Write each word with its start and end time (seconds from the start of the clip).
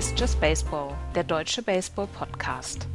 Ist 0.00 0.18
Just 0.18 0.40
Baseball, 0.40 0.96
der 1.14 1.24
deutsche 1.24 1.60
Baseball-Podcast. 1.62 2.88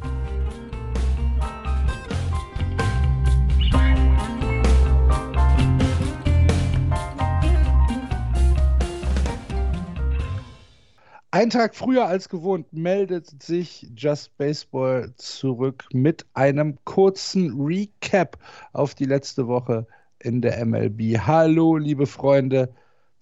Ein 11.30 11.50
Tag 11.50 11.76
früher 11.76 12.06
als 12.06 12.28
gewohnt 12.28 12.72
meldet 12.72 13.40
sich 13.40 13.86
Just 13.96 14.36
Baseball 14.36 15.12
zurück 15.14 15.84
mit 15.92 16.26
einem 16.34 16.76
kurzen 16.82 17.54
Recap 17.64 18.36
auf 18.72 18.96
die 18.96 19.04
letzte 19.04 19.46
Woche 19.46 19.86
in 20.18 20.42
der 20.42 20.66
MLB. 20.66 21.18
Hallo, 21.18 21.76
liebe 21.76 22.06
Freunde, 22.06 22.74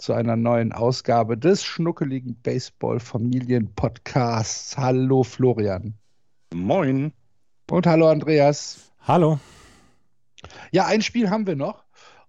zu 0.04 0.12
einer 0.12 0.36
neuen 0.36 0.74
Ausgabe 0.74 1.38
des 1.38 1.64
schnuckeligen 1.64 2.36
Baseball-Familien-Podcasts. 2.42 4.76
Hallo, 4.76 5.22
Florian. 5.22 5.94
Moin. 6.52 7.14
Und 7.70 7.86
hallo, 7.86 8.08
Andreas. 8.08 8.92
Hallo. 9.00 9.40
Ja, 10.72 10.84
ein 10.84 11.00
Spiel 11.00 11.30
haben 11.30 11.46
wir 11.46 11.56
noch. 11.56 11.84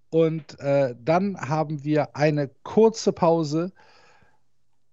Und 0.08 0.58
äh, 0.58 0.94
dann 0.98 1.38
haben 1.38 1.84
wir 1.84 2.16
eine 2.16 2.48
kurze 2.62 3.12
Pause 3.12 3.74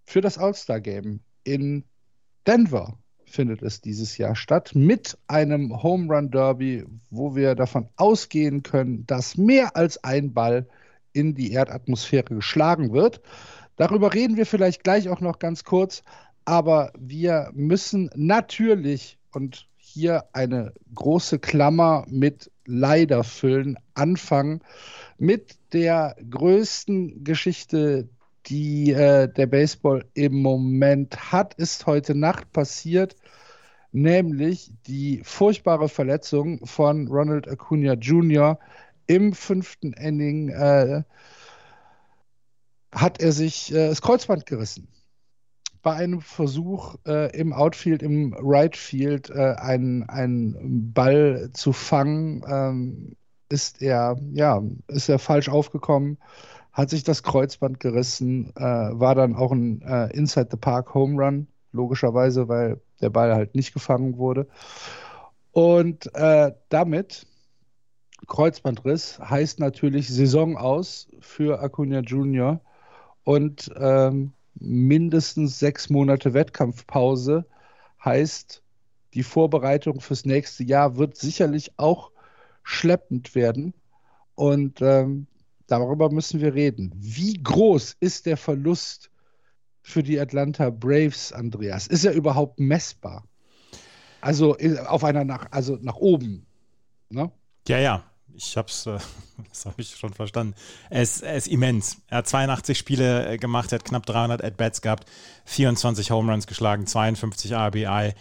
für 0.03 0.19
das 0.19 0.37
All-Star-Game 0.37 1.21
in 1.45 1.85
Denver 2.45 2.97
findet 3.23 3.61
es 3.61 3.79
dieses 3.79 4.17
Jahr 4.17 4.35
statt 4.35 4.71
mit 4.75 5.17
einem 5.27 5.81
Home 5.81 6.13
Run 6.13 6.31
Derby, 6.31 6.83
wo 7.09 7.33
wir 7.33 7.55
davon 7.55 7.87
ausgehen 7.95 8.61
können, 8.61 9.07
dass 9.07 9.37
mehr 9.37 9.77
als 9.77 10.03
ein 10.03 10.33
Ball 10.33 10.67
in 11.13 11.35
die 11.35 11.51
Erdatmosphäre 11.51 12.35
geschlagen 12.35 12.93
wird. 12.93 13.21
Darüber 13.75 14.13
reden 14.13 14.37
wir 14.37 14.45
vielleicht 14.45 14.83
gleich 14.83 15.09
auch 15.09 15.21
noch 15.21 15.39
ganz 15.39 15.63
kurz, 15.63 16.03
aber 16.45 16.91
wir 16.97 17.49
müssen 17.53 18.09
natürlich 18.15 19.17
und 19.31 19.67
hier 19.77 20.25
eine 20.33 20.73
große 20.93 21.39
Klammer 21.39 22.05
mit 22.07 22.51
leider 22.65 23.23
füllen, 23.23 23.77
anfangen 23.93 24.61
mit 25.17 25.57
der 25.73 26.15
größten 26.29 27.23
Geschichte 27.23 28.09
die 28.47 28.91
äh, 28.91 29.31
der 29.31 29.47
Baseball 29.47 30.05
im 30.13 30.41
Moment 30.41 31.31
hat, 31.31 31.53
ist 31.55 31.85
heute 31.85 32.13
Nacht 32.13 32.51
passiert, 32.51 33.15
nämlich 33.91 34.71
die 34.87 35.21
furchtbare 35.23 35.87
Verletzung 35.87 36.65
von 36.65 37.07
Ronald 37.07 37.47
Acuna 37.47 37.93
Jr. 37.93 38.59
im 39.07 39.33
fünften 39.33 39.93
Inning 39.93 40.49
äh, 40.49 41.03
hat 42.93 43.21
er 43.21 43.31
sich 43.31 43.73
äh, 43.73 43.89
das 43.89 44.01
Kreuzband 44.01 44.45
gerissen. 44.45 44.87
Bei 45.81 45.93
einem 45.93 46.21
Versuch 46.21 46.95
äh, 47.05 47.35
im 47.37 47.51
Outfield, 47.51 48.01
im 48.03 48.33
Right 48.39 48.77
Field 48.77 49.29
äh, 49.29 49.55
einen, 49.57 50.03
einen 50.09 50.93
Ball 50.93 51.49
zu 51.53 51.73
fangen, 51.73 52.43
ähm, 52.47 53.15
ist 53.49 53.81
er, 53.81 54.17
ja, 54.31 54.61
ist 54.87 55.09
er 55.09 55.19
falsch 55.19 55.49
aufgekommen 55.49 56.17
hat 56.71 56.89
sich 56.89 57.03
das 57.03 57.21
Kreuzband 57.21 57.79
gerissen, 57.79 58.51
äh, 58.55 58.63
war 58.63 59.13
dann 59.13 59.35
auch 59.35 59.51
ein 59.51 59.83
äh, 59.83 60.07
Inside 60.17 60.47
the 60.49 60.57
Park 60.57 60.95
Home 60.95 61.23
Run, 61.23 61.47
logischerweise, 61.71 62.47
weil 62.47 62.81
der 62.99 63.11
Ball 63.11 63.35
halt 63.35 63.53
nicht 63.53 63.73
gefangen 63.73 64.17
wurde. 64.17 64.47
Und 65.51 66.09
damit 66.69 67.27
Kreuzbandriss 68.27 69.19
heißt 69.19 69.59
natürlich 69.59 70.07
Saison 70.09 70.57
aus 70.57 71.07
für 71.19 71.61
Acuna 71.61 71.99
Junior 71.99 72.61
und 73.23 73.71
ähm, 73.77 74.33
mindestens 74.55 75.59
sechs 75.59 75.89
Monate 75.89 76.33
Wettkampfpause 76.33 77.45
heißt, 78.03 78.61
die 79.13 79.23
Vorbereitung 79.23 80.01
fürs 80.01 80.25
nächste 80.25 80.63
Jahr 80.63 80.97
wird 80.97 81.17
sicherlich 81.17 81.71
auch 81.77 82.11
schleppend 82.63 83.35
werden. 83.35 83.73
Und 84.35 84.81
ähm, 84.81 85.27
darüber 85.67 86.11
müssen 86.11 86.41
wir 86.41 86.53
reden. 86.53 86.91
Wie 86.95 87.41
groß 87.41 87.97
ist 87.99 88.25
der 88.25 88.37
Verlust 88.37 89.11
für 89.81 90.01
die 90.01 90.19
Atlanta 90.19 90.69
Braves, 90.69 91.31
Andreas? 91.31 91.87
Ist 91.87 92.05
er 92.05 92.13
überhaupt 92.13 92.59
messbar? 92.59 93.23
Also 94.21 94.57
äh, 94.57 94.79
auf 94.79 95.03
einer 95.03 95.23
nach, 95.23 95.51
also 95.51 95.77
nach 95.81 95.97
oben. 95.97 96.45
Ne? 97.09 97.31
Ja, 97.67 97.77
ja. 97.77 98.03
Ich 98.35 98.57
hab's, 98.57 98.85
äh, 98.85 98.97
das 99.49 99.65
habe 99.65 99.81
ich 99.81 99.95
schon 99.95 100.13
verstanden. 100.13 100.55
Er 100.89 101.01
ist, 101.01 101.21
er 101.21 101.35
ist 101.35 101.47
immens. 101.47 101.97
Er 102.07 102.19
hat 102.19 102.27
82 102.27 102.77
Spiele 102.77 103.33
äh, 103.33 103.37
gemacht, 103.37 103.71
er 103.71 103.79
hat 103.79 103.85
knapp 103.85 104.05
300 104.05 104.43
At-Bats 104.43 104.81
gehabt, 104.81 105.07
24 105.45 106.11
Home 106.11 106.31
Runs 106.31 106.47
geschlagen, 106.47 106.87
52 106.87 107.53
RBI. 107.53 108.13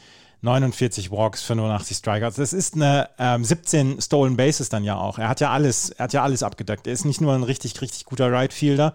49 0.45 1.13
Walks, 1.13 1.43
85 1.43 1.99
Strikeouts. 1.99 2.35
Das 2.35 2.53
ist 2.53 2.75
eine 2.75 3.09
ähm, 3.17 3.45
17 3.45 4.01
Stolen 4.01 4.37
Bases 4.37 4.69
dann 4.69 4.83
ja 4.83 4.97
auch. 4.97 5.19
Er 5.19 5.29
hat 5.29 5.39
ja 5.39 5.53
alles, 5.53 5.91
er 5.91 6.05
hat 6.05 6.13
ja 6.13 6.25
alles 6.25 6.43
abgedeckt. 6.43 6.89
Er 6.89 6.93
ist 6.93 7.05
nicht 7.05 7.21
nur 7.21 7.33
ein 7.33 7.45
richtig, 7.45 7.81
richtig 7.81 8.07
guter 8.07 8.31
Right 8.33 8.53
Fielder. 8.53 8.95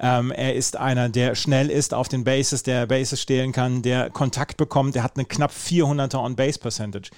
Ähm, 0.00 0.32
er 0.32 0.56
ist 0.56 0.76
einer, 0.76 1.08
der 1.08 1.36
schnell 1.36 1.70
ist 1.70 1.94
auf 1.94 2.08
den 2.08 2.24
Bases, 2.24 2.64
der 2.64 2.86
Bases 2.86 3.22
stehlen 3.22 3.52
kann, 3.52 3.82
der 3.82 4.10
Kontakt 4.10 4.56
bekommt. 4.56 4.96
Er 4.96 5.04
hat 5.04 5.16
eine 5.16 5.24
knapp 5.24 5.52
400er 5.52 6.18
On-Base-Percentage. 6.18 7.10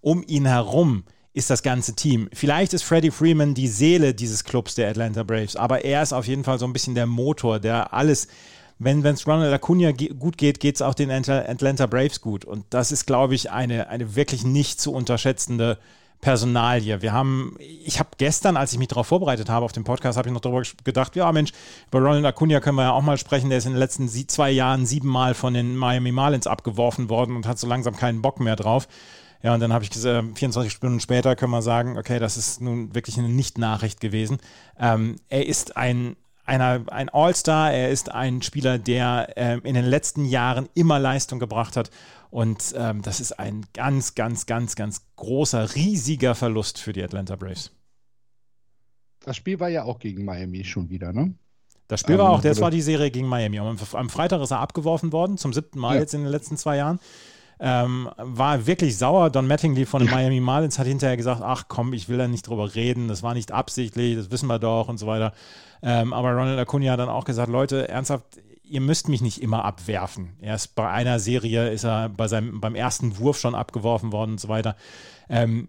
Um 0.00 0.24
ihn 0.26 0.46
herum 0.46 1.04
ist 1.38 1.50
das 1.50 1.62
ganze 1.62 1.94
Team. 1.94 2.28
Vielleicht 2.32 2.74
ist 2.74 2.82
Freddie 2.82 3.10
Freeman 3.10 3.54
die 3.54 3.68
Seele 3.68 4.12
dieses 4.12 4.44
Clubs 4.44 4.74
der 4.74 4.90
Atlanta 4.90 5.22
Braves, 5.22 5.56
aber 5.56 5.84
er 5.84 6.02
ist 6.02 6.12
auf 6.12 6.26
jeden 6.26 6.44
Fall 6.44 6.58
so 6.58 6.66
ein 6.66 6.72
bisschen 6.72 6.94
der 6.94 7.06
Motor, 7.06 7.60
der 7.60 7.94
alles 7.94 8.28
wenn 8.80 9.04
es 9.04 9.26
Ronald 9.26 9.52
Acuna 9.52 9.90
gut 9.90 10.38
geht, 10.38 10.60
geht 10.60 10.76
es 10.76 10.82
auch 10.82 10.94
den 10.94 11.10
Atlanta 11.10 11.86
Braves 11.86 12.20
gut. 12.20 12.44
Und 12.44 12.64
das 12.70 12.92
ist, 12.92 13.06
glaube 13.06 13.34
ich, 13.34 13.50
eine, 13.50 13.88
eine 13.88 14.14
wirklich 14.14 14.44
nicht 14.44 14.80
zu 14.80 14.92
unterschätzende 14.92 15.78
Personalie. 16.20 17.02
Wir 17.02 17.12
haben, 17.12 17.56
ich 17.58 17.98
habe 17.98 18.10
gestern, 18.18 18.56
als 18.56 18.72
ich 18.72 18.78
mich 18.78 18.88
darauf 18.88 19.06
vorbereitet 19.06 19.48
habe 19.48 19.64
auf 19.64 19.72
den 19.72 19.84
Podcast, 19.84 20.16
habe 20.16 20.28
ich 20.28 20.34
noch 20.34 20.40
darüber 20.40 20.62
gedacht, 20.84 21.16
ja 21.16 21.30
Mensch, 21.32 21.52
über 21.88 22.00
Ronald 22.00 22.24
Acuna 22.24 22.60
können 22.60 22.76
wir 22.76 22.84
ja 22.84 22.92
auch 22.92 23.02
mal 23.02 23.18
sprechen. 23.18 23.50
Der 23.50 23.58
ist 23.58 23.66
in 23.66 23.72
den 23.72 23.78
letzten 23.78 24.08
zwei 24.08 24.50
Jahren 24.50 24.86
siebenmal 24.86 25.34
von 25.34 25.54
den 25.54 25.76
Miami 25.76 26.12
Marlins 26.12 26.46
abgeworfen 26.46 27.08
worden 27.08 27.34
und 27.34 27.46
hat 27.46 27.58
so 27.58 27.66
langsam 27.66 27.96
keinen 27.96 28.22
Bock 28.22 28.40
mehr 28.40 28.56
drauf. 28.56 28.88
Ja, 29.42 29.54
und 29.54 29.60
dann 29.60 29.72
habe 29.72 29.84
ich 29.84 29.90
gesagt, 29.90 30.38
24 30.38 30.72
Stunden 30.72 31.00
später 31.00 31.36
können 31.36 31.52
wir 31.52 31.62
sagen, 31.62 31.96
okay, 31.96 32.18
das 32.18 32.36
ist 32.36 32.60
nun 32.60 32.94
wirklich 32.94 33.18
eine 33.18 33.28
Nicht-Nachricht 33.28 34.00
gewesen. 34.00 34.38
Ähm, 34.78 35.16
er 35.28 35.46
ist 35.46 35.76
ein, 35.76 36.16
einer, 36.44 36.82
ein 36.88 37.08
All-Star, 37.08 37.72
er 37.72 37.90
ist 37.90 38.10
ein 38.10 38.42
Spieler, 38.42 38.78
der 38.78 39.32
ähm, 39.36 39.60
in 39.62 39.74
den 39.74 39.84
letzten 39.84 40.24
Jahren 40.24 40.68
immer 40.74 40.98
Leistung 40.98 41.38
gebracht 41.38 41.76
hat. 41.76 41.90
Und 42.30 42.74
ähm, 42.76 43.02
das 43.02 43.20
ist 43.20 43.38
ein 43.38 43.64
ganz, 43.72 44.14
ganz, 44.14 44.46
ganz, 44.46 44.74
ganz 44.74 45.02
großer, 45.16 45.74
riesiger 45.76 46.34
Verlust 46.34 46.78
für 46.78 46.92
die 46.92 47.02
Atlanta 47.02 47.36
Braves. 47.36 47.70
Das 49.20 49.36
Spiel 49.36 49.60
war 49.60 49.68
ja 49.68 49.84
auch 49.84 49.98
gegen 49.98 50.24
Miami 50.24 50.64
schon 50.64 50.90
wieder, 50.90 51.12
ne? 51.12 51.34
Das 51.86 52.00
Spiel 52.00 52.18
war 52.18 52.28
auch, 52.28 52.42
das 52.42 52.60
war 52.60 52.70
die 52.70 52.82
Serie 52.82 53.10
gegen 53.10 53.26
Miami. 53.26 53.58
Am, 53.58 53.78
am 53.92 54.10
Freitag 54.10 54.42
ist 54.42 54.50
er 54.50 54.60
abgeworfen 54.60 55.10
worden, 55.10 55.38
zum 55.38 55.54
siebten 55.54 55.78
Mal 55.78 55.94
ja. 55.94 56.02
jetzt 56.02 56.12
in 56.12 56.20
den 56.22 56.30
letzten 56.30 56.58
zwei 56.58 56.76
Jahren. 56.76 57.00
Ähm, 57.60 58.08
war 58.16 58.66
wirklich 58.66 58.96
sauer. 58.96 59.30
Don 59.30 59.46
Mattingly 59.46 59.84
von 59.84 60.02
den 60.02 60.10
Miami 60.10 60.40
Marlins 60.40 60.78
hat 60.78 60.86
hinterher 60.86 61.16
gesagt, 61.16 61.42
ach 61.42 61.64
komm, 61.68 61.92
ich 61.92 62.08
will 62.08 62.18
da 62.18 62.28
nicht 62.28 62.46
drüber 62.46 62.74
reden, 62.74 63.08
das 63.08 63.22
war 63.22 63.34
nicht 63.34 63.50
absichtlich, 63.50 64.16
das 64.16 64.30
wissen 64.30 64.46
wir 64.46 64.58
doch 64.58 64.88
und 64.88 64.98
so 64.98 65.06
weiter. 65.06 65.32
Ähm, 65.82 66.12
aber 66.12 66.32
Ronald 66.32 66.58
Acuna 66.58 66.92
hat 66.92 67.00
dann 67.00 67.08
auch 67.08 67.24
gesagt, 67.24 67.50
Leute, 67.50 67.88
ernsthaft, 67.88 68.24
ihr 68.62 68.80
müsst 68.80 69.08
mich 69.08 69.22
nicht 69.22 69.42
immer 69.42 69.64
abwerfen. 69.64 70.36
Erst 70.40 70.74
bei 70.74 70.88
einer 70.88 71.18
Serie 71.18 71.70
ist 71.70 71.84
er 71.84 72.08
bei 72.08 72.28
seinem, 72.28 72.60
beim 72.60 72.74
ersten 72.74 73.18
Wurf 73.18 73.38
schon 73.38 73.54
abgeworfen 73.54 74.12
worden 74.12 74.32
und 74.32 74.40
so 74.40 74.48
weiter. 74.48 74.76
Ähm, 75.28 75.68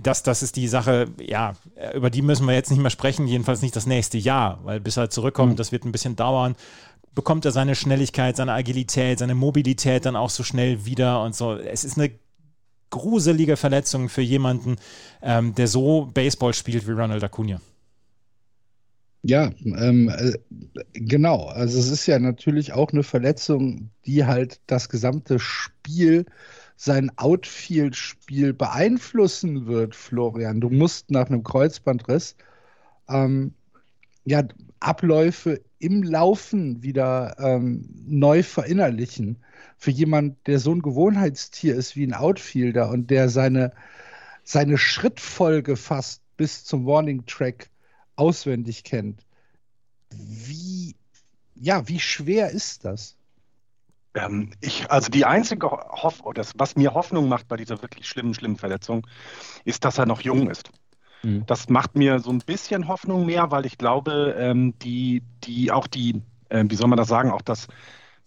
das, 0.00 0.22
das 0.22 0.42
ist 0.42 0.56
die 0.56 0.68
Sache, 0.68 1.08
ja, 1.20 1.52
über 1.94 2.08
die 2.08 2.22
müssen 2.22 2.46
wir 2.46 2.54
jetzt 2.54 2.70
nicht 2.70 2.80
mehr 2.80 2.90
sprechen, 2.90 3.26
jedenfalls 3.26 3.60
nicht 3.60 3.76
das 3.76 3.86
nächste 3.86 4.16
Jahr, 4.16 4.60
weil 4.64 4.80
bis 4.80 4.96
er 4.96 5.10
zurückkommt, 5.10 5.52
mhm. 5.52 5.56
das 5.56 5.70
wird 5.70 5.84
ein 5.84 5.92
bisschen 5.92 6.16
dauern 6.16 6.56
bekommt 7.14 7.44
er 7.44 7.52
seine 7.52 7.74
Schnelligkeit, 7.74 8.36
seine 8.36 8.52
Agilität, 8.52 9.18
seine 9.18 9.34
Mobilität 9.34 10.06
dann 10.06 10.16
auch 10.16 10.30
so 10.30 10.42
schnell 10.42 10.84
wieder 10.86 11.22
und 11.22 11.34
so. 11.34 11.54
Es 11.56 11.84
ist 11.84 11.98
eine 11.98 12.10
gruselige 12.90 13.56
Verletzung 13.56 14.08
für 14.08 14.22
jemanden, 14.22 14.76
ähm, 15.22 15.54
der 15.54 15.66
so 15.66 16.10
Baseball 16.12 16.54
spielt 16.54 16.86
wie 16.86 16.92
Ronald 16.92 17.24
Acuna. 17.24 17.60
Ja, 19.24 19.50
ähm, 19.64 20.08
äh, 20.08 20.32
genau. 20.92 21.46
Also 21.46 21.78
es 21.78 21.88
ist 21.88 22.06
ja 22.06 22.18
natürlich 22.18 22.72
auch 22.72 22.92
eine 22.92 23.04
Verletzung, 23.04 23.90
die 24.04 24.24
halt 24.24 24.60
das 24.66 24.88
gesamte 24.88 25.38
Spiel, 25.38 26.26
sein 26.76 27.12
Outfield-Spiel 27.16 28.52
beeinflussen 28.52 29.66
wird, 29.66 29.94
Florian. 29.94 30.60
Du 30.60 30.68
musst 30.68 31.12
nach 31.12 31.28
einem 31.28 31.44
Kreuzbandriss 31.44 32.34
ähm, 33.08 33.54
ja 34.24 34.42
Abläufe 34.80 35.60
im 35.82 36.04
Laufen 36.04 36.82
wieder 36.82 37.36
ähm, 37.40 37.88
neu 38.06 38.44
verinnerlichen. 38.44 39.42
Für 39.76 39.90
jemanden, 39.90 40.36
der 40.46 40.60
so 40.60 40.72
ein 40.72 40.80
Gewohnheitstier 40.80 41.74
ist 41.74 41.96
wie 41.96 42.06
ein 42.06 42.14
Outfielder 42.14 42.88
und 42.88 43.10
der 43.10 43.28
seine, 43.28 43.72
seine 44.44 44.78
Schrittfolge 44.78 45.76
fast 45.76 46.22
bis 46.36 46.64
zum 46.64 46.86
Warning 46.86 47.26
Track 47.26 47.68
auswendig 48.14 48.84
kennt. 48.84 49.26
Wie, 50.10 50.94
ja, 51.56 51.88
wie 51.88 51.98
schwer 51.98 52.50
ist 52.50 52.84
das? 52.84 53.16
Ähm, 54.14 54.52
ich, 54.60 54.88
also 54.88 55.10
die 55.10 55.24
einzige 55.24 55.68
Hoffnung, 55.68 56.34
was 56.54 56.76
mir 56.76 56.94
Hoffnung 56.94 57.28
macht 57.28 57.48
bei 57.48 57.56
dieser 57.56 57.82
wirklich 57.82 58.06
schlimmen, 58.06 58.34
schlimmen 58.34 58.56
Verletzung, 58.56 59.04
ist, 59.64 59.84
dass 59.84 59.98
er 59.98 60.06
noch 60.06 60.20
jung 60.20 60.48
ist. 60.48 60.70
Mhm. 61.22 61.44
Das 61.46 61.68
macht 61.68 61.96
mir 61.96 62.18
so 62.20 62.30
ein 62.30 62.38
bisschen 62.38 62.88
Hoffnung 62.88 63.26
mehr, 63.26 63.50
weil 63.50 63.66
ich 63.66 63.78
glaube, 63.78 64.34
ähm, 64.38 64.74
die, 64.80 65.22
die 65.44 65.70
auch 65.72 65.86
die, 65.86 66.22
äh, 66.48 66.64
wie 66.66 66.74
soll 66.76 66.88
man 66.88 66.96
das 66.96 67.08
sagen, 67.08 67.30
auch 67.30 67.42
das, 67.42 67.68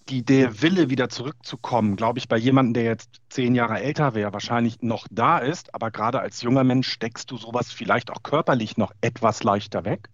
die, 0.10 0.24
der 0.24 0.62
Wille 0.62 0.90
wieder 0.90 1.10
zurückzukommen, 1.10 1.96
glaube 1.96 2.20
ich, 2.20 2.28
bei 2.28 2.38
jemandem, 2.38 2.74
der 2.76 2.84
jetzt 2.84 3.22
zehn 3.30 3.56
Jahre 3.56 3.80
älter 3.80 4.14
wäre, 4.14 4.34
wahrscheinlich 4.34 4.82
noch 4.82 5.08
da 5.10 5.40
ist. 5.40 5.74
Aber 5.74 5.92
gerade 5.92 6.20
als 6.20 6.42
junger 6.42 6.64
Mensch 6.64 6.90
steckst 6.90 7.32
du 7.32 7.38
sowas 7.38 7.72
vielleicht 7.72 8.12
auch 8.12 8.24
körperlich 8.24 8.78
noch 8.78 8.92
etwas 9.02 9.44
leichter 9.44 9.84
weg. 9.86 10.10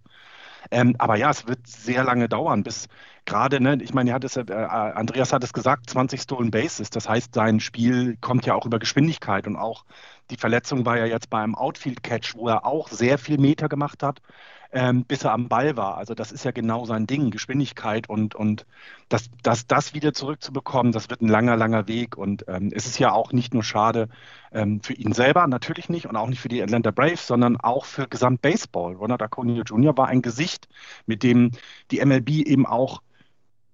Ähm, 0.69 0.95
aber 0.99 1.15
ja, 1.15 1.29
es 1.31 1.47
wird 1.47 1.65
sehr 1.65 2.03
lange 2.03 2.29
dauern, 2.29 2.63
bis 2.63 2.87
gerade, 3.25 3.59
ne, 3.61 3.77
ich 3.81 3.93
meine, 3.93 4.13
hat 4.13 4.23
es, 4.23 4.37
äh, 4.37 4.43
Andreas 4.53 5.33
hat 5.33 5.43
es 5.43 5.53
gesagt, 5.53 5.89
20 5.89 6.21
Stolen 6.21 6.51
Bases. 6.51 6.89
Das 6.89 7.09
heißt, 7.09 7.33
sein 7.33 7.59
Spiel 7.59 8.17
kommt 8.21 8.45
ja 8.45 8.53
auch 8.55 8.65
über 8.65 8.79
Geschwindigkeit 8.79 9.47
und 9.47 9.55
auch 9.55 9.85
die 10.29 10.37
Verletzung 10.37 10.85
war 10.85 10.97
ja 10.97 11.05
jetzt 11.05 11.29
beim 11.29 11.55
Outfield-Catch, 11.55 12.35
wo 12.35 12.47
er 12.47 12.65
auch 12.65 12.89
sehr 12.89 13.17
viel 13.17 13.37
Meter 13.37 13.69
gemacht 13.69 14.03
hat 14.03 14.21
ähm, 14.71 15.03
bis 15.05 15.23
er 15.23 15.33
am 15.33 15.49
Ball 15.49 15.75
war. 15.75 15.97
Also 15.97 16.13
das 16.13 16.31
ist 16.31 16.45
ja 16.45 16.51
genau 16.51 16.85
sein 16.85 17.07
Ding, 17.07 17.31
Geschwindigkeit 17.31 18.09
und, 18.09 18.35
und 18.35 18.65
das, 19.09 19.29
das, 19.43 19.67
das 19.67 19.93
wieder 19.93 20.13
zurückzubekommen, 20.13 20.91
das 20.91 21.09
wird 21.09 21.21
ein 21.21 21.27
langer, 21.27 21.57
langer 21.57 21.87
Weg. 21.87 22.17
Und 22.17 22.45
ähm, 22.47 22.71
es 22.73 22.85
ist 22.85 22.97
ja 22.97 23.11
auch 23.11 23.33
nicht 23.33 23.53
nur 23.53 23.63
schade 23.63 24.07
ähm, 24.51 24.81
für 24.81 24.93
ihn 24.93 25.13
selber, 25.13 25.47
natürlich 25.47 25.89
nicht, 25.89 26.07
und 26.07 26.15
auch 26.15 26.27
nicht 26.27 26.39
für 26.39 26.49
die 26.49 26.63
Atlanta 26.63 26.91
Braves, 26.91 27.27
sondern 27.27 27.57
auch 27.57 27.85
für 27.85 28.07
Gesamt 28.07 28.41
Baseball. 28.41 28.95
Ronald 28.95 29.21
Acuna 29.21 29.61
Jr. 29.63 29.97
war 29.97 30.07
ein 30.07 30.21
Gesicht, 30.21 30.69
mit 31.05 31.23
dem 31.23 31.51
die 31.91 32.03
MLB 32.03 32.29
eben 32.29 32.65
auch 32.65 33.01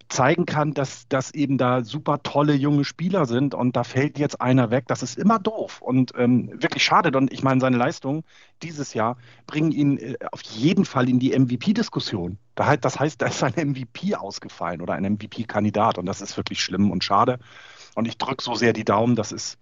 zeigen 0.09 0.45
kann, 0.45 0.73
dass, 0.73 1.07
dass 1.07 1.33
eben 1.33 1.57
da 1.57 1.83
super 1.83 2.21
tolle 2.23 2.53
junge 2.53 2.85
Spieler 2.85 3.25
sind 3.25 3.53
und 3.53 3.75
da 3.75 3.83
fällt 3.83 4.17
jetzt 4.17 4.39
einer 4.39 4.71
weg. 4.71 4.85
Das 4.87 5.03
ist 5.03 5.17
immer 5.17 5.39
doof 5.39 5.81
und 5.81 6.13
ähm, 6.17 6.51
wirklich 6.61 6.83
schade. 6.83 7.15
Und 7.17 7.31
ich 7.33 7.43
meine, 7.43 7.59
seine 7.59 7.77
Leistungen 7.77 8.23
dieses 8.63 8.93
Jahr 8.93 9.17
bringen 9.45 9.71
ihn 9.71 9.97
äh, 9.97 10.15
auf 10.31 10.41
jeden 10.41 10.85
Fall 10.85 11.09
in 11.09 11.19
die 11.19 11.37
MVP-Diskussion. 11.37 12.37
Das 12.55 12.99
heißt, 12.99 13.21
da 13.21 13.27
ist 13.27 13.43
ein 13.43 13.53
MVP 13.55 14.15
ausgefallen 14.15 14.81
oder 14.81 14.93
ein 14.93 15.03
MVP-Kandidat 15.03 15.97
und 15.97 16.05
das 16.05 16.21
ist 16.21 16.37
wirklich 16.37 16.61
schlimm 16.61 16.91
und 16.91 17.03
schade. 17.03 17.39
Und 17.95 18.07
ich 18.07 18.17
drücke 18.17 18.43
so 18.43 18.55
sehr 18.55 18.73
die 18.73 18.85
Daumen, 18.85 19.15
dass 19.15 19.31
es, 19.31 19.57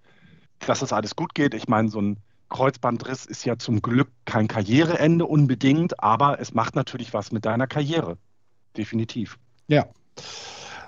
dass 0.59 0.81
es 0.81 0.93
alles 0.93 1.15
gut 1.15 1.33
geht. 1.33 1.53
Ich 1.53 1.67
meine, 1.67 1.89
so 1.89 2.01
ein 2.01 2.17
Kreuzbandriss 2.49 3.25
ist 3.25 3.43
ja 3.45 3.57
zum 3.57 3.81
Glück 3.81 4.09
kein 4.25 4.47
Karriereende 4.47 5.25
unbedingt, 5.25 6.01
aber 6.01 6.39
es 6.39 6.53
macht 6.53 6.75
natürlich 6.75 7.13
was 7.13 7.31
mit 7.31 7.45
deiner 7.45 7.67
Karriere. 7.67 8.17
Definitiv. 8.77 9.37
Ja, 9.67 9.87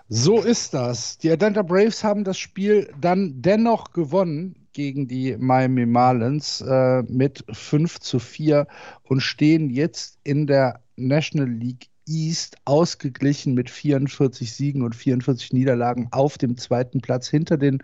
so 0.09 0.41
ist 0.41 0.73
das. 0.73 1.17
Die 1.17 1.29
Atlanta 1.29 1.63
Braves 1.63 2.01
haben 2.01 2.23
das 2.23 2.37
Spiel 2.37 2.89
dann 2.99 3.41
dennoch 3.41 3.91
gewonnen 3.91 4.67
gegen 4.71 5.07
die 5.09 5.35
Miami 5.37 5.85
Marlins 5.85 6.61
äh, 6.61 7.03
mit 7.03 7.43
5 7.51 7.99
zu 7.99 8.19
4 8.19 8.67
und 9.03 9.19
stehen 9.19 9.69
jetzt 9.69 10.17
in 10.23 10.47
der 10.47 10.81
National 10.95 11.49
League 11.49 11.87
East 12.07 12.55
ausgeglichen 12.63 13.53
mit 13.53 13.69
44 13.69 14.53
Siegen 14.53 14.81
und 14.81 14.95
44 14.95 15.51
Niederlagen 15.51 16.07
auf 16.11 16.37
dem 16.37 16.55
zweiten 16.55 17.01
Platz 17.01 17.27
hinter 17.27 17.57
den 17.57 17.83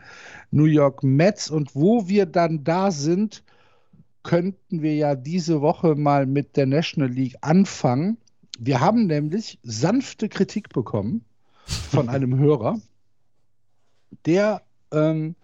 New 0.49 0.63
York 0.63 1.03
Mets. 1.03 1.49
Und 1.49 1.75
wo 1.75 2.07
wir 2.07 2.25
dann 2.25 2.63
da 2.63 2.91
sind, 2.91 3.43
könnten 4.23 4.81
wir 4.81 4.95
ja 4.95 5.15
diese 5.15 5.59
Woche 5.59 5.95
mal 5.95 6.25
mit 6.25 6.55
der 6.55 6.67
National 6.67 7.11
League 7.11 7.35
anfangen. 7.41 8.17
Wir 8.57 8.79
haben 8.79 9.07
nämlich 9.07 9.59
sanfte 9.63 10.29
Kritik 10.29 10.69
bekommen 10.69 11.25
von 11.65 12.09
einem 12.09 12.37
Hörer, 12.37 12.79
der 14.25 14.61
ähm, 14.91 15.35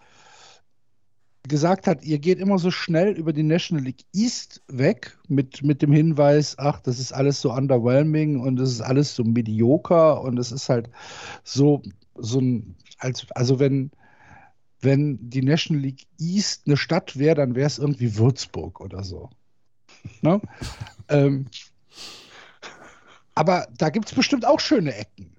gesagt 1.50 1.88
hat, 1.88 2.04
ihr 2.04 2.20
geht 2.20 2.40
immer 2.40 2.60
so 2.60 2.72
schnell 2.72 3.12
über 3.14 3.34
die 3.34 3.44
National 3.44 3.84
League 3.84 4.06
East 4.14 4.62
weg 4.68 5.18
mit, 5.28 5.64
mit 5.64 5.82
dem 5.82 5.92
Hinweis, 5.92 6.58
ach, 6.58 6.80
das 6.80 7.00
ist 7.00 7.12
alles 7.12 7.42
so 7.42 7.52
underwhelming 7.52 8.40
und 8.40 8.60
es 8.60 8.72
ist 8.72 8.82
alles 8.82 9.16
so 9.16 9.24
medioker 9.24 10.22
und 10.22 10.38
es 10.38 10.52
ist 10.52 10.70
halt 10.70 10.90
so, 11.44 11.82
so 12.16 12.40
ein, 12.40 12.76
als, 13.00 13.26
also 13.32 13.60
wenn, 13.60 13.92
wenn 14.82 15.30
die 15.30 15.42
National 15.42 15.84
League 15.84 16.06
East 16.20 16.64
eine 16.66 16.78
Stadt 16.78 17.18
wäre, 17.18 17.36
dann 17.36 17.56
wäre 17.56 17.68
es 17.68 17.80
irgendwie 17.80 18.18
Würzburg 18.18 18.80
oder 18.80 19.04
so. 19.04 19.30
Ne? 20.22 20.40
ähm, 21.10 21.48
aber 23.36 23.68
da 23.78 23.90
gibt 23.90 24.08
es 24.10 24.16
bestimmt 24.16 24.46
auch 24.46 24.60
schöne 24.60 24.94
Ecken. 24.96 25.32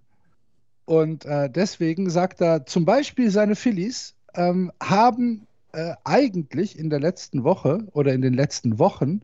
Und 0.90 1.24
äh, 1.24 1.48
deswegen 1.48 2.10
sagt 2.10 2.40
er 2.40 2.66
zum 2.66 2.84
Beispiel, 2.84 3.30
seine 3.30 3.54
Phillies 3.54 4.16
ähm, 4.34 4.72
haben 4.82 5.46
äh, 5.72 5.94
eigentlich 6.04 6.78
in 6.78 6.90
der 6.90 7.00
letzten 7.00 7.44
Woche 7.44 7.86
oder 7.92 8.12
in 8.12 8.22
den 8.22 8.34
letzten 8.34 8.78
Wochen 8.78 9.22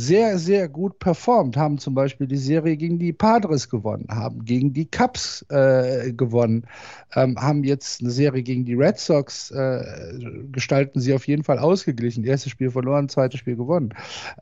sehr, 0.00 0.38
sehr 0.38 0.68
gut 0.68 1.00
performt, 1.00 1.56
haben 1.56 1.78
zum 1.78 1.92
Beispiel 1.92 2.28
die 2.28 2.36
Serie 2.36 2.76
gegen 2.76 3.00
die 3.00 3.12
Padres 3.12 3.68
gewonnen, 3.68 4.06
haben 4.08 4.44
gegen 4.44 4.72
die 4.72 4.88
Cubs 4.88 5.44
äh, 5.48 6.12
gewonnen, 6.12 6.68
ähm, 7.16 7.36
haben 7.36 7.64
jetzt 7.64 8.00
eine 8.00 8.12
Serie 8.12 8.44
gegen 8.44 8.64
die 8.64 8.74
Red 8.74 8.96
Sox, 9.00 9.50
äh, 9.50 9.82
gestalten 10.52 11.00
sie 11.00 11.14
auf 11.14 11.26
jeden 11.26 11.42
Fall 11.42 11.58
ausgeglichen. 11.58 12.22
Erstes 12.22 12.52
Spiel 12.52 12.70
verloren, 12.70 13.08
zweites 13.08 13.40
Spiel 13.40 13.56
gewonnen, 13.56 13.92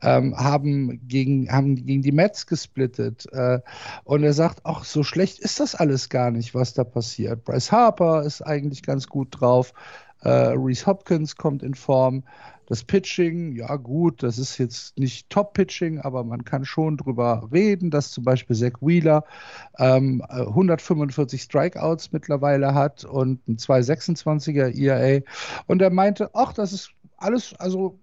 ähm, 0.03 0.37
haben, 0.37 1.01
gegen, 1.07 1.51
haben 1.51 1.75
gegen 1.75 2.03
die 2.03 2.11
Mets 2.11 2.45
gesplittet. 2.45 3.25
Äh, 3.31 3.59
und 4.03 4.21
er 4.21 4.33
sagt, 4.33 4.59
ach, 4.63 4.83
so 4.83 5.01
schlecht 5.01 5.39
ist 5.39 5.59
das 5.59 5.73
alles 5.73 6.09
gar 6.09 6.29
nicht, 6.29 6.53
was 6.53 6.75
da 6.75 6.83
passiert. 6.83 7.45
Bryce 7.45 7.71
Harper 7.71 8.21
ist 8.21 8.43
eigentlich 8.43 8.83
ganz 8.83 9.07
gut 9.07 9.29
drauf. 9.31 9.73
Äh, 10.21 10.29
Reese 10.29 10.85
Hopkins 10.85 11.35
kommt 11.35 11.63
in 11.63 11.73
Form. 11.73 12.23
Das 12.67 12.83
Pitching, 12.83 13.55
ja 13.55 13.77
gut, 13.77 14.23
das 14.23 14.37
ist 14.37 14.57
jetzt 14.57 14.97
nicht 14.99 15.29
Top-Pitching, 15.29 15.99
aber 15.99 16.25
man 16.25 16.43
kann 16.43 16.65
schon 16.65 16.97
drüber 16.97 17.47
reden, 17.53 17.91
dass 17.91 18.11
zum 18.11 18.25
Beispiel 18.25 18.57
Zach 18.57 18.73
Wheeler 18.81 19.23
ähm, 19.77 20.21
145 20.27 21.43
Strikeouts 21.43 22.11
mittlerweile 22.11 22.73
hat 22.73 23.05
und 23.05 23.47
ein 23.47 23.55
226er 23.55 24.77
ERA. 24.77 25.21
Und 25.67 25.81
er 25.81 25.91
meinte, 25.91 26.29
ach, 26.33 26.51
das 26.51 26.73
ist 26.73 26.91
alles, 27.15 27.53
also, 27.57 27.97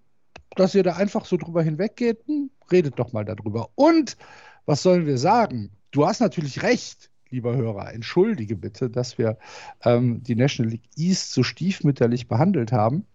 dass 0.56 0.74
ihr 0.74 0.82
da 0.82 0.94
einfach 0.94 1.26
so 1.26 1.36
drüber 1.36 1.62
hinweggeht, 1.62 2.20
hm, 2.26 2.50
redet 2.72 2.98
doch 2.98 3.12
mal 3.12 3.26
darüber. 3.26 3.68
Und 3.74 4.16
was 4.64 4.82
sollen 4.82 5.06
wir 5.06 5.18
sagen? 5.18 5.72
Du 5.90 6.06
hast 6.06 6.20
natürlich 6.20 6.62
recht 6.62 7.10
lieber 7.30 7.56
Hörer, 7.56 7.92
entschuldige 7.92 8.56
bitte, 8.56 8.90
dass 8.90 9.18
wir 9.18 9.38
ähm, 9.82 10.22
die 10.22 10.36
National 10.36 10.72
League 10.72 10.88
East 10.96 11.32
so 11.32 11.42
stiefmütterlich 11.42 12.28
behandelt 12.28 12.72
haben 12.72 13.06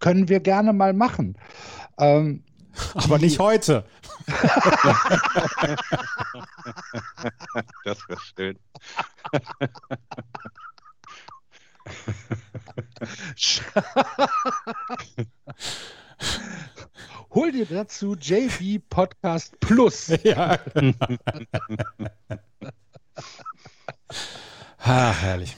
können 0.00 0.28
wir 0.28 0.40
gerne 0.40 0.72
mal 0.72 0.92
machen. 0.92 1.36
Ähm, 1.98 2.42
aber 2.94 3.18
nicht 3.18 3.38
heute. 3.38 3.84
das 7.84 8.08
wäre 8.08 8.20
schön. 8.20 8.58
Hol 17.30 17.52
dir 17.52 17.66
dazu 17.66 18.16
JB 18.16 18.82
Podcast 18.88 19.60
Plus. 19.60 20.08
Ja. 20.22 20.58
Ach, 24.78 25.22
herrlich 25.22 25.56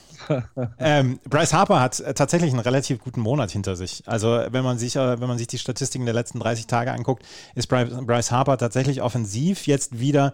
ähm, 0.78 1.20
Bryce 1.28 1.52
Harper 1.52 1.80
hat 1.80 2.00
äh, 2.00 2.14
tatsächlich 2.14 2.50
einen 2.50 2.60
relativ 2.60 3.00
guten 3.00 3.20
Monat 3.20 3.50
hinter 3.50 3.76
sich. 3.76 4.02
Also 4.06 4.42
wenn 4.50 4.64
man 4.64 4.78
sich, 4.78 4.96
äh, 4.96 5.20
wenn 5.20 5.28
man 5.28 5.38
sich 5.38 5.46
die 5.46 5.58
Statistiken 5.58 6.04
der 6.04 6.14
letzten 6.14 6.40
30 6.40 6.66
Tage 6.66 6.92
anguckt, 6.92 7.24
ist 7.54 7.68
Bryce 7.68 8.30
Harper 8.30 8.58
tatsächlich 8.58 9.02
offensiv 9.02 9.66
jetzt 9.66 9.98
wieder 9.98 10.32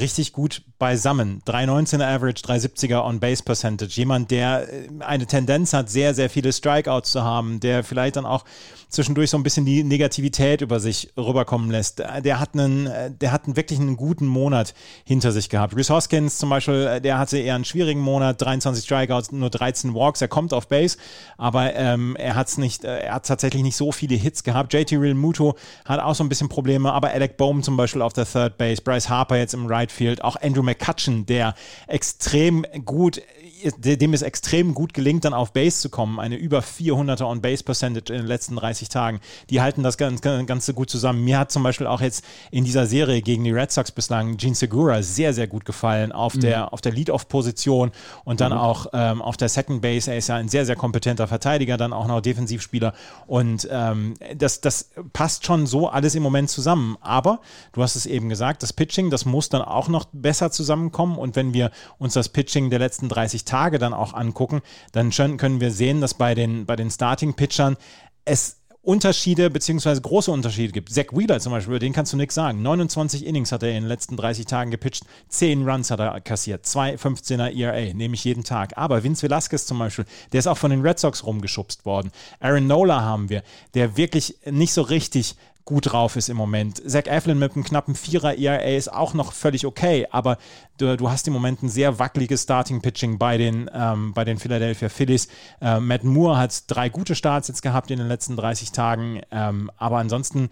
richtig 0.00 0.32
gut 0.32 0.62
beisammen. 0.78 1.42
3,19er 1.46 2.04
Average, 2.04 2.42
3,70er 2.44 3.04
On-Base 3.04 3.42
Percentage. 3.42 3.92
Jemand, 3.94 4.30
der 4.30 4.68
äh, 4.72 4.88
eine 5.00 5.26
Tendenz 5.26 5.72
hat, 5.72 5.90
sehr, 5.90 6.14
sehr 6.14 6.30
viele 6.30 6.52
Strikeouts 6.52 7.10
zu 7.12 7.22
haben, 7.22 7.60
der 7.60 7.84
vielleicht 7.84 8.16
dann 8.16 8.26
auch 8.26 8.44
zwischendurch 8.88 9.30
so 9.30 9.36
ein 9.36 9.42
bisschen 9.42 9.66
die 9.66 9.84
Negativität 9.84 10.60
über 10.62 10.80
sich 10.80 11.12
rüberkommen 11.16 11.70
lässt. 11.70 11.98
Der 11.98 12.40
hat 12.40 12.54
einen, 12.54 13.18
der 13.18 13.32
hat 13.32 13.44
einen 13.44 13.56
wirklich 13.56 13.78
einen 13.78 13.96
guten 13.96 14.26
Monat 14.26 14.74
hinter 15.04 15.32
sich 15.32 15.48
gehabt. 15.48 15.76
Rhys 15.76 15.90
Hoskins 15.90 16.38
zum 16.38 16.48
Beispiel, 16.48 17.00
der 17.00 17.18
hatte 17.18 17.38
eher 17.38 17.54
einen 17.54 17.64
schwierigen 17.64 18.00
Monat, 18.00 18.40
23 18.40 18.84
Strikeouts, 18.84 19.32
nur 19.32 19.50
13 19.50 19.94
Walks. 19.94 20.22
Er 20.22 20.28
kommt 20.28 20.54
auf 20.54 20.68
Base, 20.68 20.96
aber 21.36 21.74
ähm, 21.74 22.16
er 22.16 22.34
hat 22.34 22.56
nicht, 22.56 22.84
er 22.84 23.14
hat 23.14 23.26
tatsächlich 23.26 23.62
nicht 23.62 23.76
so 23.76 23.92
viele 23.92 24.14
Hits 24.14 24.42
gehabt. 24.42 24.72
JT 24.72 24.92
Real 24.92 25.14
Muto 25.14 25.56
hat 25.84 26.00
auch 26.00 26.14
so 26.14 26.24
ein 26.24 26.30
bisschen 26.30 26.48
Probleme, 26.48 26.92
aber 26.92 27.10
Alec 27.10 27.36
Bohm 27.36 27.62
zum 27.62 27.76
Beispiel 27.76 28.00
auf 28.00 28.14
der 28.14 28.24
Third 28.24 28.56
Base, 28.56 28.80
Bryce 28.80 29.08
Harper 29.10 29.36
jetzt 29.36 29.52
im 29.52 29.66
Right 29.66 29.87
Right 29.88 29.92
Field. 29.92 30.24
Auch 30.24 30.36
Andrew 30.40 30.62
McCutcheon, 30.62 31.26
der 31.26 31.54
extrem 31.86 32.64
gut 32.84 33.22
dem 33.62 34.14
es 34.14 34.22
extrem 34.22 34.74
gut 34.74 34.94
gelingt, 34.94 35.24
dann 35.24 35.34
auf 35.34 35.52
Base 35.52 35.80
zu 35.80 35.90
kommen. 35.90 36.20
Eine 36.20 36.36
über 36.36 36.60
400er 36.60 37.24
On-Base-Percentage 37.24 38.12
in 38.12 38.20
den 38.20 38.26
letzten 38.26 38.56
30 38.56 38.88
Tagen. 38.88 39.20
Die 39.50 39.60
halten 39.60 39.82
das 39.82 39.96
Ganze, 39.96 40.44
Ganze 40.44 40.74
gut 40.74 40.90
zusammen. 40.90 41.24
Mir 41.24 41.38
hat 41.38 41.50
zum 41.50 41.62
Beispiel 41.62 41.86
auch 41.86 42.00
jetzt 42.00 42.24
in 42.50 42.64
dieser 42.64 42.86
Serie 42.86 43.22
gegen 43.22 43.44
die 43.44 43.50
Red 43.50 43.72
Sox 43.72 43.90
bislang 43.90 44.36
Gene 44.36 44.54
Segura 44.54 45.02
sehr, 45.02 45.34
sehr 45.34 45.46
gut 45.46 45.64
gefallen 45.64 46.12
auf 46.12 46.34
mhm. 46.34 46.40
der, 46.40 46.72
auf 46.72 46.80
der 46.80 46.92
Lead-Off-Position 46.92 47.90
und 48.24 48.40
dann 48.40 48.52
mhm. 48.52 48.58
auch 48.58 48.86
ähm, 48.92 49.22
auf 49.22 49.36
der 49.36 49.48
Second 49.48 49.82
Base. 49.82 50.10
Er 50.10 50.18
ist 50.18 50.28
ja 50.28 50.36
ein 50.36 50.48
sehr, 50.48 50.64
sehr 50.64 50.76
kompetenter 50.76 51.26
Verteidiger, 51.26 51.76
dann 51.76 51.92
auch 51.92 52.06
noch 52.06 52.20
Defensivspieler. 52.20 52.94
Und 53.26 53.68
ähm, 53.70 54.14
das, 54.36 54.60
das 54.60 54.90
passt 55.12 55.44
schon 55.44 55.66
so 55.66 55.88
alles 55.88 56.14
im 56.14 56.22
Moment 56.22 56.50
zusammen. 56.50 56.96
Aber 57.00 57.40
du 57.72 57.82
hast 57.82 57.96
es 57.96 58.06
eben 58.06 58.28
gesagt, 58.28 58.62
das 58.62 58.72
Pitching, 58.72 59.10
das 59.10 59.24
muss 59.24 59.48
dann 59.48 59.62
auch 59.70 59.88
noch 59.88 60.06
besser 60.12 60.50
zusammenkommen. 60.50 61.18
Und 61.18 61.36
wenn 61.36 61.54
wir 61.54 61.70
uns 61.98 62.14
das 62.14 62.28
Pitching 62.28 62.70
der 62.70 62.78
letzten 62.78 63.08
30 63.08 63.44
Tage 63.44 63.78
dann 63.78 63.94
auch 63.94 64.14
angucken, 64.14 64.62
dann 64.92 65.10
können 65.10 65.60
wir 65.60 65.70
sehen, 65.70 66.00
dass 66.00 66.14
bei 66.14 66.34
den, 66.34 66.66
bei 66.66 66.76
den 66.76 66.90
Starting-Pitchern 66.90 67.76
es 68.24 68.58
Unterschiede 68.88 69.50
beziehungsweise 69.50 70.00
große 70.00 70.30
Unterschiede 70.30 70.72
gibt. 70.72 70.90
Zach 70.90 71.12
Wheeler 71.12 71.40
zum 71.40 71.52
Beispiel, 71.52 71.78
den 71.78 71.92
kannst 71.92 72.14
du 72.14 72.16
nichts 72.16 72.34
sagen. 72.34 72.62
29 72.62 73.26
Innings 73.26 73.52
hat 73.52 73.62
er 73.62 73.68
in 73.68 73.82
den 73.82 73.86
letzten 73.86 74.16
30 74.16 74.46
Tagen 74.46 74.70
gepitcht, 74.70 75.04
10 75.28 75.68
Runs 75.68 75.90
hat 75.90 76.00
er 76.00 76.18
kassiert, 76.22 76.64
2 76.64 76.94
15er 76.94 77.54
ERA, 77.54 77.92
nehme 77.92 78.14
ich 78.14 78.24
jeden 78.24 78.44
Tag. 78.44 78.78
Aber 78.78 79.02
Vince 79.02 79.22
Velasquez 79.22 79.66
zum 79.66 79.78
Beispiel, 79.78 80.06
der 80.32 80.38
ist 80.38 80.46
auch 80.46 80.56
von 80.56 80.70
den 80.70 80.80
Red 80.80 80.98
Sox 80.98 81.26
rumgeschubst 81.26 81.84
worden. 81.84 82.10
Aaron 82.40 82.66
Nola 82.66 83.02
haben 83.02 83.28
wir, 83.28 83.42
der 83.74 83.98
wirklich 83.98 84.38
nicht 84.46 84.72
so 84.72 84.80
richtig 84.80 85.36
gut 85.68 85.92
drauf 85.92 86.16
ist 86.16 86.30
im 86.30 86.38
Moment. 86.38 86.80
Zach 86.90 87.04
Eflin 87.04 87.38
mit 87.38 87.54
einem 87.54 87.62
knappen 87.62 87.94
Vierer 87.94 88.38
ERA 88.38 88.56
ist 88.74 88.90
auch 88.90 89.12
noch 89.12 89.34
völlig 89.34 89.66
okay, 89.66 90.06
aber 90.10 90.38
du, 90.78 90.96
du 90.96 91.10
hast 91.10 91.28
im 91.28 91.34
Moment 91.34 91.62
ein 91.62 91.68
sehr 91.68 91.98
wackeliges 91.98 92.44
Starting-Pitching 92.44 93.18
bei, 93.18 93.36
den 93.36 93.70
ähm, 93.74 94.14
bei 94.14 94.24
den 94.24 94.38
Philadelphia 94.38 94.88
Phillies. 94.88 95.28
Äh, 95.60 95.78
Matt 95.78 96.04
Moore 96.04 96.38
hat 96.38 96.62
drei 96.68 96.88
gute 96.88 97.14
Starts 97.14 97.48
jetzt 97.48 97.60
gehabt 97.60 97.90
in 97.90 97.98
den 97.98 98.08
letzten 98.08 98.34
30 98.34 98.72
Tagen, 98.72 99.20
ähm, 99.30 99.70
aber 99.76 99.98
ansonsten 99.98 100.48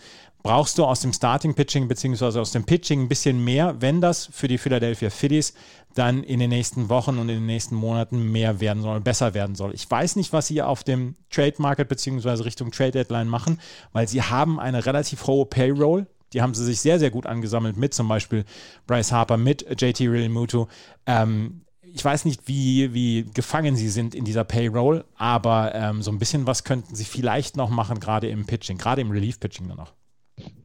brauchst 0.46 0.78
du 0.78 0.84
aus 0.84 1.00
dem 1.00 1.12
Starting-Pitching 1.12 1.88
beziehungsweise 1.88 2.40
aus 2.40 2.52
dem 2.52 2.62
Pitching 2.62 3.02
ein 3.02 3.08
bisschen 3.08 3.42
mehr, 3.42 3.80
wenn 3.80 4.00
das 4.00 4.28
für 4.30 4.46
die 4.46 4.58
Philadelphia 4.58 5.10
Phillies 5.10 5.54
dann 5.94 6.22
in 6.22 6.38
den 6.38 6.50
nächsten 6.50 6.88
Wochen 6.88 7.18
und 7.18 7.28
in 7.28 7.38
den 7.38 7.46
nächsten 7.46 7.74
Monaten 7.74 8.30
mehr 8.30 8.60
werden 8.60 8.80
soll, 8.80 9.00
besser 9.00 9.34
werden 9.34 9.56
soll. 9.56 9.74
Ich 9.74 9.90
weiß 9.90 10.14
nicht, 10.14 10.32
was 10.32 10.46
sie 10.46 10.62
auf 10.62 10.84
dem 10.84 11.16
Trade 11.30 11.54
Market 11.58 11.88
beziehungsweise 11.88 12.44
Richtung 12.44 12.70
Trade 12.70 12.92
Deadline 12.92 13.28
machen, 13.28 13.58
weil 13.92 14.06
sie 14.06 14.22
haben 14.22 14.60
eine 14.60 14.86
relativ 14.86 15.26
hohe 15.26 15.46
Payroll. 15.46 16.06
Die 16.32 16.42
haben 16.42 16.54
sie 16.54 16.64
sich 16.64 16.80
sehr, 16.80 17.00
sehr 17.00 17.10
gut 17.10 17.26
angesammelt 17.26 17.76
mit 17.76 17.92
zum 17.92 18.06
Beispiel 18.06 18.44
Bryce 18.86 19.10
Harper, 19.10 19.38
mit 19.38 19.66
JT 19.80 20.00
Realmuto. 20.02 20.68
Ähm, 21.06 21.62
ich 21.82 22.04
weiß 22.04 22.24
nicht, 22.24 22.46
wie, 22.46 22.94
wie 22.94 23.24
gefangen 23.34 23.74
sie 23.74 23.88
sind 23.88 24.14
in 24.14 24.24
dieser 24.24 24.44
Payroll, 24.44 25.04
aber 25.16 25.74
ähm, 25.74 26.02
so 26.02 26.12
ein 26.12 26.20
bisschen 26.20 26.46
was 26.46 26.62
könnten 26.62 26.94
sie 26.94 27.04
vielleicht 27.04 27.56
noch 27.56 27.70
machen, 27.70 27.98
gerade 27.98 28.28
im 28.28 28.46
Pitching, 28.46 28.78
gerade 28.78 29.00
im 29.00 29.10
Relief-Pitching 29.10 29.66
nur 29.66 29.76
noch. 29.76 29.92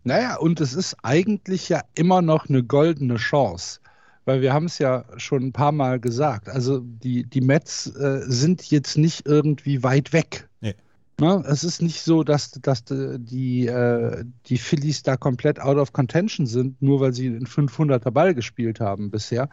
Naja, 0.03 0.37
und 0.37 0.59
es 0.61 0.73
ist 0.73 0.97
eigentlich 1.03 1.69
ja 1.69 1.81
immer 1.95 2.21
noch 2.21 2.49
eine 2.49 2.63
goldene 2.63 3.17
Chance 3.17 3.81
weil 4.25 4.41
wir 4.41 4.53
haben 4.53 4.65
es 4.65 4.77
ja 4.77 5.05
schon 5.17 5.43
ein 5.43 5.51
paar 5.51 5.71
Mal 5.71 5.99
gesagt. 5.99 6.49
Also 6.49 6.79
die, 6.79 7.23
die 7.23 7.41
Mets 7.41 7.87
äh, 7.87 8.21
sind 8.25 8.69
jetzt 8.69 8.97
nicht 8.97 9.25
irgendwie 9.25 9.83
weit 9.83 10.13
weg. 10.13 10.47
Nee. 10.61 10.75
Ne? 11.19 11.43
Es 11.47 11.63
ist 11.63 11.81
nicht 11.81 12.01
so, 12.01 12.23
dass, 12.23 12.51
dass 12.51 12.83
die, 12.85 13.67
äh, 13.67 14.23
die 14.45 14.57
Phillies 14.57 15.03
da 15.03 15.17
komplett 15.17 15.59
out 15.59 15.77
of 15.77 15.93
contention 15.93 16.45
sind, 16.45 16.81
nur 16.81 16.99
weil 16.99 17.13
sie 17.13 17.27
einen 17.27 17.47
500er 17.47 18.11
Ball 18.11 18.33
gespielt 18.33 18.79
haben 18.79 19.11
bisher. 19.11 19.49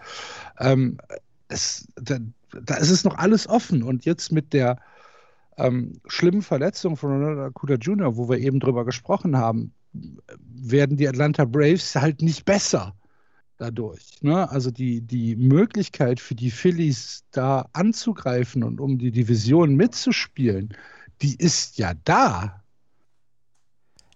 Ähm, 0.58 0.98
es, 1.48 1.88
da, 1.96 2.18
da 2.62 2.76
ist 2.76 2.90
es 2.90 3.04
noch 3.04 3.16
alles 3.16 3.48
offen. 3.48 3.82
Und 3.82 4.04
jetzt 4.04 4.32
mit 4.32 4.52
der 4.52 4.78
ähm, 5.56 5.94
schlimmen 6.06 6.42
Verletzung 6.42 6.96
von 6.96 7.10
Ronald 7.10 7.38
Acuda 7.38 7.74
Jr., 7.74 8.16
wo 8.16 8.28
wir 8.28 8.38
eben 8.38 8.60
drüber 8.60 8.84
gesprochen 8.84 9.36
haben, 9.36 9.72
werden 10.38 10.96
die 10.96 11.08
Atlanta 11.08 11.44
Braves 11.44 11.94
halt 11.94 12.22
nicht 12.22 12.44
besser 12.44 12.94
dadurch. 13.58 14.22
Ne? 14.22 14.48
Also 14.50 14.70
die, 14.70 15.00
die 15.00 15.36
Möglichkeit 15.36 16.20
für 16.20 16.34
die 16.34 16.50
Phillies 16.50 17.24
da 17.30 17.68
anzugreifen 17.72 18.62
und 18.64 18.80
um 18.80 18.98
die 18.98 19.10
Division 19.10 19.74
mitzuspielen, 19.74 20.74
die 21.22 21.36
ist 21.36 21.78
ja 21.78 21.92
da. 22.04 22.62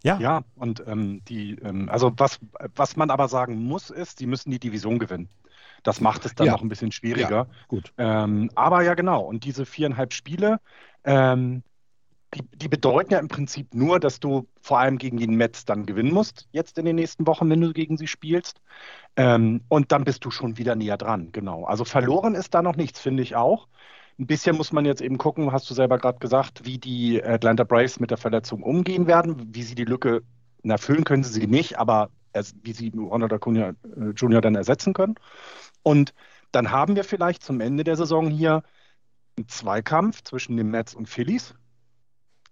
Ja. 0.05 0.19
Ja, 0.19 0.45
und 0.57 0.83
ähm, 0.87 1.23
die, 1.29 1.53
ähm, 1.62 1.89
also 1.89 2.12
was, 2.17 2.41
was 2.75 2.97
man 2.97 3.11
aber 3.11 3.29
sagen 3.29 3.62
muss, 3.62 3.91
ist, 3.91 4.19
sie 4.19 4.27
müssen 4.27 4.51
die 4.51 4.59
Division 4.59 4.99
gewinnen. 4.99 5.29
Das 5.85 6.01
macht 6.01 6.25
es 6.25 6.35
dann 6.35 6.47
ja. 6.47 6.53
noch 6.53 6.62
ein 6.62 6.69
bisschen 6.69 6.93
schwieriger. 6.93 7.31
Ja, 7.31 7.47
gut. 7.69 7.93
Ähm, 7.99 8.51
aber 8.55 8.83
ja, 8.83 8.95
genau. 8.95 9.23
Und 9.23 9.45
diese 9.45 9.67
viereinhalb 9.67 10.12
Spiele, 10.12 10.61
ähm, 11.05 11.62
die, 12.35 12.43
die, 12.57 12.69
bedeuten 12.69 13.12
ja 13.12 13.19
im 13.19 13.29
Prinzip 13.29 13.75
nur, 13.75 14.01
dass 14.01 14.19
du 14.21 14.49
vor 14.62 14.79
allem 14.79 14.99
gegen 14.99 15.19
die 15.19 15.27
Mets 15.27 15.65
dann 15.65 15.85
gewinnen 15.85 16.12
musst, 16.15 16.49
jetzt 16.53 16.79
in 16.79 16.85
den 16.87 16.97
nächsten 16.97 17.27
Wochen, 17.27 17.49
wenn 17.51 17.61
du 17.61 17.73
gegen 17.73 17.97
sie 17.99 18.07
spielst. 18.07 18.61
Ähm, 19.17 19.62
und 19.69 19.93
dann 19.93 20.05
bist 20.05 20.25
du 20.25 20.31
schon 20.31 20.57
wieder 20.57 20.75
näher 20.75 20.97
dran, 20.97 21.31
genau. 21.33 21.65
Also 21.65 21.85
verloren 21.85 22.35
ist 22.35 22.55
da 22.55 22.62
noch 22.62 22.77
nichts, 22.77 23.01
finde 23.01 23.23
ich 23.23 23.37
auch. 23.37 23.69
Ein 24.19 24.27
bisschen 24.27 24.57
muss 24.57 24.73
man 24.73 24.85
jetzt 24.85 25.03
eben 25.03 25.19
gucken, 25.19 25.53
hast 25.53 25.69
du 25.69 25.75
selber 25.75 25.99
gerade 25.99 26.19
gesagt, 26.19 26.65
wie 26.65 26.79
die 26.79 27.23
Atlanta 27.23 27.65
Braves 27.65 28.01
mit 28.01 28.11
der 28.11 28.19
Verletzung 28.19 28.62
umgehen 28.62 29.07
werden, 29.07 29.55
wie 29.55 29.62
sie 29.62 29.75
die 29.75 29.85
Lücke 29.85 30.23
erfüllen 30.62 31.05
können 31.05 31.25
sie 31.25 31.33
sie 31.41 31.47
nicht, 31.47 31.79
aber 31.79 32.11
wie 32.62 32.73
sie 32.73 32.93
Ronald 32.97 33.33
Acuna 33.33 33.71
äh, 33.71 34.11
Jr. 34.17 34.41
dann 34.41 34.55
ersetzen 34.55 34.95
können. 34.95 35.17
Und 35.83 36.15
dann 36.53 36.71
haben 36.71 36.97
wir 36.97 37.05
vielleicht 37.05 37.43
zum 37.43 37.61
Ende 37.61 37.85
der 37.85 37.97
Saison 37.97 38.31
hier 38.31 38.62
einen 39.37 39.49
Zweikampf 39.49 40.23
zwischen 40.23 40.57
den 40.57 40.71
Mets 40.71 40.95
und 40.95 41.09
Phillies 41.09 41.55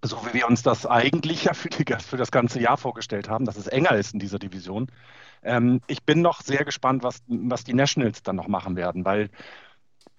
so 0.02 0.25
wie 0.26 0.35
wir 0.35 0.49
uns 0.49 0.62
das 0.62 0.87
eigentlich 0.87 1.45
ja 1.45 1.54
für, 1.54 1.69
die, 1.69 1.85
für, 1.85 2.16
das 2.16 2.30
ganze 2.30 2.61
Jahr 2.61 2.76
vorgestellt 2.76 3.28
haben, 3.28 3.45
dass 3.45 3.57
es 3.57 3.66
enger 3.66 3.92
ist 3.92 4.14
in 4.14 4.21
dieser 4.21 4.38
Division. 4.38 4.90
Ähm, 5.42 5.80
ich 5.87 6.04
bin 6.04 6.23
noch 6.23 6.40
sehr 6.42 6.64
gespannt, 6.64 7.02
was, 7.02 7.23
was 7.26 7.64
die 7.64 7.75
Nationals 7.75 8.23
dann 8.23 8.37
noch 8.37 8.49
machen 8.49 8.76
werden, 8.76 9.04
weil 9.04 9.30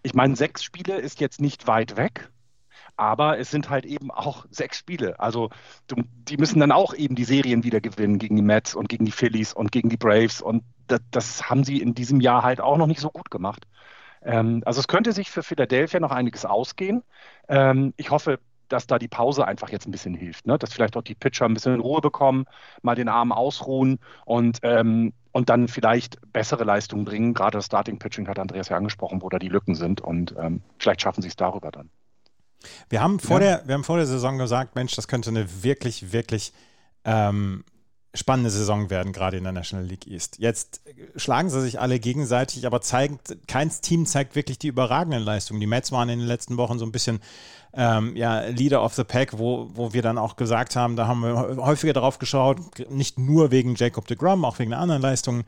ich 0.04 0.14
meine, 0.14 0.36
sechs 0.36 0.64
Spiele 0.64 0.98
ist 0.98 1.20
jetzt 1.20 1.42
nicht 1.42 1.68
weit 1.68 1.98
weg, 1.98 2.32
aber 2.96 3.40
es 3.40 3.52
sind 3.52 3.70
halt 3.70 3.86
eben 3.86 4.12
auch 4.12 4.46
sechs 4.52 4.78
Spiele. 4.78 5.20
Also 5.20 5.50
du, 5.88 5.96
die 6.28 6.38
müssen 6.38 6.60
dann 6.60 6.72
auch 6.72 6.94
eben 6.94 7.16
die 7.16 7.24
Serien 7.24 7.64
wieder 7.64 7.82
gewinnen 7.82 8.20
gegen 8.20 8.36
die 8.36 8.42
Mets 8.42 8.76
und 8.76 8.90
gegen 8.90 9.06
die 9.06 9.12
Phillies 9.12 9.54
und 9.54 9.72
gegen 9.72 9.90
die 9.90 9.98
Braves 9.98 10.42
und 10.42 10.64
das, 10.88 11.02
das 11.12 11.50
haben 11.50 11.64
sie 11.64 11.82
in 11.82 11.96
diesem 11.96 12.22
Jahr 12.22 12.44
halt 12.44 12.62
auch 12.62 12.78
noch 12.78 12.88
nicht 12.88 13.00
so 13.00 13.10
gut 13.10 13.32
gemacht. 13.32 13.66
Ähm, 14.24 14.62
also 14.66 14.80
es 14.80 14.88
könnte 14.88 15.14
sich 15.14 15.32
für 15.32 15.44
Philadelphia 15.44 16.00
noch 16.00 16.12
einiges 16.12 16.46
ausgehen. 16.46 17.04
Ähm, 17.48 17.94
ich 17.98 18.12
hoffe, 18.12 18.40
dass 18.72 18.88
da 18.88 19.00
die 19.00 19.08
Pause 19.08 19.48
einfach 19.48 19.70
jetzt 19.70 19.88
ein 19.88 19.92
bisschen 19.92 20.14
hilft. 20.14 20.48
Ne? 20.48 20.58
Dass 20.58 20.74
vielleicht 20.74 20.96
auch 20.98 21.02
die 21.02 21.16
Pitcher 21.16 21.46
ein 21.46 21.54
bisschen 21.54 21.80
Ruhe 21.80 22.02
bekommen, 22.02 22.46
mal 22.82 22.96
den 22.96 23.10
Arm 23.10 23.32
ausruhen 23.32 24.00
und, 24.26 24.60
ähm, 24.64 25.14
und 25.32 25.50
dann 25.50 25.68
vielleicht 25.68 26.20
bessere 26.34 26.64
Leistungen 26.64 27.06
bringen. 27.06 27.34
Gerade 27.34 27.58
das 27.58 27.66
Starting 27.66 28.00
Pitching 28.00 28.28
hat 28.28 28.40
Andreas 28.40 28.70
ja 28.70 28.78
angesprochen, 28.78 29.22
wo 29.22 29.30
da 29.30 29.40
die 29.40 29.50
Lücken 29.50 29.76
sind 29.76 30.02
und 30.02 30.36
ähm, 30.38 30.62
vielleicht 30.80 31.02
schaffen 31.02 31.22
sie 31.22 31.30
es 31.30 31.36
darüber 31.36 31.72
dann. 31.72 31.90
Wir 32.90 33.02
haben, 33.02 33.20
vor 33.20 33.42
ja. 33.42 33.58
der, 33.58 33.68
wir 33.68 33.76
haben 33.76 33.84
vor 33.84 33.98
der 33.98 34.06
Saison 34.06 34.38
gesagt, 34.38 34.76
Mensch, 34.76 34.96
das 34.96 35.08
könnte 35.08 35.30
eine 35.30 35.64
wirklich, 35.64 36.12
wirklich 36.14 36.54
ähm, 37.06 37.64
spannende 38.14 38.50
Saison 38.50 38.90
werden, 38.90 39.14
gerade 39.14 39.38
in 39.38 39.44
der 39.44 39.54
National 39.54 39.86
League 39.86 40.06
East. 40.06 40.38
Jetzt 40.40 40.82
schlagen 41.16 41.50
sie 41.50 41.62
sich 41.62 41.80
alle 41.80 42.00
gegenseitig, 42.00 42.66
aber 42.66 42.82
zeigt, 42.82 43.48
kein 43.48 43.70
Team 43.70 44.06
zeigt 44.06 44.36
wirklich 44.36 44.60
die 44.60 44.68
überragenden 44.68 45.24
Leistungen. 45.24 45.62
Die 45.62 45.68
Mets 45.68 45.92
waren 45.92 46.10
in 46.10 46.20
den 46.20 46.28
letzten 46.28 46.58
Wochen 46.58 46.78
so 46.78 46.86
ein 46.86 46.92
bisschen 46.92 47.22
ähm, 47.74 48.16
ja, 48.16 48.42
Leader 48.42 48.84
of 48.84 48.94
the 48.96 49.04
Pack, 49.04 49.38
wo, 49.38 49.70
wo 49.74 49.94
wir 49.94 50.02
dann 50.02 50.18
auch 50.18 50.36
gesagt 50.36 50.76
haben, 50.76 50.96
da 50.96 51.08
haben 51.08 51.22
wir 51.22 51.58
häufiger 51.58 51.94
drauf 51.94 52.20
geschaut, 52.20 52.58
nicht 52.90 53.18
nur 53.18 53.52
wegen 53.52 53.76
Jacob 53.76 54.08
de 54.08 54.18
Grom, 54.18 54.44
auch 54.44 54.60
wegen 54.60 54.72
der 54.72 54.80
anderen 54.80 55.02
Leistungen. 55.02 55.44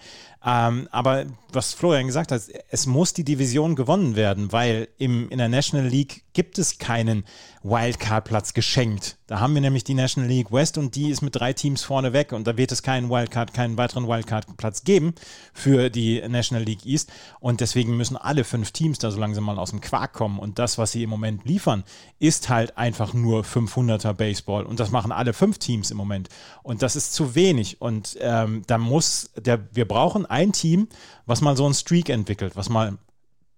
Ähm, 0.45 0.87
aber 0.91 1.25
was 1.51 1.73
Florian 1.73 2.07
gesagt 2.07 2.31
hat, 2.31 2.41
es 2.69 2.85
muss 2.85 3.13
die 3.13 3.23
Division 3.23 3.75
gewonnen 3.75 4.15
werden, 4.15 4.51
weil 4.51 4.89
im, 4.97 5.29
in 5.29 5.37
der 5.37 5.49
National 5.49 5.87
League 5.87 6.23
gibt 6.33 6.57
es 6.57 6.79
keinen 6.79 7.25
Wildcard-Platz 7.63 8.53
geschenkt. 8.53 9.17
Da 9.27 9.39
haben 9.39 9.53
wir 9.53 9.61
nämlich 9.61 9.83
die 9.83 9.93
National 9.93 10.29
League 10.29 10.51
West 10.51 10.77
und 10.77 10.95
die 10.95 11.09
ist 11.09 11.21
mit 11.21 11.35
drei 11.35 11.53
Teams 11.53 11.83
vorne 11.83 12.11
weg 12.11 12.33
und 12.33 12.45
da 12.45 12.57
wird 12.57 12.71
es 12.71 12.83
keinen 12.83 13.09
Wildcard, 13.09 13.53
keinen 13.53 13.77
weiteren 13.77 14.07
Wildcard-Platz 14.07 14.83
geben 14.83 15.13
für 15.53 15.89
die 15.89 16.21
National 16.27 16.63
League 16.63 16.85
East 16.85 17.11
und 17.39 17.61
deswegen 17.61 17.95
müssen 17.95 18.17
alle 18.17 18.43
fünf 18.43 18.71
Teams 18.71 18.99
da 18.99 19.11
so 19.11 19.19
langsam 19.19 19.45
mal 19.45 19.59
aus 19.59 19.69
dem 19.69 19.79
Quark 19.79 20.13
kommen 20.13 20.39
und 20.39 20.59
das, 20.59 20.77
was 20.77 20.91
sie 20.91 21.03
im 21.03 21.09
Moment 21.09 21.45
liefern, 21.45 21.83
ist 22.23 22.47
halt 22.47 22.77
einfach 22.77 23.13
nur 23.13 23.43
500er 23.43 24.13
Baseball 24.13 24.65
und 24.65 24.79
das 24.79 24.91
machen 24.91 25.11
alle 25.11 25.33
fünf 25.33 25.57
Teams 25.57 25.91
im 25.91 25.97
Moment 25.97 26.29
und 26.63 26.81
das 26.81 26.95
ist 26.95 27.13
zu 27.13 27.35
wenig 27.35 27.81
und 27.81 28.17
ähm, 28.21 28.61
da 28.65 28.77
muss 28.77 29.31
der, 29.35 29.67
wir 29.75 29.85
brauchen 29.85 30.25
ein 30.25 30.53
Team, 30.53 30.87
was 31.25 31.41
mal 31.41 31.57
so 31.57 31.65
einen 31.65 31.73
Streak 31.73 32.07
entwickelt, 32.07 32.55
was 32.55 32.69
mal 32.69 32.97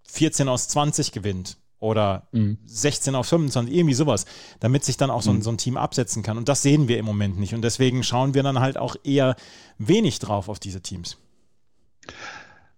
14 0.07 0.49
aus 0.49 0.67
20 0.69 1.11
gewinnt 1.11 1.57
oder 1.79 2.27
mhm. 2.31 2.57
16 2.65 3.13
auf 3.13 3.27
25, 3.27 3.71
irgendwie 3.71 3.93
sowas, 3.93 4.25
damit 4.61 4.83
sich 4.83 4.97
dann 4.97 5.11
auch 5.11 5.21
so 5.21 5.31
mhm. 5.31 5.43
so 5.43 5.51
ein 5.51 5.59
Team 5.59 5.77
absetzen 5.77 6.23
kann. 6.23 6.39
Und 6.39 6.49
das 6.49 6.63
sehen 6.63 6.87
wir 6.87 6.97
im 6.97 7.05
Moment 7.05 7.37
nicht. 7.37 7.53
Und 7.53 7.61
deswegen 7.61 8.01
schauen 8.01 8.33
wir 8.33 8.41
dann 8.41 8.59
halt 8.59 8.77
auch 8.77 8.95
eher 9.03 9.35
wenig 9.77 10.17
drauf 10.17 10.49
auf 10.49 10.57
diese 10.57 10.81
Teams. 10.81 11.17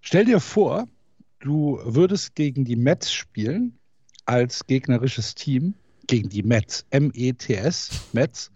Stell 0.01 0.25
dir 0.25 0.41
vor, 0.41 0.89
du 1.39 1.79
würdest 1.85 2.35
gegen 2.35 2.65
die 2.65 2.75
Mets 2.75 3.13
spielen 3.13 3.77
als 4.27 4.67
gegnerisches 4.67 5.33
Team, 5.35 5.73
gegen 6.05 6.29
die 6.29 6.43
Mets, 6.43 6.85
M-E-T-S, 6.91 7.89
Mets, 8.13 8.51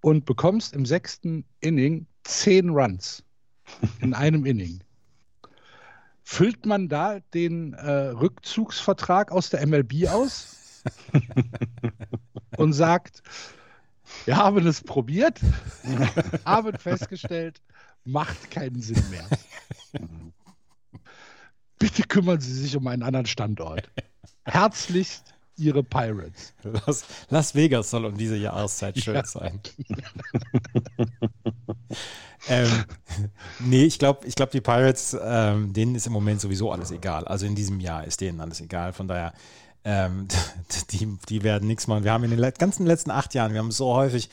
und 0.00 0.24
bekommst 0.24 0.74
im 0.74 0.86
sechsten 0.86 1.44
Inning 1.60 2.06
zehn 2.22 2.70
Runs 2.70 3.24
in 4.00 4.14
einem 4.14 4.46
Inning. 4.46 4.80
Füllt 6.22 6.66
man 6.66 6.88
da 6.88 7.20
den 7.32 7.72
äh, 7.72 7.90
Rückzugsvertrag 7.90 9.32
aus 9.32 9.50
der 9.50 9.66
MLB 9.66 10.06
aus 10.08 10.82
und 12.58 12.74
sagt, 12.74 13.22
wir 14.26 14.36
haben 14.36 14.66
es 14.66 14.82
probiert, 14.82 15.40
haben 16.44 16.78
festgestellt, 16.78 17.62
macht 18.04 18.50
keinen 18.50 18.80
Sinn 18.80 19.02
mehr. 19.10 19.26
Bitte 21.78 22.02
kümmern 22.02 22.40
Sie 22.40 22.52
sich 22.52 22.76
um 22.76 22.86
einen 22.86 23.02
anderen 23.02 23.26
Standort. 23.26 23.90
Herzlichst 24.48 25.34
Ihre 25.56 25.82
Pirates. 25.82 26.54
Las, 26.62 27.04
Las 27.30 27.54
Vegas 27.54 27.90
soll 27.90 28.04
um 28.04 28.16
diese 28.16 28.36
Jahreszeit 28.36 28.98
schön 28.98 29.16
ja. 29.16 29.24
sein. 29.24 29.60
ähm, 32.48 32.84
nee, 33.58 33.84
ich 33.84 33.98
glaube, 33.98 34.26
ich 34.26 34.36
glaub, 34.36 34.50
die 34.50 34.60
Pirates, 34.60 35.16
ähm, 35.20 35.72
denen 35.72 35.94
ist 35.96 36.06
im 36.06 36.12
Moment 36.12 36.40
sowieso 36.40 36.70
alles 36.70 36.92
egal. 36.92 37.26
Also 37.26 37.44
in 37.46 37.54
diesem 37.56 37.80
Jahr 37.80 38.04
ist 38.04 38.20
denen 38.20 38.40
alles 38.40 38.60
egal. 38.60 38.92
Von 38.92 39.08
daher, 39.08 39.32
ähm, 39.84 40.28
die, 40.92 41.18
die 41.28 41.42
werden 41.42 41.66
nichts 41.66 41.86
machen. 41.88 42.04
Wir 42.04 42.12
haben 42.12 42.24
in 42.24 42.30
den 42.30 42.52
ganzen 42.56 42.86
letzten 42.86 43.10
acht 43.10 43.34
Jahren, 43.34 43.52
wir 43.52 43.58
haben 43.58 43.72
so 43.72 43.94
häufig 43.94 44.30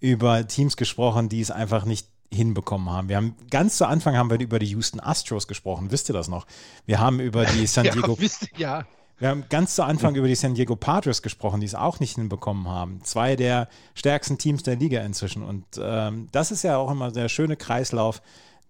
über 0.00 0.46
Teams 0.48 0.76
gesprochen, 0.76 1.28
die 1.28 1.40
es 1.40 1.50
einfach 1.50 1.84
nicht 1.84 2.08
hinbekommen 2.32 2.90
haben. 2.90 3.08
Wir 3.08 3.16
haben 3.16 3.36
ganz 3.50 3.76
zu 3.76 3.86
Anfang 3.86 4.16
haben 4.16 4.30
wir 4.30 4.40
über 4.40 4.58
die 4.58 4.66
Houston 4.66 5.00
Astros 5.00 5.46
gesprochen. 5.46 5.90
Wisst 5.90 6.08
ihr 6.08 6.14
das 6.14 6.28
noch? 6.28 6.46
Wir 6.86 6.98
haben 6.98 7.20
über 7.20 7.44
die 7.44 7.66
San 7.66 7.84
Diego. 7.84 8.12
ja, 8.12 8.18
wisst, 8.18 8.48
ja. 8.56 8.86
Wir 9.22 9.28
haben 9.28 9.44
ganz 9.48 9.76
zu 9.76 9.84
Anfang 9.84 10.16
über 10.16 10.26
die 10.26 10.34
San 10.34 10.54
Diego 10.54 10.74
Padres 10.74 11.22
gesprochen, 11.22 11.60
die 11.60 11.66
es 11.66 11.76
auch 11.76 12.00
nicht 12.00 12.16
hinbekommen 12.16 12.66
haben. 12.66 13.04
Zwei 13.04 13.36
der 13.36 13.68
stärksten 13.94 14.36
Teams 14.36 14.64
der 14.64 14.74
Liga 14.74 15.00
inzwischen. 15.02 15.44
Und 15.44 15.64
ähm, 15.80 16.26
das 16.32 16.50
ist 16.50 16.64
ja 16.64 16.76
auch 16.76 16.90
immer 16.90 17.12
der 17.12 17.28
schöne 17.28 17.54
Kreislauf 17.54 18.20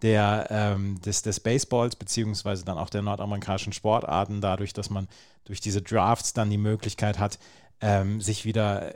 der, 0.03 0.49
ähm, 0.51 1.01
des, 1.01 1.23
des 1.23 1.41
Baseballs, 1.41 1.97
beziehungsweise 1.97 2.67
dann 2.67 2.77
auch 2.77 2.91
der 2.91 3.01
nordamerikanischen 3.01 3.73
Sportarten, 3.73 4.43
dadurch, 4.43 4.75
dass 4.75 4.91
man 4.91 5.09
durch 5.45 5.61
diese 5.61 5.81
Drafts 5.81 6.35
dann 6.35 6.51
die 6.51 6.59
Möglichkeit 6.59 7.19
hat, 7.19 7.39
ähm, 7.81 8.21
sich 8.21 8.45
wieder, 8.45 8.93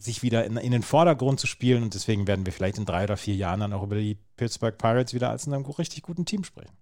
sich 0.00 0.24
wieder 0.24 0.44
in, 0.46 0.56
in, 0.56 0.72
den 0.72 0.82
Vordergrund 0.82 1.38
zu 1.38 1.46
spielen. 1.46 1.84
Und 1.84 1.94
deswegen 1.94 2.26
werden 2.26 2.44
wir 2.44 2.52
vielleicht 2.52 2.78
in 2.78 2.86
drei 2.86 3.04
oder 3.04 3.16
vier 3.16 3.36
Jahren 3.36 3.60
dann 3.60 3.72
auch 3.72 3.84
über 3.84 3.94
die 3.94 4.18
Pittsburgh 4.36 4.76
Pirates 4.76 5.14
wieder 5.14 5.30
als 5.30 5.46
einem 5.46 5.64
richtig 5.64 6.02
guten 6.02 6.24
Team 6.24 6.42
sprechen. 6.42 6.76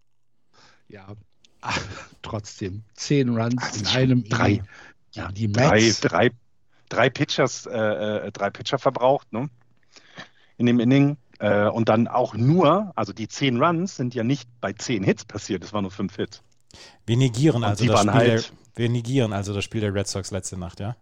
Ja, 0.88 1.16
Ach, 1.60 1.80
trotzdem, 2.22 2.82
zehn 2.94 3.36
Runs 3.36 3.62
also 3.62 3.80
in 3.80 3.86
einem 3.86 4.24
drei, 4.24 4.50
Inning. 4.52 4.68
Ja, 5.12 5.30
die 5.32 5.48
Mets. 5.48 6.00
Drei, 6.00 6.08
drei, 6.08 6.30
drei 6.88 7.10
Pitchers, 7.10 7.66
äh, 7.66 7.78
äh, 7.78 8.32
drei 8.32 8.50
Pitcher 8.50 8.78
verbraucht, 8.78 9.32
ne? 9.32 9.50
In 10.56 10.66
dem 10.66 10.80
Inning. 10.80 11.16
Äh, 11.38 11.68
und 11.68 11.88
dann 11.88 12.06
auch 12.06 12.34
nur, 12.34 12.92
also 12.96 13.12
die 13.14 13.26
zehn 13.28 13.62
Runs 13.62 13.96
sind 13.96 14.14
ja 14.14 14.22
nicht 14.22 14.48
bei 14.60 14.74
zehn 14.74 15.02
Hits 15.02 15.24
passiert, 15.24 15.64
es 15.64 15.72
waren 15.72 15.82
nur 15.82 15.90
fünf 15.90 16.16
Hits. 16.16 16.42
Wir 17.06 17.16
negieren, 17.16 17.64
also 17.64 17.86
das, 17.86 18.00
Spiel 18.00 18.12
halt 18.12 18.28
der, 18.28 18.42
wir 18.76 18.88
negieren 18.90 19.32
also 19.32 19.54
das 19.54 19.64
Spiel 19.64 19.80
der 19.80 19.94
Red 19.94 20.06
Sox 20.06 20.30
letzte 20.30 20.58
Nacht, 20.58 20.80
ja? 20.80 20.96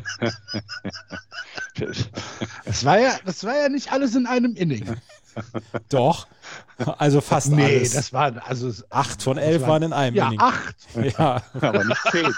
das, 2.66 2.86
war 2.86 3.00
ja, 3.00 3.18
das 3.26 3.44
war 3.44 3.58
ja 3.58 3.70
nicht 3.70 3.92
alles 3.92 4.16
in 4.16 4.28
einem 4.28 4.56
Inning. 4.56 4.98
Doch, 5.90 6.28
also 6.98 7.22
fast 7.22 7.52
nee, 7.52 7.64
alles. 7.64 7.90
Nee, 7.90 7.96
das 7.96 8.12
waren 8.14 8.40
also 8.40 8.72
acht 8.90 9.22
von 9.22 9.38
elf 9.38 9.62
waren, 9.62 9.70
waren, 9.70 9.84
in 9.84 9.94
einem 9.94 10.16
ja, 10.16 10.26
Inning. 10.28 10.40
Acht. 10.40 10.76
Ja, 11.18 11.44
aber 11.62 11.84
nicht 11.84 12.02
zehn. 12.12 12.34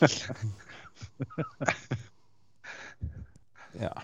ja. 3.80 3.94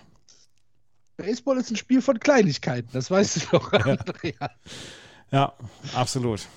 Baseball 1.17 1.57
ist 1.57 1.69
ein 1.69 1.75
Spiel 1.75 2.01
von 2.01 2.19
Kleinigkeiten, 2.19 2.89
das 2.93 3.11
weißt 3.11 3.35
du 3.35 3.41
doch, 3.51 3.73
Andrea. 3.73 4.49
Ja, 5.31 5.53
absolut. 5.93 6.47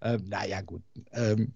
Ähm, 0.00 0.28
naja, 0.28 0.60
gut. 0.60 0.82
Ähm, 1.12 1.52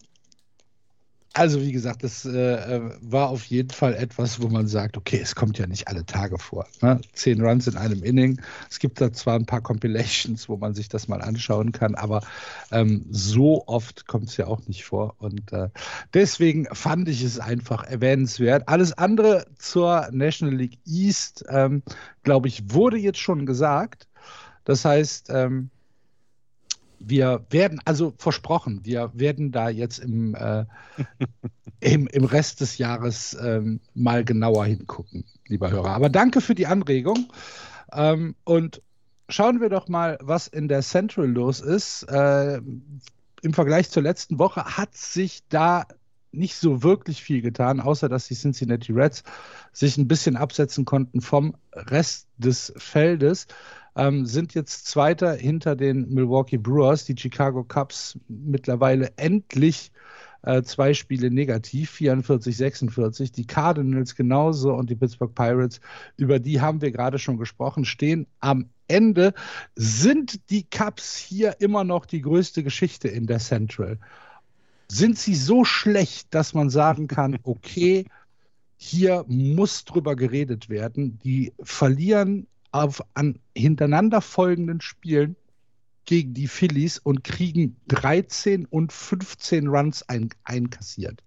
also 1.35 1.61
wie 1.63 1.73
gesagt, 1.73 2.05
das 2.05 2.25
äh, 2.25 2.77
äh, 2.77 2.91
war 3.01 3.31
auf 3.31 3.45
jeden 3.45 3.71
Fall 3.71 3.95
etwas, 3.95 4.43
wo 4.43 4.49
man 4.49 4.69
sagt, 4.69 4.97
okay, 4.97 5.19
es 5.23 5.35
kommt 5.35 5.59
ja 5.59 5.67
nicht 5.67 5.89
alle 5.89 6.05
Tage 6.05 6.39
vor. 6.39 6.67
Ne? 6.83 7.01
Zehn 7.15 7.41
Runs 7.41 7.67
in 7.67 7.77
einem 7.77 8.03
Inning. 8.03 8.41
Es 8.71 8.79
gibt 8.79 9.01
da 9.01 9.13
zwar 9.13 9.37
ein 9.37 9.47
paar 9.47 9.63
Compilations, 9.63 10.49
wo 10.49 10.57
man 10.59 10.75
sich 10.75 10.89
das 10.89 11.09
mal 11.09 11.23
anschauen 11.23 11.73
kann, 11.73 11.95
aber 11.95 12.23
ähm, 12.71 13.07
so 13.11 13.67
oft 13.67 14.07
kommt 14.07 14.29
es 14.29 14.37
ja 14.37 14.47
auch 14.47 14.67
nicht 14.67 14.85
vor. 14.85 15.15
Und 15.19 15.53
äh, 15.53 15.69
deswegen 16.13 16.67
fand 16.73 17.09
ich 17.09 17.23
es 17.23 17.39
einfach 17.39 17.85
erwähnenswert. 17.85 18.69
Alles 18.69 18.93
andere 18.93 19.47
zur 19.59 20.09
National 20.13 20.57
League 20.57 20.79
East, 20.87 21.45
ähm, 21.49 21.83
glaube 22.25 22.49
ich, 22.49 22.75
wurde 22.75 22.99
jetzt 22.99 23.19
schon 23.19 23.47
gesagt. 23.47 24.07
Das 24.65 24.85
heißt, 24.85 25.31
ähm, 25.31 25.71
wir 27.05 27.45
werden, 27.51 27.81
also 27.85 28.15
versprochen, 28.17 28.81
wir 28.85 29.11
werden 29.15 29.53
da 29.53 29.69
jetzt 29.69 29.99
im, 29.99 30.35
äh, 30.35 30.65
im, 31.81 32.07
im, 32.07 32.25
Rest 32.25 32.61
des 32.61 32.79
Jahres 32.79 33.37
ähm, 33.43 33.81
mal 33.95 34.25
genauer 34.25 34.67
hingucken, 34.67 35.25
lieber 35.47 35.71
Hörer. 35.71 35.91
Aber 35.91 36.09
danke 36.09 36.41
für 36.41 36.55
die 36.55 36.67
Anregung. 36.67 37.33
Ähm, 37.93 38.35
und 38.45 38.83
schauen 39.29 39.61
wir 39.61 39.69
doch 39.69 39.89
mal, 39.89 40.19
was 40.21 40.47
in 40.47 40.69
der 40.69 40.83
Central 40.83 41.27
los 41.27 41.61
ist. 41.61 42.05
Äh, 42.05 42.61
Im 43.43 43.53
Vergleich 43.53 43.91
zur 43.91 44.03
letzten 44.03 44.39
Woche 44.39 44.65
hat 44.77 44.97
sich 44.97 45.43
da 45.49 45.85
nicht 46.33 46.57
so 46.57 46.83
wirklich 46.83 47.23
viel 47.23 47.43
getan, 47.43 47.81
außer 47.81 48.09
dass 48.09 48.29
die 48.29 48.35
Cincinnati 48.35 48.93
Reds 48.93 49.23
sich 49.73 49.99
ein 49.99 50.09
bisschen 50.09 50.37
absetzen 50.37 50.85
konnten 50.85 51.21
vom 51.21 51.55
Rest 51.73 52.29
des 52.39 52.73
Feldes 52.77 53.47
ähm, 53.97 54.27
sind 54.27 54.55
jetzt 54.55 54.87
Zweiter 54.87 55.35
hinter 55.35 55.77
den 55.77 56.13
Milwaukee 56.13 56.59
Brewers. 56.59 57.05
Die 57.05 57.17
Chicago 57.17 57.65
Cubs 57.65 58.19
mittlerweile 58.29 59.13
endlich 59.17 59.93
äh, 60.43 60.63
zwei 60.63 60.95
Spiele 60.95 61.31
negativ, 61.31 61.91
44, 61.91 62.57
46. 62.57 63.33
Die 63.33 63.47
Cardinals 63.47 64.15
genauso 64.15 64.75
und 64.75 64.91
die 64.91 64.97
Pittsburgh 64.97 65.35
Pirates, 65.35 65.81
über 66.17 66.39
die 66.39 66.61
haben 66.61 66.81
wir 66.81 66.91
gerade 66.91 67.19
schon 67.19 67.39
gesprochen, 67.39 67.85
stehen 67.85 68.27
am 68.41 68.71
Ende. 68.89 69.35
Sind 69.77 70.51
die 70.51 70.65
Cubs 70.65 71.17
hier 71.17 71.61
immer 71.61 71.85
noch 71.85 72.07
die 72.07 72.23
größte 72.23 72.63
Geschichte 72.63 73.09
in 73.09 73.27
der 73.27 73.39
Central? 73.39 73.99
Sind 74.89 75.19
sie 75.19 75.35
so 75.35 75.65
schlecht, 75.65 76.35
dass 76.35 76.55
man 76.55 76.71
sagen 76.71 77.07
kann, 77.07 77.39
okay, 77.45 78.07
hier 78.77 79.25
muss 79.29 79.85
drüber 79.85 80.17
geredet 80.17 80.69
werden. 80.69 81.19
Die 81.23 81.53
verlieren 81.63 82.49
auf, 82.73 83.03
an 83.15 83.39
hintereinander 83.57 84.21
folgenden 84.21 84.81
Spielen 84.81 85.37
gegen 86.05 86.35
die 86.35 86.49
Phillies 86.49 86.99
und 86.99 87.23
kriegen 87.23 87.77
13 87.89 88.67
und 88.67 88.93
15 88.93 89.69
Runs 89.69 90.03
ein, 90.09 90.31
einkassiert. 90.45 91.23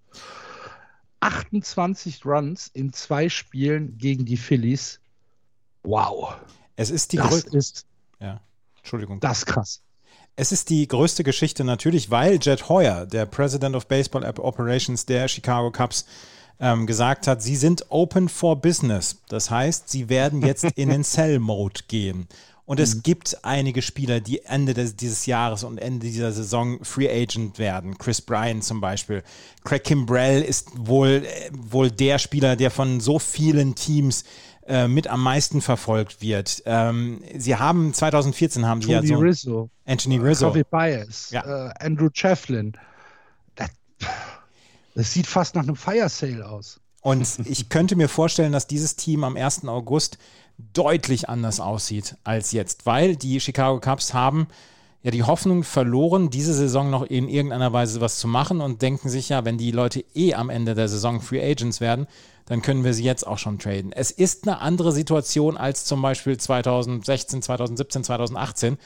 28 1.21 2.25
Runs 2.25 2.67
in 2.67 2.91
zwei 2.93 3.29
Spielen 3.29 3.97
gegen 3.97 4.25
die 4.25 4.37
Phillies. 4.37 4.99
Wow. 5.83 6.35
Es 6.75 6.89
ist 6.89 7.13
die 7.13 7.17
das 7.17 7.43
ist 7.45 7.85
ja, 8.19 8.41
Entschuldigung. 8.77 9.19
Das 9.19 9.39
ist 9.39 9.45
krass. 9.45 9.81
Es 10.35 10.51
ist 10.51 10.69
die 10.69 10.87
größte 10.87 11.23
Geschichte 11.23 11.63
natürlich, 11.63 12.11
weil 12.11 12.39
Jet 12.41 12.67
Hoyer, 12.67 13.05
der 13.05 13.25
President 13.25 13.75
of 13.75 13.87
Baseball 13.87 14.25
Operations 14.37 15.05
der 15.05 15.29
Chicago 15.29 15.71
Cubs, 15.71 16.05
ähm, 16.59 16.87
gesagt 16.87 17.27
hat, 17.27 17.41
sie 17.41 17.55
sind 17.55 17.85
open 17.89 18.29
for 18.29 18.55
business. 18.55 19.21
Das 19.29 19.49
heißt, 19.49 19.89
sie 19.89 20.09
werden 20.09 20.41
jetzt 20.41 20.65
in 20.75 20.89
den 20.89 21.03
Sell-Mode 21.03 21.81
gehen. 21.87 22.27
Und 22.65 22.79
es 22.79 22.95
mhm. 22.95 23.03
gibt 23.03 23.37
einige 23.43 23.81
Spieler, 23.81 24.19
die 24.19 24.43
Ende 24.43 24.73
des, 24.73 24.95
dieses 24.95 25.27
Jahres 25.27 25.63
und 25.63 25.77
Ende 25.77 26.07
dieser 26.07 26.31
Saison 26.31 26.83
Free 26.83 27.09
Agent 27.09 27.59
werden. 27.59 27.97
Chris 27.97 28.21
Bryan 28.21 28.61
zum 28.61 28.81
Beispiel. 28.81 29.23
Craig 29.63 29.83
Kimbrell 29.83 30.41
ist 30.41 30.71
wohl, 30.75 31.23
äh, 31.25 31.49
wohl 31.51 31.91
der 31.91 32.17
Spieler, 32.17 32.55
der 32.55 32.71
von 32.71 32.99
so 32.99 33.19
vielen 33.19 33.75
Teams 33.75 34.23
äh, 34.67 34.87
mit 34.87 35.07
am 35.07 35.21
meisten 35.21 35.61
verfolgt 35.61 36.23
wird. 36.23 36.63
Ähm, 36.65 37.21
sie 37.37 37.55
haben 37.55 37.93
2014 37.93 38.65
haben 38.65 38.81
sie 38.81 38.93
ja 38.93 39.03
so 39.03 39.15
Rizzo, 39.17 39.69
Anthony 39.85 40.17
Rizzo, 40.17 40.47
Javi 40.47 40.63
Baez, 40.63 41.29
ja. 41.29 41.67
äh, 41.67 41.73
Andrew 41.79 42.09
Cheflin. 42.11 42.73
Das, 43.53 43.69
das 44.95 45.13
sieht 45.13 45.27
fast 45.27 45.55
nach 45.55 45.63
einem 45.63 45.75
Fire 45.75 46.09
Sale 46.09 46.47
aus. 46.47 46.79
Und 47.01 47.27
ich 47.45 47.69
könnte 47.69 47.95
mir 47.95 48.09
vorstellen, 48.09 48.51
dass 48.51 48.65
dieses 48.65 48.95
Team 48.95 49.23
am 49.23 49.37
1. 49.37 49.67
August 49.67 50.17
deutlich 50.73 51.29
anders 51.29 51.59
aussieht 51.59 52.15
als 52.23 52.51
jetzt, 52.51 52.87
weil 52.87 53.15
die 53.15 53.39
Chicago 53.39 53.79
Cubs 53.79 54.13
haben 54.13 54.47
ja 55.03 55.11
die 55.11 55.21
Hoffnung 55.21 55.63
verloren, 55.63 56.31
diese 56.31 56.55
Saison 56.55 56.89
noch 56.89 57.03
in 57.03 57.29
irgendeiner 57.29 57.71
Weise 57.73 58.01
was 58.01 58.17
zu 58.17 58.27
machen 58.27 58.59
und 58.59 58.81
denken 58.81 59.09
sich 59.09 59.29
ja, 59.29 59.45
wenn 59.45 59.59
die 59.59 59.69
Leute 59.69 60.03
eh 60.15 60.33
am 60.33 60.49
Ende 60.49 60.73
der 60.73 60.87
Saison 60.87 61.21
Free 61.21 61.43
Agents 61.43 61.79
werden, 61.79 62.07
dann 62.47 62.63
können 62.63 62.83
wir 62.83 62.95
sie 62.95 63.03
jetzt 63.03 63.27
auch 63.27 63.37
schon 63.37 63.59
traden. 63.59 63.91
Es 63.91 64.09
ist 64.09 64.47
eine 64.47 64.61
andere 64.61 64.91
Situation 64.91 65.57
als 65.57 65.85
zum 65.85 66.01
Beispiel 66.01 66.37
2016, 66.37 67.43
2017, 67.43 68.03
2018, 68.03 68.77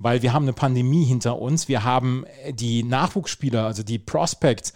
weil 0.00 0.22
wir 0.22 0.32
haben 0.32 0.44
eine 0.44 0.52
Pandemie 0.52 1.04
hinter 1.04 1.38
uns. 1.38 1.68
Wir 1.68 1.84
haben 1.84 2.24
die 2.50 2.82
Nachwuchsspieler, 2.82 3.64
also 3.64 3.84
die 3.84 4.00
Prospects, 4.00 4.72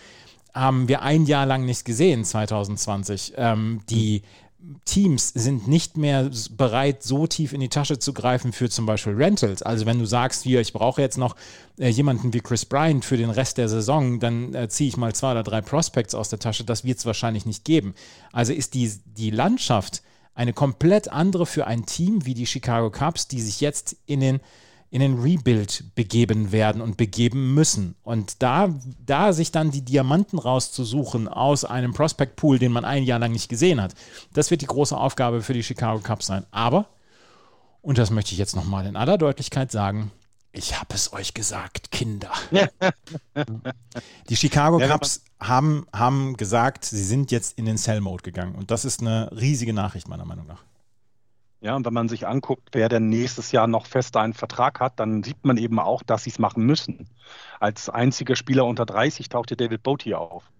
haben 0.54 0.88
wir 0.88 1.02
ein 1.02 1.26
Jahr 1.26 1.46
lang 1.46 1.64
nicht 1.64 1.84
gesehen, 1.84 2.24
2020. 2.24 3.34
Ähm, 3.36 3.80
die 3.88 4.22
Teams 4.84 5.28
sind 5.28 5.66
nicht 5.66 5.96
mehr 5.96 6.30
bereit, 6.50 7.02
so 7.02 7.26
tief 7.26 7.52
in 7.52 7.60
die 7.60 7.68
Tasche 7.68 7.98
zu 7.98 8.12
greifen 8.12 8.52
für 8.52 8.70
zum 8.70 8.86
Beispiel 8.86 9.14
Rentals. 9.14 9.62
Also 9.62 9.86
wenn 9.86 9.98
du 9.98 10.04
sagst, 10.04 10.44
hier, 10.44 10.60
ich 10.60 10.72
brauche 10.72 11.00
jetzt 11.00 11.18
noch 11.18 11.34
äh, 11.78 11.88
jemanden 11.88 12.32
wie 12.32 12.40
Chris 12.40 12.64
Bryant 12.64 13.04
für 13.04 13.16
den 13.16 13.30
Rest 13.30 13.58
der 13.58 13.68
Saison, 13.68 14.20
dann 14.20 14.54
äh, 14.54 14.68
ziehe 14.68 14.88
ich 14.88 14.96
mal 14.96 15.14
zwei 15.14 15.32
oder 15.32 15.42
drei 15.42 15.60
Prospects 15.60 16.14
aus 16.14 16.28
der 16.28 16.38
Tasche. 16.38 16.64
Das 16.64 16.84
wird 16.84 16.98
es 16.98 17.06
wahrscheinlich 17.06 17.44
nicht 17.44 17.64
geben. 17.64 17.94
Also 18.30 18.52
ist 18.52 18.74
die, 18.74 18.92
die 19.04 19.30
Landschaft 19.30 20.02
eine 20.34 20.52
komplett 20.52 21.08
andere 21.08 21.44
für 21.44 21.66
ein 21.66 21.84
Team 21.84 22.24
wie 22.24 22.34
die 22.34 22.46
Chicago 22.46 22.90
Cubs, 22.90 23.28
die 23.28 23.40
sich 23.40 23.60
jetzt 23.60 23.96
in 24.06 24.20
den 24.20 24.40
in 24.92 25.00
den 25.00 25.18
Rebuild 25.18 25.84
begeben 25.94 26.52
werden 26.52 26.82
und 26.82 26.98
begeben 26.98 27.54
müssen. 27.54 27.96
Und 28.02 28.42
da, 28.42 28.68
da 29.04 29.32
sich 29.32 29.50
dann 29.50 29.70
die 29.70 29.80
Diamanten 29.80 30.38
rauszusuchen 30.38 31.28
aus 31.28 31.64
einem 31.64 31.94
Prospect 31.94 32.36
Pool, 32.36 32.58
den 32.58 32.72
man 32.72 32.84
ein 32.84 33.02
Jahr 33.02 33.18
lang 33.18 33.32
nicht 33.32 33.48
gesehen 33.48 33.80
hat, 33.80 33.94
das 34.34 34.50
wird 34.50 34.60
die 34.60 34.66
große 34.66 34.94
Aufgabe 34.94 35.40
für 35.40 35.54
die 35.54 35.62
Chicago 35.62 35.98
Cubs 36.00 36.26
sein. 36.26 36.44
Aber, 36.50 36.90
und 37.80 37.96
das 37.96 38.10
möchte 38.10 38.32
ich 38.32 38.38
jetzt 38.38 38.54
nochmal 38.54 38.84
in 38.84 38.96
aller 38.96 39.16
Deutlichkeit 39.16 39.72
sagen, 39.72 40.12
ich 40.52 40.78
habe 40.78 40.94
es 40.94 41.14
euch 41.14 41.32
gesagt, 41.32 41.90
Kinder. 41.90 42.30
die 44.28 44.36
Chicago 44.36 44.78
Cubs 44.78 45.22
haben, 45.40 45.86
haben 45.94 46.36
gesagt, 46.36 46.84
sie 46.84 47.02
sind 47.02 47.30
jetzt 47.30 47.56
in 47.56 47.64
den 47.64 47.78
Sell-Mode 47.78 48.24
gegangen. 48.24 48.56
Und 48.56 48.70
das 48.70 48.84
ist 48.84 49.00
eine 49.00 49.30
riesige 49.32 49.72
Nachricht, 49.72 50.06
meiner 50.06 50.26
Meinung 50.26 50.46
nach. 50.46 50.62
Ja, 51.62 51.76
und 51.76 51.86
wenn 51.86 51.94
man 51.94 52.08
sich 52.08 52.26
anguckt, 52.26 52.70
wer 52.72 52.88
denn 52.88 53.08
nächstes 53.08 53.52
Jahr 53.52 53.68
noch 53.68 53.86
fest 53.86 54.16
einen 54.16 54.34
Vertrag 54.34 54.80
hat, 54.80 54.98
dann 54.98 55.22
sieht 55.22 55.44
man 55.44 55.56
eben 55.56 55.78
auch, 55.78 56.02
dass 56.02 56.24
sie 56.24 56.30
es 56.30 56.40
machen 56.40 56.66
müssen. 56.66 57.08
Als 57.60 57.88
einziger 57.88 58.34
Spieler 58.34 58.66
unter 58.66 58.84
30 58.84 59.28
tauchte 59.28 59.56
David 59.56 59.84
Boaty 59.84 60.14
auf, 60.14 60.50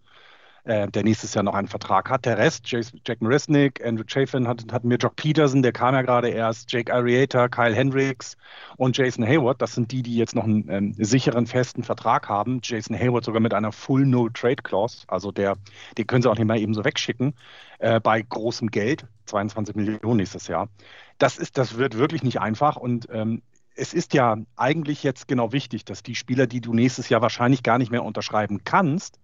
äh, 0.65 0.89
der 0.89 1.03
nächstes 1.03 1.35
Jahr 1.35 1.43
noch 1.43 1.55
einen 1.55 1.69
Vertrag 1.69 2.09
hat. 2.09 2.25
Der 2.25 2.39
Rest, 2.39 2.71
Jack 2.71 3.21
Marisnik, 3.21 3.85
Andrew 3.85 4.05
Chafin, 4.07 4.47
hat, 4.47 4.65
hatten 4.73 4.89
wir 4.91 4.97
Jock 4.97 5.17
Peterson, 5.17 5.63
der 5.63 5.73
kam 5.73 5.95
ja 5.95 6.03
gerade 6.03 6.29
erst, 6.29 6.71
Jake 6.73 6.93
Arrieta, 6.93 7.49
Kyle 7.49 7.75
Hendricks 7.75 8.37
und 8.77 8.97
Jason 8.97 9.27
Hayward. 9.27 9.61
Das 9.61 9.75
sind 9.75 9.91
die, 9.91 10.03
die 10.03 10.17
jetzt 10.17 10.35
noch 10.35 10.45
einen 10.45 10.69
ähm, 10.69 10.95
sicheren, 10.95 11.47
festen 11.47 11.83
Vertrag 11.83 12.29
haben. 12.29 12.61
Jason 12.63 12.97
Hayward 12.97 13.25
sogar 13.25 13.41
mit 13.41 13.55
einer 13.55 13.73
Full 13.73 14.07
No 14.07 14.29
Trade 14.29 14.63
Clause, 14.63 15.05
also 15.09 15.33
der, 15.33 15.57
den 15.99 16.07
können 16.07 16.23
sie 16.23 16.31
auch 16.31 16.37
nicht 16.37 16.47
mal 16.47 16.59
eben 16.59 16.75
so 16.75 16.85
wegschicken 16.85 17.35
äh, 17.79 18.01
bei 18.01 18.23
großem 18.23 18.71
Geld, 18.71 19.07
22 19.27 19.75
Millionen 19.75 20.19
nächstes 20.19 20.47
Jahr. 20.47 20.69
Das, 21.19 21.39
ist, 21.39 21.59
das 21.59 21.77
wird 21.77 21.99
wirklich 21.99 22.23
nicht 22.23 22.41
einfach 22.41 22.77
und 22.77 23.09
ähm, 23.11 23.43
es 23.75 23.95
ist 23.95 24.15
ja 24.15 24.37
eigentlich 24.57 25.03
jetzt 25.03 25.29
genau 25.29 25.53
wichtig, 25.53 25.85
dass 25.85 26.03
die 26.03 26.15
Spieler, 26.15 26.47
die 26.47 26.61
du 26.61 26.75
nächstes 26.75 27.09
Jahr 27.09 27.23
wahrscheinlich 27.23 27.63
gar 27.63 27.79
nicht 27.79 27.91
mehr 27.91 28.05
unterschreiben 28.05 28.65
kannst, 28.65 29.19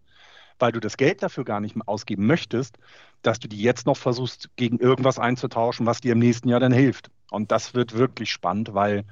weil 0.59 0.73
du 0.73 0.81
das 0.81 0.97
Geld 0.97 1.23
dafür 1.23 1.44
gar 1.44 1.61
nicht 1.61 1.77
mehr 1.77 1.88
ausgeben 1.88 2.27
möchtest, 2.27 2.79
dass 3.23 3.38
du 3.38 3.49
die 3.49 3.61
jetzt 3.61 3.87
noch 3.87 3.97
versuchst, 3.97 4.51
gegen 4.57 4.79
irgendwas 4.79 5.18
einzutauschen, 5.18 5.87
was 5.87 6.01
dir 6.01 6.12
im 6.12 6.18
nächsten 6.18 6.49
Jahr 6.49 6.61
dann 6.61 6.73
hilft. 6.73 7.11
Und 7.31 7.53
das 7.53 7.75
wird 7.75 7.94
wirklich 7.94 8.31
spannend, 8.31 8.75
weil, 8.75 9.05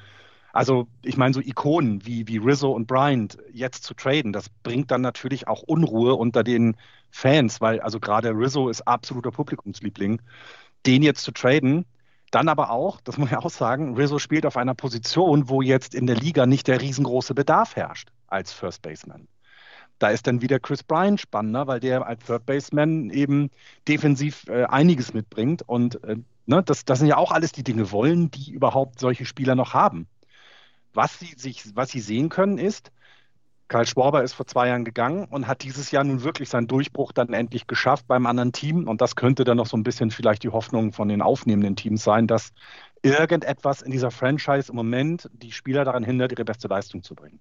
also 0.52 0.86
ich 1.02 1.16
meine, 1.16 1.34
so 1.34 1.40
Ikonen 1.40 2.04
wie, 2.06 2.26
wie 2.28 2.38
Rizzo 2.38 2.70
und 2.70 2.86
Bryant 2.86 3.38
jetzt 3.52 3.84
zu 3.84 3.94
traden, 3.94 4.32
das 4.32 4.48
bringt 4.62 4.90
dann 4.90 5.02
natürlich 5.02 5.48
auch 5.48 5.62
Unruhe 5.62 6.14
unter 6.14 6.42
den 6.42 6.76
Fans, 7.10 7.60
weil 7.60 7.80
also 7.80 8.00
gerade 8.00 8.30
Rizzo 8.30 8.68
ist 8.68 8.82
absoluter 8.82 9.30
Publikumsliebling. 9.30 10.20
Den 10.86 11.02
jetzt 11.02 11.22
zu 11.22 11.32
traden, 11.32 11.84
dann 12.30 12.48
aber 12.48 12.70
auch, 12.70 13.00
das 13.00 13.18
muss 13.18 13.30
man 13.30 13.40
ja 13.40 13.44
auch 13.44 13.50
sagen, 13.50 13.94
Rizzo 13.96 14.18
spielt 14.18 14.46
auf 14.46 14.56
einer 14.56 14.74
Position, 14.74 15.48
wo 15.48 15.62
jetzt 15.62 15.94
in 15.94 16.06
der 16.06 16.16
Liga 16.16 16.46
nicht 16.46 16.66
der 16.68 16.80
riesengroße 16.80 17.34
Bedarf 17.34 17.76
herrscht 17.76 18.10
als 18.28 18.52
First 18.52 18.82
Baseman. 18.82 19.28
Da 19.98 20.08
ist 20.08 20.26
dann 20.26 20.42
wieder 20.42 20.60
Chris 20.60 20.82
Bryant 20.82 21.20
spannender, 21.20 21.66
weil 21.66 21.80
der 21.80 22.06
als 22.06 22.24
Third 22.24 22.46
Baseman 22.46 23.10
eben 23.10 23.50
defensiv 23.88 24.46
äh, 24.48 24.64
einiges 24.64 25.14
mitbringt. 25.14 25.62
Und 25.66 26.02
äh, 26.04 26.16
ne, 26.46 26.62
das, 26.62 26.84
das 26.84 26.98
sind 26.98 27.08
ja 27.08 27.16
auch 27.16 27.32
alles 27.32 27.52
die 27.52 27.64
Dinge 27.64 27.90
wollen, 27.92 28.30
die 28.30 28.52
überhaupt 28.52 29.00
solche 29.00 29.24
Spieler 29.24 29.54
noch 29.54 29.74
haben. 29.74 30.06
Was 30.92 31.18
sie, 31.18 31.34
sich, 31.36 31.76
was 31.76 31.90
sie 31.90 32.00
sehen 32.00 32.28
können, 32.28 32.58
ist, 32.58 32.90
Karl 33.68 33.86
Schwarber 33.86 34.22
ist 34.22 34.34
vor 34.34 34.46
zwei 34.46 34.68
Jahren 34.68 34.84
gegangen 34.84 35.24
und 35.24 35.48
hat 35.48 35.64
dieses 35.64 35.90
Jahr 35.90 36.04
nun 36.04 36.22
wirklich 36.22 36.48
seinen 36.48 36.68
Durchbruch 36.68 37.10
dann 37.10 37.32
endlich 37.32 37.66
geschafft 37.66 38.06
beim 38.06 38.26
anderen 38.26 38.52
Team. 38.52 38.86
Und 38.86 39.00
das 39.00 39.16
könnte 39.16 39.42
dann 39.42 39.56
noch 39.56 39.66
so 39.66 39.76
ein 39.76 39.82
bisschen 39.82 40.12
vielleicht 40.12 40.44
die 40.44 40.50
Hoffnung 40.50 40.92
von 40.92 41.08
den 41.08 41.20
aufnehmenden 41.20 41.74
Teams 41.74 42.04
sein, 42.04 42.28
dass 42.28 42.52
irgendetwas 43.02 43.82
in 43.82 43.90
dieser 43.90 44.12
Franchise 44.12 44.70
im 44.70 44.76
Moment 44.76 45.28
die 45.32 45.50
Spieler 45.52 45.84
daran 45.84 46.04
hindert, 46.04 46.32
ihre 46.32 46.44
beste 46.44 46.68
Leistung 46.68 47.02
zu 47.02 47.16
bringen. 47.16 47.40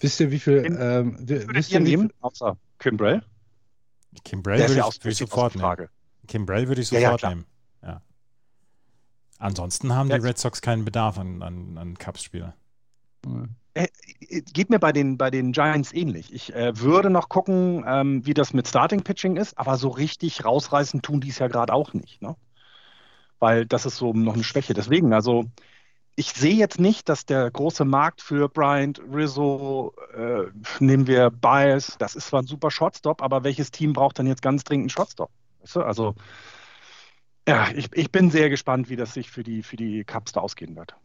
Wisst 0.00 0.20
ihr, 0.20 0.30
wie 0.30 0.38
viel. 0.38 0.76
Ähm, 0.78 1.16
wisst 1.20 1.72
ihr, 1.72 1.80
nehmen, 1.80 2.12
außer 2.20 2.56
Kimbrell? 2.78 3.22
Kimbrell 4.24 4.60
würde, 4.60 4.72
ich, 4.72 5.04
würde 5.04 5.10
ich 5.10 5.18
sofort 5.18 5.54
nehmen. 5.54 5.88
Kimbrell 6.26 6.68
würde 6.68 6.80
ich 6.80 6.88
sofort 6.88 7.22
ja, 7.22 7.28
ja, 7.28 7.34
nehmen. 7.34 7.46
Ja. 7.82 8.02
Ansonsten 9.38 9.94
haben 9.94 10.08
die 10.08 10.16
Red 10.16 10.38
Sox 10.38 10.60
keinen 10.60 10.84
Bedarf 10.84 11.18
an, 11.18 11.42
an, 11.42 11.78
an 11.78 11.98
Cups-Spieler. 11.98 12.54
Äh, 13.74 13.88
geht 14.52 14.70
mir 14.70 14.78
bei 14.78 14.92
den, 14.92 15.18
bei 15.18 15.30
den 15.30 15.52
Giants 15.52 15.92
ähnlich. 15.92 16.32
Ich 16.32 16.54
äh, 16.54 16.78
würde 16.78 17.10
noch 17.10 17.28
gucken, 17.28 17.84
ähm, 17.86 18.26
wie 18.26 18.34
das 18.34 18.52
mit 18.52 18.66
Starting 18.66 19.02
Pitching 19.02 19.36
ist, 19.36 19.58
aber 19.58 19.76
so 19.76 19.88
richtig 19.88 20.44
rausreißen 20.44 21.02
tun 21.02 21.20
die 21.20 21.28
es 21.28 21.38
ja 21.38 21.48
gerade 21.48 21.72
auch 21.72 21.92
nicht. 21.94 22.22
Ne? 22.22 22.36
Weil 23.38 23.66
das 23.66 23.86
ist 23.86 23.96
so 23.96 24.12
noch 24.12 24.34
eine 24.34 24.44
Schwäche. 24.44 24.74
Deswegen, 24.74 25.12
also 25.12 25.44
ich 26.18 26.32
sehe 26.32 26.56
jetzt 26.56 26.80
nicht, 26.80 27.08
dass 27.08 27.26
der 27.26 27.48
große 27.48 27.84
Markt 27.84 28.22
für 28.22 28.48
Bryant, 28.48 29.00
Rizzo, 29.12 29.94
äh, 30.16 30.46
nehmen 30.80 31.06
wir 31.06 31.30
Bias, 31.30 31.94
das 32.00 32.16
ist 32.16 32.26
zwar 32.26 32.42
ein 32.42 32.46
super 32.48 32.72
Shotstop, 32.72 33.22
aber 33.22 33.44
welches 33.44 33.70
Team 33.70 33.92
braucht 33.92 34.18
dann 34.18 34.26
jetzt 34.26 34.42
ganz 34.42 34.64
dringend 34.64 34.86
einen 34.86 34.90
Shotstop? 34.90 35.30
Weißt 35.60 35.76
du? 35.76 35.82
Also, 35.82 36.16
ja, 37.46 37.68
ich, 37.72 37.90
ich 37.92 38.10
bin 38.10 38.32
sehr 38.32 38.50
gespannt, 38.50 38.90
wie 38.90 38.96
das 38.96 39.14
sich 39.14 39.30
für 39.30 39.44
die, 39.44 39.62
für 39.62 39.76
die 39.76 40.02
Cups 40.02 40.32
da 40.32 40.40
ausgehen 40.40 40.74
wird. 40.74 40.96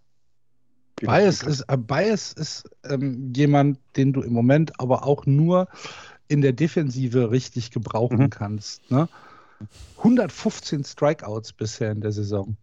Bias 0.96 1.44
ist, 1.44 1.62
äh, 1.68 1.78
Bias 1.78 2.34
ist 2.34 2.68
ähm, 2.84 3.32
jemand, 3.36 3.78
den 3.96 4.14
du 4.14 4.22
im 4.22 4.34
Moment 4.34 4.80
aber 4.80 5.06
auch 5.06 5.28
nur 5.28 5.68
in 6.28 6.42
der 6.42 6.54
Defensive 6.54 7.30
richtig 7.30 7.70
gebrauchen 7.70 8.18
mhm. 8.18 8.30
kannst. 8.32 8.90
Ne? 8.90 9.08
115 9.98 10.84
Strikeouts 10.84 11.54
bisher 11.54 11.92
in 11.92 12.02
der 12.02 12.12
Saison. 12.12 12.58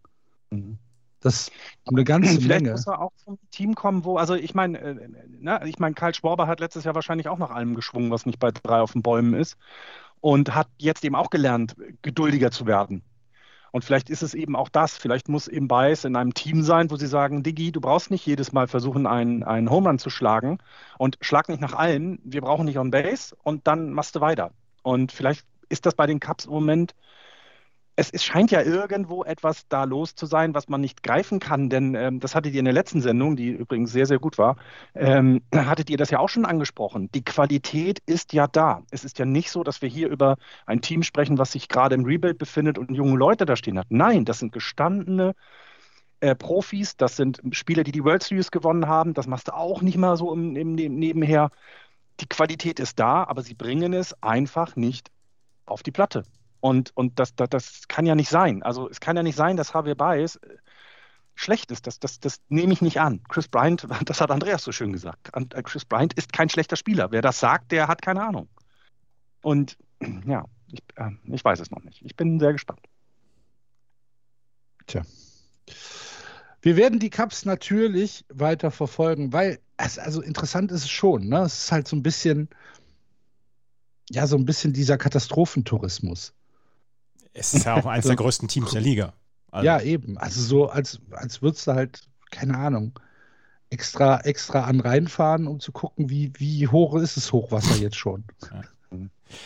Mhm. 0.50 0.78
Das 1.20 1.34
ist 1.34 1.52
eine 1.86 2.04
ganze 2.04 2.40
Vielleicht 2.40 2.48
Menge. 2.48 2.72
muss 2.72 2.86
er 2.86 3.00
auch 3.00 3.12
zum 3.16 3.38
Team 3.50 3.74
kommen, 3.74 4.04
wo, 4.04 4.16
also 4.16 4.34
ich 4.34 4.54
meine, 4.54 4.78
äh, 4.78 5.08
ne, 5.28 5.60
ich 5.66 5.78
meine, 5.78 5.94
Karl 5.94 6.14
Schwarber 6.14 6.46
hat 6.46 6.60
letztes 6.60 6.84
Jahr 6.84 6.94
wahrscheinlich 6.94 7.28
auch 7.28 7.38
nach 7.38 7.50
allem 7.50 7.74
geschwungen, 7.74 8.10
was 8.10 8.26
nicht 8.26 8.38
bei 8.38 8.50
drei 8.50 8.80
auf 8.80 8.92
den 8.92 9.02
Bäumen 9.02 9.34
ist. 9.34 9.56
Und 10.20 10.54
hat 10.54 10.68
jetzt 10.78 11.04
eben 11.04 11.14
auch 11.14 11.30
gelernt, 11.30 11.76
geduldiger 12.02 12.50
zu 12.50 12.66
werden. 12.66 13.02
Und 13.72 13.84
vielleicht 13.84 14.10
ist 14.10 14.22
es 14.22 14.34
eben 14.34 14.56
auch 14.56 14.68
das. 14.68 14.96
Vielleicht 14.96 15.28
muss 15.28 15.48
eben 15.48 15.68
Bias 15.68 16.04
in 16.04 16.16
einem 16.16 16.34
Team 16.34 16.62
sein, 16.62 16.90
wo 16.90 16.96
sie 16.96 17.06
sagen, 17.06 17.42
Diggi, 17.42 17.72
du 17.72 17.80
brauchst 17.80 18.10
nicht 18.10 18.26
jedes 18.26 18.52
Mal 18.52 18.66
versuchen, 18.66 19.06
einen, 19.06 19.42
einen 19.44 19.70
Home 19.70 19.88
Run 19.88 19.98
zu 19.98 20.10
schlagen 20.10 20.58
und 20.98 21.18
schlag 21.20 21.48
nicht 21.48 21.60
nach 21.60 21.74
allen. 21.74 22.18
Wir 22.24 22.40
brauchen 22.40 22.66
nicht 22.66 22.78
on 22.78 22.90
Base 22.90 23.34
und 23.42 23.66
dann 23.66 23.92
machst 23.92 24.16
du 24.16 24.20
weiter. 24.20 24.52
Und 24.82 25.12
vielleicht 25.12 25.46
ist 25.68 25.86
das 25.86 25.94
bei 25.94 26.06
den 26.06 26.20
Cups 26.20 26.46
im 26.46 26.52
Moment 26.52 26.94
es, 28.00 28.10
es, 28.10 28.24
scheint 28.24 28.50
ja 28.50 28.62
irgendwo 28.62 29.24
etwas 29.24 29.68
da 29.68 29.84
los 29.84 30.14
zu 30.14 30.24
sein, 30.24 30.54
was 30.54 30.68
man 30.68 30.80
nicht 30.80 31.02
greifen 31.02 31.38
kann, 31.38 31.68
denn 31.68 31.94
ähm, 31.94 32.18
das 32.18 32.34
hattet 32.34 32.54
ihr 32.54 32.60
in 32.60 32.64
der 32.64 32.72
letzten 32.72 33.02
Sendung, 33.02 33.36
die 33.36 33.50
übrigens 33.50 33.92
sehr, 33.92 34.06
sehr 34.06 34.18
gut 34.18 34.38
war, 34.38 34.56
ähm, 34.94 35.42
hattet 35.54 35.90
ihr 35.90 35.98
das 35.98 36.10
ja 36.10 36.18
auch 36.18 36.30
schon 36.30 36.46
angesprochen. 36.46 37.10
Die 37.12 37.22
Qualität 37.22 37.98
ist 38.06 38.32
ja 38.32 38.46
da. 38.46 38.82
Es 38.90 39.04
ist 39.04 39.18
ja 39.18 39.26
nicht 39.26 39.50
so, 39.50 39.62
dass 39.64 39.82
wir 39.82 39.88
hier 39.90 40.08
über 40.08 40.38
ein 40.64 40.80
Team 40.80 41.02
sprechen, 41.02 41.36
was 41.36 41.52
sich 41.52 41.68
gerade 41.68 41.94
im 41.94 42.06
Rebuild 42.06 42.38
befindet 42.38 42.78
und 42.78 42.90
junge 42.90 43.18
Leute 43.18 43.44
da 43.44 43.54
stehen 43.54 43.78
hat. 43.78 43.88
Nein, 43.90 44.24
das 44.24 44.38
sind 44.38 44.52
gestandene 44.52 45.34
äh, 46.20 46.34
Profis, 46.34 46.96
das 46.96 47.16
sind 47.16 47.42
Spieler, 47.52 47.84
die 47.84 47.92
die 47.92 48.02
World 48.02 48.22
Series 48.22 48.50
gewonnen 48.50 48.88
haben. 48.88 49.12
Das 49.12 49.26
machst 49.26 49.48
du 49.48 49.54
auch 49.54 49.82
nicht 49.82 49.98
mal 49.98 50.16
so 50.16 50.32
im, 50.32 50.56
im, 50.56 50.78
im 50.78 50.94
Nebenher. 50.94 51.50
Die 52.20 52.26
Qualität 52.26 52.80
ist 52.80 52.98
da, 52.98 53.24
aber 53.24 53.42
sie 53.42 53.54
bringen 53.54 53.92
es 53.92 54.14
einfach 54.22 54.74
nicht 54.74 55.10
auf 55.66 55.82
die 55.82 55.92
Platte. 55.92 56.24
Und, 56.60 56.96
und 56.96 57.18
das, 57.18 57.34
das, 57.34 57.48
das 57.48 57.88
kann 57.88 58.06
ja 58.06 58.14
nicht 58.14 58.28
sein. 58.28 58.62
Also 58.62 58.88
es 58.88 59.00
kann 59.00 59.16
ja 59.16 59.22
nicht 59.22 59.36
sein, 59.36 59.56
dass 59.56 59.72
Javier 59.72 59.94
Baez 59.94 60.36
äh, 60.36 60.56
schlecht 61.34 61.70
ist. 61.70 61.86
Das, 61.86 61.98
das, 61.98 62.20
das 62.20 62.40
nehme 62.48 62.72
ich 62.72 62.82
nicht 62.82 63.00
an. 63.00 63.22
Chris 63.28 63.48
Bryant, 63.48 63.86
das 64.04 64.20
hat 64.20 64.30
Andreas 64.30 64.62
so 64.62 64.72
schön 64.72 64.92
gesagt. 64.92 65.30
Äh, 65.34 65.62
Chris 65.62 65.84
Bryant 65.84 66.12
ist 66.14 66.32
kein 66.32 66.48
schlechter 66.48 66.76
Spieler. 66.76 67.10
Wer 67.10 67.22
das 67.22 67.40
sagt, 67.40 67.72
der 67.72 67.88
hat 67.88 68.02
keine 68.02 68.22
Ahnung. 68.22 68.48
Und 69.42 69.78
ja, 70.26 70.44
ich, 70.68 70.82
äh, 70.96 71.10
ich 71.24 71.44
weiß 71.44 71.60
es 71.60 71.70
noch 71.70 71.82
nicht. 71.82 72.02
Ich 72.04 72.16
bin 72.16 72.38
sehr 72.38 72.52
gespannt. 72.52 72.80
Tja. 74.86 75.02
Wir 76.62 76.76
werden 76.76 76.98
die 76.98 77.10
Cups 77.10 77.46
natürlich 77.46 78.24
weiter 78.28 78.70
verfolgen, 78.70 79.32
weil 79.32 79.60
es, 79.78 79.98
also 79.98 80.20
interessant 80.20 80.70
ist 80.72 80.84
es 80.84 80.90
schon. 80.90 81.28
Ne? 81.28 81.40
Es 81.40 81.64
ist 81.64 81.72
halt 81.72 81.88
so 81.88 81.96
ein 81.96 82.02
bisschen, 82.02 82.50
ja, 84.10 84.26
so 84.26 84.36
ein 84.36 84.44
bisschen 84.44 84.74
dieser 84.74 84.98
Katastrophentourismus. 84.98 86.34
Es 87.32 87.54
ist 87.54 87.64
ja 87.64 87.74
auch 87.74 87.86
eines 87.86 88.06
der 88.06 88.16
größten 88.16 88.48
Teams 88.48 88.70
der 88.72 88.80
Liga. 88.80 89.12
Also. 89.50 89.66
Ja, 89.66 89.80
eben. 89.80 90.18
Also 90.18 90.40
so, 90.42 90.68
als, 90.68 91.00
als 91.10 91.42
würdest 91.42 91.66
du 91.66 91.72
halt, 91.72 92.02
keine 92.30 92.56
Ahnung, 92.56 92.98
extra, 93.70 94.20
extra 94.20 94.64
an 94.64 94.80
reinfahren, 94.80 95.46
um 95.46 95.60
zu 95.60 95.72
gucken, 95.72 96.10
wie, 96.10 96.32
wie 96.36 96.68
hoch 96.68 96.94
ist 96.96 97.16
das 97.16 97.32
Hochwasser 97.32 97.76
jetzt 97.76 97.96
schon. 97.96 98.24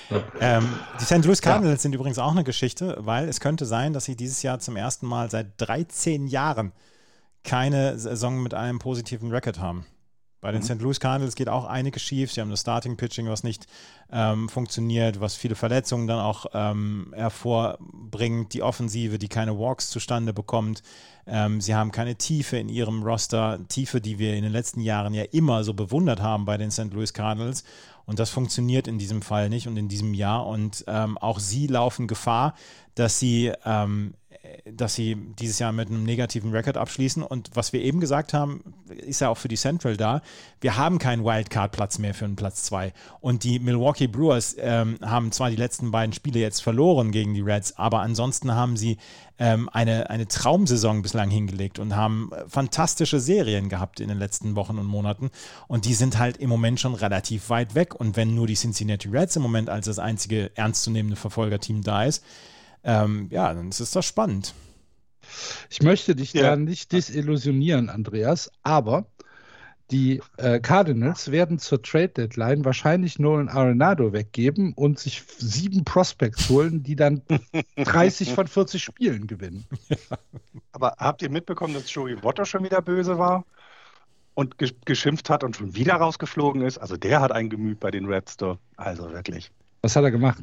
Ja. 0.09 0.23
Ähm, 0.41 0.67
die 0.99 1.05
St. 1.05 1.27
Louis 1.27 1.43
Cardinals 1.43 1.81
ja. 1.81 1.83
sind 1.83 1.95
übrigens 1.95 2.19
auch 2.19 2.31
eine 2.31 2.43
Geschichte, 2.43 2.97
weil 3.01 3.29
es 3.29 3.39
könnte 3.39 3.67
sein, 3.67 3.93
dass 3.93 4.07
sie 4.07 4.17
dieses 4.17 4.43
Jahr 4.43 4.59
zum 4.59 4.77
ersten 4.77 5.07
Mal 5.07 5.31
seit 5.31 5.49
13 5.59 6.27
Jahren 6.27 6.73
keine 7.43 7.99
Saison 7.99 8.43
mit 8.43 8.55
einem 8.55 8.79
positiven 8.79 9.31
Record 9.31 9.61
haben. 9.61 9.85
Bei 10.45 10.53
den 10.53 10.61
mhm. 10.61 10.67
St. 10.67 10.83
Louis 10.83 11.01
Cardinals 11.01 11.37
geht 11.37 11.49
auch 11.49 11.65
einiges 11.65 12.03
schief. 12.03 12.31
Sie 12.31 12.43
haben 12.43 12.51
das 12.51 12.61
Starting 12.61 12.99
Pitching, 12.99 13.31
was 13.31 13.45
nicht 13.45 13.67
ähm, 14.13 14.51
funktioniert, 14.51 15.19
was 15.19 15.37
viele 15.37 15.55
Verletzungen 15.55 16.07
dann 16.07 16.19
auch 16.19 16.45
ähm, 16.53 17.15
hervorbringt. 17.17 18.53
Die 18.53 18.61
Offensive, 18.61 19.19
die 19.19 19.29
keine 19.29 19.59
Walks 19.59 19.89
zustande 19.89 20.35
bekommt. 20.35 20.83
Ähm, 21.27 21.63
sie 21.63 21.75
haben 21.75 21.93
keine 21.93 22.17
Tiefe 22.17 22.59
in 22.59 22.69
ihrem 22.69 23.03
Roster. 23.03 23.59
Tiefe, 23.69 24.03
die 24.03 24.19
wir 24.19 24.35
in 24.35 24.43
den 24.43 24.53
letzten 24.53 24.81
Jahren 24.81 25.15
ja 25.15 25.23
immer 25.33 25.65
so 25.65 25.73
bewundert 25.73 26.21
haben 26.21 26.45
bei 26.45 26.59
den 26.59 26.71
St. 26.71 26.93
Louis 26.93 27.15
Cardinals. 27.15 27.65
Und 28.05 28.19
das 28.19 28.29
funktioniert 28.29 28.87
in 28.87 28.99
diesem 28.99 29.23
Fall 29.23 29.49
nicht 29.49 29.67
und 29.67 29.79
in 29.79 29.89
diesem 29.89 30.13
Jahr. 30.13 30.47
Und 30.47 30.85
ähm, 30.89 31.17
auch 31.17 31.39
sie 31.39 31.69
laufen 31.69 32.07
Gefahr, 32.07 32.53
dass 32.97 33.19
sie 33.19 33.51
ähm, 33.65 34.13
dass 34.65 34.95
sie 34.95 35.17
dieses 35.39 35.59
Jahr 35.59 35.73
mit 35.73 35.89
einem 35.89 36.05
negativen 36.05 36.51
Record 36.53 36.77
abschließen. 36.77 37.23
Und 37.23 37.51
was 37.55 37.73
wir 37.73 37.83
eben 37.83 38.01
gesagt 38.01 38.33
haben, 38.33 38.75
ist 38.89 39.21
ja 39.21 39.29
auch 39.29 39.39
für 39.39 39.49
die 39.49 39.57
Central 39.57 39.97
da. 39.97 40.23
Wir 40.61 40.77
haben 40.77 40.99
keinen 40.99 41.25
Wildcard-Platz 41.25 41.99
mehr 41.99 42.15
für 42.15 42.25
einen 42.25 42.37
Platz 42.37 42.65
2. 42.65 42.93
Und 43.21 43.45
die 43.45 43.59
Milwaukee 43.59 44.07
Brewers 44.07 44.57
ähm, 44.59 44.99
haben 45.03 45.33
zwar 45.33 45.51
die 45.51 45.57
letzten 45.57 45.91
beiden 45.91 46.13
Spiele 46.13 46.41
jetzt 46.41 46.63
verloren 46.63 47.13
gegen 47.13 47.35
die 47.35 47.41
Reds, 47.41 47.77
aber 47.79 48.01
ansonsten 48.01 48.53
haben 48.53 48.77
sie 48.77 48.99
ähm, 49.39 49.69
eine, 49.73 50.11
eine 50.11 50.29
Traumsaison 50.29 51.03
bislang 51.03 51.31
hingelegt 51.31 51.79
und 51.79 51.97
haben 51.97 52.31
fantastische 52.47 53.21
Serien 53.21 53.69
gehabt 53.69 54.01
in 54.01 54.09
den 54.09 54.19
letzten 54.19 54.55
Wochen 54.57 54.79
und 54.79 54.87
Monaten. 54.87 55.31
Und 55.67 55.87
die 55.87 55.95
sind 55.95 56.19
halt 56.19 56.37
im 56.37 56.49
Moment 56.49 56.81
schon 56.81 56.95
relativ 56.95 57.51
weit 57.51 57.75
weg. 57.75 57.95
Und 57.95 58.17
wenn 58.17 58.35
nur 58.35 58.47
die 58.47 58.55
Cincinnati 58.55 59.09
Reds 59.09 59.37
im 59.37 59.43
Moment 59.43 59.71
als 59.71 59.87
das 59.87 59.99
einzige 59.99 60.51
ernstzunehmende 60.57 61.17
Verfolgerteam 61.17 61.83
da 61.83 62.05
ist, 62.05 62.25
ähm, 62.85 63.29
ja, 63.31 63.53
dann 63.53 63.71
ist 63.71 63.97
das 63.97 64.07
spannend. 64.07 64.55
Ich 65.71 65.83
möchte 65.83 66.15
dich 66.15 66.33
ja. 66.35 66.43
da 66.43 66.57
nicht 66.57 66.93
desillusionieren, 66.93 67.89
Andreas, 67.89 68.51
aber 68.63 69.07
die 69.91 70.23
äh, 70.39 70.61
Cardinals 70.61 71.31
werden 71.31 71.59
zur 71.59 71.83
Trade 71.83 72.09
Deadline 72.09 72.65
wahrscheinlich 72.65 73.19
Nolan 73.19 73.49
Arenado 73.49 74.13
weggeben 74.13 74.73
und 74.73 74.99
sich 74.99 75.23
sieben 75.37 75.85
Prospects 75.85 76.49
holen, 76.49 76.83
die 76.83 76.97
dann 76.97 77.23
30 77.77 78.33
von 78.33 78.47
40 78.47 78.83
Spielen 78.83 79.27
gewinnen. 79.27 79.67
Aber 80.73 80.95
habt 80.99 81.21
ihr 81.23 81.31
mitbekommen, 81.31 81.75
dass 81.75 81.93
Joey 81.93 82.23
Votto 82.23 82.45
schon 82.45 82.65
wieder 82.65 82.81
böse 82.81 83.19
war 83.19 83.45
und 84.33 84.57
geschimpft 84.87 85.29
hat 85.29 85.45
und 85.45 85.57
schon 85.57 85.77
wieder 85.77 85.95
rausgeflogen 85.95 86.63
ist? 86.63 86.79
Also 86.79 86.97
der 86.97 87.21
hat 87.21 87.33
ein 87.33 87.51
Gemüt 87.51 87.79
bei 87.79 87.91
den 87.91 88.07
Reds, 88.07 88.37
also 88.77 89.13
wirklich. 89.13 89.51
Was 89.83 89.97
hat 89.97 90.05
er 90.05 90.11
gemacht? 90.11 90.43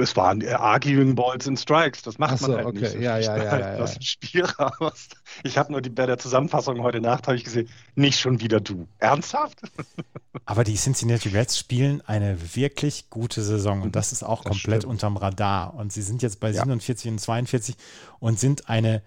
Es 0.00 0.16
waren 0.16 0.46
arguing 0.46 1.14
Balls 1.14 1.46
and 1.46 1.58
Strikes, 1.58 2.02
das 2.02 2.18
macht 2.18 2.38
so, 2.38 2.48
man 2.48 2.56
halt 2.56 2.66
okay. 2.66 2.80
nicht. 2.80 2.94
Ja, 2.94 3.18
ja, 3.18 3.36
ja, 3.36 3.50
halt 3.50 3.80
aus 3.80 3.94
dem 3.94 4.02
Spiel 4.02 4.44
raus. 4.58 5.08
Ich 5.44 5.58
habe 5.58 5.72
nur 5.72 5.80
die, 5.80 5.90
bei 5.90 6.06
der 6.06 6.18
Zusammenfassung 6.18 6.82
heute 6.82 7.00
Nacht 7.00 7.26
habe 7.26 7.36
ich 7.36 7.44
gesehen, 7.44 7.68
nicht 7.94 8.18
schon 8.18 8.40
wieder 8.40 8.60
du. 8.60 8.88
Ernsthaft? 8.98 9.60
Aber 10.44 10.64
die 10.64 10.74
Cincinnati 10.74 11.28
Reds 11.28 11.58
spielen 11.58 12.02
eine 12.06 12.54
wirklich 12.54 13.10
gute 13.10 13.42
Saison 13.42 13.82
und 13.82 13.96
das 13.96 14.12
ist 14.12 14.22
auch 14.22 14.42
das 14.42 14.52
komplett 14.52 14.82
stimmt. 14.82 14.92
unterm 14.92 15.16
Radar. 15.16 15.74
Und 15.74 15.92
sie 15.92 16.02
sind 16.02 16.22
jetzt 16.22 16.40
bei 16.40 16.50
ja. 16.50 16.62
47 16.62 17.10
und 17.10 17.18
42 17.20 17.76
und 18.18 18.38
sind 18.38 18.68
eine, 18.68 19.02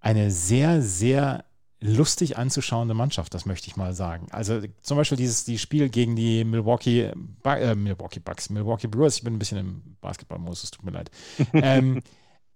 eine 0.00 0.30
sehr, 0.30 0.82
sehr 0.82 1.44
lustig 1.82 2.38
anzuschauende 2.38 2.94
Mannschaft, 2.94 3.34
das 3.34 3.44
möchte 3.44 3.66
ich 3.68 3.76
mal 3.76 3.92
sagen. 3.92 4.28
Also 4.30 4.60
zum 4.80 4.96
Beispiel 4.96 5.18
dieses 5.18 5.44
die 5.44 5.58
Spiel 5.58 5.88
gegen 5.88 6.14
die 6.16 6.44
Milwaukee, 6.44 7.12
äh, 7.44 7.74
Milwaukee 7.74 8.20
Bucks, 8.20 8.48
Milwaukee 8.50 8.86
Brewers, 8.86 9.16
ich 9.16 9.24
bin 9.24 9.34
ein 9.34 9.38
bisschen 9.38 9.58
im 9.58 9.82
Basketballmodus, 10.00 10.70
tut 10.70 10.84
mir 10.84 10.92
leid. 10.92 11.10
ähm, 11.52 12.00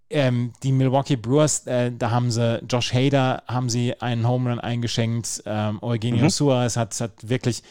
ähm, 0.09 0.53
die 0.63 0.71
Milwaukee 0.71 1.17
Brewers, 1.17 1.67
äh, 1.67 1.91
da 1.93 2.13
haben 2.13 2.31
sie 2.31 2.63
Josh 2.69 2.95
Hader, 2.95 3.43
haben 3.49 3.69
sie 3.69 4.01
einen 4.01 4.27
Home 4.27 4.49
Run 4.49 4.61
eingeschenkt. 4.61 5.43
Ähm, 5.45 5.83
Eugenio 5.83 6.25
mhm. 6.25 6.31
Suarez 6.31 6.77
hat, 6.77 6.99
hat 7.01 7.29
wirklich 7.29 7.65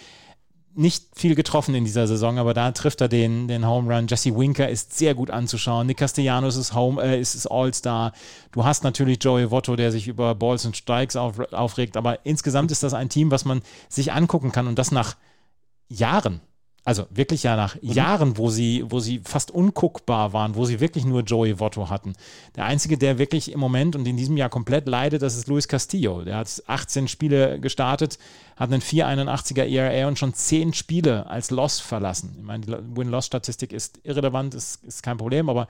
nicht 0.78 1.06
viel 1.16 1.36
getroffen 1.36 1.74
in 1.76 1.86
dieser 1.86 2.08
Saison, 2.08 2.38
aber 2.38 2.54
da 2.54 2.72
trifft 2.72 3.02
er 3.02 3.08
den, 3.08 3.48
den 3.48 3.66
Home 3.66 3.94
Run. 3.94 4.08
Jesse 4.08 4.36
Winker 4.36 4.70
ist 4.70 4.98
sehr 4.98 5.16
gut 5.16 5.32
anzuschauen. 5.32 5.88
Nick 5.88 5.98
Castellanos 5.98 6.58
ist, 6.58 6.74
Home, 6.74 7.02
äh, 7.02 7.20
ist, 7.20 7.48
All-Star. 7.48 8.12
Du 8.52 8.66
hast 8.66 8.84
natürlich 8.84 9.24
Joey 9.24 9.50
Votto, 9.52 9.76
der 9.76 9.92
sich 9.92 10.08
über 10.08 10.36
Balls 10.36 10.66
und 10.66 10.76
Strikes 10.76 11.16
auf, 11.16 11.40
aufregt, 11.54 11.98
aber 11.98 12.26
insgesamt 12.26 12.72
ist 12.72 12.84
das 12.84 12.94
ein 12.94 13.10
Team, 13.10 13.32
was 13.32 13.46
man 13.46 13.62
sich 13.90 14.12
angucken 14.12 14.52
kann 14.52 14.68
und 14.68 14.78
das 14.78 14.92
nach 14.92 15.16
Jahren 15.88 16.42
also 16.86 17.08
wirklich 17.10 17.42
ja 17.42 17.56
nach 17.56 17.76
mhm. 17.82 17.92
Jahren, 17.92 18.38
wo 18.38 18.50
sie, 18.50 18.86
wo 18.88 19.00
sie 19.00 19.20
fast 19.26 19.50
unguckbar 19.50 20.34
waren, 20.34 20.56
wo 20.56 20.66
sie 20.66 20.80
wirklich 20.80 21.04
nur 21.04 21.24
Joey 21.24 21.60
Votto 21.60 21.90
hatten. 21.90 22.14
Der 22.56 22.66
einzige, 22.66 22.98
der 22.98 23.18
wirklich 23.18 23.52
im 23.52 23.60
Moment 23.60 23.96
und 23.96 24.08
in 24.08 24.16
diesem 24.16 24.38
Jahr 24.38 24.50
komplett 24.50 24.88
leidet, 24.88 25.24
das 25.24 25.36
ist 25.36 25.48
Luis 25.48 25.68
Castillo. 25.68 26.24
Der 26.24 26.38
hat 26.38 26.64
18 26.68 27.08
Spiele 27.08 27.60
gestartet, 27.60 28.20
hat 28.56 28.72
einen 28.72 28.84
481er 28.84 29.64
ERA 29.64 30.08
und 30.08 30.20
schon 30.20 30.36
10 30.36 30.74
Spiele 30.74 31.28
als 31.28 31.50
Loss 31.50 31.80
verlassen. 31.80 32.36
Ich 32.38 32.46
meine, 32.46 32.66
die 32.66 32.74
Win-Loss-Statistik 32.96 33.74
ist 33.74 34.00
irrelevant, 34.04 34.54
ist, 34.54 34.84
ist 34.84 35.02
kein 35.02 35.18
Problem, 35.18 35.50
aber 35.50 35.68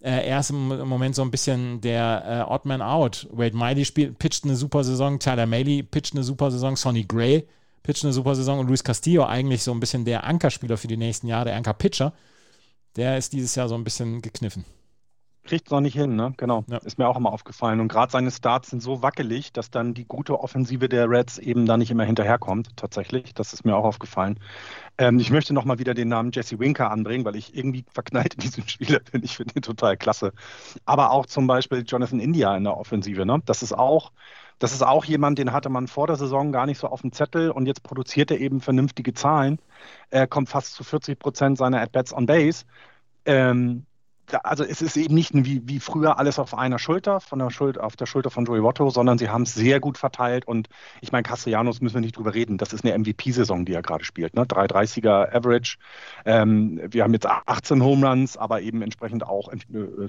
äh, 0.00 0.28
er 0.28 0.40
ist 0.40 0.50
im, 0.50 0.72
im, 0.72 0.88
Moment 0.88 1.14
so 1.14 1.22
ein 1.22 1.30
bisschen 1.30 1.80
der 1.80 2.44
äh, 2.48 2.52
Odd 2.52 2.66
Man 2.66 2.82
Out. 2.82 3.28
Wade 3.30 3.56
Miley 3.56 3.84
spielt, 3.84 4.18
pitcht 4.18 4.44
eine 4.44 4.56
super 4.56 4.82
Saison, 4.82 5.20
Tyler 5.20 5.46
Maley 5.46 5.84
pitcht 5.84 6.14
eine 6.14 6.24
super 6.24 6.50
Saison, 6.50 6.74
Sonny 6.74 7.04
Gray 7.04 7.46
pitcht 7.86 8.04
eine 8.04 8.12
super 8.12 8.34
Saison 8.34 8.58
und 8.58 8.66
Luis 8.66 8.82
Castillo 8.82 9.24
eigentlich 9.24 9.62
so 9.62 9.72
ein 9.72 9.78
bisschen 9.78 10.04
der 10.04 10.24
Ankerspieler 10.24 10.76
für 10.76 10.88
die 10.88 10.96
nächsten 10.96 11.28
Jahre, 11.28 11.46
der 11.46 11.56
Anker-Pitcher, 11.56 12.12
der 12.96 13.16
ist 13.16 13.32
dieses 13.32 13.54
Jahr 13.54 13.68
so 13.68 13.76
ein 13.76 13.84
bisschen 13.84 14.22
gekniffen. 14.22 14.64
Kriegt 15.44 15.68
es 15.68 15.70
noch 15.70 15.80
nicht 15.80 15.94
hin, 15.94 16.16
ne? 16.16 16.34
Genau. 16.36 16.64
Ja. 16.66 16.78
Ist 16.78 16.98
mir 16.98 17.06
auch 17.06 17.16
immer 17.16 17.32
aufgefallen. 17.32 17.78
Und 17.78 17.86
gerade 17.86 18.10
seine 18.10 18.32
Starts 18.32 18.70
sind 18.70 18.82
so 18.82 19.02
wackelig, 19.02 19.52
dass 19.52 19.70
dann 19.70 19.94
die 19.94 20.04
gute 20.04 20.40
Offensive 20.40 20.88
der 20.88 21.08
Reds 21.08 21.38
eben 21.38 21.66
da 21.66 21.76
nicht 21.76 21.92
immer 21.92 22.02
hinterherkommt, 22.02 22.76
tatsächlich. 22.76 23.32
Das 23.34 23.52
ist 23.52 23.64
mir 23.64 23.76
auch 23.76 23.84
aufgefallen. 23.84 24.40
Ähm, 24.98 25.20
ich 25.20 25.30
möchte 25.30 25.54
nochmal 25.54 25.78
wieder 25.78 25.94
den 25.94 26.08
Namen 26.08 26.32
Jesse 26.32 26.58
Winker 26.58 26.90
anbringen, 26.90 27.24
weil 27.24 27.36
ich 27.36 27.56
irgendwie 27.56 27.84
verknallt 27.92 28.34
in 28.34 28.40
diesem 28.40 28.66
Spieler 28.68 28.98
bin. 28.98 29.22
Ich 29.22 29.36
finde 29.36 29.54
ihn 29.54 29.62
total 29.62 29.96
klasse. 29.96 30.32
Aber 30.84 31.12
auch 31.12 31.26
zum 31.26 31.46
Beispiel 31.46 31.84
Jonathan 31.86 32.18
India 32.18 32.56
in 32.56 32.64
der 32.64 32.76
Offensive, 32.76 33.24
ne? 33.24 33.40
Das 33.46 33.62
ist 33.62 33.72
auch 33.72 34.10
das 34.58 34.72
ist 34.72 34.82
auch 34.82 35.04
jemand, 35.04 35.38
den 35.38 35.52
hatte 35.52 35.68
man 35.68 35.86
vor 35.86 36.06
der 36.06 36.16
Saison 36.16 36.52
gar 36.52 36.66
nicht 36.66 36.78
so 36.78 36.88
auf 36.88 37.02
dem 37.02 37.12
Zettel 37.12 37.50
und 37.50 37.66
jetzt 37.66 37.82
produziert 37.82 38.30
er 38.30 38.38
eben 38.38 38.60
vernünftige 38.60 39.14
Zahlen. 39.14 39.58
Er 40.10 40.26
kommt 40.26 40.48
fast 40.48 40.74
zu 40.74 40.84
40 40.84 41.18
Prozent 41.18 41.58
seiner 41.58 41.80
At-Bats 41.80 42.12
on 42.12 42.26
Base. 42.26 42.64
Ähm, 43.26 43.86
also 44.42 44.64
es 44.64 44.82
ist 44.82 44.96
eben 44.96 45.14
nicht 45.14 45.32
wie, 45.34 45.62
wie 45.66 45.80
früher 45.80 46.18
alles 46.18 46.38
auf 46.38 46.56
einer 46.56 46.78
Schulter, 46.78 47.20
von 47.20 47.38
der 47.38 47.50
Schuld, 47.50 47.78
auf 47.78 47.96
der 47.96 48.06
Schulter 48.06 48.30
von 48.30 48.44
Joey 48.44 48.62
Votto, 48.62 48.90
sondern 48.90 49.18
sie 49.18 49.28
haben 49.28 49.42
es 49.42 49.54
sehr 49.54 49.80
gut 49.80 49.98
verteilt 49.98 50.46
und 50.46 50.68
ich 51.00 51.12
meine, 51.12 51.22
Castellanos 51.22 51.80
müssen 51.80 51.94
wir 51.94 52.00
nicht 52.00 52.16
drüber 52.16 52.34
reden, 52.34 52.58
das 52.58 52.72
ist 52.72 52.84
eine 52.84 52.98
MVP-Saison, 52.98 53.64
die 53.64 53.74
er 53.74 53.82
gerade 53.82 54.04
spielt, 54.04 54.34
ne? 54.34 54.42
330er 54.42 55.34
Average. 55.34 55.78
Ähm, 56.24 56.80
wir 56.90 57.04
haben 57.04 57.12
jetzt 57.12 57.26
18 57.26 57.82
Home 57.82 58.06
Runs, 58.08 58.36
aber 58.36 58.62
eben 58.62 58.82
entsprechend 58.82 59.24
auch 59.24 59.52
äh, 59.52 59.58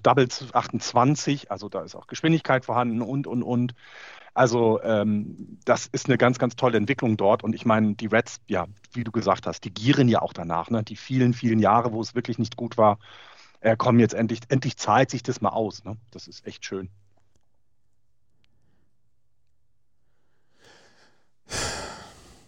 Doubles 0.01 0.47
28, 0.53 1.51
also 1.51 1.69
da 1.69 1.81
ist 1.81 1.95
auch 1.95 2.07
Geschwindigkeit 2.07 2.65
vorhanden 2.65 3.01
und, 3.01 3.27
und, 3.27 3.43
und. 3.43 3.73
Also 4.37 4.79
ähm, 4.83 5.57
das 5.65 5.87
ist 5.87 6.07
eine 6.07 6.17
ganz, 6.19 6.37
ganz 6.37 6.55
tolle 6.55 6.77
Entwicklung 6.77 7.17
dort. 7.17 7.43
Und 7.43 7.55
ich 7.55 7.65
meine, 7.65 7.95
die 7.95 8.05
Reds, 8.05 8.39
ja, 8.45 8.67
wie 8.93 9.03
du 9.03 9.11
gesagt 9.11 9.47
hast, 9.47 9.61
die 9.61 9.73
gieren 9.73 10.09
ja 10.09 10.21
auch 10.21 10.31
danach. 10.31 10.69
Ne? 10.69 10.83
Die 10.83 10.95
vielen, 10.95 11.33
vielen 11.33 11.57
Jahre, 11.57 11.91
wo 11.91 12.01
es 12.01 12.13
wirklich 12.13 12.37
nicht 12.37 12.55
gut 12.55 12.77
war, 12.77 12.99
äh, 13.61 13.75
kommen 13.75 13.97
jetzt 13.97 14.13
endlich, 14.13 14.41
endlich 14.49 14.77
zahlt 14.77 15.09
sich 15.09 15.23
das 15.23 15.41
mal 15.41 15.49
aus. 15.49 15.83
Ne? 15.85 15.97
Das 16.11 16.27
ist 16.27 16.45
echt 16.45 16.63
schön. 16.63 16.89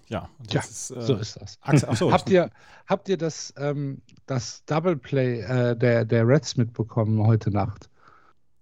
Ja, 0.10 0.30
ja 0.52 0.60
ist, 0.60 0.92
äh, 0.92 1.02
so 1.02 1.16
ist 1.16 1.42
das. 1.42 1.58
Achso, 1.62 2.12
habt, 2.12 2.30
ihr, 2.30 2.52
habt 2.86 3.10
ihr 3.10 3.18
das, 3.18 3.52
ähm, 3.58 4.04
das 4.28 4.64
Double 4.66 4.96
Play 4.96 5.40
äh, 5.40 5.76
der, 5.76 6.06
der 6.06 6.28
Reds 6.28 6.56
mitbekommen 6.56 7.26
heute 7.26 7.50
Nacht? 7.50 7.90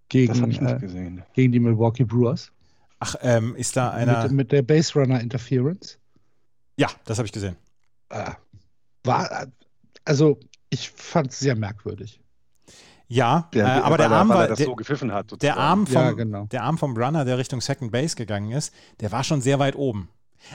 Gegen, 0.07 0.49
äh, 0.65 1.23
gegen 1.33 1.51
die 1.51 1.59
Milwaukee 1.59 2.05
Brewers? 2.05 2.53
Ach, 2.99 3.15
ähm, 3.21 3.55
ist 3.55 3.75
da 3.77 3.91
einer. 3.91 4.23
Mit, 4.23 4.31
mit 4.31 4.51
der 4.51 4.61
Base 4.63 4.93
Runner 4.99 5.19
Interference? 5.21 5.99
Ja, 6.77 6.87
das 7.05 7.17
habe 7.17 7.25
ich 7.27 7.31
gesehen. 7.31 7.55
Äh, 8.09 8.31
war, 9.03 9.47
also, 10.05 10.39
ich 10.69 10.89
fand 10.89 11.31
es 11.31 11.39
sehr 11.39 11.55
merkwürdig. 11.55 12.19
Ja, 13.09 13.49
Der, 13.53 13.65
äh, 13.65 13.69
aber 13.81 13.97
der 13.97 14.07
er- 14.07 14.11
Arm 14.17 14.29
war, 14.29 14.41
er 14.43 14.47
das 14.49 14.57
der, 14.57 14.65
so 14.67 14.75
gepfiffen 14.75 15.13
hat. 15.13 15.41
der. 15.41 15.57
Arm 15.57 15.87
vom, 15.87 15.95
Ja, 15.95 16.11
genau. 16.11 16.45
der 16.47 16.63
Arm 16.63 16.77
vom 16.77 16.97
Runner, 16.97 17.23
der 17.23 17.37
Richtung 17.37 17.61
Second 17.61 17.91
Base 17.91 18.15
gegangen 18.15 18.51
ist, 18.51 18.73
der 18.99 19.11
war 19.11 19.23
schon 19.23 19.41
sehr 19.41 19.59
weit 19.59 19.75
oben. 19.75 20.09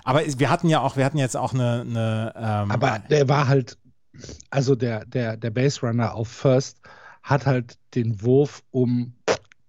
Aber 0.04 0.20
wir 0.26 0.50
hatten 0.50 0.68
ja 0.68 0.80
auch, 0.80 0.96
wir 0.96 1.04
hatten 1.04 1.18
jetzt 1.18 1.36
auch 1.36 1.54
eine, 1.54 1.80
eine 1.80 2.32
ähm, 2.36 2.70
Aber 2.70 2.98
der 3.10 3.28
war 3.28 3.48
halt, 3.48 3.78
also 4.50 4.74
der, 4.74 5.04
der, 5.06 5.36
der 5.38 5.50
Base 5.50 5.80
Runner 5.80 6.14
auf 6.14 6.28
First 6.28 6.80
hat 7.22 7.46
halt 7.46 7.78
den 7.94 8.20
Wurf 8.22 8.62
um 8.70 9.14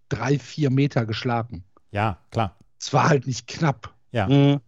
drei, 0.09 0.37
vier 0.37 0.69
Meter 0.69 1.05
geschlagen. 1.05 1.63
ja, 1.91 2.17
klar. 2.31 2.55
Es 2.83 2.91
war 2.91 3.07
halt 3.07 3.27
nicht 3.27 3.47
knapp. 3.47 3.93
Ja. 4.11 4.27
Mhm. 4.27 4.59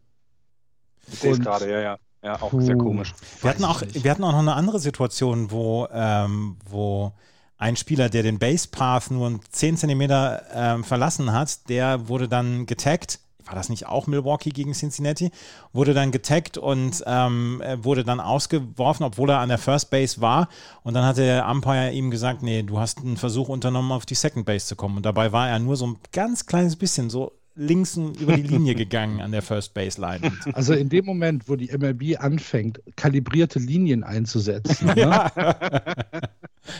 Ich 1.11 1.19
sehe 1.19 1.33
es 1.33 1.39
gerade, 1.41 1.69
ja, 1.69 1.81
ja. 1.81 1.97
Ja, 2.23 2.41
auch 2.41 2.49
Puh. 2.49 2.61
sehr 2.61 2.77
komisch. 2.77 3.13
Wir 3.41 3.49
hatten, 3.49 3.65
auch, 3.65 3.81
wir 3.91 4.09
hatten 4.09 4.23
auch 4.23 4.31
noch 4.31 4.39
eine 4.39 4.53
andere 4.53 4.79
Situation, 4.79 5.51
wo, 5.51 5.85
ähm, 5.91 6.55
wo 6.65 7.11
ein 7.57 7.75
Spieler, 7.75 8.07
der 8.07 8.23
den 8.23 8.39
Base 8.39 8.69
Path 8.69 9.11
nur 9.11 9.37
10 9.49 9.75
Zentimeter 9.75 10.43
ähm, 10.53 10.85
verlassen 10.85 11.33
hat, 11.33 11.67
der 11.67 12.07
wurde 12.07 12.29
dann 12.29 12.65
getaggt. 12.65 13.19
War 13.43 13.53
das 13.53 13.67
nicht 13.67 13.85
auch 13.85 14.07
Milwaukee 14.07 14.49
gegen 14.49 14.71
Cincinnati? 14.71 15.29
Wurde 15.73 15.93
dann 15.93 16.11
getaggt 16.11 16.57
und 16.57 17.03
ähm, 17.05 17.61
wurde 17.79 18.05
dann 18.05 18.21
ausgeworfen, 18.21 19.05
obwohl 19.05 19.29
er 19.29 19.39
an 19.39 19.49
der 19.49 19.57
First 19.57 19.89
Base 19.89 20.21
war. 20.21 20.47
Und 20.83 20.93
dann 20.93 21.03
hat 21.03 21.17
der 21.17 21.47
Umpire 21.49 21.91
ihm 21.91 22.11
gesagt, 22.11 22.43
nee, 22.43 22.63
du 22.63 22.79
hast 22.79 22.99
einen 22.99 23.17
Versuch 23.17 23.49
unternommen, 23.49 23.91
auf 23.91 24.05
die 24.05 24.15
Second 24.15 24.45
Base 24.45 24.65
zu 24.65 24.77
kommen. 24.77 24.95
Und 24.95 25.05
dabei 25.05 25.33
war 25.33 25.49
er 25.49 25.59
nur 25.59 25.75
so 25.75 25.85
ein 25.85 25.97
ganz 26.13 26.45
kleines 26.45 26.77
bisschen 26.77 27.09
so 27.09 27.33
links 27.55 27.95
über 27.97 28.35
die 28.35 28.41
Linie 28.43 28.75
gegangen 28.75 29.21
an 29.21 29.31
der 29.31 29.41
First 29.41 29.73
Base 29.73 29.99
Line. 29.99 30.31
Und 30.45 30.55
Also 30.55 30.73
in 30.73 30.89
dem 30.89 31.05
Moment, 31.05 31.47
wo 31.47 31.55
die 31.55 31.75
MLB 31.75 32.19
anfängt, 32.21 32.81
kalibrierte 32.95 33.59
Linien 33.59 34.03
einzusetzen, 34.03 34.87
ne, 34.95 35.31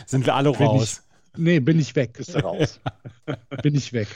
sind 0.06 0.26
wir 0.26 0.34
alle 0.34 0.52
Bin 0.52 0.66
raus. 0.66 1.02
nee, 1.36 1.60
bin 1.60 1.78
ich 1.78 1.94
weg. 1.96 2.18
Ist 2.18 2.34
er 2.34 2.42
raus. 2.42 2.80
Bin 3.62 3.74
ich 3.74 3.92
weg. 3.92 4.08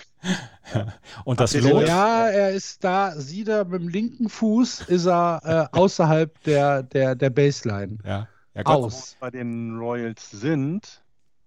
Und 1.25 1.41
das 1.41 1.51
den- 1.53 1.65
Ja, 1.65 2.29
er 2.29 2.51
ist 2.51 2.85
da, 2.85 3.13
sieht 3.17 3.49
er 3.49 3.65
mit 3.65 3.81
dem 3.83 3.89
linken 3.89 4.29
Fuß, 4.29 4.83
ist 4.83 5.07
er 5.07 5.69
äh, 5.73 5.77
außerhalb 5.77 6.41
der, 6.45 6.83
der, 6.85 7.15
der 7.17 7.31
Baseline. 7.31 7.99
Ja, 8.05 8.29
ja 8.55 8.63
Gott, 8.63 8.77
Aus. 8.77 9.17
bei 9.19 9.31
den 9.31 9.77
Royals 9.79 10.31
sind, 10.31 11.03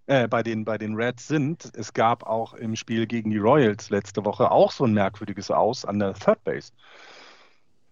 äh, 0.07 0.27
bei 0.27 0.43
den, 0.43 0.65
bei 0.65 0.77
den 0.77 0.95
Reds 0.95 1.27
sind, 1.27 1.71
es 1.75 1.93
gab 1.93 2.23
auch 2.23 2.53
im 2.53 2.75
Spiel 2.75 3.07
gegen 3.07 3.31
die 3.31 3.37
Royals 3.37 3.89
letzte 3.89 4.25
Woche 4.25 4.51
auch 4.51 4.71
so 4.71 4.85
ein 4.85 4.93
merkwürdiges 4.93 5.51
Aus 5.51 5.85
an 5.85 5.99
der 5.99 6.13
Third 6.13 6.43
Base. 6.43 6.71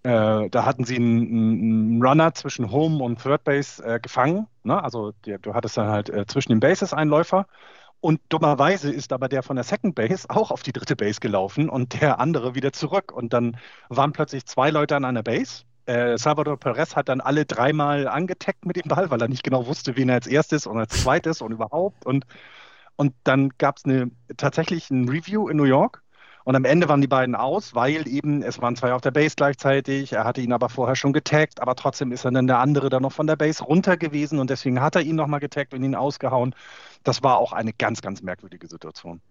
Äh, 0.04 0.50
da 0.50 0.65
hatten 0.65 0.84
sie 0.84 0.95
einen, 0.95 1.28
einen 1.28 2.04
Runner 2.04 2.34
zwischen 2.34 2.71
Home 2.71 3.04
und 3.04 3.21
Third 3.21 3.43
Base 3.43 3.84
äh, 3.84 4.00
gefangen. 4.00 4.47
Ne? 4.63 4.84
Also 4.84 5.13
der, 5.26 5.38
du 5.38 5.54
hattest 5.54 5.78
dann 5.78 5.89
halt 5.89 6.10
äh, 6.10 6.26
zwischen 6.26 6.52
den 6.52 6.60
Bases 6.60 6.93
einen 6.93 7.10
Läufer. 7.10 7.47
Und 8.02 8.19
dummerweise 8.30 8.91
ist 8.91 9.13
aber 9.13 9.30
der 9.30 9.43
von 9.43 9.56
der 9.56 9.63
Second 9.63 9.93
Base 9.93 10.28
auch 10.28 10.50
auf 10.50 10.63
die 10.63 10.74
dritte 10.74 10.95
Base 10.95 11.19
gelaufen 11.19 11.69
und 11.69 12.02
der 12.02 12.19
andere 12.19 12.56
wieder 12.56 12.74
zurück. 12.74 13.12
Und 13.12 13.32
dann 13.32 13.58
waren 13.89 14.12
plötzlich 14.12 14.45
zwei 14.47 14.71
Leute 14.71 14.95
an 14.95 15.06
einer 15.06 15.21
Base. 15.24 15.63
Äh, 15.86 16.17
Salvador 16.17 16.58
Perez 16.58 16.96
hat 16.96 17.10
dann 17.10 17.22
alle 17.22 17.46
dreimal 17.46 18.08
angetaggt 18.08 18.65
mit 18.65 18.76
dem 18.76 18.88
Ball, 18.88 19.10
weil 19.10 19.22
er 19.22 19.28
nicht 19.28 19.44
genau 19.44 19.65
wusste, 19.67 19.96
wen 19.98 20.10
er 20.10 20.15
als 20.15 20.28
erstes 20.28 20.67
und 20.67 20.78
als 20.78 21.02
zweites 21.02 21.41
und 21.41 21.52
überhaupt. 21.52 22.06
Und, 22.06 22.26
und 22.96 23.13
dann 23.24 23.50
gab 23.58 23.78
es 23.78 23.86
eine, 23.86 24.12
tatsächlich 24.38 24.89
ein 24.91 25.10
Review 25.10 25.48
in 25.48 25.58
New 25.58 25.63
York. 25.63 26.04
Und 26.44 26.56
am 26.56 26.65
Ende 26.65 26.89
waren 26.89 27.02
die 27.02 27.08
beiden 27.08 27.36
aus, 27.36 27.76
weil 27.76 28.08
eben 28.08 28.41
es 28.41 28.62
waren 28.62 28.76
zwei 28.76 28.94
auf 28.94 29.02
der 29.02 29.12
Base 29.12 29.36
gleichzeitig. 29.36 30.13
Er 30.13 30.24
hatte 30.24 30.41
ihn 30.41 30.54
aber 30.54 30.70
vorher 30.70 30.96
schon 30.96 31.13
getaggt, 31.13 31.62
aber 31.62 31.76
trotzdem 31.76 32.12
ist 32.12 32.26
dann 32.26 32.48
der 32.48 32.60
andere 32.60 32.89
dann 32.89 33.04
noch 33.04 33.12
von 33.12 33.28
der 33.28 33.36
Base 33.36 33.63
runter 33.63 33.96
gewesen 33.96 34.39
und 34.39 34.50
deswegen 34.50 34.82
hat 34.82 34.96
er 34.96 35.02
ihn 35.02 35.15
nochmal 35.15 35.39
getaggt 35.39 35.74
und 35.74 35.84
ihn 35.84 35.94
ausgehauen. 35.94 36.56
Das 37.04 37.22
war 37.22 37.38
auch 37.38 37.54
eine 37.54 37.74
ganz, 37.74 38.02
ganz 38.02 38.24
merkwürdige 38.24 38.67
Situation. 38.67 39.22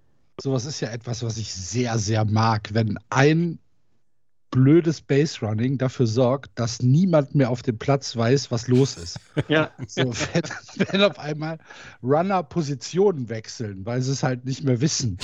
Sowas 0.41 0.65
ist 0.65 0.81
ja 0.81 0.89
etwas, 0.91 1.23
was 1.25 1.37
ich 1.37 1.53
sehr, 1.53 1.99
sehr 1.99 2.25
mag, 2.25 2.73
wenn 2.73 2.99
ein 3.11 3.59
blödes 4.51 5.01
Base 5.01 5.45
Running 5.45 5.79
dafür 5.79 6.07
sorgt, 6.07 6.59
dass 6.59 6.83
niemand 6.83 7.35
mehr 7.35 7.51
auf 7.51 7.63
dem 7.63 7.79
Platz 7.79 8.17
weiß, 8.17 8.51
was 8.51 8.69
los 8.69 8.97
ist. 8.97 9.19
Ja, 9.49 9.71
So, 9.87 10.13
wenn, 10.33 10.43
wenn 10.89 11.03
auf 11.03 11.19
einmal 11.19 11.59
Runner 12.03 12.43
Positionen 12.43 13.29
wechseln, 13.29 13.87
weil 13.87 14.03
sie 14.03 14.13
es 14.13 14.23
halt 14.23 14.45
nicht 14.45 14.65
mehr 14.65 14.81
wissen. 14.81 15.19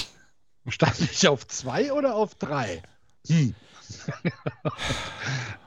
Stand 0.68 1.00
ich 1.00 1.28
auf 1.28 1.46
zwei 1.46 1.92
oder 1.92 2.14
auf 2.14 2.34
drei? 2.34 2.82
Hm. 3.28 3.54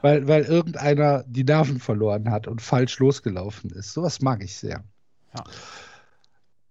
weil, 0.02 0.28
weil 0.28 0.44
irgendeiner 0.44 1.24
die 1.26 1.44
Nerven 1.44 1.80
verloren 1.80 2.30
hat 2.30 2.46
und 2.46 2.60
falsch 2.60 2.98
losgelaufen 2.98 3.70
ist. 3.70 3.92
Sowas 3.92 4.20
mag 4.20 4.42
ich 4.42 4.56
sehr. 4.56 4.84
Ja. 5.34 5.44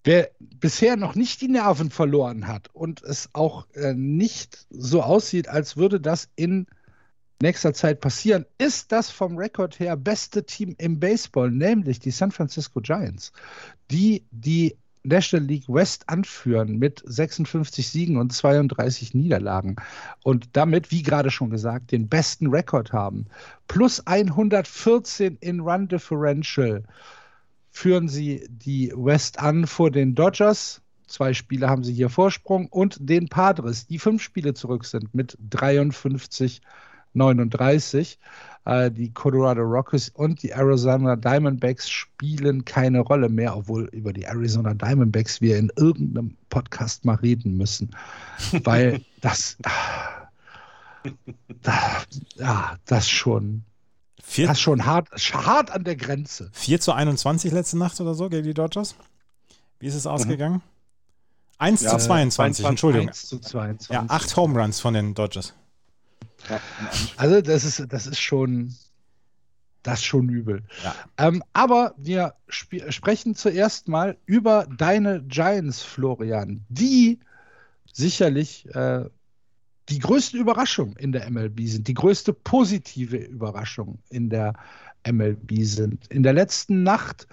Wer 0.03 0.31
bisher 0.39 0.95
noch 0.95 1.15
nicht 1.15 1.41
die 1.41 1.49
Nerven 1.49 1.89
verloren 1.89 2.47
hat 2.47 2.73
und 2.73 3.03
es 3.03 3.29
auch 3.33 3.67
äh, 3.73 3.93
nicht 3.93 4.67
so 4.69 5.01
aussieht, 5.01 5.49
als 5.49 5.75
würde 5.75 5.99
das 5.99 6.29
in 6.35 6.67
nächster 7.41 7.73
Zeit 7.73 8.01
passieren, 8.01 8.45
ist 8.57 8.91
das 8.91 9.09
vom 9.09 9.37
Rekord 9.37 9.79
her 9.79 9.95
beste 9.95 10.45
Team 10.45 10.75
im 10.77 10.99
Baseball, 10.99 11.51
nämlich 11.51 11.99
die 11.99 12.11
San 12.11 12.31
Francisco 12.31 12.81
Giants, 12.81 13.31
die 13.89 14.25
die 14.31 14.75
National 15.03 15.47
League 15.47 15.69
West 15.69 16.03
anführen 16.07 16.77
mit 16.77 17.01
56 17.05 17.87
Siegen 17.87 18.17
und 18.17 18.33
32 18.33 19.13
Niederlagen 19.13 19.77
und 20.23 20.49
damit, 20.53 20.91
wie 20.91 21.03
gerade 21.03 21.31
schon 21.31 21.49
gesagt, 21.49 21.91
den 21.91 22.09
besten 22.09 22.47
Rekord 22.47 22.91
haben. 22.91 23.27
Plus 23.67 24.05
114 24.05 25.37
in 25.39 25.61
Run 25.61 25.87
Differential 25.87 26.83
führen 27.71 28.09
sie 28.09 28.45
die 28.49 28.91
West 28.95 29.39
an 29.39 29.67
vor 29.67 29.89
den 29.89 30.15
Dodgers. 30.15 30.81
Zwei 31.07 31.33
Spiele 31.33 31.69
haben 31.69 31.83
sie 31.83 31.93
hier 31.93 32.09
Vorsprung 32.09 32.67
und 32.67 32.97
den 32.99 33.29
Padres, 33.29 33.87
die 33.87 33.99
fünf 33.99 34.21
Spiele 34.21 34.53
zurück 34.53 34.85
sind 34.85 35.15
mit 35.15 35.37
53 35.49 36.61
39. 37.13 38.19
Äh, 38.65 38.91
die 38.91 39.11
Colorado 39.13 39.61
Rockies 39.61 40.09
und 40.09 40.43
die 40.43 40.51
Arizona 40.51 41.15
Diamondbacks 41.15 41.89
spielen 41.89 42.65
keine 42.65 42.99
Rolle 42.99 43.29
mehr, 43.29 43.55
obwohl 43.55 43.85
über 43.91 44.13
die 44.13 44.23
Arizona 44.23 44.73
Diamondbacks 44.73 45.41
wir 45.41 45.57
in 45.57 45.71
irgendeinem 45.75 46.37
Podcast 46.49 47.05
mal 47.05 47.15
reden 47.15 47.57
müssen. 47.57 47.95
Weil 48.63 49.01
das, 49.21 49.57
ah, 49.63 50.29
da, 51.63 52.03
ja, 52.35 52.77
das 52.85 53.09
schon, 53.09 53.63
4, 54.23 54.47
das 54.47 54.59
schon 54.59 54.85
hart, 54.85 55.09
hart 55.33 55.71
an 55.71 55.83
der 55.83 55.95
Grenze. 55.95 56.49
4 56.53 56.79
zu 56.79 56.91
21 56.91 57.51
letzte 57.51 57.77
Nacht 57.77 57.99
oder 58.01 58.13
so 58.13 58.29
gegen 58.29 58.43
die 58.43 58.53
Dodgers. 58.53 58.95
Wie 59.79 59.87
ist 59.87 59.95
es 59.95 60.05
ausgegangen? 60.05 60.61
1 61.59 61.81
Ja, 61.81 61.91
zu 61.91 61.97
22, 61.97 62.63
22, 62.63 62.65
Entschuldigung. 62.65 63.07
1 63.07 63.27
zu 63.27 63.39
22. 63.39 63.89
Ja, 63.89 64.05
8 64.07 64.35
Home 64.37 64.59
Runs 64.59 64.79
von 64.79 64.93
den 64.93 65.13
Dodgers. 65.13 65.53
Ja. 66.49 66.59
Also 67.17 67.41
das 67.41 67.63
ist, 67.63 67.85
das 67.89 68.07
ist 68.07 68.19
schon, 68.19 68.73
das 69.83 69.99
ist 69.99 70.05
schon 70.05 70.29
übel. 70.29 70.63
Ja. 70.83 70.95
Ähm, 71.17 71.43
aber 71.53 71.93
wir 71.97 72.33
sp 72.51 72.91
sprechen 72.91 73.35
zuerst 73.35 73.87
mal 73.87 74.17
über 74.25 74.67
deine 74.77 75.23
Giants, 75.23 75.81
Florian, 75.81 76.65
die 76.69 77.19
sicherlich 77.93 78.67
äh, 78.73 79.05
die 79.89 79.99
größte 79.99 80.37
Überraschung 80.37 80.95
in 80.97 81.11
der 81.11 81.29
MLB 81.29 81.61
sind, 81.61 81.87
die 81.87 81.93
größte 81.93 82.33
positive 82.33 83.17
Überraschung 83.17 83.99
in 84.09 84.29
der 84.29 84.53
MLB 85.09 85.63
sind. 85.63 86.07
In 86.07 86.23
der 86.23 86.33
letzten 86.33 86.83
Nacht 86.83 87.27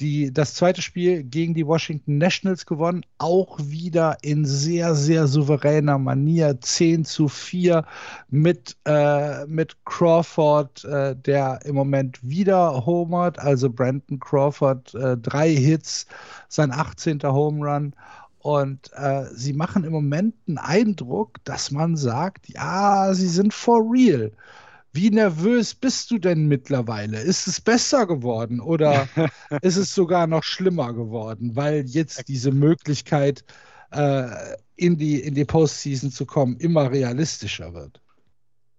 die, 0.00 0.32
das 0.32 0.54
zweite 0.54 0.82
Spiel 0.82 1.22
gegen 1.22 1.54
die 1.54 1.66
Washington 1.66 2.18
Nationals 2.18 2.66
gewonnen, 2.66 3.04
auch 3.18 3.58
wieder 3.60 4.16
in 4.22 4.44
sehr, 4.44 4.94
sehr 4.94 5.26
souveräner 5.26 5.98
Manier, 5.98 6.60
10 6.60 7.04
zu 7.04 7.28
4 7.28 7.84
mit, 8.28 8.76
äh, 8.86 9.46
mit 9.46 9.76
Crawford, 9.84 10.84
äh, 10.84 11.14
der 11.14 11.60
im 11.64 11.74
Moment 11.74 12.18
wieder 12.22 12.86
homert, 12.86 13.38
also 13.38 13.70
Brandon 13.70 14.18
Crawford, 14.18 14.94
äh, 14.94 15.16
drei 15.16 15.50
Hits, 15.50 16.06
sein 16.48 16.72
18. 16.72 17.22
Home 17.22 17.64
Run. 17.66 17.94
Und 18.42 18.90
äh, 18.94 19.26
sie 19.34 19.52
machen 19.52 19.84
im 19.84 19.92
Moment 19.92 20.34
einen 20.48 20.56
Eindruck, 20.56 21.44
dass 21.44 21.70
man 21.70 21.96
sagt, 21.96 22.48
ja, 22.48 23.12
sie 23.12 23.28
sind 23.28 23.52
for 23.52 23.82
real. 23.92 24.32
Wie 24.92 25.10
nervös 25.10 25.74
bist 25.74 26.10
du 26.10 26.18
denn 26.18 26.48
mittlerweile? 26.48 27.20
Ist 27.20 27.46
es 27.46 27.60
besser 27.60 28.06
geworden 28.06 28.60
oder 28.60 29.08
ist 29.62 29.76
es 29.76 29.94
sogar 29.94 30.26
noch 30.26 30.42
schlimmer 30.42 30.92
geworden, 30.92 31.54
weil 31.54 31.84
jetzt 31.86 32.28
diese 32.28 32.50
Möglichkeit, 32.50 33.44
äh, 33.92 34.26
in, 34.76 34.96
die, 34.96 35.20
in 35.20 35.34
die 35.34 35.44
Postseason 35.44 36.10
zu 36.10 36.26
kommen, 36.26 36.56
immer 36.56 36.90
realistischer 36.90 37.74
wird? 37.74 38.00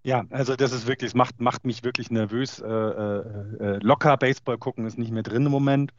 Ja, 0.04 0.26
also 0.32 0.56
das 0.56 0.72
ist 0.72 0.88
wirklich, 0.88 1.10
es 1.12 1.16
macht, 1.16 1.40
macht 1.40 1.66
mich 1.66 1.84
wirklich 1.84 2.10
nervös. 2.10 2.60
Äh, 2.60 2.68
äh, 2.68 3.20
äh, 3.60 3.80
locker 3.82 4.18
Baseball 4.18 4.58
gucken 4.58 4.86
ist 4.86 4.98
nicht 4.98 5.12
mehr 5.12 5.24
drin 5.24 5.46
im 5.46 5.52
Moment. 5.52 5.94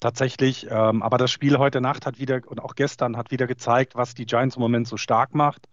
Tatsächlich. 0.00 0.66
Ähm, 0.68 1.02
aber 1.02 1.16
das 1.16 1.30
Spiel 1.30 1.56
heute 1.58 1.80
Nacht 1.80 2.06
hat 2.06 2.18
wieder 2.18 2.40
und 2.46 2.60
auch 2.60 2.74
gestern 2.74 3.16
hat 3.16 3.30
wieder 3.30 3.46
gezeigt, 3.46 3.94
was 3.94 4.14
die 4.14 4.26
Giants 4.26 4.56
im 4.56 4.62
Moment 4.62 4.88
so 4.88 4.96
stark 4.96 5.34
macht. 5.34 5.68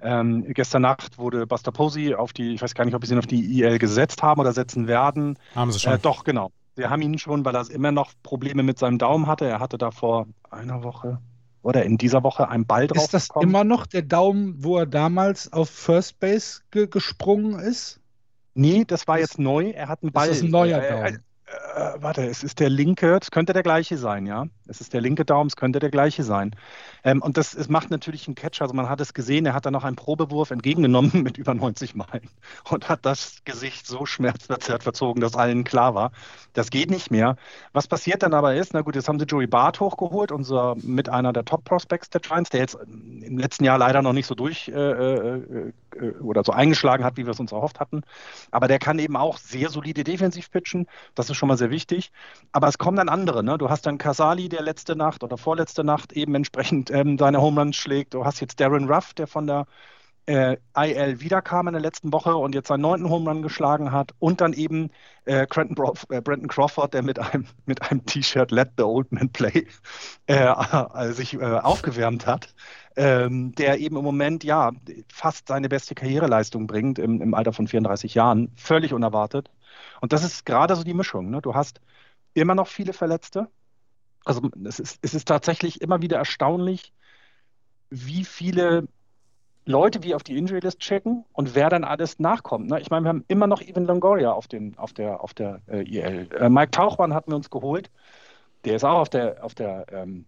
Ähm, 0.00 0.44
gestern 0.48 0.82
Nacht 0.82 1.18
wurde 1.18 1.46
Buster 1.46 1.72
Posey 1.72 2.14
auf 2.14 2.32
die, 2.32 2.54
ich 2.54 2.62
weiß 2.62 2.74
gar 2.74 2.84
nicht, 2.84 2.94
ob 2.94 3.04
sie 3.04 3.14
ihn 3.14 3.18
auf 3.18 3.26
die 3.26 3.60
IL 3.60 3.78
gesetzt 3.78 4.22
haben 4.22 4.40
oder 4.40 4.52
setzen 4.52 4.86
werden. 4.86 5.38
Haben 5.54 5.72
sie 5.72 5.80
schon. 5.80 5.94
Äh, 5.94 5.98
doch, 5.98 6.24
genau. 6.24 6.52
Wir 6.76 6.90
haben 6.90 7.02
ihn 7.02 7.18
schon, 7.18 7.44
weil 7.44 7.56
er 7.56 7.68
immer 7.70 7.90
noch 7.90 8.12
Probleme 8.22 8.62
mit 8.62 8.78
seinem 8.78 8.98
Daumen 8.98 9.26
hatte. 9.26 9.46
Er 9.46 9.58
hatte 9.58 9.78
da 9.78 9.90
vor 9.90 10.26
einer 10.50 10.84
Woche 10.84 11.18
oder 11.62 11.84
in 11.84 11.98
dieser 11.98 12.22
Woche 12.22 12.48
einen 12.48 12.66
Ball 12.66 12.86
drauf. 12.86 13.04
Ist 13.04 13.14
das 13.14 13.28
bekommen. 13.28 13.50
immer 13.50 13.64
noch 13.64 13.86
der 13.86 14.02
Daumen, 14.02 14.62
wo 14.62 14.78
er 14.78 14.86
damals 14.86 15.52
auf 15.52 15.68
First 15.68 16.20
Base 16.20 16.60
ge 16.70 16.86
gesprungen 16.86 17.58
ist? 17.58 18.00
Nee, 18.54 18.84
das 18.86 19.06
war 19.08 19.18
jetzt 19.18 19.38
neu. 19.38 19.70
Er 19.70 19.88
hat 19.88 20.02
einen 20.02 20.12
Ball. 20.12 20.28
Das 20.28 20.38
ist 20.38 20.44
ein 20.44 20.50
neuer 20.50 20.80
Daumen. 20.80 21.22
Äh, 21.76 22.02
warte, 22.02 22.26
es 22.26 22.42
ist 22.42 22.60
der 22.60 22.68
linke, 22.68 23.18
es 23.20 23.30
könnte 23.30 23.52
der 23.52 23.62
gleiche 23.62 23.96
sein, 23.96 24.26
ja. 24.26 24.46
Es 24.66 24.80
ist 24.80 24.92
der 24.92 25.00
linke 25.00 25.24
Daumen, 25.24 25.48
es 25.48 25.56
könnte 25.56 25.78
der 25.78 25.90
gleiche 25.90 26.22
sein. 26.22 26.54
Ähm, 27.04 27.22
und 27.22 27.36
das 27.36 27.54
es 27.54 27.68
macht 27.68 27.90
natürlich 27.90 28.26
einen 28.26 28.34
Catch. 28.34 28.62
Also 28.62 28.74
man 28.74 28.88
hat 28.88 29.00
es 29.00 29.14
gesehen, 29.14 29.46
er 29.46 29.54
hat 29.54 29.66
dann 29.66 29.72
noch 29.72 29.84
einen 29.84 29.96
Probewurf 29.96 30.50
entgegengenommen 30.50 31.10
mit 31.22 31.38
über 31.38 31.54
90 31.54 31.94
Meilen 31.94 32.28
und 32.70 32.88
hat 32.88 33.00
das 33.04 33.42
Gesicht 33.44 33.86
so 33.86 34.06
schmerzverzerrt 34.06 34.82
verzogen, 34.82 35.20
dass 35.20 35.34
allen 35.34 35.64
klar 35.64 35.94
war, 35.94 36.12
das 36.52 36.70
geht 36.70 36.90
nicht 36.90 37.10
mehr. 37.10 37.36
Was 37.72 37.86
passiert 37.86 38.22
dann 38.22 38.34
aber 38.34 38.54
ist, 38.54 38.74
na 38.74 38.82
gut, 38.82 38.96
jetzt 38.96 39.08
haben 39.08 39.18
sie 39.18 39.26
Joey 39.26 39.46
Barth 39.46 39.80
hochgeholt, 39.80 40.32
unser 40.32 40.76
mit 40.82 41.08
einer 41.08 41.32
der 41.32 41.44
Top-Prospects 41.44 42.10
der 42.10 42.20
Giants, 42.20 42.50
der 42.50 42.60
jetzt 42.60 42.76
im 42.76 43.38
letzten 43.38 43.64
Jahr 43.64 43.78
leider 43.78 44.02
noch 44.02 44.12
nicht 44.12 44.26
so 44.26 44.34
durch 44.34 44.68
äh, 44.68 44.72
äh, 44.72 45.72
äh, 45.96 46.10
oder 46.20 46.42
so 46.44 46.52
eingeschlagen 46.52 47.04
hat, 47.04 47.16
wie 47.16 47.26
wir 47.26 47.32
es 47.32 47.40
uns 47.40 47.52
erhofft 47.52 47.80
hatten. 47.80 48.02
Aber 48.50 48.68
der 48.68 48.78
kann 48.78 48.98
eben 48.98 49.16
auch 49.16 49.38
sehr 49.38 49.70
solide 49.70 50.04
defensiv 50.04 50.50
pitchen. 50.50 50.86
Das 51.14 51.30
ist 51.30 51.36
schon 51.36 51.48
mal 51.48 51.58
sehr 51.58 51.70
wichtig. 51.70 52.12
Aber 52.52 52.68
es 52.68 52.78
kommen 52.78 52.96
dann 52.96 53.08
andere. 53.08 53.42
Ne? 53.42 53.58
Du 53.58 53.70
hast 53.70 53.86
dann 53.86 53.98
Casali, 53.98 54.48
der 54.48 54.62
letzte 54.62 54.96
Nacht 54.96 55.22
oder 55.24 55.36
vorletzte 55.36 55.84
Nacht 55.84 56.12
eben 56.12 56.34
entsprechend 56.34 56.87
ähm, 56.90 57.18
seine 57.18 57.40
Home 57.40 57.60
Runs 57.60 57.76
schlägt. 57.76 58.14
Du 58.14 58.24
hast 58.24 58.40
jetzt 58.40 58.60
Darren 58.60 58.90
Ruff, 58.90 59.14
der 59.14 59.26
von 59.26 59.46
der 59.46 59.66
äh, 60.26 60.56
IL 60.76 61.20
wiederkam 61.20 61.68
in 61.68 61.72
der 61.72 61.80
letzten 61.80 62.12
Woche 62.12 62.36
und 62.36 62.54
jetzt 62.54 62.68
seinen 62.68 62.82
neunten 62.82 63.08
Home 63.08 63.30
Run 63.30 63.42
geschlagen 63.42 63.92
hat. 63.92 64.12
Und 64.18 64.40
dann 64.40 64.52
eben 64.52 64.90
äh, 65.24 65.42
äh, 65.42 65.46
Brandon 65.46 66.48
Crawford, 66.48 66.94
der 66.94 67.02
mit 67.02 67.18
einem, 67.18 67.46
mit 67.66 67.90
einem 67.90 68.04
T-Shirt 68.04 68.50
Let 68.50 68.72
the 68.76 68.84
Old 68.84 69.10
Man 69.12 69.30
Play 69.30 69.66
äh, 70.26 71.12
sich 71.12 71.34
äh, 71.34 71.44
aufgewärmt 71.44 72.26
hat 72.26 72.54
ähm, 72.98 73.52
der 73.54 73.78
eben 73.78 73.96
im 73.96 74.02
Moment 74.02 74.42
ja 74.42 74.72
fast 75.08 75.48
seine 75.48 75.68
beste 75.68 75.94
Karriereleistung 75.94 76.66
bringt 76.66 76.98
im, 76.98 77.22
im 77.22 77.32
Alter 77.32 77.52
von 77.52 77.68
34 77.68 78.14
Jahren, 78.14 78.50
völlig 78.56 78.92
unerwartet. 78.92 79.50
Und 80.00 80.12
das 80.12 80.24
ist 80.24 80.44
gerade 80.44 80.74
so 80.74 80.82
die 80.82 80.94
Mischung. 80.94 81.30
Ne? 81.30 81.40
Du 81.40 81.54
hast 81.54 81.80
immer 82.34 82.56
noch 82.56 82.66
viele 82.66 82.92
Verletzte. 82.92 83.48
Also 84.24 84.50
es 84.64 84.78
ist, 84.78 84.98
es 85.02 85.14
ist 85.14 85.26
tatsächlich 85.28 85.80
immer 85.80 86.02
wieder 86.02 86.18
erstaunlich, 86.18 86.92
wie 87.90 88.24
viele 88.24 88.88
Leute 89.64 90.02
wie 90.02 90.14
auf 90.14 90.22
die 90.22 90.36
Injury 90.36 90.60
List 90.60 90.80
checken 90.80 91.24
und 91.32 91.54
wer 91.54 91.68
dann 91.68 91.84
alles 91.84 92.18
nachkommt. 92.18 92.70
Ne? 92.70 92.80
Ich 92.80 92.90
meine, 92.90 93.04
wir 93.04 93.10
haben 93.10 93.24
immer 93.28 93.46
noch 93.46 93.60
Evan 93.60 93.84
Longoria 93.84 94.32
auf, 94.32 94.48
den, 94.48 94.76
auf 94.78 94.94
der, 94.94 95.22
auf 95.22 95.34
der 95.34 95.60
äh, 95.68 95.82
IL. 95.82 96.28
Äh, 96.32 96.48
Mike 96.48 96.70
Tauchmann 96.70 97.12
hatten 97.12 97.30
wir 97.30 97.36
uns 97.36 97.50
geholt. 97.50 97.90
Der 98.64 98.76
ist 98.76 98.84
auch 98.84 98.98
auf 98.98 99.10
der, 99.10 99.44
auf 99.44 99.54
der 99.54 99.84
ähm, 99.92 100.24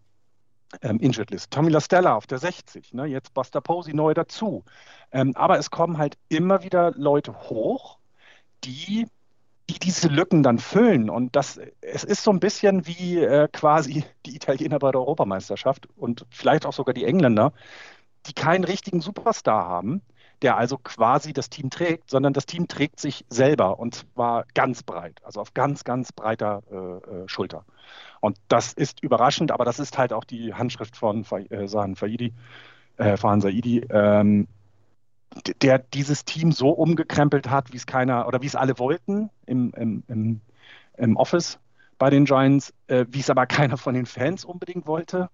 ähm, 0.82 0.99
Injured 0.99 1.30
List. 1.30 1.51
Tommy 1.51 1.70
LaStella 1.70 2.14
auf 2.14 2.26
der 2.26 2.38
60, 2.38 2.93
ne? 2.93 3.07
jetzt 3.07 3.32
Buster 3.32 3.62
Posey 3.62 3.95
neu 3.95 4.12
dazu. 4.12 4.64
Ähm, 5.11 5.34
aber 5.36 5.59
es 5.59 5.70
kommen 5.70 5.97
halt 5.97 6.18
immer 6.28 6.62
wieder 6.62 6.93
Leute 6.93 7.34
hoch, 7.49 7.99
die, 8.64 9.07
die 9.71 9.79
diese 9.79 10.09
Lücken 10.09 10.43
dann 10.43 10.59
füllen. 10.59 11.11
Und 11.11 11.37
das, 11.37 11.61
es 11.81 12.05
ist 12.05 12.25
so 12.25 12.31
ein 12.33 12.41
bisschen 12.41 12.87
wie 12.87 13.18
äh, 13.18 13.49
quasi 13.53 14.05
die 14.27 14.35
Italiener 14.35 14.79
bei 14.79 14.91
der 14.91 15.01
Europameisterschaft 15.01 15.89
und 15.97 16.27
vielleicht 16.31 16.66
auch 16.66 16.73
sogar 16.73 16.93
die 16.93 17.05
Engländer, 17.05 17.53
die 18.27 18.33
keinen 18.33 18.64
richtigen 18.64 19.01
Superstar 19.01 19.68
haben, 19.68 20.03
der 20.43 20.57
also 20.57 20.77
quasi 20.79 21.33
das 21.33 21.51
Team 21.51 21.71
trägt, 21.71 22.11
sondern 22.11 22.33
das 22.33 22.47
Team 22.47 22.66
trägt 22.66 22.99
sich 22.99 23.25
selber 23.29 23.79
und 23.79 23.95
zwar 23.95 24.45
ganz 24.55 24.83
breit, 24.83 25.21
also 25.23 25.41
auf 25.41 25.55
ganz, 25.55 25.85
ganz 25.85 26.12
breiter 26.12 26.62
äh, 26.71 26.77
äh 26.77 27.29
Schulter. 27.29 27.64
Und 28.21 28.39
das 28.49 28.73
ist 28.73 29.03
überraschend, 29.03 29.53
aber 29.53 29.64
das 29.64 29.79
ist 29.79 29.99
halt 29.99 30.12
auch 30.12 30.25
die 30.25 30.55
Handschrift 30.55 30.97
von 30.97 31.25
äh, 31.51 31.68
Sahan 31.68 31.95
Faidi, 31.95 32.33
äh, 32.97 33.16
Fahan 33.16 33.41
Saidi, 33.41 33.87
ähm, 33.91 34.49
der 35.62 35.78
dieses 35.78 36.24
Team 36.24 36.53
so 36.53 36.70
umgekrempelt 36.70 37.49
hat, 37.49 37.72
wie 37.72 37.76
es 37.76 37.87
keiner 37.87 38.26
oder 38.26 38.43
wie 38.43 38.47
es 38.47 38.57
alle 38.57 38.78
wollten 38.78 39.31
im, 39.47 39.72
im, 39.76 40.03
im, 40.09 40.41
im 40.97 41.16
Office 41.16 41.59
bei 41.99 42.11
den 42.11 42.24
Giants, 42.24 42.72
äh, 42.89 43.07
wie 43.11 43.20
es 43.20 43.31
aber 43.31 43.47
keiner 43.47 43.76
von 43.76 43.95
den 43.95 44.07
Fans 44.07 44.45
unbedingt 44.45 44.87
wollte. 44.87 45.31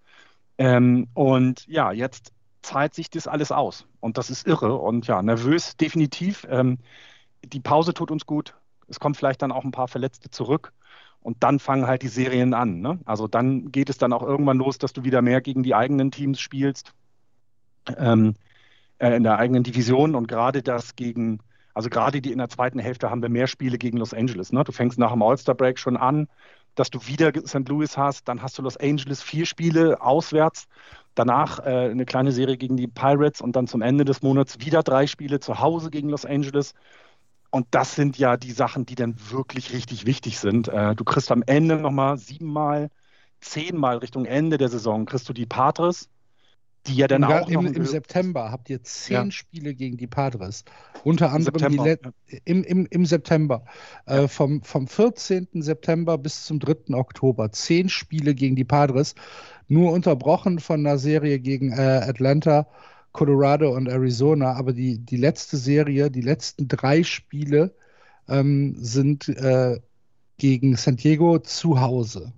Ähm, 0.59 1.09
und 1.15 1.67
ja, 1.67 1.93
jetzt 1.93 2.33
zahlt 2.63 2.95
sich 2.95 3.09
das 3.11 3.29
alles 3.29 3.53
aus. 3.53 3.87
Und 4.01 4.19
das 4.19 4.31
ist 4.31 4.47
irre. 4.47 4.75
Und 4.75 5.07
ja, 5.07 5.23
nervös 5.23 5.77
definitiv. 5.77 6.47
Ähm, 6.51 6.79
die 7.45 7.61
Pause 7.61 7.95
tut 7.95 8.11
uns 8.11 8.27
gut. 8.27 8.55
Es 8.89 9.01
kommen 9.01 9.15
vielleicht 9.15 9.43
dann 9.43 9.53
auch 9.53 9.65
ein 9.65 9.71
paar 9.71 9.89
Verletzte 9.89 10.31
zurück. 10.31 10.73
Und 11.21 11.43
dann 11.43 11.59
fangen 11.59 11.87
halt 11.87 12.03
die 12.03 12.09
Serien 12.09 12.55
an. 12.55 12.81
Ne? 12.81 13.01
Also 13.05 13.29
dann 13.29 13.73
geht 13.73 13.91
es 13.91 13.99
dann 13.99 14.13
auch 14.13 14.23
irgendwann 14.23 14.59
los, 14.59 14.79
dass 14.79 14.93
du 14.93 15.05
wieder 15.05 15.23
mehr 15.23 15.41
gegen 15.41 15.63
die 15.63 15.75
eigenen 15.75 16.11
Teams 16.11 16.41
spielst, 16.41 16.93
ähm, 17.97 18.35
äh, 18.99 19.15
in 19.17 19.23
der 19.23 19.39
eigenen 19.39 19.63
Division. 19.63 20.15
Und 20.15 20.29
gerade 20.29 20.63
das 20.63 20.97
gegen, 20.97 21.41
also 21.75 21.89
gerade 21.91 22.21
die 22.21 22.33
in 22.33 22.39
der 22.39 22.49
zweiten 22.49 22.79
Hälfte 22.79 23.11
haben 23.11 23.23
wir 23.23 23.29
mehr 23.29 23.47
Spiele 23.47 23.79
gegen 23.79 23.99
Los 23.99 24.15
Angeles. 24.15 24.53
Ne? 24.53 24.65
Du 24.65 24.73
fängst 24.73 24.99
nach 24.99 25.13
dem 25.13 25.23
All-Star-Break 25.23 25.79
schon 25.79 25.97
an, 25.97 26.29
dass 26.77 26.91
du 26.91 27.01
wieder 27.07 27.33
St. 27.47 27.69
Louis 27.69 27.97
hast, 27.97 28.29
dann 28.29 28.43
hast 28.43 28.59
du 28.59 28.63
Los 28.63 28.77
Angeles 28.77 29.23
vier 29.23 29.47
Spiele 29.47 30.01
auswärts, 30.01 30.69
danach 31.15 31.59
äh, 31.61 31.91
eine 31.91 32.05
kleine 32.05 32.33
Serie 32.33 32.57
gegen 32.57 32.77
die 32.77 32.87
Pirates 32.87 33.41
und 33.41 33.57
dann 33.57 33.67
zum 33.67 33.83
Ende 33.83 34.05
des 34.05 34.23
Monats 34.23 34.61
wieder 34.61 34.83
drei 34.83 35.07
Spiele 35.07 35.41
zu 35.41 35.59
Hause 35.59 35.91
gegen 35.91 36.11
Los 36.11 36.25
Angeles. 36.25 36.75
Und 37.51 37.67
das 37.71 37.95
sind 37.95 38.19
ja 38.19 38.37
die 38.37 38.53
Sachen, 38.53 38.85
die 38.85 38.95
dann 38.95 39.17
wirklich 39.31 39.73
richtig 39.73 40.05
wichtig 40.05 40.39
sind. 40.39 40.69
Äh, 40.69 40.95
du 40.95 41.05
kriegst 41.05 41.33
am 41.33 41.43
Ende 41.47 41.77
nochmal 41.77 42.19
siebenmal, 42.19 42.91
zehnmal 43.41 43.99
Richtung 43.99 44.27
Ende 44.27 44.59
der 44.59 44.69
Saison, 44.69 45.07
kriegst 45.07 45.29
du 45.29 45.33
die 45.33 45.47
Padres, 45.47 46.11
die 46.87 46.97
ja 46.97 47.09
dann 47.09 47.25
auch 47.25 47.49
im, 47.49 47.67
im 47.67 47.85
September 47.85 48.51
habt 48.51 48.71
ihr 48.71 48.83
zehn 48.83 49.15
ja. 49.15 49.31
Spiele 49.31 49.75
gegen 49.75 49.97
die 49.97 50.07
Padres. 50.07 50.65
Unter 51.05 51.33
anderem 51.33 51.59
September, 51.59 51.89
ja. 51.89 52.39
im, 52.45 52.65
im, 52.65 52.87
im 52.87 53.07
September. 53.07 53.65
Äh, 54.07 54.17
ja. 54.17 54.23
Äh, 54.25 54.29
vom, 54.29 54.63
vom 54.63 54.87
14. 54.87 55.49
September 55.55 56.19
bis 56.19 56.45
zum 56.45 56.59
3. 56.59 56.95
Oktober. 56.95 57.51
Zehn 57.53 57.89
Spiele 57.89 58.35
gegen 58.35 58.57
die 58.57 58.65
Padres. 58.65 59.15
Nur 59.69 59.93
unterbrochen 59.93 60.59
von 60.59 60.81
einer 60.81 60.99
Serie 60.99 61.39
gegen 61.39 61.73
äh, 61.73 62.03
Atlanta 62.07 62.67
Colorado 63.17 63.75
und 63.75 63.89
Arizona, 63.89 64.53
aber 64.53 64.75
die, 64.75 64.99
die 64.99 65.17
letzte 65.17 65.57
Serie, 65.57 66.11
die 66.11 66.21
letzten 66.21 66.69
drei 66.69 67.03
Spiele 67.03 67.75
ähm, 68.29 68.77
sind 68.79 69.29
äh, 69.29 69.81
gegen 70.37 70.77
San 70.77 70.97
Diego 70.97 71.39
zu 71.39 71.81
Hause. 71.81 72.33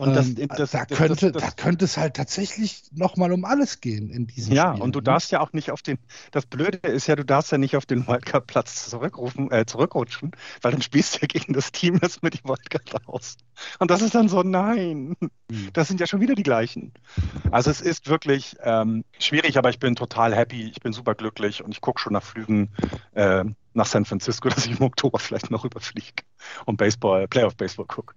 Und 0.00 0.14
das, 0.14 0.28
ähm, 0.28 0.48
das, 0.48 0.70
da, 0.70 0.86
das, 0.86 0.98
könnte, 0.98 1.30
da 1.30 1.50
könnte 1.50 1.84
es 1.84 1.98
halt 1.98 2.14
tatsächlich 2.14 2.84
nochmal 2.92 3.32
um 3.32 3.44
alles 3.44 3.80
gehen 3.80 4.08
in 4.08 4.26
diesem 4.26 4.54
ja, 4.54 4.68
Spiel. 4.68 4.78
Ja, 4.78 4.84
und 4.84 4.94
du 4.94 5.00
ne? 5.00 5.04
darfst 5.04 5.30
ja 5.30 5.40
auch 5.40 5.52
nicht 5.52 5.70
auf 5.70 5.82
den, 5.82 5.98
das 6.30 6.46
Blöde 6.46 6.78
ist 6.78 7.06
ja, 7.06 7.16
du 7.16 7.24
darfst 7.24 7.52
ja 7.52 7.58
nicht 7.58 7.76
auf 7.76 7.84
den 7.84 8.06
Wildcard-Platz 8.06 8.88
zurückrufen, 8.88 9.50
äh, 9.50 9.66
zurückrutschen, 9.66 10.32
weil 10.62 10.72
dann 10.72 10.80
spielst 10.80 11.16
du 11.16 11.18
ja 11.20 11.26
gegen 11.26 11.52
das 11.52 11.70
Team, 11.70 12.00
das 12.00 12.22
mit 12.22 12.34
die 12.34 12.44
Wildcard 12.44 13.06
aus. 13.06 13.36
Und 13.78 13.90
das 13.90 14.00
ist 14.00 14.14
dann 14.14 14.30
so, 14.30 14.42
nein, 14.42 15.16
mhm. 15.20 15.30
das 15.74 15.88
sind 15.88 16.00
ja 16.00 16.06
schon 16.06 16.22
wieder 16.22 16.34
die 16.34 16.42
gleichen. 16.42 16.92
Also 17.50 17.70
es 17.70 17.82
ist 17.82 18.08
wirklich 18.08 18.56
ähm, 18.62 19.04
schwierig, 19.18 19.58
aber 19.58 19.68
ich 19.68 19.78
bin 19.78 19.96
total 19.96 20.34
happy, 20.34 20.70
ich 20.70 20.80
bin 20.80 20.94
super 20.94 21.14
glücklich 21.14 21.62
und 21.62 21.72
ich 21.72 21.82
gucke 21.82 22.00
schon 22.00 22.14
nach 22.14 22.22
Flügen 22.22 22.70
äh, 23.12 23.44
nach 23.74 23.86
San 23.86 24.06
Francisco, 24.06 24.48
dass 24.50 24.64
ich 24.64 24.78
im 24.78 24.82
Oktober 24.82 25.18
vielleicht 25.18 25.50
noch 25.50 25.66
überfliege 25.66 26.22
und 26.64 26.78
Baseball, 26.78 27.28
Playoff 27.28 27.54
Baseball 27.54 27.86
gucke. 27.86 28.14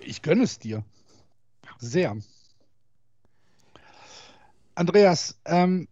Ich 0.00 0.22
gönne 0.22 0.44
es 0.44 0.58
dir. 0.58 0.84
Sehr. 1.78 2.16
Andreas, 4.74 5.36
ähm, 5.44 5.88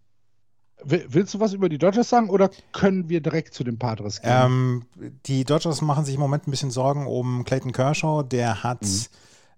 willst 0.84 1.34
du 1.34 1.40
was 1.40 1.52
über 1.52 1.68
die 1.68 1.78
Dodgers 1.78 2.08
sagen 2.08 2.30
oder 2.30 2.50
können 2.72 3.08
wir 3.08 3.20
direkt 3.20 3.54
zu 3.54 3.64
den 3.64 3.78
Padres 3.78 4.22
gehen? 4.22 4.30
Ähm, 4.32 4.86
die 5.26 5.44
Dodgers 5.44 5.82
machen 5.82 6.04
sich 6.04 6.14
im 6.14 6.20
Moment 6.20 6.46
ein 6.46 6.50
bisschen 6.50 6.70
Sorgen 6.70 7.06
um 7.06 7.44
Clayton 7.44 7.72
Kershaw. 7.72 8.22
Der 8.22 8.62
hat, 8.62 8.82
mhm. 8.82 9.06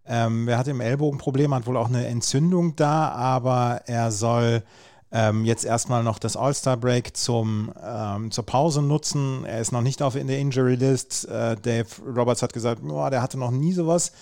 ähm, 0.06 0.48
er 0.48 0.58
hat 0.58 0.68
im 0.68 0.80
Ellbogenproblem, 0.80 1.54
hat 1.54 1.66
wohl 1.66 1.76
auch 1.76 1.88
eine 1.88 2.06
Entzündung 2.06 2.76
da, 2.76 3.10
aber 3.10 3.82
er 3.86 4.10
soll 4.10 4.62
ähm, 5.12 5.44
jetzt 5.44 5.64
erstmal 5.64 6.02
noch 6.02 6.18
das 6.18 6.36
All-Star-Break 6.36 7.16
zum, 7.16 7.72
ähm, 7.84 8.30
zur 8.30 8.46
Pause 8.46 8.80
nutzen. 8.80 9.44
Er 9.44 9.60
ist 9.60 9.70
noch 9.70 9.82
nicht 9.82 10.02
auf 10.02 10.16
in 10.16 10.26
der 10.26 10.38
Injury 10.38 10.76
List. 10.76 11.28
Äh, 11.28 11.56
Dave 11.56 11.86
Roberts 12.06 12.42
hat 12.42 12.52
gesagt, 12.52 12.82
oh, 12.82 13.10
der 13.10 13.20
hatte 13.20 13.38
noch 13.38 13.50
nie 13.50 13.72
sowas. 13.72 14.12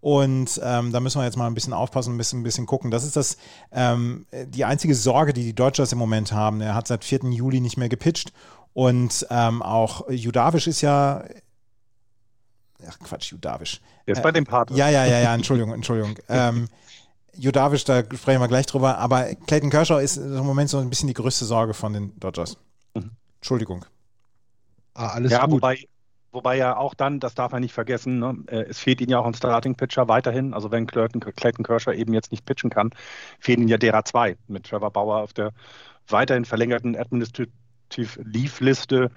Und 0.00 0.60
ähm, 0.62 0.92
da 0.92 1.00
müssen 1.00 1.20
wir 1.20 1.24
jetzt 1.24 1.36
mal 1.36 1.48
ein 1.48 1.54
bisschen 1.54 1.72
aufpassen, 1.72 2.14
ein 2.14 2.18
bisschen, 2.18 2.40
ein 2.40 2.44
bisschen 2.44 2.66
gucken. 2.66 2.90
Das 2.90 3.04
ist 3.04 3.16
das 3.16 3.36
ähm, 3.72 4.26
die 4.32 4.64
einzige 4.64 4.94
Sorge, 4.94 5.32
die 5.32 5.42
die 5.42 5.54
Dodgers 5.54 5.92
im 5.92 5.98
Moment 5.98 6.32
haben. 6.32 6.60
Er 6.60 6.74
hat 6.74 6.86
seit 6.86 7.04
4. 7.04 7.30
Juli 7.30 7.60
nicht 7.60 7.76
mehr 7.76 7.88
gepitcht. 7.88 8.32
Und 8.72 9.26
ähm, 9.28 9.60
auch 9.60 10.08
Judavisch 10.08 10.66
ist 10.68 10.82
ja. 10.82 11.24
Ach 12.88 12.98
Quatsch, 13.00 13.32
Judavisch. 13.32 13.80
Jetzt 14.06 14.18
äh, 14.18 14.22
bei 14.22 14.30
dem 14.30 14.44
Partner. 14.44 14.76
Ja, 14.76 14.88
ja, 14.88 15.04
ja, 15.04 15.18
ja, 15.18 15.34
Entschuldigung, 15.34 15.74
Entschuldigung. 15.74 16.14
Judavisch, 17.38 17.84
da 17.84 18.02
sprechen 18.04 18.40
wir 18.40 18.48
gleich 18.48 18.66
drüber, 18.66 18.98
aber 18.98 19.34
Clayton 19.46 19.70
Kershaw 19.70 19.98
ist 19.98 20.16
im 20.16 20.44
Moment 20.44 20.70
so 20.70 20.78
ein 20.78 20.90
bisschen 20.90 21.08
die 21.08 21.14
größte 21.14 21.44
Sorge 21.44 21.74
von 21.74 21.92
den 21.92 22.18
Dodgers. 22.18 22.58
Mhm. 22.94 23.10
Entschuldigung. 23.36 23.84
Ah, 24.94 25.08
alles 25.08 25.32
ja, 25.32 25.44
gut. 25.46 25.62
Wobei, 25.62 25.84
Wobei 26.30 26.58
ja 26.58 26.76
auch 26.76 26.94
dann, 26.94 27.20
das 27.20 27.34
darf 27.34 27.52
man 27.52 27.62
nicht 27.62 27.72
vergessen, 27.72 28.18
ne, 28.18 28.36
äh, 28.48 28.64
es 28.68 28.78
fehlt 28.78 29.00
ihnen 29.00 29.10
ja 29.10 29.18
auch 29.18 29.26
ein 29.26 29.34
Starting-Pitcher 29.34 30.08
weiterhin. 30.08 30.52
Also 30.52 30.70
wenn 30.70 30.86
Clayton, 30.86 31.20
Clayton 31.20 31.64
Kershaw 31.64 31.92
eben 31.92 32.12
jetzt 32.12 32.30
nicht 32.30 32.44
pitchen 32.44 32.68
kann, 32.68 32.90
fehlen 33.40 33.60
ihnen 33.60 33.68
ja 33.68 33.78
derer 33.78 34.04
zwei 34.04 34.36
mit 34.46 34.64
Trevor 34.64 34.90
Bauer 34.90 35.22
auf 35.22 35.32
der 35.32 35.52
weiterhin 36.06 36.44
verlängerten 36.44 36.96
Administrative 36.96 38.22
Leave-Liste. 38.22 39.10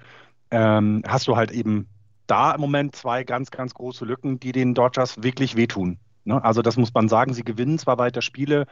Ähm, 0.50 1.02
hast 1.06 1.28
du 1.28 1.36
halt 1.36 1.50
eben 1.50 1.86
da 2.26 2.52
im 2.52 2.60
Moment 2.62 2.96
zwei 2.96 3.24
ganz, 3.24 3.50
ganz 3.50 3.74
große 3.74 4.06
Lücken, 4.06 4.40
die 4.40 4.52
den 4.52 4.74
Dodgers 4.74 5.22
wirklich 5.22 5.54
wehtun. 5.54 5.98
Ne? 6.24 6.42
Also 6.42 6.62
das 6.62 6.76
muss 6.76 6.92
man 6.94 7.08
sagen, 7.08 7.34
sie 7.34 7.44
gewinnen 7.44 7.78
zwar 7.78 7.98
weiter 7.98 8.22
Spiele, 8.22 8.66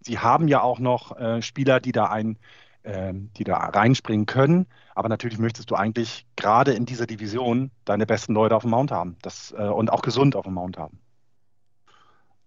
sie 0.00 0.18
haben 0.18 0.48
ja 0.48 0.62
auch 0.62 0.78
noch 0.78 1.16
äh, 1.18 1.42
Spieler, 1.42 1.80
die 1.80 1.92
da 1.92 2.06
ein 2.06 2.38
ähm, 2.86 3.30
die 3.36 3.42
da 3.42 3.56
reinspringen 3.56 4.26
können. 4.26 4.66
Aber 4.94 5.08
natürlich 5.08 5.38
möchtest 5.38 5.70
du 5.70 5.74
eigentlich 5.74 6.24
gerade 6.36 6.72
in 6.72 6.86
dieser 6.86 7.06
Division 7.06 7.72
deine 7.84 8.06
besten 8.06 8.32
Leute 8.32 8.54
auf 8.54 8.62
dem 8.62 8.70
Mount 8.70 8.92
haben 8.92 9.16
das, 9.22 9.52
äh, 9.58 9.62
und 9.62 9.92
auch 9.92 10.02
gesund 10.02 10.36
auf 10.36 10.44
dem 10.44 10.54
Mount 10.54 10.78
haben. 10.78 11.00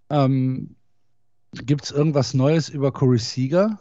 Ähm, 0.10 0.76
Gibt 1.52 1.84
es 1.84 1.92
irgendwas 1.92 2.34
Neues 2.34 2.70
über 2.70 2.94
Corey 2.94 3.20
Seager? 3.20 3.80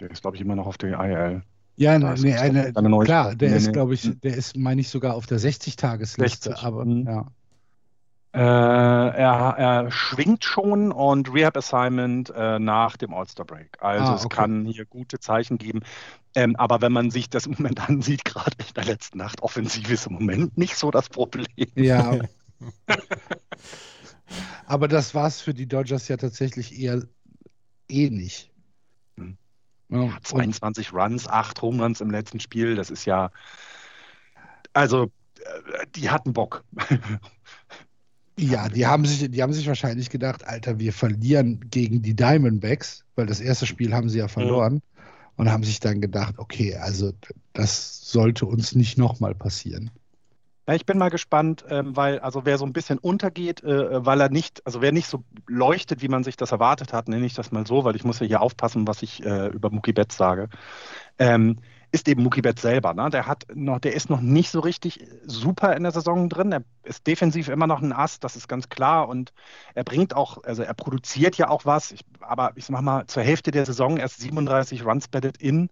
Der 0.00 0.10
ist, 0.10 0.22
glaube 0.22 0.36
ich, 0.36 0.40
immer 0.40 0.56
noch 0.56 0.66
auf 0.66 0.78
der 0.78 0.98
IL. 0.98 1.42
Ja, 1.76 1.98
nee, 1.98 2.34
eine, 2.34 2.72
klar, 2.72 3.34
der 3.34 3.50
nee, 3.50 3.56
ist, 3.56 3.72
glaube 3.74 3.92
ich, 3.92 4.18
der 4.20 4.34
ist, 4.34 4.56
meine 4.56 4.80
ich, 4.80 4.88
sogar 4.88 5.14
auf 5.14 5.26
der 5.26 5.38
60-Tagesliste. 5.38 6.50
60. 6.50 6.64
Aber 6.64 6.86
mhm. 6.86 7.06
ja. 7.06 7.26
Äh, 8.36 8.38
er, 8.38 9.54
er, 9.56 9.90
schwingt 9.90 10.44
schon 10.44 10.92
und 10.92 11.32
Rehab 11.32 11.56
Assignment 11.56 12.28
äh, 12.36 12.58
nach 12.58 12.98
dem 12.98 13.14
All-Star 13.14 13.46
Break. 13.46 13.78
Also 13.80 14.04
ah, 14.04 14.12
okay. 14.12 14.22
es 14.24 14.28
kann 14.28 14.66
hier 14.66 14.84
gute 14.84 15.18
Zeichen 15.18 15.56
geben. 15.56 15.80
Ähm, 16.34 16.54
aber 16.56 16.82
wenn 16.82 16.92
man 16.92 17.10
sich 17.10 17.30
das 17.30 17.46
im 17.46 17.52
Moment 17.52 17.88
ansieht, 17.88 18.26
gerade 18.26 18.54
in 18.58 18.74
der 18.74 18.84
letzten 18.84 19.16
Nacht, 19.16 19.40
offensiv 19.40 19.88
ist 19.88 20.06
im 20.06 20.12
Moment 20.12 20.58
nicht 20.58 20.76
so 20.76 20.90
das 20.90 21.08
Problem. 21.08 21.46
Ja. 21.76 22.18
aber 24.66 24.86
das 24.86 25.14
war 25.14 25.28
es 25.28 25.40
für 25.40 25.54
die 25.54 25.66
Dodgers 25.66 26.06
ja 26.08 26.18
tatsächlich 26.18 26.78
eher 26.78 27.04
eh 27.88 28.10
nicht. 28.10 28.50
Hm. 29.16 29.38
Ja, 29.88 30.10
22 30.22 30.92
Runs, 30.92 31.26
8 31.26 31.62
Home 31.62 31.82
Runs 31.82 32.02
im 32.02 32.10
letzten 32.10 32.40
Spiel, 32.40 32.74
das 32.74 32.90
ist 32.90 33.06
ja. 33.06 33.30
Also, 34.74 35.10
äh, 35.38 35.86
die 35.94 36.10
hatten 36.10 36.34
Bock. 36.34 36.64
Ja, 38.38 38.68
die 38.68 38.86
haben 38.86 39.06
sich, 39.06 39.30
die 39.30 39.42
haben 39.42 39.52
sich 39.52 39.66
wahrscheinlich 39.66 40.10
gedacht, 40.10 40.46
Alter, 40.46 40.78
wir 40.78 40.92
verlieren 40.92 41.60
gegen 41.70 42.02
die 42.02 42.14
Diamondbacks, 42.14 43.04
weil 43.14 43.26
das 43.26 43.40
erste 43.40 43.64
Spiel 43.66 43.94
haben 43.94 44.10
sie 44.10 44.18
ja 44.18 44.28
verloren 44.28 44.74
mhm. 44.74 44.80
und 45.36 45.50
haben 45.50 45.64
sich 45.64 45.80
dann 45.80 46.02
gedacht, 46.02 46.34
okay, 46.38 46.76
also 46.76 47.12
das 47.54 48.10
sollte 48.10 48.44
uns 48.44 48.74
nicht 48.74 48.98
nochmal 48.98 49.34
passieren. 49.34 49.90
Ja, 50.68 50.74
ich 50.74 50.84
bin 50.84 50.98
mal 50.98 51.10
gespannt, 51.10 51.64
ähm, 51.70 51.96
weil, 51.96 52.18
also 52.18 52.44
wer 52.44 52.58
so 52.58 52.66
ein 52.66 52.72
bisschen 52.72 52.98
untergeht, 52.98 53.62
äh, 53.62 54.04
weil 54.04 54.20
er 54.20 54.28
nicht, 54.30 54.66
also 54.66 54.82
wer 54.82 54.90
nicht 54.90 55.06
so 55.06 55.22
leuchtet, 55.46 56.02
wie 56.02 56.08
man 56.08 56.24
sich 56.24 56.36
das 56.36 56.50
erwartet 56.50 56.92
hat, 56.92 57.08
nenne 57.08 57.24
ich 57.24 57.34
das 57.34 57.52
mal 57.52 57.66
so, 57.66 57.84
weil 57.84 57.94
ich 57.94 58.04
muss 58.04 58.18
ja 58.18 58.26
hier 58.26 58.42
aufpassen, 58.42 58.86
was 58.86 59.02
ich 59.02 59.24
äh, 59.24 59.46
über 59.46 59.70
Mookie 59.70 59.92
Betts 59.92 60.16
sage. 60.16 60.48
Ähm, 61.18 61.60
ist 61.92 62.08
eben 62.08 62.22
Mookie 62.22 62.42
Betts 62.42 62.62
selber. 62.62 62.94
Ne? 62.94 63.10
Der, 63.10 63.26
hat 63.26 63.44
noch, 63.54 63.78
der 63.78 63.94
ist 63.94 64.10
noch 64.10 64.20
nicht 64.20 64.50
so 64.50 64.60
richtig 64.60 65.06
super 65.24 65.74
in 65.76 65.82
der 65.82 65.92
Saison 65.92 66.28
drin. 66.28 66.52
Er 66.52 66.62
ist 66.82 67.06
defensiv 67.06 67.48
immer 67.48 67.66
noch 67.66 67.80
ein 67.80 67.92
Ass, 67.92 68.20
das 68.20 68.36
ist 68.36 68.48
ganz 68.48 68.68
klar. 68.68 69.08
Und 69.08 69.32
er 69.74 69.84
bringt 69.84 70.14
auch, 70.14 70.42
also 70.44 70.62
er 70.62 70.74
produziert 70.74 71.38
ja 71.38 71.48
auch 71.48 71.64
was. 71.64 71.92
Ich, 71.92 72.00
aber 72.20 72.52
ich 72.56 72.66
sag 72.66 72.80
mal, 72.80 73.06
zur 73.06 73.22
Hälfte 73.22 73.50
der 73.50 73.66
Saison 73.66 73.96
erst 73.96 74.20
37 74.20 74.84
Runs 74.84 75.08
batted 75.08 75.36
in. 75.38 75.70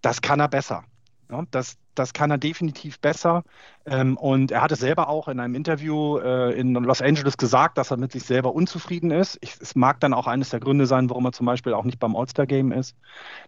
Das 0.00 0.22
kann 0.22 0.40
er 0.40 0.48
besser. 0.48 0.84
Ja, 1.30 1.44
das, 1.50 1.76
das 1.94 2.14
kann 2.14 2.30
er 2.30 2.38
definitiv 2.38 3.00
besser. 3.00 3.44
Ähm, 3.84 4.16
und 4.16 4.50
er 4.50 4.62
hatte 4.62 4.76
selber 4.76 5.08
auch 5.08 5.28
in 5.28 5.40
einem 5.40 5.54
Interview 5.54 6.18
äh, 6.18 6.58
in 6.58 6.72
Los 6.72 7.02
Angeles 7.02 7.36
gesagt, 7.36 7.76
dass 7.76 7.90
er 7.90 7.98
mit 7.98 8.12
sich 8.12 8.22
selber 8.22 8.54
unzufrieden 8.54 9.10
ist. 9.10 9.38
Es 9.42 9.74
mag 9.74 10.00
dann 10.00 10.14
auch 10.14 10.26
eines 10.26 10.48
der 10.50 10.60
Gründe 10.60 10.86
sein, 10.86 11.10
warum 11.10 11.26
er 11.26 11.32
zum 11.32 11.44
Beispiel 11.44 11.74
auch 11.74 11.84
nicht 11.84 11.98
beim 11.98 12.16
All-Star-Game 12.16 12.72
ist, 12.72 12.96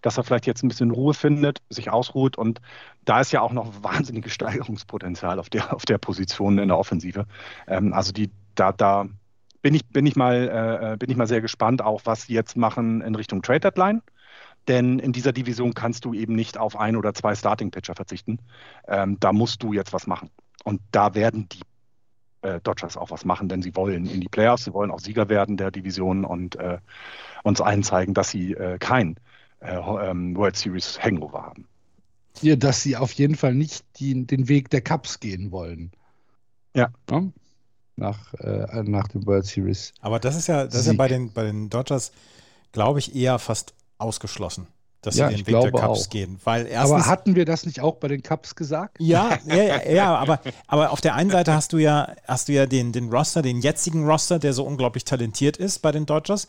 dass 0.02 0.18
er 0.18 0.24
vielleicht 0.24 0.46
jetzt 0.46 0.62
ein 0.62 0.68
bisschen 0.68 0.90
Ruhe 0.90 1.14
findet, 1.14 1.62
sich 1.70 1.90
ausruht. 1.90 2.36
Und 2.36 2.60
da 3.06 3.20
ist 3.20 3.32
ja 3.32 3.40
auch 3.40 3.52
noch 3.52 3.82
wahnsinniges 3.82 4.32
Steigerungspotenzial 4.34 5.38
auf 5.38 5.48
der, 5.48 5.74
auf 5.74 5.86
der 5.86 5.98
Position 5.98 6.58
in 6.58 6.68
der 6.68 6.78
Offensive. 6.78 7.26
Ähm, 7.66 7.94
also 7.94 8.12
die, 8.12 8.30
da, 8.56 8.72
da 8.72 9.08
bin 9.62 9.74
ich, 9.74 9.86
bin, 9.86 10.04
ich 10.04 10.16
mal, 10.16 10.34
äh, 10.36 10.92
äh 10.92 10.96
bin 10.98 11.08
ich 11.08 11.16
mal 11.16 11.26
sehr 11.26 11.40
gespannt, 11.40 11.82
auch 11.82 12.02
was 12.04 12.22
sie 12.22 12.34
jetzt 12.34 12.58
machen 12.58 13.00
in 13.00 13.14
Richtung 13.14 13.40
Trade 13.40 13.60
Deadline. 13.60 14.02
Denn 14.70 15.00
in 15.00 15.10
dieser 15.10 15.32
Division 15.32 15.74
kannst 15.74 16.04
du 16.04 16.14
eben 16.14 16.36
nicht 16.36 16.56
auf 16.56 16.78
ein 16.78 16.94
oder 16.94 17.12
zwei 17.12 17.34
Starting-Pitcher 17.34 17.96
verzichten. 17.96 18.38
Ähm, 18.86 19.16
da 19.18 19.32
musst 19.32 19.64
du 19.64 19.72
jetzt 19.72 19.92
was 19.92 20.06
machen. 20.06 20.30
Und 20.62 20.80
da 20.92 21.16
werden 21.16 21.48
die 21.48 21.62
äh, 22.42 22.60
Dodgers 22.60 22.96
auch 22.96 23.10
was 23.10 23.24
machen, 23.24 23.48
denn 23.48 23.62
sie 23.62 23.74
wollen 23.74 24.06
in 24.06 24.20
die 24.20 24.28
Playoffs, 24.28 24.66
sie 24.66 24.72
wollen 24.72 24.92
auch 24.92 25.00
Sieger 25.00 25.28
werden 25.28 25.56
der 25.56 25.72
Division 25.72 26.24
und 26.24 26.54
äh, 26.54 26.78
uns 27.42 27.60
allen 27.60 27.82
zeigen, 27.82 28.14
dass 28.14 28.30
sie 28.30 28.52
äh, 28.52 28.78
kein 28.78 29.16
äh, 29.58 29.74
ähm, 29.74 30.36
World 30.36 30.54
Series 30.54 31.00
Hangover 31.02 31.42
haben. 31.42 31.66
Ja, 32.40 32.54
dass 32.54 32.84
sie 32.84 32.96
auf 32.96 33.10
jeden 33.14 33.34
Fall 33.34 33.56
nicht 33.56 33.84
die, 33.96 34.24
den 34.24 34.46
Weg 34.46 34.70
der 34.70 34.82
Cups 34.82 35.18
gehen 35.18 35.50
wollen. 35.50 35.90
Ja. 36.76 36.90
ja? 37.10 37.24
Nach, 37.96 38.34
äh, 38.34 38.84
nach 38.84 39.08
dem 39.08 39.26
World 39.26 39.46
Series. 39.46 39.92
Aber 40.00 40.20
das 40.20 40.36
ist 40.36 40.46
ja, 40.46 40.66
das 40.66 40.82
ist 40.82 40.86
ja 40.86 40.92
bei 40.92 41.08
den, 41.08 41.32
bei 41.32 41.42
den 41.42 41.70
Dodgers, 41.70 42.12
glaube 42.70 43.00
ich, 43.00 43.16
eher 43.16 43.40
fast 43.40 43.74
ausgeschlossen, 44.00 44.66
dass 45.02 45.16
ja, 45.16 45.28
sie 45.28 45.36
den 45.36 45.46
Weg 45.46 45.60
der 45.60 45.72
Cups 45.72 46.06
auch. 46.06 46.10
gehen. 46.10 46.38
Weil 46.44 46.66
erstens, 46.66 46.92
aber 46.92 47.06
hatten 47.06 47.34
wir 47.36 47.44
das 47.44 47.66
nicht 47.66 47.80
auch 47.80 47.96
bei 47.96 48.08
den 48.08 48.22
Cups 48.22 48.54
gesagt? 48.54 48.96
Ja, 48.98 49.38
ja, 49.46 49.56
ja, 49.56 49.90
ja, 49.90 50.14
aber, 50.16 50.40
aber 50.66 50.90
auf 50.90 51.00
der 51.00 51.14
einen 51.14 51.30
Seite 51.30 51.54
hast 51.54 51.72
du 51.72 51.78
ja, 51.78 52.14
hast 52.26 52.48
du 52.48 52.52
ja 52.52 52.66
den, 52.66 52.92
den 52.92 53.10
Roster, 53.10 53.42
den 53.42 53.60
jetzigen 53.60 54.06
Roster, 54.06 54.38
der 54.38 54.52
so 54.52 54.64
unglaublich 54.64 55.04
talentiert 55.04 55.56
ist 55.56 55.80
bei 55.80 55.92
den 55.92 56.06
Dodgers. 56.06 56.48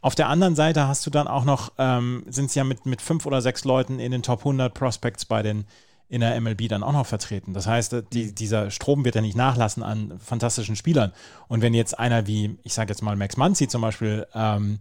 Auf 0.00 0.16
der 0.16 0.28
anderen 0.28 0.56
Seite 0.56 0.88
hast 0.88 1.06
du 1.06 1.10
dann 1.10 1.28
auch 1.28 1.44
noch, 1.44 1.72
ähm, 1.78 2.24
sind 2.28 2.46
es 2.46 2.56
ja 2.56 2.64
mit, 2.64 2.86
mit 2.86 3.00
fünf 3.00 3.24
oder 3.24 3.40
sechs 3.40 3.64
Leuten 3.64 4.00
in 4.00 4.10
den 4.10 4.22
Top 4.22 4.40
100 4.40 4.74
Prospects 4.74 5.24
bei 5.24 5.42
den 5.42 5.64
in 6.12 6.20
der 6.20 6.38
MLB 6.38 6.68
dann 6.68 6.82
auch 6.82 6.92
noch 6.92 7.06
vertreten. 7.06 7.54
Das 7.54 7.66
heißt, 7.66 7.96
die, 8.12 8.34
dieser 8.34 8.70
Strom 8.70 9.02
wird 9.06 9.14
ja 9.14 9.22
nicht 9.22 9.34
nachlassen 9.34 9.82
an 9.82 10.20
fantastischen 10.22 10.76
Spielern. 10.76 11.10
Und 11.48 11.62
wenn 11.62 11.72
jetzt 11.72 11.98
einer 11.98 12.26
wie, 12.26 12.58
ich 12.64 12.74
sage 12.74 12.90
jetzt 12.90 13.00
mal 13.00 13.16
Max 13.16 13.38
Muncy 13.38 13.66
zum 13.66 13.80
Beispiel, 13.80 14.26
ähm, 14.34 14.78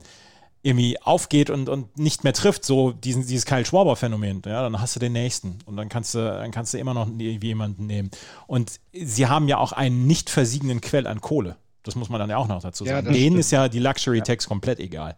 irgendwie 0.63 1.01
aufgeht 1.01 1.49
und, 1.49 1.69
und 1.69 1.97
nicht 1.97 2.23
mehr 2.23 2.33
trifft, 2.33 2.63
so 2.63 2.91
diesen, 2.91 3.25
dieses 3.25 3.45
Kyle 3.45 3.65
Schwaber-Phänomen, 3.65 4.43
ja, 4.45 4.61
dann 4.61 4.79
hast 4.79 4.95
du 4.95 4.99
den 4.99 5.13
nächsten 5.13 5.57
und 5.65 5.75
dann 5.75 5.89
kannst 5.89 6.13
du, 6.13 6.19
dann 6.19 6.51
kannst 6.51 6.73
du 6.73 6.77
immer 6.77 6.93
noch 6.93 7.09
jemanden 7.17 7.87
nehmen. 7.87 8.11
Und 8.45 8.79
sie 8.93 9.27
haben 9.27 9.47
ja 9.47 9.57
auch 9.57 9.71
einen 9.71 10.05
nicht 10.05 10.29
versiegenden 10.29 10.81
Quell 10.81 11.07
an 11.07 11.19
Kohle. 11.21 11.57
Das 11.83 11.95
muss 11.95 12.09
man 12.09 12.19
dann 12.19 12.29
ja 12.29 12.37
auch 12.37 12.47
noch 12.47 12.61
dazu 12.61 12.85
sagen. 12.85 13.07
Ja, 13.07 13.11
Denen 13.11 13.25
stimmt. 13.25 13.39
ist 13.39 13.51
ja 13.51 13.69
die 13.69 13.79
Luxury-Tax 13.79 14.45
ja. 14.45 14.47
komplett 14.47 14.79
egal. 14.79 15.17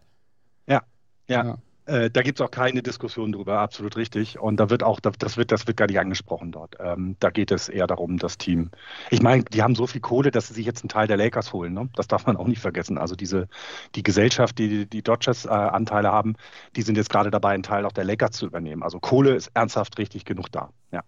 Ja, 0.66 0.82
ja. 1.28 1.44
ja. 1.44 1.58
Äh, 1.86 2.10
da 2.10 2.22
gibt 2.22 2.40
es 2.40 2.46
auch 2.46 2.50
keine 2.50 2.82
Diskussion 2.82 3.32
drüber, 3.32 3.58
absolut 3.58 3.96
richtig. 3.96 4.38
Und 4.38 4.56
da 4.58 4.70
wird 4.70 4.82
auch, 4.82 5.00
das 5.00 5.36
wird, 5.36 5.52
das 5.52 5.66
wird 5.66 5.76
gar 5.76 5.86
nicht 5.86 5.98
angesprochen 5.98 6.50
dort. 6.50 6.76
Ähm, 6.80 7.16
da 7.20 7.30
geht 7.30 7.50
es 7.50 7.68
eher 7.68 7.86
darum, 7.86 8.16
das 8.18 8.38
Team. 8.38 8.70
Ich 9.10 9.20
meine, 9.20 9.44
die 9.44 9.62
haben 9.62 9.74
so 9.74 9.86
viel 9.86 10.00
Kohle, 10.00 10.30
dass 10.30 10.48
sie 10.48 10.54
sich 10.54 10.64
jetzt 10.64 10.82
einen 10.82 10.88
Teil 10.88 11.06
der 11.06 11.18
Lakers 11.18 11.52
holen. 11.52 11.74
Ne? 11.74 11.90
Das 11.94 12.08
darf 12.08 12.26
man 12.26 12.36
auch 12.36 12.46
nicht 12.46 12.60
vergessen. 12.60 12.96
Also 12.96 13.14
diese, 13.16 13.48
die 13.94 14.02
Gesellschaft, 14.02 14.58
die 14.58 14.86
die 14.86 15.02
Dodgers 15.02 15.44
äh, 15.44 15.50
Anteile 15.50 16.10
haben, 16.10 16.36
die 16.74 16.82
sind 16.82 16.96
jetzt 16.96 17.10
gerade 17.10 17.30
dabei, 17.30 17.52
einen 17.52 17.62
Teil 17.62 17.84
auch 17.84 17.92
der 17.92 18.04
Lakers 18.04 18.32
zu 18.32 18.46
übernehmen. 18.46 18.82
Also 18.82 18.98
Kohle 18.98 19.34
ist 19.34 19.50
ernsthaft 19.52 19.98
richtig 19.98 20.24
genug 20.24 20.50
da. 20.50 20.70
Ja. 20.90 21.02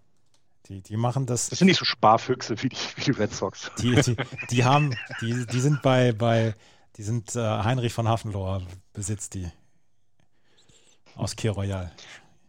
Die, 0.67 0.81
die 0.81 0.97
machen 0.97 1.25
das. 1.25 1.49
Das 1.49 1.59
sind 1.59 1.67
nicht 1.67 1.79
so 1.79 1.85
Sparfüchse 1.85 2.61
wie 2.61 2.69
die, 2.69 2.77
wie 2.97 3.01
die 3.01 3.11
Red 3.11 3.33
Sox. 3.33 3.71
Die, 3.79 3.95
die, 3.95 4.15
die 4.51 4.63
haben, 4.63 4.95
die, 5.21 5.45
die 5.47 5.59
sind 5.59 5.81
bei, 5.81 6.11
bei, 6.11 6.53
die 6.97 7.03
sind 7.03 7.35
äh, 7.35 7.39
Heinrich 7.39 7.93
von 7.93 8.07
Hafenlohr 8.07 8.61
besitzt 8.93 9.33
die 9.33 9.49
aus 11.17 11.35
Key 11.35 11.49
Royal. 11.49 11.91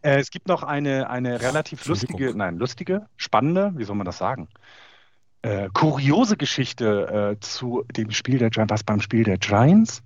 Äh, 0.01 0.19
es 0.19 0.31
gibt 0.31 0.47
noch 0.47 0.63
eine, 0.63 1.09
eine 1.09 1.41
relativ 1.41 1.85
lustige, 1.85 2.33
nein, 2.35 2.57
lustige, 2.57 3.07
spannende, 3.17 3.71
wie 3.75 3.83
soll 3.83 3.95
man 3.95 4.05
das 4.05 4.17
sagen? 4.17 4.47
Äh, 5.41 5.69
kuriose 5.73 6.37
Geschichte 6.37 7.35
äh, 7.35 7.39
zu 7.39 7.83
dem 7.95 8.11
Spiel 8.11 8.39
der 8.39 8.49
Giants, 8.49 8.71
was 8.71 8.83
beim 8.83 9.01
Spiel 9.01 9.23
der 9.23 9.37
Giants? 9.37 10.03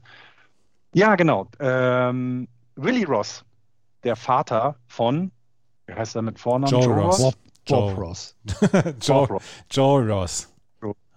Ja, 0.94 1.16
genau. 1.16 1.48
Ähm, 1.60 2.48
Willie 2.76 3.08
Ross, 3.08 3.44
der 4.04 4.16
Vater 4.16 4.76
von, 4.88 5.32
wie 5.88 5.94
heißt 5.94 6.16
er 6.16 6.22
mit 6.22 6.40
Vornamen? 6.40 6.72
Joe, 6.72 6.84
Joe 6.84 7.02
Ross. 7.02 7.20
Ross. 7.20 7.38
Bob 7.68 7.98
Ross. 7.98 8.36
Joe, 9.02 9.40
Joe 9.72 10.08
Ross 10.12 10.53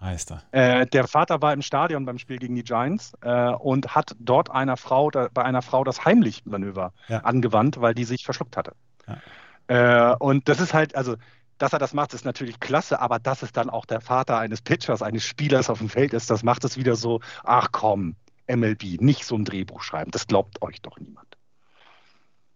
heißt 0.07 0.33
er. 0.33 0.43
Äh, 0.53 0.87
der 0.87 1.07
Vater 1.07 1.43
war 1.43 1.53
im 1.53 1.63
Stadion 1.63 2.07
beim 2.07 2.19
Spiel 2.19 2.39
gegen 2.39 2.55
die 2.55 2.65
Giants 2.65 3.13
äh, 3.21 3.51
und 3.51 3.95
hat 3.95 4.17
dort 4.19 4.51
einer 4.51 4.77
Frau, 4.77 5.11
da, 5.11 5.29
bei 5.33 5.45
einer 5.45 5.63
Frau 5.63 5.85
das 5.85 6.05
Heimlich-Manöver 6.05 6.93
ja. 7.09 7.19
angewandt, 7.19 7.81
weil 7.81 7.95
die 7.95 8.05
sich 8.05 8.25
verschluckt 8.25 8.57
hatte. 8.57 8.73
Ja. 9.07 10.13
Äh, 10.13 10.17
und 10.19 10.49
das 10.49 10.61
ist 10.61 10.73
halt, 10.73 10.95
also, 10.95 11.17
dass 11.59 11.73
er 11.73 11.79
das 11.79 11.95
macht, 11.95 12.15
ist 12.15 12.25
natürlich 12.25 12.61
klasse, 12.61 13.01
aber 13.01 13.19
dass 13.19 13.43
es 13.43 13.53
dann 13.53 13.71
auch 13.71 13.85
der 13.85 14.01
Vater 14.01 14.39
eines 14.39 14.63
Pitchers, 14.63 15.03
eines 15.03 15.25
Spielers 15.25 15.71
auf 15.71 15.79
dem 15.79 15.89
Feld 15.89 16.13
ist, 16.13 16.31
das 16.31 16.43
macht 16.43 16.65
es 16.65 16.77
wieder 16.77 16.97
so, 16.97 17.21
ach 17.45 17.69
komm, 17.73 18.17
MLB, 18.49 19.01
nicht 19.01 19.25
so 19.25 19.35
ein 19.35 19.45
Drehbuch 19.45 19.83
schreiben, 19.83 20.11
das 20.11 20.27
glaubt 20.27 20.63
euch 20.63 20.81
doch 20.81 20.99
niemand. 20.99 21.37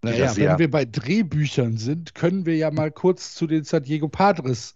Naja, 0.03 0.35
wenn 0.35 0.59
wir 0.59 0.71
bei 0.71 0.87
Drehbüchern 0.87 1.77
sind, 1.77 2.15
können 2.15 2.47
wir 2.47 2.57
ja 2.57 2.71
mal 2.71 2.91
kurz 2.91 3.35
zu 3.35 3.47
den 3.47 3.65
San 3.65 3.83
Diego 3.83 4.09
Padres 4.09 4.75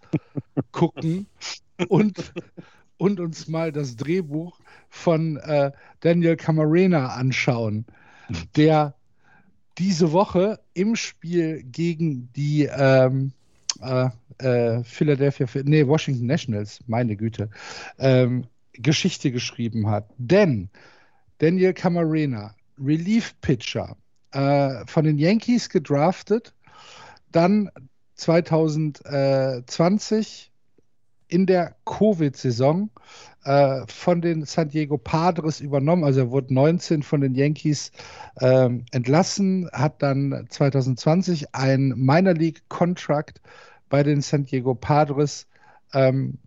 gucken 0.70 1.26
und, 1.88 2.32
und 2.96 3.20
uns 3.20 3.48
mal 3.48 3.72
das 3.72 3.96
Drehbuch 3.96 4.58
von 4.88 5.36
äh, 5.38 5.72
Daniel 6.00 6.36
Camarena 6.36 7.08
anschauen, 7.08 7.84
der 8.56 8.94
diese 9.78 10.12
Woche 10.12 10.60
im 10.72 10.96
Spiel 10.96 11.62
gegen 11.64 12.32
die 12.34 12.64
ähm, 12.64 13.32
äh, 13.80 14.08
äh, 14.38 14.82
Philadelphia, 14.84 15.46
nee, 15.64 15.86
Washington 15.86 16.26
Nationals, 16.26 16.80
meine 16.86 17.16
Güte, 17.16 17.50
ähm, 17.98 18.46
Geschichte 18.72 19.30
geschrieben 19.30 19.88
hat. 19.88 20.10
Denn 20.18 20.70
Daniel 21.38 21.72
Camarena, 21.74 22.54
Relief 22.78 23.34
Pitcher, 23.40 23.96
äh, 24.32 24.84
von 24.86 25.04
den 25.04 25.18
Yankees 25.18 25.68
gedraftet, 25.68 26.54
dann 27.30 27.70
2020 28.16 30.50
in 31.34 31.46
der 31.46 31.74
Covid-Saison 31.84 32.90
äh, 33.42 33.80
von 33.88 34.20
den 34.22 34.44
San 34.44 34.68
Diego 34.68 34.98
Padres 34.98 35.60
übernommen. 35.60 36.04
Also 36.04 36.20
er 36.20 36.30
wurde 36.30 36.54
19 36.54 37.02
von 37.02 37.22
den 37.22 37.34
Yankees 37.34 37.90
äh, 38.36 38.70
entlassen, 38.92 39.68
hat 39.72 40.00
dann 40.00 40.46
2020 40.48 41.52
ein 41.52 41.88
Minor 41.96 42.34
League 42.34 42.62
Contract 42.68 43.40
bei 43.88 44.04
den 44.04 44.20
San 44.20 44.44
Diego 44.44 44.76
Padres 44.76 45.48
ähm, 45.92 46.38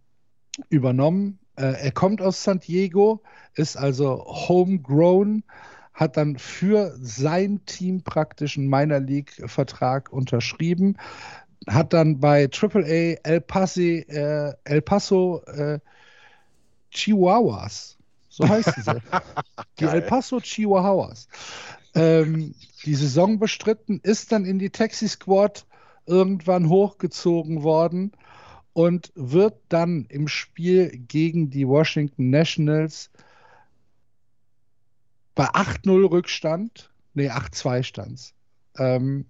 übernommen. 0.69 1.37
Äh, 1.57 1.73
er 1.83 1.91
kommt 1.91 2.21
aus 2.21 2.41
San 2.41 2.61
Diego, 2.61 3.21
ist 3.55 3.75
also 3.75 4.23
homegrown, 4.25 5.43
hat 5.93 6.15
dann 6.15 6.37
für 6.37 6.95
sein 7.01 7.59
Team 7.65 8.03
praktisch 8.03 8.57
einen 8.57 8.69
Minor 8.69 9.01
League-Vertrag 9.01 10.13
unterschrieben, 10.13 10.95
hat 11.67 11.93
dann 11.93 12.19
bei 12.19 12.49
AAA 12.49 13.17
El, 13.23 13.41
Pasi, 13.41 13.99
äh, 14.07 14.53
El 14.63 14.81
Paso 14.81 15.43
äh, 15.45 15.79
Chihuahuas, 16.91 17.97
so 18.29 18.47
heißen 18.47 18.83
sie, 18.83 19.01
die 19.79 19.85
El 19.85 20.01
Paso 20.03 20.39
Chihuahuas, 20.39 21.27
ähm, 21.95 22.55
die 22.85 22.95
Saison 22.95 23.39
bestritten, 23.39 23.99
ist 24.03 24.31
dann 24.31 24.45
in 24.45 24.59
die 24.59 24.69
Taxi 24.69 25.07
Squad 25.07 25.65
irgendwann 26.05 26.69
hochgezogen 26.69 27.63
worden 27.63 28.13
und 28.73 29.11
wird 29.15 29.55
dann 29.69 30.05
im 30.09 30.27
Spiel 30.27 30.89
gegen 30.89 31.49
die 31.49 31.67
Washington 31.67 32.29
Nationals 32.29 33.09
bei 35.35 35.45
8-0 35.45 36.09
Rückstand, 36.09 36.91
nee, 37.13 37.29
8-2 37.29 37.83
stands, 37.83 38.33
ähm, 38.77 39.25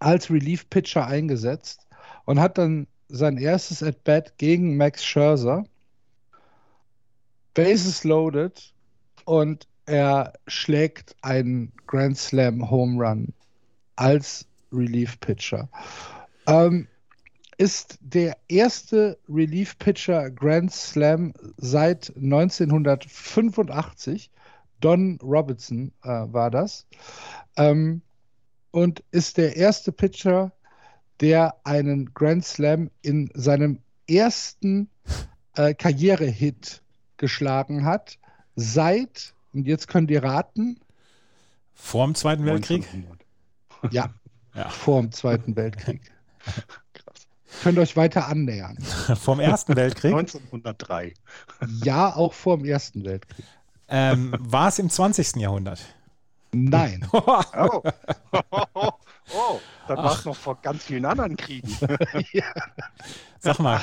als 0.00 0.30
Relief-Pitcher 0.30 1.06
eingesetzt 1.06 1.86
und 2.24 2.40
hat 2.40 2.58
dann 2.58 2.86
sein 3.08 3.38
erstes 3.38 3.82
At-Bat 3.82 4.36
gegen 4.38 4.76
Max 4.76 5.04
Scherzer. 5.04 5.64
Bases 7.54 8.04
loaded 8.04 8.74
und 9.24 9.66
er 9.86 10.34
schlägt 10.46 11.16
einen 11.22 11.72
Grand 11.86 12.18
Slam 12.18 12.70
Home 12.70 13.02
Run 13.02 13.32
als 13.94 14.46
Relief-Pitcher. 14.72 15.70
Ähm, 16.46 16.88
ist 17.58 17.98
der 18.00 18.36
erste 18.48 19.18
Relief-Pitcher 19.28 20.30
Grand 20.30 20.72
Slam 20.72 21.34
seit 21.56 22.12
1985. 22.16 24.30
Don 24.80 25.18
Robinson 25.22 25.92
äh, 26.02 26.08
war 26.08 26.50
das. 26.50 26.86
Ähm, 27.56 28.02
und 28.76 29.02
ist 29.10 29.38
der 29.38 29.56
erste 29.56 29.90
Pitcher, 29.90 30.52
der 31.20 31.56
einen 31.64 32.12
Grand 32.12 32.44
Slam 32.44 32.90
in 33.00 33.30
seinem 33.32 33.78
ersten 34.06 34.90
äh, 35.54 35.72
Karrierehit 35.72 36.82
geschlagen 37.16 37.86
hat. 37.86 38.18
Seit, 38.54 39.32
und 39.54 39.66
jetzt 39.66 39.88
könnt 39.88 40.10
ihr 40.10 40.22
raten. 40.22 40.78
Vor 41.72 42.04
dem 42.04 42.14
Zweiten 42.14 42.44
Weltkrieg? 42.44 42.86
Ja, 43.90 44.10
ja. 44.54 44.68
vor 44.68 45.00
dem 45.00 45.10
Zweiten 45.10 45.56
Weltkrieg. 45.56 46.12
Krass. 46.92 47.26
Könnt 47.62 47.78
euch 47.78 47.96
weiter 47.96 48.28
annähern. 48.28 48.76
Vom 49.18 49.40
Ersten 49.40 49.74
Weltkrieg? 49.74 50.12
1903. 50.12 51.14
Ja, 51.82 52.14
auch 52.14 52.34
vor 52.34 52.58
dem 52.58 52.66
Ersten 52.66 53.06
Weltkrieg. 53.06 53.46
Ähm, 53.88 54.36
war 54.38 54.68
es 54.68 54.78
im 54.78 54.90
20. 54.90 55.36
Jahrhundert? 55.36 55.80
Nein. 56.52 57.06
oh. 57.12 57.42
Oh. 57.54 57.82
oh, 59.34 59.60
dann 59.88 59.98
war 59.98 60.12
es 60.12 60.24
noch 60.24 60.36
vor 60.36 60.60
ganz 60.62 60.84
vielen 60.84 61.04
anderen 61.04 61.36
Kriegen. 61.36 61.68
ja. 62.32 62.44
Sag 63.38 63.58
mal. 63.58 63.82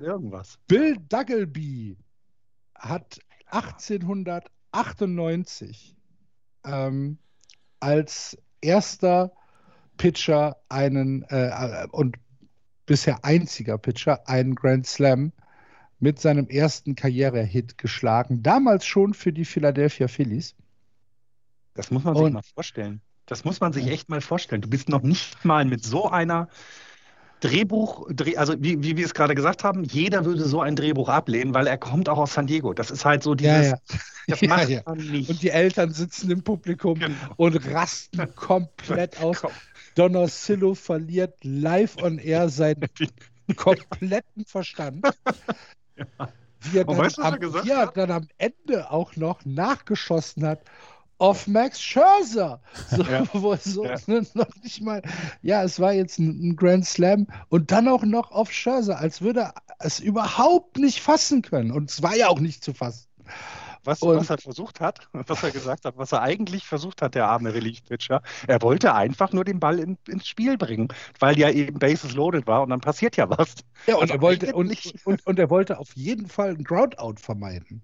irgendwas. 0.00 0.58
Bill 0.68 0.96
Duggleby 1.08 1.96
hat 2.74 3.18
1898 3.46 5.96
ähm, 6.64 7.18
als 7.80 8.38
erster 8.60 9.32
Pitcher 9.96 10.58
einen 10.68 11.24
äh, 11.28 11.88
und 11.90 12.18
bisher 12.86 13.24
einziger 13.24 13.78
Pitcher 13.78 14.28
einen 14.28 14.54
Grand 14.54 14.86
Slam 14.86 15.32
mit 15.98 16.20
seinem 16.20 16.48
ersten 16.48 16.94
Karrierehit 16.96 17.78
geschlagen. 17.78 18.42
Damals 18.42 18.84
schon 18.86 19.14
für 19.14 19.32
die 19.32 19.44
Philadelphia 19.44 20.08
Phillies. 20.08 20.56
Das 21.74 21.90
muss 21.90 22.04
man 22.04 22.14
sich 22.14 22.24
und, 22.24 22.32
mal 22.32 22.42
vorstellen. 22.54 23.00
Das 23.26 23.44
muss 23.44 23.60
man 23.60 23.72
sich 23.72 23.86
echt 23.86 24.08
mal 24.08 24.20
vorstellen. 24.20 24.62
Du 24.62 24.68
bist 24.68 24.88
noch 24.88 25.02
nicht 25.02 25.44
mal 25.44 25.64
mit 25.64 25.84
so 25.84 26.08
einer 26.08 26.48
Drehbuch, 27.42 28.08
also 28.36 28.54
wie, 28.60 28.82
wie 28.84 28.96
wir 28.96 29.04
es 29.04 29.14
gerade 29.14 29.34
gesagt 29.34 29.64
haben, 29.64 29.82
jeder 29.82 30.24
würde 30.24 30.44
so 30.44 30.60
ein 30.60 30.76
Drehbuch 30.76 31.08
ablehnen, 31.08 31.52
weil 31.54 31.66
er 31.66 31.76
kommt 31.76 32.08
auch 32.08 32.18
aus 32.18 32.34
San 32.34 32.46
Diego. 32.46 32.72
Das 32.72 32.90
ist 32.92 33.04
halt 33.04 33.24
so 33.24 33.34
dieses, 33.34 33.52
ja, 33.52 33.62
ja. 33.62 33.78
das 34.28 34.40
ja, 34.42 34.48
macht 34.48 34.68
ja. 34.68 34.82
man 34.86 34.98
nicht. 34.98 35.28
Und 35.28 35.42
die 35.42 35.50
Eltern 35.50 35.92
sitzen 35.92 36.30
im 36.30 36.42
Publikum 36.42 37.00
genau. 37.00 37.16
und 37.36 37.56
rasten 37.72 38.32
komplett 38.36 39.20
aus. 39.20 39.42
Donorcillo 39.96 40.74
verliert 40.74 41.34
live 41.42 41.96
on 42.02 42.18
air 42.18 42.48
seinen 42.48 42.86
kompletten 43.56 44.44
Verstand. 44.46 45.04
Wie 46.60 46.78
er, 46.78 46.84
dann, 46.84 46.96
weißt, 46.96 47.18
am, 47.18 47.40
wie 47.40 47.70
er 47.70 47.88
dann 47.88 48.10
am 48.12 48.28
Ende 48.38 48.90
auch 48.90 49.16
noch 49.16 49.44
nachgeschossen 49.44 50.46
hat 50.46 50.60
auf 51.18 51.46
Max 51.46 51.80
Scherzer. 51.80 52.60
So, 52.90 53.02
ja. 53.02 53.24
wo 53.32 53.54
so 53.56 53.84
ja. 53.84 53.96
noch 54.34 54.54
nicht 54.62 54.82
mal, 54.82 55.02
ja, 55.42 55.62
es 55.62 55.78
war 55.78 55.92
jetzt 55.92 56.18
ein, 56.18 56.56
Grand 56.56 56.86
Slam 56.86 57.26
und 57.48 57.70
dann 57.70 57.88
auch 57.88 58.02
noch 58.02 58.32
auf 58.32 58.52
Scherzer, 58.52 58.98
als 58.98 59.22
würde 59.22 59.40
er 59.40 59.54
es 59.78 60.00
überhaupt 60.00 60.78
nicht 60.78 61.00
fassen 61.00 61.42
können. 61.42 61.70
Und 61.70 61.90
es 61.90 62.02
war 62.02 62.16
ja 62.16 62.28
auch 62.28 62.40
nicht 62.40 62.64
zu 62.64 62.74
fassen. 62.74 63.06
Was, 63.84 64.00
was, 64.02 64.30
er 64.30 64.38
versucht 64.38 64.80
hat, 64.80 65.08
was 65.12 65.42
er 65.42 65.50
gesagt 65.50 65.84
hat, 65.84 65.96
was 65.96 66.12
er 66.12 66.22
eigentlich 66.22 66.64
versucht 66.66 67.02
hat, 67.02 67.16
der 67.16 67.26
arme 67.26 67.52
Relief-Pitcher, 67.52 68.22
er 68.46 68.62
wollte 68.62 68.94
einfach 68.94 69.32
nur 69.32 69.44
den 69.44 69.58
Ball 69.58 69.80
in, 69.80 69.98
ins 70.08 70.28
Spiel 70.28 70.56
bringen, 70.56 70.88
weil 71.18 71.36
ja 71.38 71.50
eben 71.50 71.78
Bases 71.78 72.14
loaded 72.14 72.46
war 72.46 72.62
und 72.62 72.70
dann 72.70 72.80
passiert 72.80 73.16
ja 73.16 73.28
was. 73.28 73.54
Ja, 73.86 73.96
und, 73.96 74.10
er 74.10 74.20
wollte, 74.20 74.54
und, 74.54 74.72
und, 75.04 75.26
und, 75.26 75.38
er 75.38 75.50
wollte 75.50 75.78
auf 75.78 75.96
jeden 75.96 76.28
Fall 76.28 76.50
ein 76.50 76.62
Groundout 76.62 77.16
vermeiden. 77.20 77.82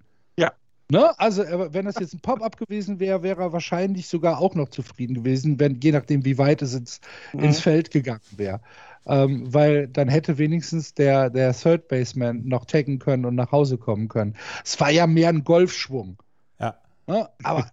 Ne? 0.91 1.19
Also, 1.19 1.43
wenn 1.43 1.85
das 1.85 1.97
jetzt 2.01 2.15
ein 2.15 2.21
Pop-up 2.21 2.57
gewesen 2.57 2.99
wäre, 2.99 3.23
wäre 3.23 3.43
er 3.43 3.53
wahrscheinlich 3.53 4.09
sogar 4.09 4.39
auch 4.39 4.55
noch 4.55 4.71
zufrieden 4.71 5.15
gewesen, 5.15 5.61
wenn, 5.61 5.81
je 5.81 5.93
nachdem, 5.93 6.25
wie 6.25 6.39
weit 6.39 6.63
es 6.63 6.75
ins, 6.75 7.01
mhm. 7.33 7.41
ins 7.41 7.61
Feld 7.61 7.91
gegangen 7.91 8.23
wäre 8.37 8.61
ähm, 9.09 9.53
weil 9.53 9.89
dann 9.89 10.09
hätte 10.09 10.39
wenigstens 10.39 10.95
der, 10.95 11.31
der 11.31 11.55
Third 11.55 11.89
Baseman 11.89 12.47
noch 12.47 12.67
taggen 12.67 12.99
können 12.99 13.25
und 13.25 13.35
nach 13.35 13.51
Hause 13.51 13.79
kommen 13.79 14.09
können. 14.09 14.37
Es 14.65 14.79
war 14.79 14.91
ja 14.91 15.07
mehr 15.07 15.31
ein 15.31 15.45
Golfschwung. 15.45 16.19
Ja. 16.61 16.79
Ne? 17.07 17.29
Aber, 17.43 17.71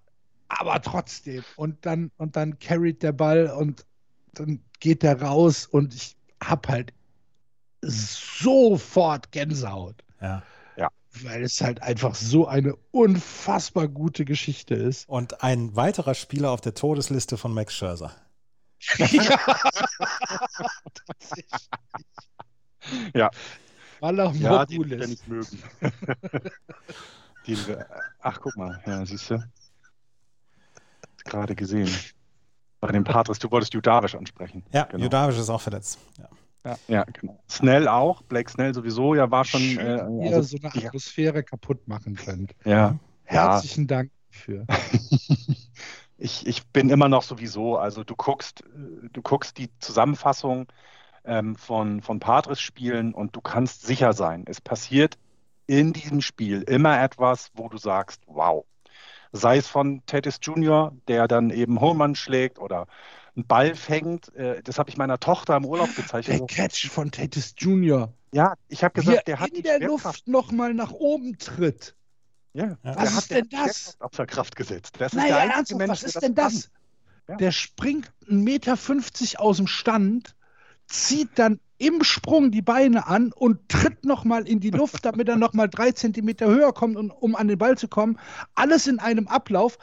aber 0.47 0.81
trotzdem. 0.81 1.43
Und 1.57 1.85
dann, 1.85 2.09
und 2.17 2.37
dann 2.37 2.57
carried 2.59 3.03
der 3.03 3.11
Ball 3.11 3.47
und 3.47 3.85
dann 4.33 4.61
geht 4.79 5.03
der 5.03 5.21
raus 5.21 5.65
und 5.65 5.93
ich 5.93 6.15
hab 6.41 6.67
halt 6.67 6.93
sofort 7.81 9.31
Gänsehaut. 9.31 10.03
Ja. 10.21 10.41
Weil 11.23 11.43
es 11.43 11.61
halt 11.61 11.81
einfach 11.81 12.15
so 12.15 12.47
eine 12.47 12.75
unfassbar 12.91 13.87
gute 13.87 14.25
Geschichte 14.25 14.75
ist. 14.75 15.07
Und 15.07 15.43
ein 15.43 15.75
weiterer 15.75 16.13
Spieler 16.13 16.51
auf 16.51 16.61
der 16.61 16.73
Todesliste 16.73 17.37
von 17.37 17.53
Max 17.53 17.73
Scherzer. 17.73 18.11
ja. 23.13 23.29
Ja, 24.01 24.65
die 24.65 24.89
wir 24.89 25.07
nicht 25.07 25.27
mögen. 25.27 25.63
die 27.47 27.67
wir, 27.67 27.87
ach, 28.19 28.39
guck 28.41 28.55
mal, 28.57 28.81
ja, 28.85 29.05
siehst 29.05 29.31
du. 29.31 29.43
Gerade 31.23 31.55
gesehen. 31.55 31.89
Bei 32.79 32.91
dem 32.91 33.03
Patres, 33.03 33.39
du 33.39 33.49
wolltest 33.49 33.73
Judavisch 33.73 34.13
ansprechen. 34.15 34.63
Ja, 34.71 34.83
genau. 34.83 35.05
Judavisch 35.05 35.39
ist 35.39 35.49
auch 35.49 35.61
verletzt. 35.61 35.97
Ja. 36.19 36.29
Ja. 36.65 36.77
ja, 36.87 37.03
genau. 37.03 37.39
Snell 37.47 37.87
auch, 37.87 38.23
Blake 38.23 38.49
Snell 38.49 38.73
sowieso, 38.73 39.15
ja, 39.15 39.29
war 39.29 39.45
schon. 39.45 39.61
Schön, 39.61 39.85
äh, 39.85 40.33
also, 40.33 40.57
so 40.57 40.57
eine 40.61 40.87
Atmosphäre 40.87 41.37
ja. 41.37 41.41
kaputt 41.43 41.87
machen 41.87 42.15
könnt. 42.15 42.55
Ja. 42.65 42.97
Herzlichen 43.23 43.83
ja. 43.83 43.87
Dank 43.87 44.11
dafür. 44.35 44.65
ich, 46.17 46.47
ich 46.47 46.67
bin 46.67 46.89
immer 46.89 47.09
noch 47.09 47.23
sowieso, 47.23 47.77
also 47.77 48.03
du 48.03 48.15
guckst, 48.15 48.63
du 49.13 49.21
guckst 49.21 49.57
die 49.57 49.69
Zusammenfassung 49.79 50.67
ähm, 51.23 51.55
von, 51.55 52.01
von 52.01 52.19
Padres 52.19 52.59
spielen 52.59 53.13
und 53.13 53.35
du 53.35 53.41
kannst 53.41 53.85
sicher 53.85 54.13
sein, 54.13 54.45
es 54.47 54.61
passiert 54.61 55.17
in 55.67 55.93
diesem 55.93 56.21
Spiel 56.21 56.61
immer 56.63 57.01
etwas, 57.01 57.51
wo 57.55 57.69
du 57.69 57.77
sagst, 57.77 58.21
wow. 58.27 58.65
Sei 59.31 59.57
es 59.57 59.67
von 59.67 60.01
Tatis 60.05 60.39
Jr., 60.41 60.93
der 61.09 61.27
dann 61.27 61.49
eben 61.49 61.81
Home 61.81 62.15
schlägt 62.15 62.57
oder 62.57 62.87
einen 63.35 63.47
Ball 63.47 63.75
fängt. 63.75 64.33
Äh, 64.35 64.61
das 64.63 64.79
habe 64.79 64.89
ich 64.89 64.97
meiner 64.97 65.19
Tochter 65.19 65.57
im 65.57 65.65
Urlaub 65.65 65.95
gezeichnet. 65.95 66.39
Der 66.39 66.47
Catch 66.47 66.89
von 66.89 67.11
Tatis 67.11 67.55
Jr. 67.57 68.13
Ja, 68.31 68.55
ich 68.67 68.83
habe 68.83 68.93
gesagt, 68.93 69.27
der 69.27 69.39
hat 69.39 69.49
in 69.51 69.63
der 69.63 69.79
Luft 69.79 70.27
nochmal 70.27 70.73
nach 70.73 70.91
oben 70.91 71.37
tritt. 71.37 71.95
Ja, 72.53 72.77
was 72.83 73.17
ist 73.17 73.31
denn 73.31 73.49
das? 73.49 73.97
Außer 73.99 74.25
Kraft 74.25 74.55
gesetzt. 74.55 74.95
Das 74.99 75.13
naja, 75.13 75.39
ernsthaft, 75.39 75.77
Mensch, 75.77 75.91
was 75.91 76.03
ist 76.03 76.21
denn 76.21 76.35
das? 76.35 76.69
Ja. 77.27 77.35
Der 77.35 77.51
springt 77.51 78.11
1,50 78.29 78.33
Meter 78.33 78.77
aus 79.41 79.57
dem 79.57 79.67
Stand, 79.67 80.35
zieht 80.87 81.29
dann 81.35 81.59
im 81.77 82.03
Sprung 82.03 82.51
die 82.51 82.61
Beine 82.61 83.07
an 83.07 83.33
und 83.33 83.67
tritt 83.67 84.05
nochmal 84.05 84.47
in 84.47 84.61
die 84.61 84.69
Luft, 84.69 85.03
damit 85.03 85.27
er 85.27 85.35
nochmal 85.35 85.67
drei 85.67 85.91
Zentimeter 85.91 86.47
höher 86.47 86.73
kommt, 86.73 86.95
um 86.95 87.35
an 87.35 87.47
den 87.49 87.57
Ball 87.57 87.77
zu 87.77 87.89
kommen. 87.89 88.17
Alles 88.53 88.87
in 88.87 88.99
einem 88.99 89.27
Ablauf. 89.27 89.77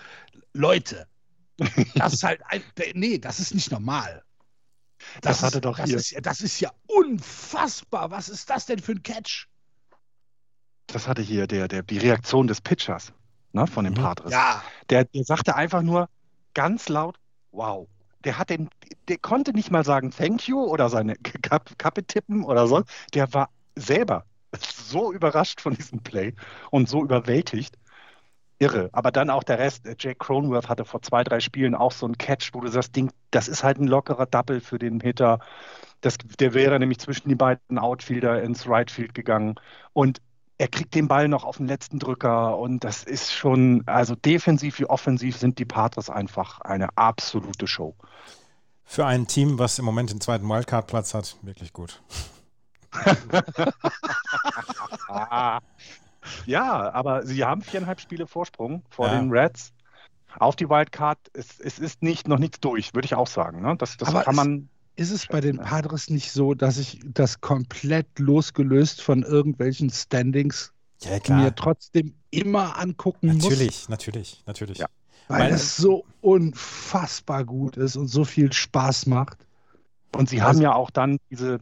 Leute, 0.54 1.06
das 1.94 2.14
ist 2.14 2.24
halt 2.24 2.40
ein, 2.46 2.62
nee, 2.94 3.18
das 3.18 3.40
ist 3.40 3.54
nicht 3.54 3.70
normal. 3.70 4.22
Das, 5.20 5.38
das 5.38 5.42
hatte 5.42 5.60
doch 5.60 5.76
das 5.76 5.88
hier. 5.88 5.96
Ist, 5.96 6.16
das 6.22 6.40
ist 6.40 6.60
ja 6.60 6.70
unfassbar. 6.86 8.10
Was 8.10 8.28
ist 8.28 8.50
das 8.50 8.66
denn 8.66 8.78
für 8.78 8.92
ein 8.92 9.02
Catch? 9.02 9.48
Das 10.86 11.08
hatte 11.08 11.22
hier 11.22 11.46
der, 11.46 11.68
der, 11.68 11.82
die 11.82 11.98
Reaktion 11.98 12.46
des 12.46 12.60
Pitchers 12.60 13.12
ne, 13.52 13.66
von 13.66 13.84
dem 13.84 13.94
mhm. 13.94 13.98
Padres. 13.98 14.32
Ja. 14.32 14.62
Der, 14.90 15.04
der 15.04 15.24
sagte 15.24 15.56
einfach 15.56 15.82
nur 15.82 16.08
ganz 16.54 16.88
laut, 16.88 17.18
wow. 17.50 17.88
Der 18.24 18.38
hat 18.38 18.50
den, 18.50 18.68
der 19.08 19.18
konnte 19.18 19.52
nicht 19.52 19.70
mal 19.70 19.84
sagen 19.84 20.12
Thank 20.12 20.46
you 20.46 20.62
oder 20.62 20.88
seine 20.88 21.16
Kappe 21.16 22.06
tippen 22.06 22.44
oder 22.44 22.68
so. 22.68 22.84
Der 23.14 23.32
war 23.34 23.50
selber 23.74 24.24
so 24.58 25.12
überrascht 25.12 25.60
von 25.60 25.74
diesem 25.74 26.02
Play 26.02 26.34
und 26.70 26.88
so 26.88 27.02
überwältigt 27.02 27.76
irre. 28.62 28.88
Aber 28.92 29.10
dann 29.10 29.28
auch 29.28 29.42
der 29.42 29.58
Rest. 29.58 29.86
Äh, 29.86 29.96
Jake 29.98 30.18
Cronworth 30.18 30.68
hatte 30.68 30.84
vor 30.84 31.02
zwei, 31.02 31.24
drei 31.24 31.40
Spielen 31.40 31.74
auch 31.74 31.92
so 31.92 32.06
ein 32.06 32.16
Catch, 32.16 32.50
wo 32.54 32.60
du 32.60 32.68
sagst, 32.68 32.94
Ding, 32.96 33.10
das 33.30 33.48
ist 33.48 33.64
halt 33.64 33.78
ein 33.78 33.88
lockerer 33.88 34.26
Double 34.26 34.60
für 34.60 34.78
den 34.78 35.00
Hitter. 35.00 35.40
Das, 36.00 36.16
der 36.38 36.54
wäre 36.54 36.78
nämlich 36.78 37.00
zwischen 37.00 37.28
die 37.28 37.34
beiden 37.34 37.78
Outfielder 37.78 38.42
ins 38.42 38.68
Right 38.68 38.90
Field 38.90 39.14
gegangen. 39.14 39.56
Und 39.92 40.22
er 40.58 40.68
kriegt 40.68 40.94
den 40.94 41.08
Ball 41.08 41.28
noch 41.28 41.44
auf 41.44 41.56
den 41.56 41.66
letzten 41.66 41.98
Drücker 41.98 42.56
und 42.56 42.84
das 42.84 43.02
ist 43.02 43.32
schon, 43.32 43.82
also 43.86 44.14
defensiv 44.14 44.78
wie 44.78 44.86
offensiv 44.86 45.36
sind 45.36 45.58
die 45.58 45.64
Patres 45.64 46.08
einfach 46.08 46.60
eine 46.60 46.96
absolute 46.96 47.66
Show. 47.66 47.96
Für 48.84 49.06
ein 49.06 49.26
Team, 49.26 49.58
was 49.58 49.80
im 49.80 49.84
Moment 49.84 50.10
den 50.10 50.20
zweiten 50.20 50.48
Wildcard-Platz 50.48 51.14
hat, 51.14 51.36
wirklich 51.42 51.72
gut. 51.72 52.00
Ja, 56.46 56.92
aber 56.92 57.26
sie 57.26 57.44
haben 57.44 57.62
viereinhalb 57.62 58.00
Spiele 58.00 58.26
Vorsprung 58.26 58.82
vor 58.90 59.08
ja. 59.08 59.18
den 59.18 59.30
Reds 59.30 59.72
auf 60.38 60.56
die 60.56 60.68
Wildcard. 60.68 61.18
Es, 61.32 61.60
es 61.60 61.78
ist 61.78 62.02
nicht, 62.02 62.28
noch 62.28 62.38
nichts 62.38 62.60
durch, 62.60 62.94
würde 62.94 63.06
ich 63.06 63.14
auch 63.14 63.26
sagen. 63.26 63.62
Ne? 63.62 63.76
Das, 63.76 63.96
das 63.96 64.08
aber 64.08 64.22
kann 64.22 64.34
man. 64.34 64.68
Ist 64.94 65.10
es 65.10 65.26
bei 65.26 65.40
den 65.40 65.56
Padres 65.56 66.10
nicht 66.10 66.32
so, 66.32 66.52
dass 66.52 66.76
ich 66.76 67.00
das 67.02 67.40
komplett 67.40 68.18
losgelöst 68.18 69.00
von 69.00 69.22
irgendwelchen 69.22 69.88
Standings 69.88 70.74
ja, 71.00 71.18
mir 71.34 71.54
trotzdem 71.54 72.14
immer 72.30 72.78
angucken 72.78 73.28
natürlich, 73.28 73.40
muss? 73.40 73.88
Natürlich, 73.88 73.88
natürlich, 73.88 74.42
natürlich. 74.46 74.78
Ja. 74.78 74.86
Weil, 75.28 75.40
Weil 75.40 75.52
es 75.52 75.76
so 75.76 76.04
unfassbar 76.20 77.44
gut 77.44 77.78
ist 77.78 77.96
und 77.96 78.08
so 78.08 78.24
viel 78.24 78.52
Spaß 78.52 79.06
macht. 79.06 79.38
Und 80.14 80.28
sie 80.28 80.42
also, 80.42 80.58
haben 80.58 80.62
ja 80.62 80.74
auch 80.74 80.90
dann 80.90 81.16
diese, 81.30 81.58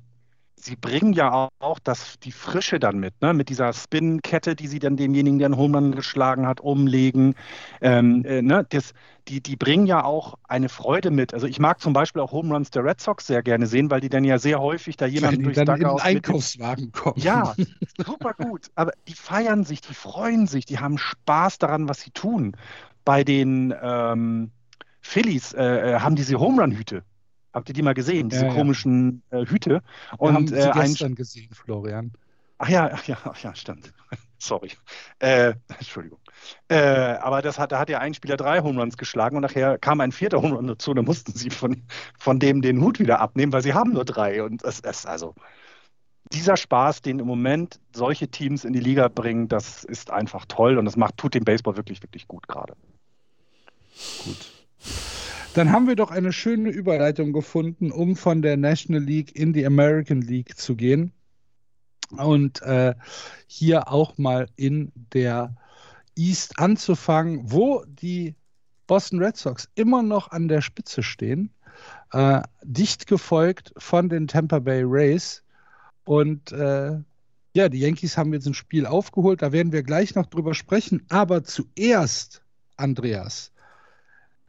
sie 0.62 0.76
bringen 0.76 1.12
ja 1.12 1.48
auch 1.58 1.78
das, 1.78 2.18
die 2.20 2.32
Frische 2.32 2.78
dann 2.78 2.98
mit, 2.98 3.20
ne? 3.20 3.34
mit 3.34 3.48
dieser 3.48 3.72
Spin-Kette, 3.72 4.54
die 4.54 4.66
sie 4.66 4.78
dann 4.78 4.96
demjenigen, 4.96 5.38
der 5.38 5.46
einen 5.46 5.56
Home 5.56 5.90
geschlagen 5.90 6.46
hat, 6.46 6.60
umlegen. 6.60 7.34
Ähm, 7.80 8.24
äh, 8.24 8.42
ne? 8.42 8.66
das, 8.68 8.92
die, 9.28 9.40
die 9.42 9.56
bringen 9.56 9.86
ja 9.86 10.04
auch 10.04 10.34
eine 10.44 10.68
Freude 10.68 11.10
mit. 11.10 11.34
Also 11.34 11.46
ich 11.46 11.58
mag 11.58 11.80
zum 11.80 11.92
Beispiel 11.92 12.22
auch 12.22 12.32
Home 12.32 12.52
Runs 12.52 12.70
der 12.70 12.84
Red 12.84 13.00
Sox 13.00 13.26
sehr 13.26 13.42
gerne 13.42 13.66
sehen, 13.66 13.90
weil 13.90 14.00
die 14.00 14.08
dann 14.08 14.24
ja 14.24 14.38
sehr 14.38 14.60
häufig 14.60 14.96
da 14.96 15.06
jemanden 15.06 15.42
durchs 15.42 15.58
in 15.58 15.66
den 15.66 15.86
Einkaufswagen 15.86 16.92
kommen. 16.92 17.20
Ja, 17.20 17.54
super 18.04 18.34
gut. 18.34 18.66
Aber 18.74 18.92
die 19.08 19.14
feiern 19.14 19.64
sich, 19.64 19.80
die 19.80 19.94
freuen 19.94 20.46
sich, 20.46 20.66
die 20.66 20.78
haben 20.78 20.98
Spaß 20.98 21.58
daran, 21.58 21.88
was 21.88 22.00
sie 22.00 22.10
tun. 22.10 22.56
Bei 23.04 23.24
den 23.24 23.74
ähm, 23.82 24.50
Phillies 25.00 25.52
äh, 25.54 25.94
äh 25.94 26.00
haben 26.00 26.16
diese 26.16 26.38
Home 26.38 26.60
Run-Hüte. 26.60 27.02
Habt 27.52 27.68
ihr 27.68 27.74
die 27.74 27.82
mal 27.82 27.94
gesehen, 27.94 28.28
diese 28.28 28.46
ja, 28.46 28.54
komischen 28.54 29.22
äh, 29.30 29.44
Hüte? 29.44 29.82
Und, 30.18 30.30
Wir 30.30 30.34
haben 30.34 30.46
sie 30.46 30.54
äh, 30.56 30.72
gestern 30.72 31.14
gesehen, 31.14 31.50
Florian. 31.52 32.12
Ach 32.58 32.68
ja, 32.68 32.90
ach 32.92 33.04
ja, 33.04 33.16
ach 33.24 33.42
ja, 33.42 33.54
stimmt. 33.54 33.92
Sorry. 34.38 34.70
Äh, 35.18 35.54
Entschuldigung. 35.68 36.20
Äh, 36.68 36.76
aber 36.76 37.42
das 37.42 37.58
hat, 37.58 37.72
da 37.72 37.78
hat 37.78 37.90
ja 37.90 37.98
ein 37.98 38.14
Spieler 38.14 38.36
drei 38.36 38.60
Home 38.60 38.78
Runs 38.78 38.96
geschlagen 38.96 39.36
und 39.36 39.42
nachher 39.42 39.78
kam 39.78 40.00
ein 40.00 40.12
vierter 40.12 40.42
Home 40.42 40.54
Run 40.54 40.66
dazu. 40.66 40.94
Da 40.94 41.02
mussten 41.02 41.32
sie 41.32 41.50
von, 41.50 41.82
von 42.18 42.38
dem 42.38 42.62
den 42.62 42.80
Hut 42.82 43.00
wieder 43.00 43.20
abnehmen, 43.20 43.52
weil 43.52 43.62
sie 43.62 43.74
haben 43.74 43.92
nur 43.92 44.04
drei. 44.04 44.42
Und 44.42 44.62
es 44.62 44.80
ist 44.80 45.06
also 45.06 45.34
dieser 46.32 46.56
Spaß, 46.56 47.02
den 47.02 47.18
im 47.18 47.26
Moment 47.26 47.80
solche 47.92 48.28
Teams 48.28 48.64
in 48.64 48.72
die 48.72 48.80
Liga 48.80 49.08
bringen, 49.08 49.48
das 49.48 49.84
ist 49.84 50.10
einfach 50.10 50.44
toll 50.46 50.78
und 50.78 50.84
das 50.84 50.96
macht, 50.96 51.16
tut 51.16 51.34
dem 51.34 51.44
Baseball 51.44 51.76
wirklich, 51.76 52.02
wirklich 52.02 52.28
gut 52.28 52.46
gerade. 52.46 52.74
Gut. 54.24 54.59
Dann 55.54 55.72
haben 55.72 55.88
wir 55.88 55.96
doch 55.96 56.12
eine 56.12 56.32
schöne 56.32 56.70
Überleitung 56.70 57.32
gefunden, 57.32 57.90
um 57.90 58.14
von 58.14 58.40
der 58.40 58.56
National 58.56 59.02
League 59.02 59.34
in 59.34 59.52
die 59.52 59.66
American 59.66 60.22
League 60.22 60.56
zu 60.56 60.76
gehen. 60.76 61.12
Und 62.16 62.62
äh, 62.62 62.94
hier 63.46 63.90
auch 63.90 64.16
mal 64.16 64.48
in 64.56 64.92
der 65.12 65.56
East 66.16 66.58
anzufangen, 66.58 67.50
wo 67.50 67.84
die 67.86 68.34
Boston 68.86 69.22
Red 69.22 69.36
Sox 69.36 69.68
immer 69.74 70.02
noch 70.02 70.30
an 70.30 70.48
der 70.48 70.60
Spitze 70.60 71.02
stehen, 71.02 71.50
äh, 72.12 72.42
dicht 72.62 73.06
gefolgt 73.06 73.72
von 73.76 74.08
den 74.08 74.28
Tampa 74.28 74.60
Bay 74.60 74.82
Rays. 74.84 75.42
Und 76.04 76.52
äh, 76.52 76.98
ja, 77.54 77.68
die 77.68 77.80
Yankees 77.80 78.16
haben 78.16 78.32
jetzt 78.32 78.46
ein 78.46 78.54
Spiel 78.54 78.86
aufgeholt, 78.86 79.42
da 79.42 79.50
werden 79.50 79.72
wir 79.72 79.82
gleich 79.82 80.14
noch 80.14 80.26
drüber 80.26 80.54
sprechen. 80.54 81.04
Aber 81.08 81.42
zuerst, 81.42 82.42
Andreas, 82.76 83.52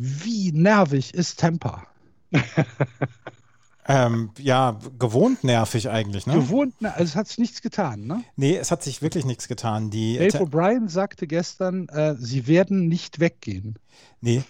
wie 0.02 0.52
nervig 0.52 1.14
ist 1.14 1.40
Tampa? 1.40 1.84
ähm, 3.88 4.32
ja, 4.40 4.80
gewohnt 4.98 5.44
nervig 5.44 5.90
eigentlich, 5.90 6.26
ne? 6.26 6.34
Gewohnt, 6.34 6.74
also 6.82 7.04
es 7.04 7.16
hat 7.16 7.28
sich 7.28 7.38
nichts 7.38 7.62
getan, 7.62 8.08
ne? 8.08 8.24
Nee, 8.36 8.58
es 8.58 8.72
hat 8.72 8.82
sich 8.82 9.04
wirklich 9.04 9.26
nichts 9.26 9.48
getan. 9.48 9.92
Die 9.92 10.18
Dave 10.18 10.44
O'Brien 10.44 10.90
sagte 10.90 11.28
gestern, 11.28 11.88
äh, 11.90 12.16
sie 12.18 12.48
werden 12.48 12.88
nicht 12.88 13.20
weggehen. 13.20 13.76
Nee, 14.22 14.44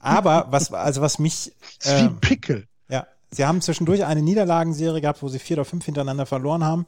aber 0.00 0.48
was, 0.50 0.72
also 0.72 1.00
was 1.00 1.18
mich. 1.18 1.52
Äh, 1.84 2.02
wie 2.02 2.08
Pickel. 2.20 2.66
Ja, 2.90 3.06
sie 3.30 3.46
haben 3.46 3.62
zwischendurch 3.62 4.04
eine 4.04 4.20
Niederlagenserie 4.20 5.00
gehabt, 5.00 5.22
wo 5.22 5.28
sie 5.28 5.38
vier 5.38 5.56
oder 5.56 5.64
fünf 5.64 5.86
hintereinander 5.86 6.26
verloren 6.26 6.62
haben 6.62 6.84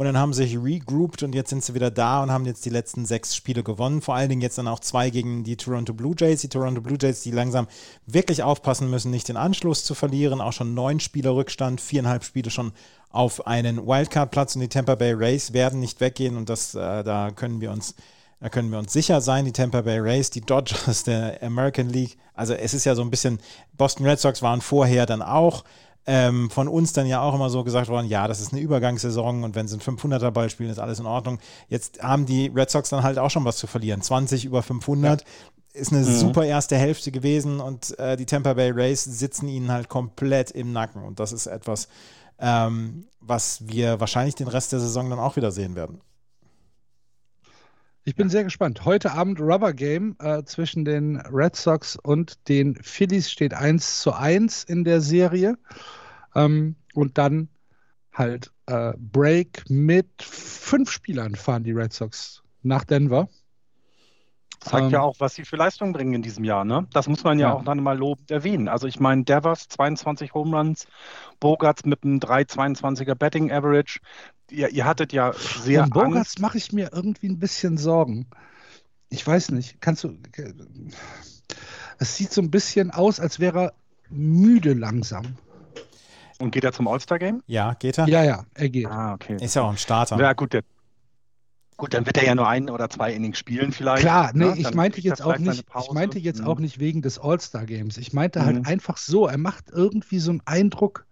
und 0.00 0.06
dann 0.06 0.16
haben 0.16 0.32
sie 0.32 0.44
sich 0.44 0.56
regrouped 0.56 1.22
und 1.22 1.34
jetzt 1.34 1.50
sind 1.50 1.62
sie 1.62 1.74
wieder 1.74 1.90
da 1.90 2.22
und 2.22 2.30
haben 2.30 2.46
jetzt 2.46 2.64
die 2.64 2.70
letzten 2.70 3.04
sechs 3.04 3.36
Spiele 3.36 3.62
gewonnen. 3.62 4.00
Vor 4.00 4.14
allen 4.14 4.30
Dingen 4.30 4.40
jetzt 4.40 4.56
dann 4.56 4.66
auch 4.66 4.80
zwei 4.80 5.10
gegen 5.10 5.44
die 5.44 5.58
Toronto 5.58 5.92
Blue 5.92 6.14
Jays. 6.18 6.40
Die 6.40 6.48
Toronto 6.48 6.80
Blue 6.80 6.96
Jays, 6.98 7.22
die 7.22 7.30
langsam 7.30 7.68
wirklich 8.06 8.42
aufpassen 8.42 8.88
müssen, 8.88 9.10
nicht 9.10 9.28
den 9.28 9.36
Anschluss 9.36 9.84
zu 9.84 9.94
verlieren. 9.94 10.40
Auch 10.40 10.54
schon 10.54 10.72
neun 10.72 11.00
Spiele 11.00 11.34
Rückstand, 11.34 11.82
viereinhalb 11.82 12.24
Spiele 12.24 12.50
schon 12.50 12.72
auf 13.10 13.46
einen 13.46 13.86
Wildcard-Platz 13.86 14.54
und 14.54 14.62
die 14.62 14.68
Tampa 14.68 14.94
Bay 14.94 15.12
Rays 15.12 15.52
werden 15.52 15.80
nicht 15.80 16.00
weggehen 16.00 16.38
und 16.38 16.48
das, 16.48 16.74
äh, 16.74 17.04
da 17.04 17.30
können 17.30 17.60
wir 17.60 17.70
uns 17.70 17.94
da 18.40 18.48
können 18.48 18.70
wir 18.70 18.78
uns 18.78 18.94
sicher 18.94 19.20
sein, 19.20 19.44
die 19.44 19.52
Tampa 19.52 19.82
Bay 19.82 19.98
Rays, 19.98 20.30
die 20.30 20.40
Dodgers 20.40 21.04
der 21.04 21.42
American 21.42 21.90
League. 21.90 22.16
Also 22.32 22.54
es 22.54 22.72
ist 22.72 22.86
ja 22.86 22.94
so 22.94 23.02
ein 23.02 23.10
bisschen, 23.10 23.38
Boston 23.76 24.06
Red 24.06 24.18
Sox 24.18 24.40
waren 24.40 24.62
vorher 24.62 25.04
dann 25.04 25.20
auch 25.20 25.62
ähm, 26.06 26.50
von 26.50 26.68
uns 26.68 26.92
dann 26.92 27.06
ja 27.06 27.20
auch 27.20 27.34
immer 27.34 27.50
so 27.50 27.62
gesagt 27.62 27.88
worden, 27.88 28.06
ja, 28.06 28.26
das 28.26 28.40
ist 28.40 28.52
eine 28.52 28.60
Übergangssaison 28.60 29.44
und 29.44 29.54
wenn 29.54 29.68
sie 29.68 29.74
einen 29.74 29.98
500er 29.98 30.30
Ball 30.30 30.50
spielen, 30.50 30.70
ist 30.70 30.78
alles 30.78 30.98
in 30.98 31.06
Ordnung. 31.06 31.38
Jetzt 31.68 32.02
haben 32.02 32.26
die 32.26 32.50
Red 32.54 32.70
Sox 32.70 32.88
dann 32.88 33.02
halt 33.02 33.18
auch 33.18 33.30
schon 33.30 33.44
was 33.44 33.58
zu 33.58 33.66
verlieren. 33.66 34.00
20 34.00 34.44
über 34.44 34.62
500 34.62 35.20
ja. 35.20 35.26
ist 35.80 35.92
eine 35.92 36.02
mhm. 36.02 36.16
super 36.16 36.44
erste 36.44 36.76
Hälfte 36.76 37.12
gewesen 37.12 37.60
und 37.60 37.98
äh, 37.98 38.16
die 38.16 38.26
Tampa 38.26 38.54
Bay 38.54 38.70
Rays 38.70 39.04
sitzen 39.04 39.48
ihnen 39.48 39.70
halt 39.70 39.88
komplett 39.88 40.50
im 40.50 40.72
Nacken 40.72 41.04
und 41.04 41.20
das 41.20 41.32
ist 41.32 41.46
etwas, 41.46 41.88
ähm, 42.38 43.06
was 43.20 43.68
wir 43.68 44.00
wahrscheinlich 44.00 44.34
den 44.34 44.48
Rest 44.48 44.72
der 44.72 44.80
Saison 44.80 45.10
dann 45.10 45.18
auch 45.18 45.36
wieder 45.36 45.52
sehen 45.52 45.74
werden. 45.74 46.00
Ich 48.02 48.16
bin 48.16 48.30
sehr 48.30 48.44
gespannt. 48.44 48.86
Heute 48.86 49.12
Abend 49.12 49.40
Rubber 49.40 49.74
Game 49.74 50.16
äh, 50.20 50.42
zwischen 50.44 50.86
den 50.86 51.16
Red 51.16 51.54
Sox 51.54 51.96
und 51.96 52.48
den 52.48 52.76
Phillies 52.76 53.30
steht 53.30 53.52
1 53.52 54.00
zu 54.00 54.14
1 54.14 54.64
in 54.64 54.84
der 54.84 55.02
Serie. 55.02 55.58
Ähm, 56.34 56.76
und 56.94 57.18
dann 57.18 57.50
halt 58.12 58.52
äh, 58.66 58.94
Break 58.96 59.68
mit 59.68 60.08
fünf 60.22 60.90
Spielern 60.90 61.34
fahren 61.34 61.62
die 61.62 61.72
Red 61.72 61.92
Sox 61.92 62.42
nach 62.62 62.84
Denver. 62.84 63.28
Zeigt 64.60 64.84
ähm, 64.84 64.90
ja 64.90 65.00
auch, 65.00 65.16
was 65.18 65.34
sie 65.34 65.44
für 65.44 65.56
Leistung 65.56 65.92
bringen 65.92 66.12
in 66.12 66.22
diesem 66.22 66.44
Jahr. 66.44 66.64
Ne? 66.64 66.86
Das 66.92 67.08
muss 67.08 67.24
man 67.24 67.38
ja, 67.38 67.48
ja. 67.48 67.54
auch 67.54 67.64
dann 67.64 67.82
mal 67.82 67.96
lobend 67.96 68.30
erwähnen. 68.30 68.68
Also 68.68 68.86
ich 68.86 69.00
meine, 69.00 69.24
Devers 69.24 69.68
22 69.68 70.34
Home 70.34 70.56
Runs, 70.56 70.86
Bogarts 71.40 71.86
mit 71.86 72.04
einem 72.04 72.18
3,22er 72.18 73.14
Betting 73.14 73.50
Average. 73.50 74.00
Ihr, 74.50 74.68
ihr 74.68 74.84
hattet 74.84 75.14
ja 75.14 75.32
sehr. 75.32 75.84
Um 75.84 75.90
Bogarts 75.90 76.38
mache 76.38 76.58
ich 76.58 76.72
mir 76.72 76.90
irgendwie 76.92 77.28
ein 77.28 77.38
bisschen 77.38 77.78
Sorgen. 77.78 78.26
Ich 79.08 79.26
weiß 79.26 79.50
nicht. 79.52 79.80
Kannst 79.80 80.04
du. 80.04 80.18
Es 81.98 82.16
sieht 82.16 82.32
so 82.32 82.42
ein 82.42 82.50
bisschen 82.50 82.90
aus, 82.90 83.18
als 83.18 83.40
wäre 83.40 83.64
er 83.64 83.72
müde 84.10 84.74
langsam. 84.74 85.36
Und 86.38 86.52
geht 86.52 86.64
er 86.64 86.72
zum 86.72 86.88
All-Star-Game? 86.88 87.42
Ja, 87.46 87.74
geht 87.74 87.98
er? 87.98 88.08
Ja, 88.08 88.24
ja, 88.24 88.44
er 88.54 88.68
geht. 88.68 88.86
Ah, 88.86 89.14
okay. 89.14 89.36
Ist 89.40 89.54
ja 89.54 89.62
auch 89.62 89.70
ein 89.70 89.76
Starter. 89.76 90.18
Ja, 90.18 90.32
gut, 90.32 90.54
der, 90.54 90.62
Gut, 91.80 91.94
dann 91.94 92.04
wird 92.04 92.18
er 92.18 92.26
ja 92.26 92.34
nur 92.34 92.46
ein 92.46 92.68
oder 92.68 92.90
zwei 92.90 93.14
Innings 93.14 93.38
spielen 93.38 93.72
vielleicht. 93.72 94.02
Klar, 94.02 94.32
nee, 94.34 94.44
ja, 94.44 94.54
ich 94.54 94.74
meinte 94.74 95.00
jetzt 95.00 95.22
auch 95.22 95.38
nicht, 95.38 95.64
ich 95.80 95.92
meinte 95.92 96.18
jetzt 96.18 96.42
mhm. 96.42 96.46
auch 96.46 96.58
nicht 96.58 96.78
wegen 96.78 97.00
des 97.00 97.18
All-Star-Games. 97.18 97.96
Ich 97.96 98.12
meinte 98.12 98.44
halt 98.44 98.58
mhm. 98.58 98.66
einfach 98.66 98.98
so, 98.98 99.26
er 99.26 99.38
macht 99.38 99.70
irgendwie 99.70 100.18
so 100.18 100.30
einen 100.30 100.42
Eindruck 100.44 101.06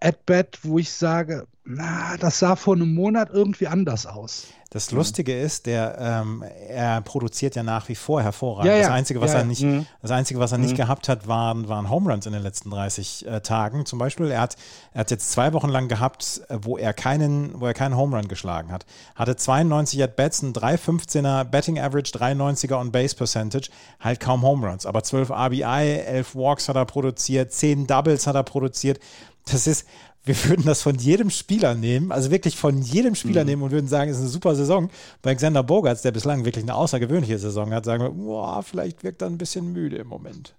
at 0.00 0.26
bat, 0.26 0.58
wo 0.62 0.80
ich 0.80 0.90
sage, 0.90 1.46
na, 1.66 2.16
das 2.18 2.38
sah 2.38 2.56
vor 2.56 2.74
einem 2.74 2.94
Monat 2.94 3.30
irgendwie 3.32 3.66
anders 3.68 4.06
aus. 4.06 4.48
Das 4.68 4.90
Lustige 4.90 5.38
ist, 5.38 5.66
der, 5.66 5.96
ähm, 6.00 6.42
er 6.68 7.00
produziert 7.00 7.54
ja 7.54 7.62
nach 7.62 7.88
wie 7.88 7.94
vor 7.94 8.22
hervorragend. 8.22 8.66
Ja, 8.66 8.76
ja. 8.76 8.82
Das 8.82 8.90
Einzige, 8.90 9.20
was 9.20 9.32
ja, 9.32 9.38
er 9.38 9.44
nicht, 9.44 9.62
mhm. 9.62 9.86
das 10.02 10.10
Einzige, 10.10 10.40
was 10.40 10.50
er 10.50 10.58
nicht 10.58 10.72
mhm. 10.72 10.78
gehabt 10.78 11.08
hat, 11.08 11.28
waren, 11.28 11.68
waren 11.68 11.88
Home 11.88 12.10
Runs 12.10 12.26
in 12.26 12.32
den 12.32 12.42
letzten 12.42 12.70
30 12.70 13.24
äh, 13.24 13.40
Tagen. 13.40 13.86
Zum 13.86 14.00
Beispiel, 14.00 14.32
er 14.32 14.40
hat, 14.40 14.56
er 14.92 15.00
hat 15.00 15.12
jetzt 15.12 15.30
zwei 15.30 15.52
Wochen 15.52 15.68
lang 15.68 15.86
gehabt, 15.86 16.42
äh, 16.48 16.58
wo 16.62 16.76
er 16.76 16.92
keinen, 16.92 17.60
wo 17.60 17.66
er 17.66 17.72
keinen 17.72 17.96
Home 17.96 18.16
Run 18.16 18.26
geschlagen 18.26 18.72
hat. 18.72 18.84
Hatte 19.14 19.36
92 19.36 20.02
at 20.02 20.16
Bats, 20.16 20.42
ein 20.42 20.52
3,15er 20.52 21.44
Betting 21.44 21.78
Average, 21.78 22.10
93er 22.18 22.74
on 22.74 22.90
Base 22.90 23.14
Percentage, 23.14 23.70
halt 24.00 24.18
kaum 24.18 24.42
Home 24.42 24.68
Runs. 24.68 24.86
Aber 24.86 25.04
12 25.04 25.30
RBI, 25.30 26.00
11 26.04 26.34
Walks 26.34 26.68
hat 26.68 26.74
er 26.74 26.84
produziert, 26.84 27.52
10 27.52 27.86
Doubles 27.86 28.26
hat 28.26 28.34
er 28.34 28.42
produziert. 28.42 28.98
Das 29.46 29.66
ist, 29.68 29.86
wir 30.24 30.44
würden 30.44 30.64
das 30.64 30.82
von 30.82 30.96
jedem 30.96 31.30
Spieler 31.30 31.74
nehmen, 31.74 32.10
also 32.10 32.30
wirklich 32.30 32.56
von 32.56 32.80
jedem 32.80 33.14
Spieler 33.14 33.42
mhm. 33.42 33.48
nehmen 33.48 33.62
und 33.62 33.70
würden 33.70 33.88
sagen, 33.88 34.10
es 34.10 34.16
ist 34.16 34.22
eine 34.22 34.30
super 34.30 34.54
Saison. 34.54 34.90
Bei 35.22 35.34
Xander 35.34 35.62
Bogarts, 35.62 36.02
der 36.02 36.12
bislang 36.12 36.44
wirklich 36.44 36.64
eine 36.64 36.74
außergewöhnliche 36.74 37.38
Saison 37.38 37.72
hat, 37.72 37.84
sagen 37.84 38.02
wir, 38.02 38.10
boah, 38.10 38.62
vielleicht 38.62 39.02
wirkt 39.04 39.22
er 39.22 39.28
ein 39.28 39.38
bisschen 39.38 39.72
müde 39.72 39.96
im 39.96 40.06
Moment. 40.06 40.54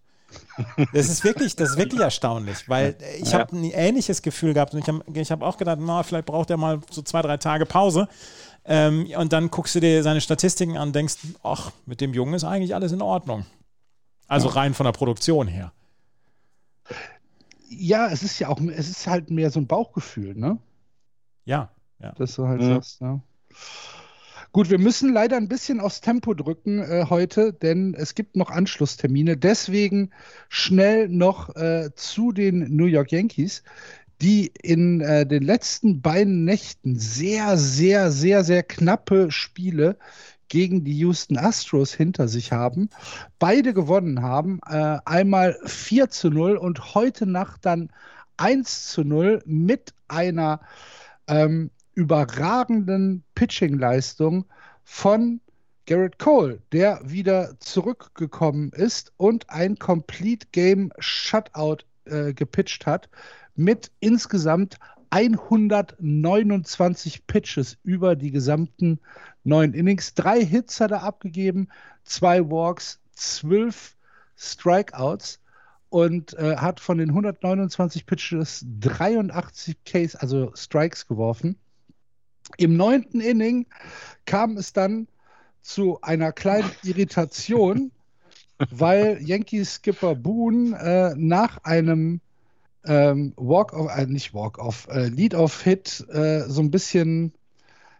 Das 0.94 1.10
ist 1.10 1.24
wirklich, 1.24 1.56
das 1.56 1.72
ist 1.72 1.78
wirklich 1.78 2.02
erstaunlich, 2.02 2.68
weil 2.68 2.98
ich 3.22 3.32
ja. 3.32 3.40
habe 3.40 3.56
ein 3.56 3.64
ähnliches 3.64 4.22
Gefühl 4.22 4.54
gehabt 4.54 4.74
und 4.74 4.80
ich 4.80 4.88
habe 4.88 5.04
ich 5.14 5.32
hab 5.32 5.42
auch 5.42 5.58
gedacht, 5.58 5.80
na, 5.82 6.04
vielleicht 6.04 6.26
braucht 6.26 6.50
er 6.50 6.58
mal 6.58 6.82
so 6.90 7.02
zwei, 7.02 7.22
drei 7.22 7.38
Tage 7.38 7.66
Pause. 7.66 8.08
Ähm, 8.66 9.08
und 9.18 9.32
dann 9.32 9.50
guckst 9.50 9.76
du 9.76 9.80
dir 9.80 10.04
seine 10.04 10.22
Statistiken 10.22 10.76
an 10.76 10.90
und 10.90 10.96
denkst, 10.96 11.16
ach, 11.44 11.72
mit 11.86 12.02
dem 12.02 12.14
Jungen 12.14 12.34
ist 12.34 12.44
eigentlich 12.44 12.76
alles 12.76 12.92
in 12.92 13.02
Ordnung. 13.02 13.46
Also 14.28 14.48
rein 14.48 14.74
von 14.74 14.86
der 14.86 14.92
Produktion 14.92 15.48
her 15.48 15.72
ja, 17.70 18.10
es 18.10 18.24
ist 18.24 18.40
ja 18.40 18.50
auch, 18.50 18.60
es 18.62 18.90
ist 18.90 19.08
halt 19.08 19.30
mehr 19.30 19.52
so 19.52 19.60
ein 19.60 19.68
Bauchgefühl, 19.68 20.36
ne? 20.36 20.58
Ja, 21.46 21.72
ja. 22.00 22.12
Dass 22.14 22.36
du 22.36 22.48
halt 22.48 22.62
ja. 22.62 22.68
sagst, 22.76 23.02
ja. 23.02 23.22
Gut, 24.52 24.70
wir 24.70 24.80
müssen 24.80 25.12
leider 25.12 25.36
ein 25.36 25.50
bisschen 25.50 25.82
aufs 25.82 26.00
Tempo 26.00 26.34
drücken 26.34 26.80
äh, 26.80 27.08
heute, 27.10 27.52
denn 27.52 27.94
es 27.94 28.16
gibt 28.16 28.38
noch 28.38 28.50
Anschlusstermine. 28.50 29.36
Deswegen 29.36 30.12
schnell 30.48 31.10
noch 31.10 31.54
äh, 31.58 31.90
zu 31.96 32.32
den 32.32 32.74
New 32.74 32.86
York 32.86 33.12
Yankees, 33.12 33.64
die 34.22 34.54
in 34.62 35.02
äh, 35.02 35.26
den 35.26 35.44
letzten 35.44 36.02
beiden 36.02 36.46
Nächten 36.46 36.98
sehr, 36.98 37.58
sehr, 37.58 38.12
sehr, 38.12 38.46
sehr 38.46 38.64
knappe 38.64 39.30
Spiele 39.30 39.98
gegen 40.50 40.84
die 40.84 40.98
Houston 41.00 41.38
Astros 41.38 41.94
hinter 41.94 42.28
sich 42.28 42.52
haben. 42.52 42.90
Beide 43.40 43.74
gewonnen 43.74 44.22
haben. 44.22 44.60
Äh, 44.68 44.98
einmal 45.06 45.58
4 45.66 46.10
zu 46.10 46.30
0 46.30 46.58
und 46.58 46.96
heute 46.96 47.26
Nacht 47.26 47.66
dann 47.66 47.90
1 48.38 48.90
zu 48.90 49.04
0 49.04 49.42
mit 49.46 49.94
einer 50.08 50.62
ähm, 51.28 51.72
überragenden 51.94 53.24
Pitching-Leistung 53.36 54.46
von 54.84 55.40
Garrett 55.88 56.20
Cole, 56.20 56.62
der 56.72 57.00
wieder 57.04 57.60
zurückgekommen 57.60 58.72
ist 58.72 59.14
und 59.18 59.50
ein 59.50 59.78
Complete 59.78 60.48
Game 60.52 60.92
Shutout 61.00 61.80
äh, 62.06 62.34
gepitcht 62.34 62.86
hat 62.86 63.10
mit 63.56 63.92
insgesamt 64.00 64.78
129 65.12 67.28
Pitches 67.28 67.78
über 67.84 68.16
die 68.16 68.32
gesamten 68.32 69.00
neun 69.46 69.74
Innings. 69.74 70.14
Drei 70.14 70.44
Hits 70.44 70.80
hat 70.82 70.92
er 70.92 71.04
abgegeben, 71.04 71.70
zwei 72.04 72.50
Walks, 72.50 73.00
zwölf 73.14 73.96
Strikeouts 74.36 75.40
und 75.90 76.34
äh, 76.34 76.58
hat 76.58 76.80
von 76.80 76.98
den 76.98 77.10
129 77.10 78.06
Pitches 78.06 78.66
83 78.82 79.78
Case, 79.86 80.20
also 80.20 80.52
Strikes 80.56 81.08
geworfen. 81.08 81.58
Im 82.58 82.76
neunten 82.76 83.22
Inning 83.22 83.66
kam 84.26 84.58
es 84.58 84.74
dann 84.74 85.08
zu 85.62 86.02
einer 86.02 86.32
kleinen 86.32 86.70
Irritation, 86.84 87.92
weil 88.72 89.22
Yankees-Skipper 89.22 90.16
Boone 90.16 90.78
äh, 90.78 91.16
nach 91.18 91.58
einem 91.64 92.22
ähm, 92.86 93.34
Walk-off, 93.36 93.98
äh, 93.98 94.06
nicht 94.06 94.34
Walk-off, 94.34 94.88
äh, 94.90 95.08
Lead-off-Hit 95.08 96.06
äh, 96.10 96.42
so 96.48 96.62
ein 96.62 96.72
bisschen 96.72 97.34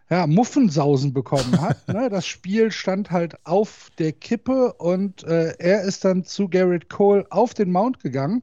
ja, 0.08 0.26
Muffensausen 0.26 1.12
bekommen 1.12 1.60
hat. 1.60 1.88
ne? 1.88 2.08
Das 2.16 2.26
Spiel 2.26 2.70
stand 2.70 3.10
halt 3.10 3.36
auf 3.44 3.90
der 3.98 4.12
Kippe 4.12 4.72
und 4.74 5.24
äh, 5.24 5.54
er 5.58 5.82
ist 5.82 6.04
dann 6.04 6.24
zu 6.24 6.48
Garrett 6.48 6.88
Cole 6.88 7.26
auf 7.30 7.54
den 7.54 7.72
Mount 7.72 8.00
gegangen 8.00 8.42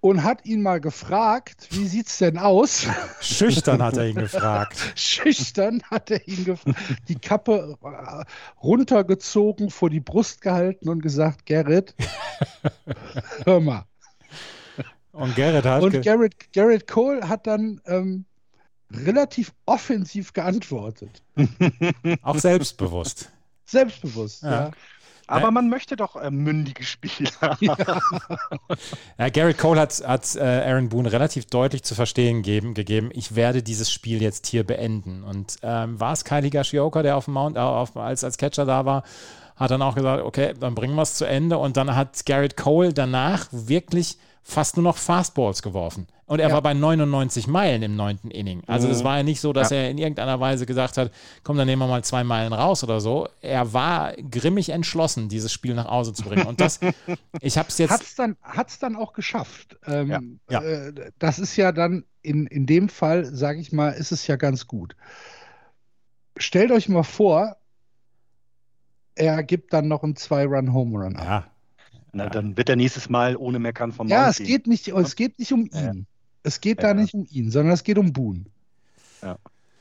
und 0.00 0.22
hat 0.22 0.46
ihn 0.46 0.62
mal 0.62 0.80
gefragt, 0.80 1.68
wie 1.70 1.86
sieht's 1.86 2.18
denn 2.18 2.38
aus? 2.38 2.86
Schüchtern 3.20 3.82
hat 3.82 3.96
er 3.96 4.08
ihn 4.08 4.14
gefragt. 4.14 4.76
Schüchtern 4.94 5.82
hat 5.90 6.10
er 6.10 6.26
ihn 6.26 6.44
gefragt, 6.44 6.78
die 7.08 7.16
Kappe 7.16 7.76
äh, 7.82 8.24
runtergezogen, 8.62 9.70
vor 9.70 9.90
die 9.90 10.00
Brust 10.00 10.40
gehalten 10.40 10.88
und 10.88 11.02
gesagt, 11.02 11.46
Garrett, 11.46 11.94
hör 13.44 13.60
mal. 13.60 13.84
Und 15.12 15.34
Garrett 15.34 15.64
hat. 15.64 15.82
Und 15.82 16.00
Garrett, 16.02 16.52
Garrett 16.52 16.86
Cole 16.86 17.28
hat 17.28 17.46
dann 17.48 17.80
ähm, 17.86 18.24
relativ 18.92 19.52
offensiv 19.66 20.32
geantwortet. 20.32 21.22
Auch 22.22 22.38
selbstbewusst. 22.38 23.30
Selbstbewusst, 23.64 24.42
ja. 24.42 24.50
ja. 24.50 24.70
Aber 25.30 25.50
man 25.50 25.68
möchte 25.68 25.94
doch 25.94 26.16
äh, 26.16 26.30
mündige 26.30 26.82
Spieler. 26.84 27.28
Ja. 27.60 27.76
ja, 29.18 29.28
Garrett 29.28 29.58
Cole 29.58 29.80
hat, 29.80 30.02
hat 30.06 30.36
äh, 30.36 30.40
Aaron 30.40 30.88
Boone 30.88 31.12
relativ 31.12 31.46
deutlich 31.46 31.82
zu 31.82 31.94
verstehen 31.94 32.42
geben, 32.42 32.72
gegeben, 32.72 33.10
ich 33.12 33.34
werde 33.34 33.62
dieses 33.62 33.92
Spiel 33.92 34.22
jetzt 34.22 34.46
hier 34.46 34.64
beenden. 34.64 35.22
Und 35.22 35.58
ähm, 35.62 36.00
war 36.00 36.14
es 36.14 36.24
Kyle 36.24 36.42
Higashioka, 36.42 37.02
der 37.02 37.16
auf 37.16 37.26
dem 37.26 37.34
Mount, 37.34 37.56
äh, 37.56 37.60
auf, 37.60 37.96
als, 37.96 38.24
als 38.24 38.38
Catcher 38.38 38.64
da 38.64 38.86
war, 38.86 39.02
hat 39.56 39.70
dann 39.70 39.82
auch 39.82 39.94
gesagt, 39.94 40.22
okay, 40.24 40.54
dann 40.58 40.74
bringen 40.74 40.94
wir 40.94 41.02
es 41.02 41.14
zu 41.14 41.26
Ende. 41.26 41.58
Und 41.58 41.76
dann 41.76 41.94
hat 41.94 42.24
Garrett 42.24 42.56
Cole 42.56 42.94
danach 42.94 43.48
wirklich 43.50 44.16
fast 44.48 44.76
nur 44.76 44.84
noch 44.84 44.96
Fastballs 44.96 45.60
geworfen. 45.60 46.06
Und 46.24 46.40
er 46.40 46.48
ja. 46.48 46.54
war 46.54 46.62
bei 46.62 46.72
99 46.72 47.46
Meilen 47.48 47.82
im 47.82 47.96
neunten 47.96 48.30
Inning. 48.30 48.62
Also 48.66 48.88
es 48.88 49.00
mhm. 49.00 49.04
war 49.04 49.16
ja 49.18 49.22
nicht 49.22 49.40
so, 49.40 49.52
dass 49.52 49.70
ja. 49.70 49.76
er 49.76 49.90
in 49.90 49.98
irgendeiner 49.98 50.40
Weise 50.40 50.64
gesagt 50.64 50.96
hat, 50.96 51.12
komm, 51.42 51.58
dann 51.58 51.66
nehmen 51.66 51.82
wir 51.82 51.86
mal 51.86 52.02
zwei 52.02 52.24
Meilen 52.24 52.54
raus 52.54 52.82
oder 52.82 53.00
so. 53.00 53.28
Er 53.42 53.74
war 53.74 54.14
grimmig 54.14 54.70
entschlossen, 54.70 55.28
dieses 55.28 55.52
Spiel 55.52 55.74
nach 55.74 55.88
Hause 55.88 56.14
zu 56.14 56.22
bringen. 56.22 56.46
Und 56.46 56.60
das, 56.60 56.80
ich 57.42 57.58
habe 57.58 57.68
es 57.68 57.76
jetzt... 57.76 57.90
Hat 57.90 58.02
es 58.02 58.14
dann, 58.14 58.36
hat's 58.42 58.78
dann 58.78 58.96
auch 58.96 59.12
geschafft. 59.12 59.78
Ähm, 59.86 60.40
ja. 60.48 60.62
Äh, 60.62 60.92
das 61.18 61.38
ist 61.38 61.56
ja 61.56 61.70
dann, 61.70 62.04
in, 62.22 62.46
in 62.46 62.64
dem 62.64 62.88
Fall, 62.88 63.26
sage 63.26 63.60
ich 63.60 63.72
mal, 63.72 63.90
ist 63.90 64.12
es 64.12 64.26
ja 64.26 64.36
ganz 64.36 64.66
gut. 64.66 64.96
Stellt 66.38 66.70
euch 66.70 66.88
mal 66.88 67.02
vor, 67.02 67.56
er 69.14 69.42
gibt 69.42 69.74
dann 69.74 69.88
noch 69.88 70.04
einen 70.04 70.16
Zwei-Run-Home-Run 70.16 71.16
ab. 71.16 71.24
Ja, 71.24 71.50
na, 72.12 72.28
dann 72.28 72.56
wird 72.56 72.68
er 72.68 72.76
nächstes 72.76 73.08
Mal 73.08 73.36
ohne 73.36 73.58
Meckern 73.58 73.92
vom 73.92 74.08
Ja, 74.08 74.28
es 74.28 74.38
geht, 74.38 74.66
nicht, 74.66 74.88
es 74.88 75.16
geht 75.16 75.38
nicht 75.38 75.52
um 75.52 75.66
ihn. 75.66 76.06
Es 76.42 76.60
geht 76.60 76.82
ja. 76.82 76.88
da 76.88 76.94
nicht 76.94 77.14
um 77.14 77.26
ihn, 77.30 77.50
sondern 77.50 77.74
es 77.74 77.82
geht 77.82 77.98
um 77.98 78.12
Boone. 78.12 78.46
Ja. 79.22 79.38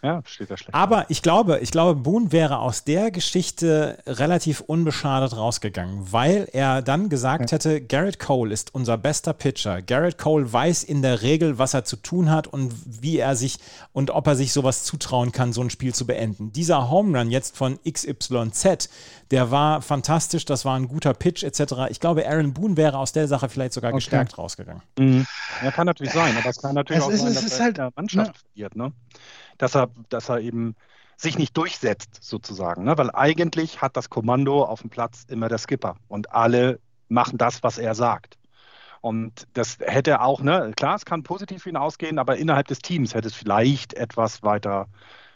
Ja, 0.08 0.22
steht 0.26 0.50
da 0.50 0.56
schlecht. 0.56 0.74
Aber 0.74 1.06
ich 1.10 1.22
glaube, 1.22 1.60
ich 1.60 1.70
glaube, 1.70 2.00
Boone 2.00 2.32
wäre 2.32 2.60
aus 2.60 2.86
der 2.86 3.12
Geschichte 3.12 3.98
relativ 4.08 4.62
unbeschadet 4.62 5.36
rausgegangen, 5.36 6.14
weil 6.14 6.48
er 6.54 6.82
dann 6.82 7.10
gesagt 7.10 7.52
hätte, 7.52 7.82
Garrett 7.82 8.18
Cole 8.18 8.54
ist 8.54 8.74
unser 8.74 8.98
bester 8.98 9.34
Pitcher. 9.34 9.82
Garrett 9.82 10.18
Cole 10.18 10.54
weiß 10.54 10.86
in 10.86 11.02
der 11.02 11.24
Regel, 11.24 11.60
was 11.60 11.74
er 11.74 11.84
zu 11.84 11.98
tun 11.98 12.32
hat 12.32 12.48
und 12.48 12.74
wie 12.86 13.18
er 13.18 13.36
sich 13.36 13.58
und 13.92 14.12
ob 14.12 14.28
er 14.28 14.38
sich 14.38 14.54
sowas 14.54 14.86
zutrauen 14.86 15.34
kann, 15.34 15.52
so 15.52 15.62
ein 15.62 15.70
Spiel 15.70 15.94
zu 15.94 16.08
beenden. 16.08 16.54
Dieser 16.54 16.90
Home 16.90 17.20
Run 17.20 17.30
jetzt 17.30 17.58
von 17.58 17.78
XYZ, 17.84 18.88
der 19.32 19.52
war 19.52 19.82
fantastisch, 19.82 20.46
das 20.46 20.64
war 20.64 20.80
ein 20.80 20.88
guter 20.88 21.14
Pitch 21.14 21.44
etc. 21.44 21.90
Ich 21.90 22.00
glaube, 22.00 22.26
Aaron 22.26 22.54
Boone 22.54 22.78
wäre 22.78 22.98
aus 22.98 23.12
der 23.12 23.28
Sache 23.28 23.50
vielleicht 23.50 23.74
sogar 23.74 23.90
okay. 23.90 23.98
gestärkt 23.98 24.38
rausgegangen. 24.38 24.84
Mhm. 24.98 25.28
Ja, 25.62 25.72
kann 25.72 25.86
natürlich 25.86 26.14
sein, 26.14 26.38
aber 26.38 26.50
es 26.50 26.62
kann 26.62 26.76
natürlich 26.76 27.02
es 27.02 27.08
auch 27.08 27.12
ist, 27.12 27.20
sein, 27.20 27.34
dass 27.34 27.60
er 27.60 27.66
halt, 27.66 27.78
der 27.78 27.92
Mannschaft 27.94 28.32
ne? 28.32 28.40
verliert, 28.54 28.76
ne? 28.78 28.94
Dass 29.58 29.76
er, 29.76 29.90
dass 30.10 30.30
er 30.30 30.40
eben 30.40 30.76
sich 31.16 31.38
nicht 31.38 31.58
durchsetzt, 31.58 32.20
sozusagen. 32.22 32.84
Ne? 32.84 32.98
Weil 32.98 33.12
eigentlich 33.12 33.82
hat 33.82 33.98
das 33.98 34.10
Kommando 34.10 34.64
auf 34.64 34.82
dem 34.82 34.90
Platz 34.90 35.26
immer 35.28 35.50
der 35.50 35.58
Skipper 35.58 35.96
und 36.08 36.32
alle 36.32 36.80
machen 37.10 37.38
das, 37.38 37.64
was 37.64 37.78
er 37.78 37.96
sagt. 37.96 38.38
Und 39.02 39.48
das 39.54 39.78
hätte 39.80 40.22
auch, 40.22 40.42
ne, 40.42 40.74
klar, 40.76 40.96
es 40.96 41.06
kann 41.06 41.24
positiv 41.24 41.64
für 41.64 41.70
ihn 41.70 41.78
ausgehen, 41.78 42.20
aber 42.20 42.38
innerhalb 42.38 42.68
des 42.68 42.80
Teams 42.80 43.14
hätte 43.14 43.28
es 43.28 43.36
vielleicht 43.36 43.94
etwas 43.94 44.44
weiter 44.44 44.88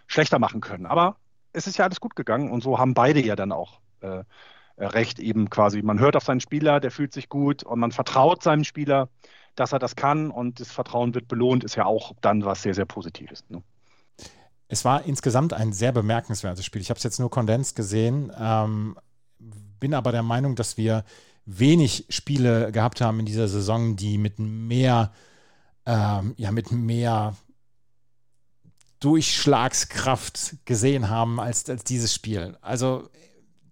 schlechter 0.07 0.39
machen 0.39 0.61
können. 0.61 0.85
Aber 0.85 1.17
es 1.53 1.67
ist 1.67 1.77
ja 1.77 1.85
alles 1.85 1.99
gut 1.99 2.15
gegangen 2.15 2.51
und 2.51 2.61
so 2.61 2.79
haben 2.79 2.93
beide 2.93 3.21
ja 3.21 3.35
dann 3.35 3.51
auch 3.51 3.79
äh, 4.01 4.23
recht, 4.77 5.19
eben 5.19 5.49
quasi. 5.49 5.81
Man 5.81 5.99
hört 5.99 6.15
auf 6.15 6.23
seinen 6.23 6.39
Spieler, 6.41 6.79
der 6.79 6.91
fühlt 6.91 7.13
sich 7.13 7.29
gut 7.29 7.63
und 7.63 7.79
man 7.79 7.91
vertraut 7.91 8.43
seinem 8.43 8.63
Spieler, 8.63 9.09
dass 9.55 9.73
er 9.73 9.79
das 9.79 9.95
kann 9.95 10.31
und 10.31 10.59
das 10.59 10.71
Vertrauen 10.71 11.13
wird 11.13 11.27
belohnt, 11.27 11.63
ist 11.63 11.75
ja 11.75 11.85
auch 11.85 12.13
dann 12.21 12.45
was 12.45 12.61
sehr, 12.63 12.73
sehr 12.73 12.85
Positives. 12.85 13.43
Ne? 13.49 13.63
Es 14.71 14.85
war 14.85 15.03
insgesamt 15.03 15.51
ein 15.51 15.73
sehr 15.73 15.91
bemerkenswertes 15.91 16.63
Spiel. 16.63 16.81
Ich 16.81 16.89
habe 16.89 16.97
es 16.97 17.03
jetzt 17.03 17.19
nur 17.19 17.29
kondensiert 17.29 17.75
gesehen, 17.75 18.31
ähm, 18.39 18.95
bin 19.81 19.93
aber 19.93 20.13
der 20.13 20.23
Meinung, 20.23 20.55
dass 20.55 20.77
wir 20.77 21.03
wenig 21.45 22.05
Spiele 22.07 22.71
gehabt 22.71 23.01
haben 23.01 23.19
in 23.19 23.25
dieser 23.25 23.49
Saison, 23.49 23.97
die 23.97 24.17
mit 24.17 24.39
mehr, 24.39 25.11
ähm, 25.85 26.35
ja, 26.37 26.51
mit 26.51 26.71
mehr 26.71 27.35
Durchschlagskraft 29.01 30.55
gesehen 30.63 31.09
haben 31.09 31.41
als, 31.41 31.69
als 31.69 31.83
dieses 31.83 32.13
Spiel. 32.13 32.57
Also 32.61 33.09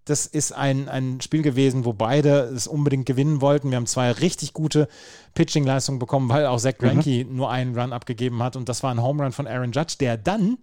das 0.04 0.26
ist 0.26 0.52
ein, 0.52 0.90
ein 0.90 1.22
Spiel 1.22 1.44
gewesen, 1.44 1.86
wo 1.86 1.94
beide 1.94 2.42
es 2.42 2.68
unbedingt 2.68 3.06
gewinnen 3.06 3.40
wollten. 3.40 3.70
Wir 3.70 3.78
haben 3.78 3.86
zwei 3.86 4.12
richtig 4.12 4.52
gute 4.52 4.90
Pitching-Leistungen 5.34 6.00
bekommen, 6.00 6.28
weil 6.28 6.46
auch 6.46 6.60
Zach 6.60 6.78
Greinke 6.78 7.24
mhm. 7.24 7.38
nur 7.38 7.50
einen 7.50 7.80
Run 7.80 7.94
abgegeben 7.94 8.44
hat. 8.44 8.58
Und 8.58 8.68
das 8.68 8.84
war 8.84 8.92
ein 8.92 9.02
Home 9.02 9.24
Run 9.24 9.32
von 9.32 9.48
Aaron 9.48 9.72
Judge, 9.72 9.96
der 9.98 10.18
dann 10.18 10.58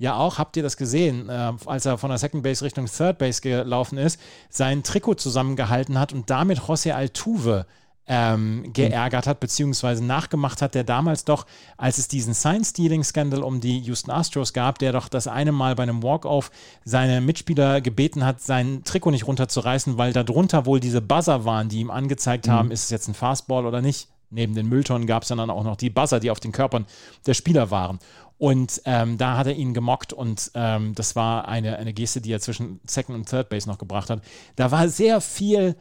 ja 0.00 0.16
auch, 0.16 0.38
habt 0.38 0.56
ihr 0.56 0.62
das 0.62 0.78
gesehen, 0.78 1.28
äh, 1.28 1.52
als 1.66 1.84
er 1.84 1.98
von 1.98 2.08
der 2.08 2.18
Second 2.18 2.42
Base 2.42 2.64
Richtung 2.64 2.86
Third 2.86 3.18
Base 3.18 3.42
gelaufen 3.42 3.98
ist, 3.98 4.18
sein 4.48 4.82
Trikot 4.82 5.14
zusammengehalten 5.14 5.98
hat 5.98 6.14
und 6.14 6.30
damit 6.30 6.60
José 6.60 6.92
Altuve 6.92 7.66
ähm, 8.06 8.72
geärgert 8.72 9.26
hat, 9.26 9.40
beziehungsweise 9.40 10.02
nachgemacht 10.02 10.62
hat, 10.62 10.74
der 10.74 10.84
damals 10.84 11.26
doch, 11.26 11.44
als 11.76 11.98
es 11.98 12.08
diesen 12.08 12.32
Sign-Stealing-Skandal 12.32 13.42
um 13.42 13.60
die 13.60 13.78
Houston 13.80 14.10
Astros 14.10 14.54
gab, 14.54 14.78
der 14.78 14.92
doch 14.92 15.08
das 15.08 15.28
eine 15.28 15.52
Mal 15.52 15.74
bei 15.74 15.82
einem 15.82 16.02
Walk-Off 16.02 16.50
seine 16.84 17.20
Mitspieler 17.20 17.82
gebeten 17.82 18.24
hat, 18.24 18.40
sein 18.40 18.82
Trikot 18.84 19.10
nicht 19.10 19.26
runterzureißen, 19.26 19.98
weil 19.98 20.14
darunter 20.14 20.64
wohl 20.64 20.80
diese 20.80 21.02
Buzzer 21.02 21.44
waren, 21.44 21.68
die 21.68 21.80
ihm 21.80 21.90
angezeigt 21.90 22.46
mhm. 22.46 22.52
haben, 22.52 22.70
ist 22.70 22.84
es 22.84 22.90
jetzt 22.90 23.06
ein 23.06 23.14
Fastball 23.14 23.66
oder 23.66 23.82
nicht. 23.82 24.08
Neben 24.30 24.54
den 24.54 24.68
Mülltonnen 24.68 25.08
gab 25.08 25.24
es 25.24 25.28
dann 25.28 25.50
auch 25.50 25.64
noch 25.64 25.76
die 25.76 25.90
Buzzer, 25.90 26.20
die 26.20 26.30
auf 26.30 26.38
den 26.38 26.52
Körpern 26.52 26.86
der 27.26 27.34
Spieler 27.34 27.70
waren. 27.72 27.98
Und 28.40 28.80
ähm, 28.86 29.18
da 29.18 29.36
hat 29.36 29.48
er 29.48 29.54
ihn 29.54 29.74
gemockt 29.74 30.14
und 30.14 30.50
ähm, 30.54 30.94
das 30.94 31.14
war 31.14 31.46
eine, 31.46 31.76
eine 31.76 31.92
Geste, 31.92 32.22
die 32.22 32.32
er 32.32 32.40
zwischen 32.40 32.80
Second 32.86 33.18
und 33.18 33.28
Third 33.28 33.50
Base 33.50 33.68
noch 33.68 33.76
gebracht 33.76 34.08
hat. 34.08 34.22
Da 34.56 34.70
war 34.70 34.88
sehr 34.88 35.20
viel, 35.20 35.76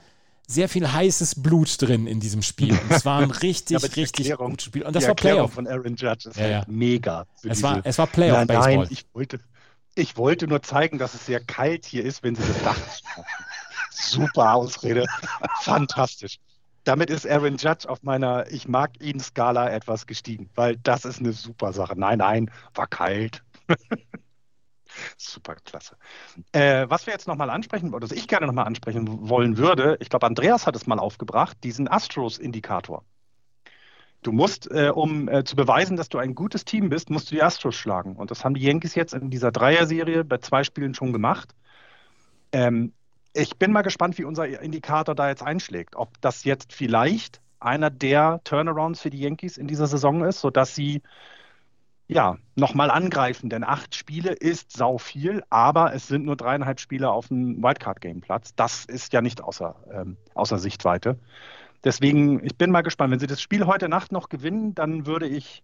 sehr 0.45 0.67
viel 0.67 0.91
heißes 0.91 1.41
Blut 1.41 1.81
drin 1.81 2.05
in 2.05 2.19
diesem 2.19 2.41
Spiel. 2.41 2.73
Und 2.73 2.91
es 2.91 3.05
war 3.05 3.21
ein 3.21 3.31
richtig, 3.43 3.81
ja, 3.81 3.87
richtig 3.87 4.29
Erklärung, 4.29 4.51
gutes 4.51 4.65
Spiel. 4.65 4.83
Und 4.83 4.93
das 4.93 5.07
war 5.07 5.15
Playoff. 5.15 5.53
von 5.53 5.67
Aaron 5.67 5.95
Judge 5.95 6.27
ist 6.27 6.35
ja, 6.35 6.41
halt 6.41 6.51
ja. 6.51 6.63
mega. 6.67 7.25
Es 7.43 7.63
war, 7.63 7.79
es 7.81 7.97
war 7.97 8.07
Playoff 8.07 8.39
nein, 8.39 8.47
Baseball. 8.47 8.75
Nein, 8.75 8.87
ich 8.89 9.05
wollte, 9.13 9.39
ich 9.95 10.17
wollte 10.17 10.45
nur 10.45 10.61
zeigen, 10.61 10.97
dass 10.97 11.13
es 11.13 11.25
sehr 11.25 11.39
kalt 11.39 11.85
hier 11.85 12.03
ist, 12.03 12.23
wenn 12.23 12.35
sie 12.35 12.43
das 12.45 12.61
Dach 12.61 12.77
Super 13.89 14.55
Ausrede. 14.55 15.05
Fantastisch 15.61 16.39
damit 16.89 17.11
ist 17.11 17.29
Aaron 17.29 17.57
Judge 17.57 17.87
auf 17.87 18.01
meiner 18.01 18.51
Ich 18.51 18.67
mag 18.67 18.99
ihn 18.99 19.19
Skala 19.19 19.69
etwas 19.69 20.07
gestiegen, 20.07 20.49
weil 20.55 20.75
das 20.77 21.05
ist 21.05 21.19
eine 21.19 21.33
super 21.33 21.71
Sache. 21.71 21.93
Nein, 21.95 22.17
nein, 22.17 22.49
war 22.73 22.87
kalt. 22.87 23.43
Super 25.15 25.53
klasse. 25.63 25.97
Äh, 26.51 26.87
was 26.89 27.05
wir 27.05 27.13
jetzt 27.13 27.27
nochmal 27.27 27.51
ansprechen, 27.51 27.93
oder 27.93 28.09
was 28.09 28.11
ich 28.11 28.27
gerne 28.27 28.47
nochmal 28.47 28.65
ansprechen 28.65 29.29
wollen 29.29 29.57
würde, 29.57 29.97
ich 29.99 30.09
glaube, 30.09 30.25
Andreas 30.25 30.65
hat 30.65 30.75
es 30.75 30.87
mal 30.87 30.97
aufgebracht, 30.97 31.57
diesen 31.63 31.87
Astros-Indikator. 31.87 33.05
Du 34.23 34.31
musst, 34.31 34.69
äh, 34.71 34.89
um 34.89 35.29
äh, 35.29 35.43
zu 35.43 35.55
beweisen, 35.55 35.95
dass 35.95 36.09
du 36.09 36.17
ein 36.17 36.33
gutes 36.33 36.65
Team 36.65 36.89
bist, 36.89 37.11
musst 37.11 37.29
du 37.29 37.35
die 37.35 37.43
Astros 37.43 37.75
schlagen. 37.75 38.15
Und 38.15 38.31
das 38.31 38.43
haben 38.43 38.55
die 38.55 38.63
Yankees 38.63 38.95
jetzt 38.95 39.13
in 39.13 39.29
dieser 39.29 39.51
Dreier-Serie 39.51 40.23
bei 40.23 40.39
zwei 40.39 40.63
Spielen 40.63 40.95
schon 40.95 41.13
gemacht. 41.13 41.53
Ähm, 42.51 42.93
ich 43.33 43.57
bin 43.57 43.71
mal 43.71 43.81
gespannt, 43.81 44.17
wie 44.17 44.23
unser 44.23 44.47
Indikator 44.61 45.15
da 45.15 45.29
jetzt 45.29 45.43
einschlägt. 45.43 45.95
Ob 45.95 46.19
das 46.21 46.43
jetzt 46.43 46.73
vielleicht 46.73 47.41
einer 47.59 47.89
der 47.89 48.41
Turnarounds 48.43 49.01
für 49.01 49.09
die 49.09 49.19
Yankees 49.19 49.57
in 49.57 49.67
dieser 49.67 49.87
Saison 49.87 50.23
ist, 50.23 50.39
sodass 50.39 50.75
sie 50.75 51.01
ja 52.07 52.37
nochmal 52.55 52.89
angreifen. 52.89 53.49
Denn 53.49 53.63
acht 53.63 53.95
Spiele 53.95 54.31
ist 54.31 54.75
sau 54.75 54.97
viel, 54.97 55.43
aber 55.49 55.93
es 55.93 56.07
sind 56.07 56.25
nur 56.25 56.35
dreieinhalb 56.35 56.79
Spiele 56.79 57.11
auf 57.11 57.27
dem 57.27 57.61
Wildcard-Game-Platz. 57.61 58.55
Das 58.55 58.85
ist 58.85 59.13
ja 59.13 59.21
nicht 59.21 59.41
außer, 59.41 59.75
ähm, 59.91 60.17
außer 60.33 60.57
Sichtweite. 60.57 61.19
Deswegen, 61.83 62.43
ich 62.43 62.57
bin 62.57 62.71
mal 62.71 62.81
gespannt. 62.81 63.11
Wenn 63.11 63.19
sie 63.19 63.27
das 63.27 63.41
Spiel 63.41 63.65
heute 63.65 63.87
Nacht 63.87 64.11
noch 64.11 64.29
gewinnen, 64.29 64.75
dann 64.75 65.05
würde 65.05 65.27
ich 65.27 65.63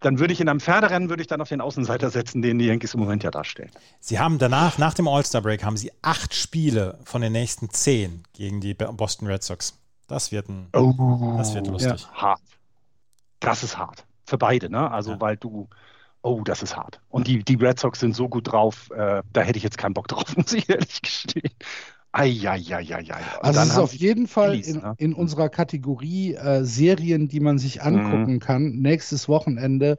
dann 0.00 0.18
würde 0.18 0.32
ich 0.32 0.40
in 0.40 0.48
einem 0.48 0.60
Pferderennen 0.60 1.08
würde 1.08 1.22
ich 1.22 1.26
dann 1.26 1.40
auf 1.40 1.48
den 1.48 1.60
Außenseiter 1.60 2.10
setzen, 2.10 2.42
den 2.42 2.58
die 2.58 2.66
Yankees 2.66 2.94
im 2.94 3.00
Moment 3.00 3.24
ja 3.24 3.30
darstellen. 3.30 3.70
Sie 4.00 4.18
haben 4.18 4.38
danach, 4.38 4.78
nach 4.78 4.94
dem 4.94 5.08
All-Star-Break, 5.08 5.64
haben 5.64 5.76
sie 5.76 5.92
acht 6.02 6.34
Spiele 6.34 6.98
von 7.04 7.20
den 7.20 7.32
nächsten 7.32 7.70
zehn 7.70 8.22
gegen 8.32 8.60
die 8.60 8.74
Boston 8.74 9.26
Red 9.26 9.42
Sox. 9.42 9.78
Das 10.06 10.32
wird, 10.32 10.48
ein, 10.48 10.68
oh, 10.72 11.34
das 11.36 11.54
wird 11.54 11.66
lustig. 11.66 12.02
Ja. 12.02 12.22
Hart. 12.22 12.40
Das 13.40 13.62
ist 13.62 13.76
hart. 13.76 14.04
Für 14.24 14.38
beide, 14.38 14.70
ne? 14.70 14.90
Also, 14.90 15.12
ja. 15.12 15.20
weil 15.20 15.36
du, 15.36 15.68
oh, 16.22 16.42
das 16.44 16.62
ist 16.62 16.76
hart. 16.76 17.00
Und 17.08 17.26
die, 17.26 17.44
die 17.44 17.56
Red 17.56 17.78
Sox 17.78 18.00
sind 18.00 18.14
so 18.14 18.28
gut 18.28 18.50
drauf, 18.50 18.90
äh, 18.90 19.22
da 19.32 19.40
hätte 19.40 19.58
ich 19.58 19.64
jetzt 19.64 19.78
keinen 19.78 19.94
Bock 19.94 20.08
drauf, 20.08 20.24
muss 20.36 20.52
ich 20.52 20.68
ehrlich 20.68 21.02
gestehen. 21.02 21.52
Eieieiei. 22.12 23.14
Also 23.40 23.60
es 23.60 23.68
ist 23.68 23.78
auf 23.78 23.94
jeden 23.94 24.26
Fall 24.26 24.50
Phillies, 24.50 24.68
in, 24.68 24.80
ne? 24.80 24.94
in, 24.96 25.12
unserer 25.12 25.48
Kategorie 25.48 26.34
äh, 26.34 26.64
Serien, 26.64 27.28
die 27.28 27.40
man 27.40 27.58
sich 27.58 27.82
angucken 27.82 28.34
mhm. 28.34 28.40
kann. 28.40 28.78
Nächstes 28.78 29.28
Wochenende 29.28 29.96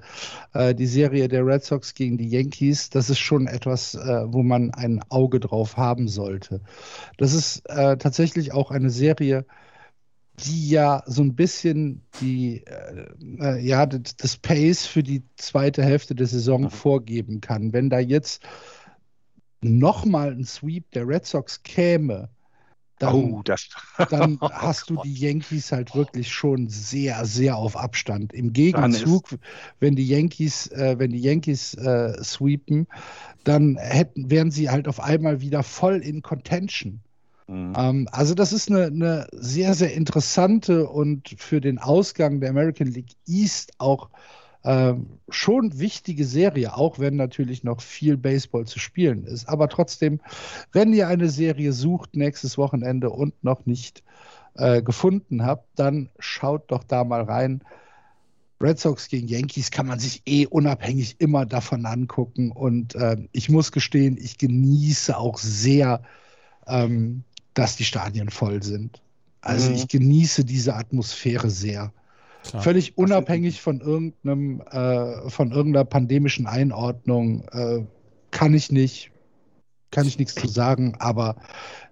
äh, 0.54 0.74
die 0.74 0.88
Serie 0.88 1.28
der 1.28 1.46
Red 1.46 1.64
Sox 1.64 1.94
gegen 1.94 2.18
die 2.18 2.28
Yankees. 2.28 2.90
Das 2.90 3.10
ist 3.10 3.20
schon 3.20 3.48
etwas, 3.48 3.94
äh, 3.94 4.24
wo 4.26 4.42
man 4.42 4.72
ein 4.74 5.02
Auge 5.10 5.40
drauf 5.40 5.78
haben 5.78 6.08
sollte. 6.08 6.62
Das 7.18 7.34
ist 7.34 7.62
äh, 7.70 7.98
tatsächlich 7.98 8.54
auch 8.54 8.72
eine 8.72 8.90
Serie, 8.90 9.46
die 10.46 10.70
ja 10.70 11.04
so 11.06 11.22
ein 11.22 11.36
bisschen 11.36 12.02
die, 12.22 12.64
äh, 12.66 13.06
äh, 13.40 13.60
ja, 13.60 13.86
das 13.86 14.38
Pace 14.38 14.86
für 14.86 15.04
die 15.04 15.24
zweite 15.36 15.84
Hälfte 15.84 16.16
der 16.16 16.28
Saison 16.28 16.64
mhm. 16.64 16.70
vorgeben 16.70 17.42
kann. 17.42 17.74
Wenn 17.74 17.90
da 17.90 18.00
jetzt 18.00 18.42
nochmal 19.62 20.32
ein 20.32 20.46
Sweep 20.46 20.92
der 20.92 21.08
Red 21.08 21.26
Sox 21.26 21.64
käme, 21.64 22.30
dann, 23.00 23.16
oh, 23.16 23.44
dann 24.10 24.38
hast 24.42 24.90
du 24.90 25.02
die 25.04 25.14
Yankees 25.14 25.72
halt 25.72 25.96
wirklich 25.96 26.32
schon 26.32 26.68
sehr, 26.68 27.26
sehr 27.26 27.56
auf 27.56 27.78
Abstand. 27.78 28.34
Im 28.34 28.54
Gegenzug, 28.54 29.38
wenn 29.80 29.96
die 29.96 30.08
Yankees, 30.08 30.68
äh, 30.68 30.96
wenn 31.00 31.12
die 31.12 31.22
Yankees 31.22 31.74
äh, 31.76 32.22
sweepen, 32.22 32.88
dann 33.46 33.78
hätten, 33.78 34.30
wären 34.30 34.52
sie 34.52 34.70
halt 34.70 34.88
auf 34.88 35.00
einmal 35.00 35.42
wieder 35.42 35.64
voll 35.64 35.98
in 35.98 36.22
Contention. 36.22 37.00
Mhm. 37.48 37.74
Ähm, 37.76 38.08
also 38.12 38.36
das 38.36 38.54
ist 38.54 38.70
eine, 38.70 38.88
eine, 38.88 39.28
sehr, 39.32 39.74
sehr 39.74 39.94
interessante 39.94 40.88
und 40.88 41.34
für 41.38 41.62
den 41.62 41.80
Ausgang 41.80 42.42
der 42.42 42.50
American 42.50 42.88
League 42.88 43.16
East 43.28 43.72
auch 43.78 44.10
ähm, 44.64 45.08
schon 45.30 45.80
wichtige 45.80 46.26
Serie, 46.26 46.76
auch 46.76 47.00
wenn 47.00 47.16
natürlich 47.16 47.64
noch 47.64 47.82
viel 47.82 48.18
Baseball 48.18 48.66
zu 48.66 48.80
spielen 48.80 49.24
ist. 49.24 49.48
Aber 49.48 49.70
trotzdem, 49.70 50.20
wenn 50.72 50.94
ihr 50.94 51.08
eine 51.08 51.30
Serie 51.30 51.72
sucht 51.72 52.16
nächstes 52.16 52.58
Wochenende 52.58 53.10
und 53.10 53.42
noch 53.44 53.66
nicht 53.66 54.04
äh, 54.56 54.82
gefunden 54.82 55.46
habt, 55.46 55.68
dann 55.76 56.10
schaut 56.20 56.72
doch 56.72 56.84
da 56.84 57.04
mal 57.04 57.24
rein. 57.24 57.64
Red 58.62 58.80
Sox 58.80 59.08
gegen 59.08 59.30
Yankees 59.30 59.72
kann 59.72 59.88
man 59.88 60.00
sich 60.00 60.24
eh 60.26 60.46
unabhängig 60.46 61.16
immer 61.20 61.46
davon 61.46 61.86
angucken. 61.86 62.52
Und 62.52 62.96
äh, 62.96 63.16
ich 63.32 63.50
muss 63.50 63.72
gestehen, 63.72 64.18
ich 64.20 64.38
genieße 64.38 65.18
auch 65.18 65.38
sehr, 65.38 66.02
ähm, 66.68 67.24
dass 67.54 67.78
die 67.78 67.86
Stadien 67.86 68.30
voll 68.30 68.62
sind. 68.62 69.02
Also 69.40 69.70
mhm. 69.70 69.76
ich 69.78 69.88
genieße 69.88 70.44
diese 70.44 70.76
Atmosphäre 70.76 71.50
sehr. 71.50 71.94
Klar. 72.44 72.64
Völlig 72.64 72.98
unabhängig 72.98 73.62
von 73.62 73.82
irgendeinem, 73.82 74.62
äh, 74.62 75.30
von 75.30 75.52
irgendeiner 75.52 75.86
pandemischen 75.86 76.48
Einordnung 76.48 77.48
äh, 77.52 77.86
kann 78.32 78.54
ich 78.54 78.72
nicht, 78.72 79.12
kann 79.92 80.08
ich 80.08 80.18
nichts 80.18 80.36
zu 80.36 80.48
sagen, 80.48 80.96
aber 81.00 81.36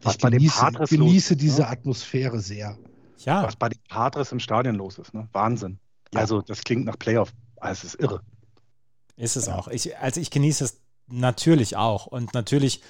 Was 0.01 0.15
ich 0.15 0.21
genieße, 0.21 0.71
genieße 0.89 1.33
los, 1.33 1.39
diese 1.39 1.61
ne? 1.61 1.67
Atmosphäre 1.67 2.39
sehr. 2.39 2.77
Ja. 3.19 3.43
Was 3.43 3.55
bei 3.55 3.69
den 3.69 3.79
Padres 3.89 4.31
im 4.31 4.39
Stadion 4.39 4.75
los 4.75 4.97
ist, 4.97 5.13
ne? 5.13 5.27
Wahnsinn. 5.33 5.79
Ja. 6.13 6.21
Also 6.21 6.41
das 6.41 6.63
klingt 6.63 6.85
nach 6.85 6.97
Playoff. 6.97 7.33
Also, 7.57 7.87
es 7.87 7.93
ist 7.95 8.01
irre. 8.01 8.21
Ist 9.17 9.35
es 9.35 9.49
auch. 9.49 9.67
Ich, 9.67 9.97
also 9.97 10.21
ich 10.21 10.29
genieße 10.29 10.63
es 10.63 10.79
natürlich 11.07 11.75
auch. 11.75 12.05
Und 12.05 12.33
natürlich 12.33 12.81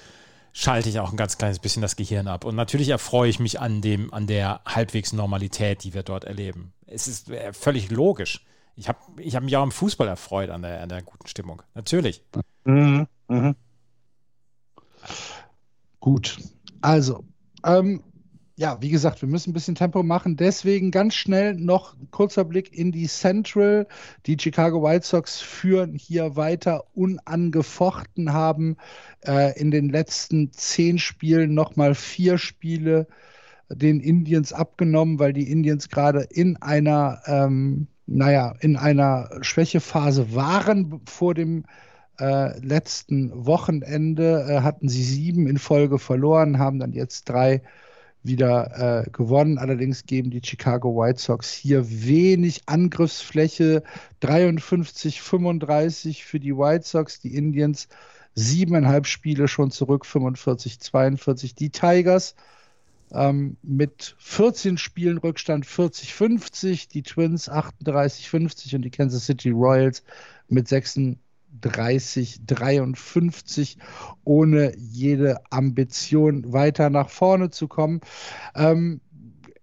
schalte 0.52 0.88
ich 0.88 1.00
auch 1.00 1.10
ein 1.10 1.16
ganz 1.16 1.38
kleines 1.38 1.58
bisschen 1.58 1.82
das 1.82 1.96
Gehirn 1.96 2.28
ab. 2.28 2.44
Und 2.44 2.54
natürlich 2.54 2.90
erfreue 2.90 3.30
ich 3.30 3.38
mich 3.38 3.60
an 3.60 3.80
dem, 3.80 4.12
an 4.12 4.26
der 4.26 4.60
halbwegs 4.66 5.12
Normalität, 5.12 5.84
die 5.84 5.94
wir 5.94 6.02
dort 6.02 6.24
erleben. 6.24 6.72
Es 6.90 7.08
ist 7.08 7.30
äh, 7.30 7.52
völlig 7.52 7.90
logisch. 7.90 8.44
Ich 8.76 8.88
habe 8.88 8.98
ich 9.18 9.34
hab 9.34 9.42
mich 9.42 9.56
auch 9.56 9.64
im 9.64 9.72
Fußball 9.72 10.06
erfreut 10.08 10.50
an 10.50 10.62
der, 10.62 10.82
an 10.82 10.88
der 10.88 11.02
guten 11.02 11.26
Stimmung. 11.26 11.62
Natürlich. 11.74 12.22
Mhm. 12.64 13.06
Mhm. 13.28 13.56
Gut. 16.00 16.38
Also, 16.80 17.24
ähm, 17.64 18.02
ja, 18.58 18.80
wie 18.80 18.90
gesagt, 18.90 19.22
wir 19.22 19.28
müssen 19.28 19.50
ein 19.50 19.52
bisschen 19.52 19.76
Tempo 19.76 20.02
machen. 20.02 20.36
Deswegen 20.36 20.90
ganz 20.90 21.14
schnell 21.14 21.54
noch 21.54 21.94
ein 21.94 22.10
kurzer 22.10 22.44
Blick 22.44 22.72
in 22.72 22.90
die 22.90 23.06
Central. 23.06 23.86
Die 24.26 24.36
Chicago 24.38 24.82
White 24.82 25.06
Sox 25.06 25.40
führen 25.40 25.94
hier 25.94 26.34
weiter 26.34 26.84
unangefochten, 26.94 28.32
haben 28.32 28.76
äh, 29.24 29.56
in 29.58 29.70
den 29.70 29.90
letzten 29.90 30.52
zehn 30.52 30.98
Spielen 30.98 31.54
nochmal 31.54 31.94
vier 31.94 32.36
Spiele 32.36 33.06
den 33.70 34.00
Indians 34.00 34.52
abgenommen, 34.52 35.18
weil 35.18 35.32
die 35.32 35.50
Indians 35.50 35.88
gerade 35.88 36.26
in 36.30 36.56
einer, 36.56 37.20
ähm, 37.26 37.88
naja, 38.06 38.54
in 38.60 38.76
einer 38.76 39.30
Schwächephase 39.42 40.34
waren 40.34 41.00
vor 41.06 41.34
dem 41.34 41.64
äh, 42.18 42.58
letzten 42.60 43.46
Wochenende. 43.46 44.46
Äh, 44.48 44.60
hatten 44.62 44.88
sie 44.88 45.02
sieben 45.02 45.46
in 45.46 45.58
Folge 45.58 45.98
verloren, 45.98 46.58
haben 46.58 46.78
dann 46.78 46.92
jetzt 46.92 47.28
drei 47.28 47.62
wieder 48.22 49.04
äh, 49.06 49.10
gewonnen. 49.10 49.58
Allerdings 49.58 50.04
geben 50.04 50.30
die 50.30 50.42
Chicago 50.42 50.96
White 50.96 51.20
Sox 51.20 51.52
hier 51.52 51.84
wenig 51.88 52.62
Angriffsfläche. 52.66 53.82
53, 54.20 55.20
35 55.22 56.24
für 56.24 56.40
die 56.40 56.56
White 56.56 56.86
Sox, 56.86 57.20
die 57.20 57.34
Indians 57.34 57.88
siebeneinhalb 58.34 59.06
Spiele 59.06 59.48
schon 59.48 59.70
zurück, 59.70 60.06
45, 60.06 60.80
42. 60.80 61.54
Die 61.54 61.70
Tigers 61.70 62.34
ähm, 63.12 63.56
mit 63.62 64.16
14 64.18 64.78
Spielen 64.78 65.18
Rückstand 65.18 65.66
40, 65.66 66.14
50. 66.14 66.88
Die 66.88 67.02
Twins 67.02 67.48
38, 67.48 68.28
50 68.28 68.74
und 68.76 68.82
die 68.82 68.90
Kansas 68.90 69.26
City 69.26 69.50
Royals 69.50 70.02
mit 70.48 70.68
36 70.68 71.18
30, 71.60 72.46
53, 72.46 73.78
ohne 74.24 74.76
jede 74.76 75.40
Ambition 75.50 76.52
weiter 76.52 76.90
nach 76.90 77.10
vorne 77.10 77.50
zu 77.50 77.68
kommen. 77.68 78.00
Ähm, 78.54 79.00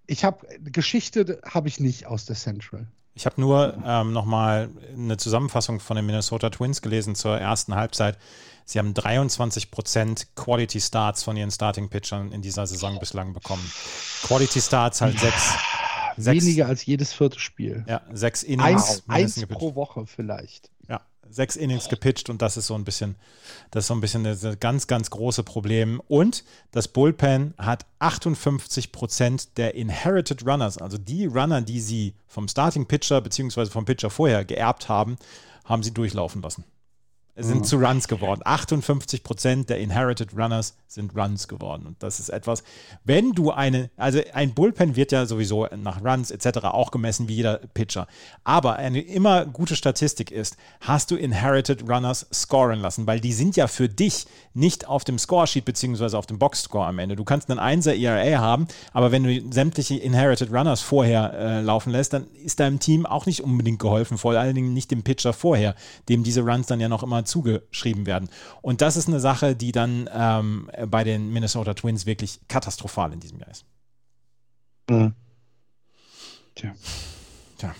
ich 0.07 0.23
habe 0.23 0.47
Geschichte 0.63 1.41
habe 1.45 1.67
ich 1.67 1.79
nicht 1.79 2.05
aus 2.05 2.25
der 2.25 2.35
Central. 2.35 2.87
Ich 3.16 3.26
habe 3.26 3.39
nur 3.39 3.78
ähm, 3.86 4.11
nochmal 4.11 4.70
eine 4.93 5.16
Zusammenfassung 5.18 5.80
von 5.80 5.95
den 5.95 6.05
Minnesota 6.05 6.49
Twins 6.49 6.82
gelesen 6.82 7.16
zur 7.16 7.38
ersten 7.38 7.74
Halbzeit. 7.74 8.18
Sie 8.66 8.78
haben 8.78 8.93
23% 8.93 10.28
Quality 10.36 10.82
Starts 10.82 11.24
von 11.24 11.38
ihren 11.38 11.51
Starting 11.51 11.89
Pitchern 11.89 12.32
in 12.32 12.41
dieser 12.41 12.68
Saison 12.68 12.99
bislang 12.99 13.34
bekommen. 13.34 13.63
Quality 14.24 14.59
Starts 14.59 15.01
halt 15.01 15.20
sechs. 15.20 15.53
Weniger 16.18 16.68
als 16.68 16.86
jedes 16.86 17.13
vierte 17.13 17.39
Spiel. 17.39 17.86
Ja, 17.88 18.01
sechs 18.11 18.43
Innings. 18.43 19.03
Eins, 19.07 19.38
eins 19.38 19.47
pro 19.47 19.76
Woche 19.76 20.05
vielleicht 20.05 20.72
sechs 21.29 21.55
Innings 21.55 21.89
gepitcht 21.89 22.29
und 22.29 22.41
das 22.41 22.57
ist 22.57 22.67
so 22.67 22.75
ein 22.75 22.83
bisschen, 22.83 23.15
das 23.71 23.83
ist 23.83 23.88
so 23.88 23.93
ein 23.93 24.01
bisschen 24.01 24.23
das 24.23 24.59
ganz, 24.59 24.88
ganz 24.88 25.09
große 25.09 25.43
Problem. 25.43 26.01
Und 26.07 26.43
das 26.71 26.88
Bullpen 26.88 27.53
hat 27.57 27.86
58 27.99 28.91
Prozent 28.91 29.57
der 29.57 29.75
Inherited 29.75 30.45
Runners, 30.45 30.77
also 30.77 30.97
die 30.97 31.25
Runner, 31.25 31.61
die 31.61 31.81
sie 31.81 32.13
vom 32.27 32.47
Starting 32.47 32.86
Pitcher 32.86 33.21
beziehungsweise 33.21 33.71
vom 33.71 33.86
Pitcher 33.86 34.09
vorher 34.09 34.45
geerbt 34.45 34.89
haben, 34.89 35.17
haben 35.65 35.83
sie 35.83 35.93
durchlaufen 35.93 36.41
lassen 36.41 36.63
sind 37.36 37.59
mhm. 37.59 37.63
zu 37.65 37.77
Runs 37.77 38.07
geworden. 38.07 38.41
58 38.43 39.23
Prozent 39.23 39.69
der 39.69 39.79
Inherited 39.79 40.29
Runners 40.38 40.77
sind 40.88 41.15
Runs 41.15 41.47
geworden. 41.47 41.86
Und 41.86 42.01
das 42.01 42.19
ist 42.19 42.29
etwas, 42.29 42.63
wenn 43.03 43.33
du 43.33 43.51
eine, 43.51 43.89
also 43.97 44.21
ein 44.33 44.53
Bullpen 44.53 44.95
wird 44.95 45.11
ja 45.11 45.25
sowieso 45.25 45.67
nach 45.75 46.03
Runs 46.03 46.31
etc. 46.31 46.59
auch 46.63 46.91
gemessen 46.91 47.27
wie 47.27 47.36
jeder 47.36 47.57
Pitcher. 47.73 48.07
Aber 48.45 48.77
eine 48.77 49.01
immer 49.01 49.45
gute 49.45 49.75
Statistik 49.75 50.31
ist, 50.31 50.55
hast 50.79 51.11
du 51.11 51.17
Inherited 51.17 51.83
Runners 51.89 52.25
scoren 52.33 52.79
lassen, 52.79 53.05
weil 53.05 53.19
die 53.19 53.33
sind 53.33 53.57
ja 53.57 53.67
für 53.67 53.89
dich 53.89 54.25
nicht 54.53 54.88
auf 54.88 55.03
dem 55.03 55.19
Scoresheet 55.19 55.65
beziehungsweise 55.65 56.17
auf 56.17 56.25
dem 56.25 56.39
Boxscore 56.39 56.88
am 56.88 56.99
Ende. 56.99 57.17
Du 57.17 57.25
kannst 57.25 57.51
einen 57.51 57.59
1er 57.59 57.93
ERA 57.93 58.39
haben, 58.39 58.67
aber 58.93 59.11
wenn 59.11 59.23
du 59.23 59.53
sämtliche 59.53 59.95
Inherited 59.95 60.51
Runners 60.53 60.81
vorher 60.81 61.33
äh, 61.33 61.61
laufen 61.61 61.91
lässt, 61.91 62.13
dann 62.13 62.27
ist 62.31 62.61
deinem 62.61 62.79
Team 62.79 63.05
auch 63.05 63.25
nicht 63.25 63.41
unbedingt 63.41 63.79
geholfen, 63.79 64.17
vor 64.17 64.33
allen 64.33 64.55
Dingen 64.55 64.73
nicht 64.73 64.91
dem 64.91 65.03
Pitcher 65.03 65.33
vorher, 65.33 65.75
dem 66.07 66.23
diese 66.23 66.41
Runs 66.41 66.67
dann 66.67 66.79
ja 66.79 66.88
noch 66.88 67.03
immer 67.03 67.24
zugeschrieben 67.26 68.05
werden. 68.05 68.30
Und 68.61 68.82
das 68.82 68.97
ist 68.97 69.07
eine 69.07 69.19
Sache, 69.19 69.55
die 69.55 69.71
dann 69.71 70.09
ähm, 70.13 70.69
bei 70.88 71.03
den 71.03 71.32
Minnesota 71.32 71.73
Twins 71.73 72.05
wirklich 72.05 72.39
katastrophal 72.47 73.13
in 73.13 73.19
diesem 73.19 73.39
Jahr 73.39 73.49
ist. 73.49 73.65
Mhm. 74.89 75.13
Tja. 76.55 76.73
Tja. 77.57 77.76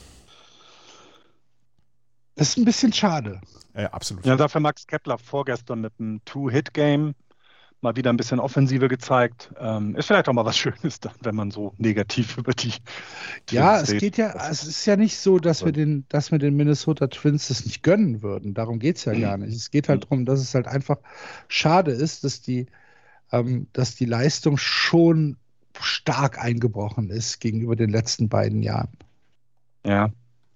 Das 2.36 2.50
ist 2.50 2.58
ein 2.58 2.66
bisschen 2.66 2.92
schade. 2.92 3.40
Ja, 3.76 3.92
absolut. 3.92 4.26
Ja, 4.26 4.36
dafür 4.36 4.62
Max 4.62 4.88
Kepler 4.88 5.18
vorgestern 5.18 5.82
mit 5.82 5.94
einem 6.00 6.24
Two-Hit-Game 6.26 7.14
mal 7.82 7.96
wieder 7.96 8.12
ein 8.12 8.18
bisschen 8.18 8.40
Offensive 8.40 8.88
gezeigt. 8.88 9.52
Ähm, 9.60 9.96
ist 9.96 10.08
vielleicht 10.08 10.28
auch 10.28 10.34
mal 10.34 10.46
was 10.46 10.58
Schönes, 10.58 11.00
dann, 11.00 11.14
wenn 11.22 11.36
man 11.36 11.52
so 11.52 11.74
negativ 11.78 12.38
über 12.38 12.54
die. 12.54 12.72
Twins 12.72 12.82
ja, 13.52 13.80
es 13.80 13.98
geht 13.98 14.18
ja, 14.18 14.34
es 14.50 14.64
ist 14.64 14.86
ja 14.86 14.96
nicht 14.96 15.18
so, 15.18 15.40
dass 15.40 15.64
wir 15.66 15.72
den, 15.72 16.06
dass 16.10 16.32
wir 16.32 16.40
den 16.40 16.56
Minnesota 16.56 17.08
Twins 17.08 17.48
das 17.48 17.66
nicht 17.66 17.84
gönnen 17.84 18.22
würden. 18.22 18.54
Darum 18.54 18.80
geht 18.80 18.98
es 18.98 19.06
ja 19.06 19.14
gar 19.14 19.38
nicht. 19.38 19.56
Es 19.56 19.72
geht 19.72 19.90
halt 19.90 20.04
darum, 20.06 20.26
dass 20.26 20.40
es 20.40 20.56
halt 20.56 20.68
einfach 20.68 20.98
schade 21.48 21.92
ist, 21.92 22.24
dass 22.24 22.42
die, 22.42 22.68
ähm, 23.32 23.68
dass 23.74 23.96
die 23.96 24.06
Leistung 24.06 24.58
schon 24.58 25.38
stark 25.82 26.40
eingebrochen 26.40 27.10
ist 27.10 27.40
gegenüber 27.40 27.76
den 27.76 27.90
letzten 27.90 28.30
beiden 28.30 28.64
Jahren. 28.64 28.98
Ja, 29.86 30.10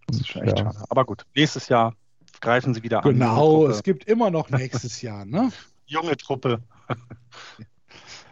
das 0.07 0.17
ist 0.17 0.27
schon 0.27 0.43
echt 0.43 0.59
ja. 0.59 0.65
schade. 0.65 0.85
Aber 0.89 1.05
gut, 1.05 1.25
nächstes 1.35 1.67
Jahr 1.67 1.93
greifen 2.41 2.73
sie 2.73 2.83
wieder 2.83 3.01
genau, 3.01 3.09
an. 3.09 3.35
Genau, 3.35 3.67
es 3.67 3.83
gibt 3.83 4.05
immer 4.05 4.31
noch 4.31 4.49
nächstes 4.49 5.01
Jahr, 5.01 5.25
ne? 5.25 5.51
Junge 5.85 6.15
Truppe. 6.17 6.61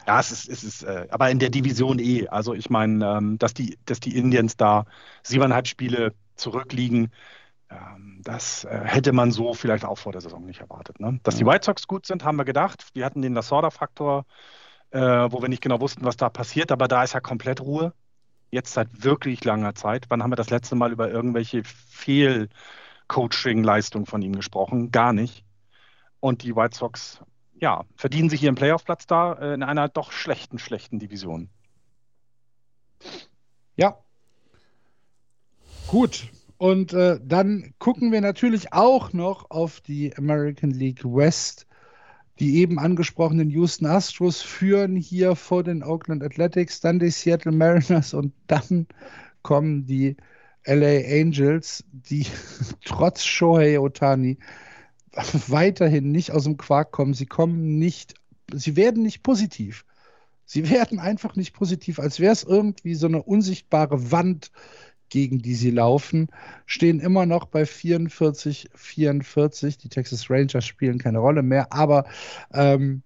Ja, 0.07 0.21
es 0.21 0.31
ist, 0.31 0.47
es 0.47 0.63
ist 0.63 0.83
äh, 0.83 1.07
aber 1.11 1.29
in 1.29 1.39
der 1.39 1.49
Division 1.49 1.99
E. 1.99 2.29
Also 2.29 2.53
ich 2.53 2.69
meine, 2.69 3.05
ähm, 3.05 3.37
dass, 3.39 3.53
die, 3.53 3.77
dass 3.85 3.99
die 3.99 4.15
Indians 4.17 4.55
da 4.55 4.85
siebeneinhalb 5.21 5.67
Spiele 5.67 6.13
zurückliegen, 6.35 7.11
ähm, 7.69 8.21
das 8.23 8.63
äh, 8.63 8.79
hätte 8.85 9.11
man 9.11 9.31
so 9.31 9.53
vielleicht 9.53 9.83
auch 9.83 9.97
vor 9.97 10.13
der 10.13 10.21
Saison 10.21 10.45
nicht 10.45 10.61
erwartet. 10.61 11.01
Ne? 11.01 11.19
Dass 11.23 11.35
die 11.35 11.45
White 11.45 11.65
Sox 11.65 11.87
gut 11.87 12.05
sind, 12.05 12.23
haben 12.23 12.37
wir 12.37 12.45
gedacht. 12.45 12.87
Wir 12.93 13.03
hatten 13.05 13.21
den 13.21 13.33
Lasorda-Faktor, 13.33 14.25
äh, 14.91 14.99
wo 14.99 15.41
wir 15.41 15.49
nicht 15.49 15.61
genau 15.61 15.81
wussten, 15.81 16.05
was 16.05 16.15
da 16.15 16.29
passiert, 16.29 16.71
aber 16.71 16.87
da 16.87 17.03
ist 17.03 17.13
ja 17.13 17.19
komplett 17.19 17.59
Ruhe. 17.59 17.93
Jetzt 18.49 18.71
seit 18.73 19.03
wirklich 19.03 19.43
langer 19.43 19.75
Zeit. 19.75 20.05
Wann 20.09 20.23
haben 20.23 20.31
wir 20.31 20.37
das 20.37 20.49
letzte 20.49 20.75
Mal 20.75 20.93
über 20.93 21.11
irgendwelche 21.11 21.63
Fehl-Coaching-Leistungen 21.65 24.05
von 24.05 24.21
ihm 24.21 24.31
gesprochen? 24.33 24.91
Gar 24.91 25.11
nicht. 25.11 25.43
Und 26.21 26.43
die 26.43 26.55
White 26.55 26.77
Sox 26.77 27.19
ja, 27.59 27.85
verdienen 27.95 28.29
sich 28.29 28.43
ihren 28.43 28.55
Playoff-Platz 28.55 29.07
da 29.07 29.33
äh, 29.33 29.53
in 29.53 29.63
einer 29.63 29.89
doch 29.89 30.11
schlechten, 30.11 30.59
schlechten 30.59 30.99
Division. 30.99 31.49
Ja. 33.75 33.97
Gut. 35.87 36.29
Und 36.57 36.93
äh, 36.93 37.19
dann 37.23 37.73
gucken 37.77 38.11
wir 38.11 38.21
natürlich 38.21 38.73
auch 38.73 39.13
noch 39.13 39.51
auf 39.51 39.79
die 39.81 40.15
American 40.17 40.71
League 40.71 41.03
West. 41.03 41.67
Die 42.39 42.57
eben 42.57 42.77
angesprochenen 42.77 43.49
Houston 43.49 43.87
Astros 43.87 44.43
führen 44.43 44.95
hier 44.95 45.35
vor 45.35 45.63
den 45.63 45.83
Oakland 45.83 46.23
Athletics, 46.23 46.79
dann 46.79 46.99
die 46.99 47.09
Seattle 47.09 47.51
Mariners 47.51 48.13
und 48.13 48.31
dann 48.45 48.85
kommen 49.41 49.87
die 49.87 50.15
LA 50.65 50.99
Angels, 51.19 51.83
die 51.91 52.27
trotz 52.85 53.23
Shohei 53.23 53.79
Otani 53.79 54.37
weiterhin 55.47 56.11
nicht 56.11 56.31
aus 56.31 56.43
dem 56.43 56.57
Quark 56.57 56.91
kommen. 56.91 57.13
Sie 57.13 57.25
kommen 57.25 57.77
nicht, 57.77 58.13
sie 58.53 58.75
werden 58.75 59.03
nicht 59.03 59.23
positiv. 59.23 59.85
Sie 60.45 60.69
werden 60.69 60.99
einfach 60.99 61.35
nicht 61.35 61.53
positiv, 61.53 61.99
als 61.99 62.19
wäre 62.19 62.31
es 62.31 62.43
irgendwie 62.43 62.95
so 62.95 63.07
eine 63.07 63.21
unsichtbare 63.21 64.11
Wand, 64.11 64.51
gegen 65.09 65.41
die 65.41 65.55
sie 65.55 65.71
laufen, 65.71 66.27
stehen 66.65 66.99
immer 66.99 67.25
noch 67.25 67.45
bei 67.45 67.65
44, 67.65 68.69
44. 68.73 69.77
Die 69.77 69.89
Texas 69.89 70.29
Rangers 70.29 70.65
spielen 70.65 70.97
keine 70.97 71.19
Rolle 71.19 71.43
mehr, 71.43 71.71
aber 71.71 72.05
ähm, 72.53 73.03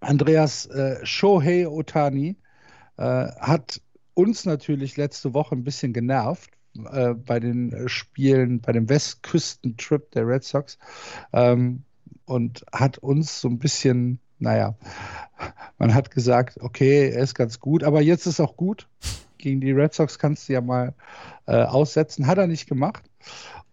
Andreas 0.00 0.66
äh, 0.66 1.04
Shohei 1.04 1.68
Otani 1.68 2.36
äh, 2.96 3.02
hat 3.02 3.80
uns 4.14 4.44
natürlich 4.44 4.96
letzte 4.96 5.34
Woche 5.34 5.54
ein 5.54 5.64
bisschen 5.64 5.92
genervt, 5.92 6.50
äh, 6.90 7.14
bei 7.14 7.40
den 7.40 7.88
Spielen, 7.88 8.60
bei 8.60 8.72
dem 8.72 8.88
Westküstentrip 8.88 10.10
der 10.12 10.26
Red 10.26 10.44
Sox 10.44 10.78
ähm, 11.32 11.84
und 12.24 12.64
hat 12.72 12.98
uns 12.98 13.40
so 13.40 13.48
ein 13.48 13.58
bisschen, 13.58 14.18
naja, 14.38 14.74
man 15.78 15.94
hat 15.94 16.10
gesagt, 16.10 16.58
okay, 16.60 17.10
er 17.10 17.22
ist 17.22 17.34
ganz 17.34 17.60
gut, 17.60 17.84
aber 17.84 18.00
jetzt 18.00 18.26
ist 18.26 18.40
auch 18.40 18.56
gut. 18.56 18.88
Gegen 19.38 19.60
die 19.60 19.72
Red 19.72 19.94
Sox 19.94 20.18
kannst 20.18 20.48
du 20.48 20.54
ja 20.54 20.60
mal 20.60 20.94
äh, 21.46 21.62
aussetzen. 21.62 22.26
Hat 22.26 22.38
er 22.38 22.46
nicht 22.46 22.66
gemacht. 22.66 23.04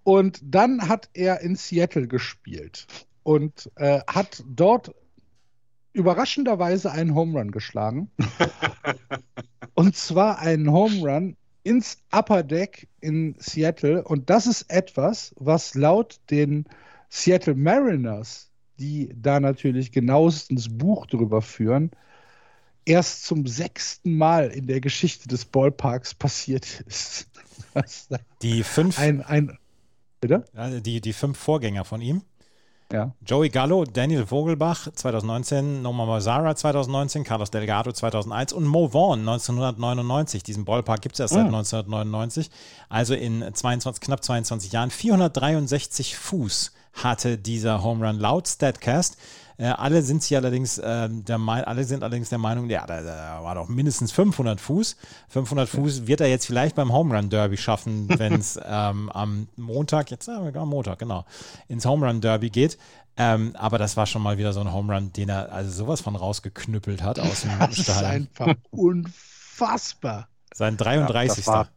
Und 0.04 0.42
dann 0.44 0.90
hat 0.90 1.10
er 1.14 1.40
in 1.40 1.56
Seattle 1.56 2.08
gespielt 2.08 2.88
und 3.24 3.72
äh, 3.76 4.02
hat 4.06 4.44
dort 4.46 4.94
überraschenderweise 5.94 6.92
einen 6.92 7.16
Home 7.16 7.40
Run 7.40 7.52
geschlagen. 7.52 8.12
und 9.76 9.96
zwar 9.96 10.40
einen 10.40 10.72
Home 10.72 11.00
Run 11.02 11.38
ins 11.64 11.98
Upper 12.12 12.44
Deck 12.44 12.88
in 13.02 13.36
Seattle. 13.40 14.04
Und 14.04 14.30
das 14.30 14.48
ist 14.48 14.70
etwas, 14.70 15.34
was 15.38 15.76
laut 15.76 16.20
den 16.30 16.66
Seattle 17.10 17.56
Mariners 17.56 18.50
die 18.80 19.10
da 19.16 19.40
natürlich 19.40 19.92
genauestens 19.92 20.78
Buch 20.78 21.06
drüber 21.06 21.42
führen, 21.42 21.92
erst 22.86 23.26
zum 23.26 23.48
sechsten 23.48 24.18
Mal 24.18 24.50
in 24.50 24.68
der 24.68 24.82
Geschichte 24.82 25.28
des 25.28 25.46
Ballparks 25.46 26.14
passiert 26.14 26.82
ist. 26.82 27.28
die 28.42 28.64
fünf, 28.64 29.00
ein, 29.00 29.22
ein, 29.22 29.58
bitte? 30.20 30.46
Die, 30.86 31.02
die 31.02 31.14
fünf 31.14 31.38
Vorgänger 31.38 31.86
von 31.86 32.02
ihm. 32.02 32.24
Ja. 32.92 33.12
Joey 33.26 33.50
Gallo, 33.50 33.86
Daniel 33.86 34.26
Vogelbach 34.26 34.88
2019, 34.94 35.82
Noma 35.82 36.06
Mazzara 36.06 36.56
2019, 36.56 37.24
Carlos 37.24 37.50
Delgado 37.50 37.92
2001 37.92 38.54
und 38.54 38.66
Mo 38.66 38.90
Vaughn 38.90 39.20
1999. 39.20 40.44
Diesen 40.44 40.66
Ballpark 40.66 41.02
gibt 41.02 41.16
es 41.16 41.20
erst 41.20 41.34
seit 41.34 41.46
1999. 41.46 42.50
Ah. 42.52 42.98
Also 42.98 43.14
in 43.16 43.44
22, 43.54 44.02
knapp 44.02 44.24
22 44.24 44.72
Jahren. 44.72 44.92
463 44.92 46.16
Fuß 46.18 46.72
hatte 46.94 47.38
dieser 47.38 47.84
Home 47.84 48.08
Run 48.08 48.20
laut 48.20 48.48
Statcast. 48.48 49.18
Äh, 49.58 49.66
alle 49.68 50.02
sind 50.02 50.24
sie 50.24 50.36
allerdings, 50.36 50.78
äh, 50.78 51.10
der, 51.10 51.40
alle 51.40 51.84
sind 51.84 52.04
allerdings 52.04 52.30
der 52.30 52.40
Meinung, 52.40 52.70
ja, 52.70 52.86
da, 52.88 53.02
da, 53.02 53.44
war 53.44 53.56
doch 53.56 53.70
mindestens 53.70 54.12
500 54.12 54.60
Fuß. 54.60 54.96
500 55.30 55.70
Fuß 55.70 56.08
wird 56.08 56.22
er 56.22 56.28
jetzt 56.28 56.46
vielleicht 56.46 56.76
beim 56.76 56.92
Home 56.92 57.16
Run 57.16 57.30
Derby 57.30 57.58
schaffen, 57.58 58.08
wenn 58.18 58.34
es 58.34 58.60
ähm, 58.64 59.10
am 59.12 59.48
Montag, 59.56 60.12
jetzt 60.12 60.28
äh, 60.28 60.32
am 60.32 60.70
Montag, 60.70 61.00
genau, 61.00 61.26
ins 61.68 61.86
Home 61.86 62.08
Run 62.08 62.22
Derby 62.22 62.50
geht. 62.50 62.78
Ähm, 63.16 63.56
aber 63.56 63.78
das 63.78 63.96
war 63.96 64.08
schon 64.08 64.24
mal 64.24 64.40
wieder 64.40 64.54
so 64.54 64.62
ein 64.62 64.74
Home 64.74 64.92
Run, 64.94 65.14
den 65.14 65.30
er 65.30 65.52
also 65.52 65.70
sowas 65.70 66.02
von 66.02 66.16
rausgeknüppelt 66.16 67.04
hat 67.04 67.20
aus 67.20 67.42
dem 67.42 67.52
das 67.60 67.76
Stadion. 67.78 68.28
Das 68.36 68.48
ist 68.48 68.48
einfach 68.48 68.56
unfassbar. 68.72 70.28
Sein 70.52 70.78
33. 70.78 71.46
Ja, 71.46 71.68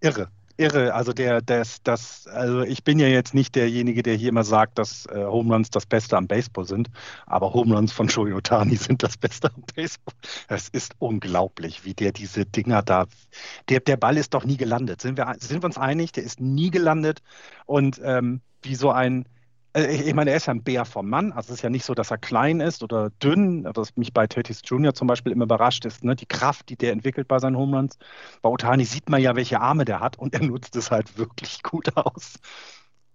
irre 0.00 0.28
irre. 0.58 0.94
Also 0.94 1.12
der, 1.12 1.40
das, 1.40 1.82
das, 1.82 2.26
also 2.26 2.62
ich 2.62 2.84
bin 2.84 2.98
ja 2.98 3.06
jetzt 3.08 3.34
nicht 3.34 3.54
derjenige, 3.54 4.02
der 4.02 4.14
hier 4.14 4.28
immer 4.28 4.44
sagt, 4.44 4.78
dass 4.78 5.06
äh, 5.06 5.24
Home 5.24 5.54
Runs 5.54 5.70
das 5.70 5.86
Beste 5.86 6.16
am 6.16 6.26
Baseball 6.26 6.66
sind, 6.66 6.90
aber 7.26 7.54
Home 7.54 7.74
Runs 7.74 7.92
von 7.92 8.08
Shohei 8.08 8.34
Otani 8.34 8.76
sind 8.76 9.02
das 9.02 9.16
Beste 9.16 9.50
am 9.54 9.62
Baseball. 9.74 10.14
Es 10.48 10.68
ist 10.68 10.94
unglaublich, 10.98 11.84
wie 11.84 11.94
der 11.94 12.12
diese 12.12 12.44
Dinger 12.44 12.82
da. 12.82 13.06
Der, 13.68 13.80
der 13.80 13.96
Ball 13.96 14.16
ist 14.16 14.34
doch 14.34 14.44
nie 14.44 14.56
gelandet. 14.56 15.00
Sind 15.00 15.16
wir, 15.16 15.34
sind 15.38 15.62
wir 15.62 15.66
uns 15.66 15.78
einig? 15.78 16.12
Der 16.12 16.24
ist 16.24 16.40
nie 16.40 16.70
gelandet 16.70 17.22
und 17.66 18.00
ähm, 18.02 18.40
wie 18.62 18.74
so 18.74 18.90
ein 18.90 19.26
ich 19.74 20.14
meine, 20.14 20.30
er 20.30 20.36
ist 20.36 20.46
ja 20.46 20.54
ein 20.54 20.62
Bär 20.62 20.84
vom 20.84 21.08
Mann. 21.08 21.32
Also 21.32 21.52
es 21.52 21.58
ist 21.58 21.62
ja 21.62 21.70
nicht 21.70 21.84
so, 21.84 21.94
dass 21.94 22.10
er 22.10 22.18
klein 22.18 22.60
ist 22.60 22.82
oder 22.82 23.10
dünn, 23.22 23.68
was 23.74 23.96
mich 23.96 24.12
bei 24.12 24.26
Tatis 24.26 24.62
Jr. 24.64 24.94
zum 24.94 25.06
Beispiel 25.06 25.32
immer 25.32 25.44
überrascht 25.44 25.84
ist, 25.84 26.04
ne? 26.04 26.16
die 26.16 26.26
Kraft, 26.26 26.68
die 26.70 26.76
der 26.76 26.92
entwickelt 26.92 27.28
bei 27.28 27.38
seinen 27.38 27.56
Home 27.56 27.76
Runs. 27.76 27.98
Bei 28.42 28.48
Otani 28.48 28.84
sieht 28.84 29.08
man 29.08 29.20
ja, 29.20 29.36
welche 29.36 29.60
Arme 29.60 29.84
der 29.84 30.00
hat 30.00 30.18
und 30.18 30.34
er 30.34 30.42
nutzt 30.42 30.74
es 30.76 30.90
halt 30.90 31.18
wirklich 31.18 31.62
gut 31.62 31.96
aus. 31.96 32.34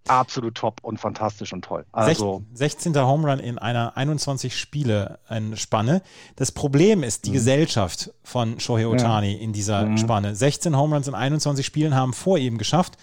Absolut 0.06 0.54
top 0.56 0.80
und 0.82 0.98
fantastisch 0.98 1.52
und 1.54 1.64
toll. 1.64 1.86
Also 1.90 2.44
16. 2.52 2.94
Home 2.96 3.26
Run 3.30 3.38
in 3.38 3.58
einer 3.58 3.96
21 3.96 4.56
Spiele 4.56 5.18
Spanne. 5.54 6.02
Das 6.36 6.52
Problem 6.52 7.02
ist 7.02 7.24
die 7.24 7.30
mhm. 7.30 7.34
Gesellschaft 7.34 8.12
von 8.22 8.60
Shohei 8.60 8.86
Otani 8.86 9.32
ja. 9.32 9.40
in 9.40 9.54
dieser 9.54 9.86
mhm. 9.86 9.96
Spanne. 9.96 10.34
16 10.34 10.76
Home 10.76 10.94
Runs 10.94 11.08
in 11.08 11.14
21 11.14 11.64
Spielen 11.64 11.94
haben 11.94 12.12
vor 12.12 12.36
ihm 12.36 12.58
geschafft 12.58 12.98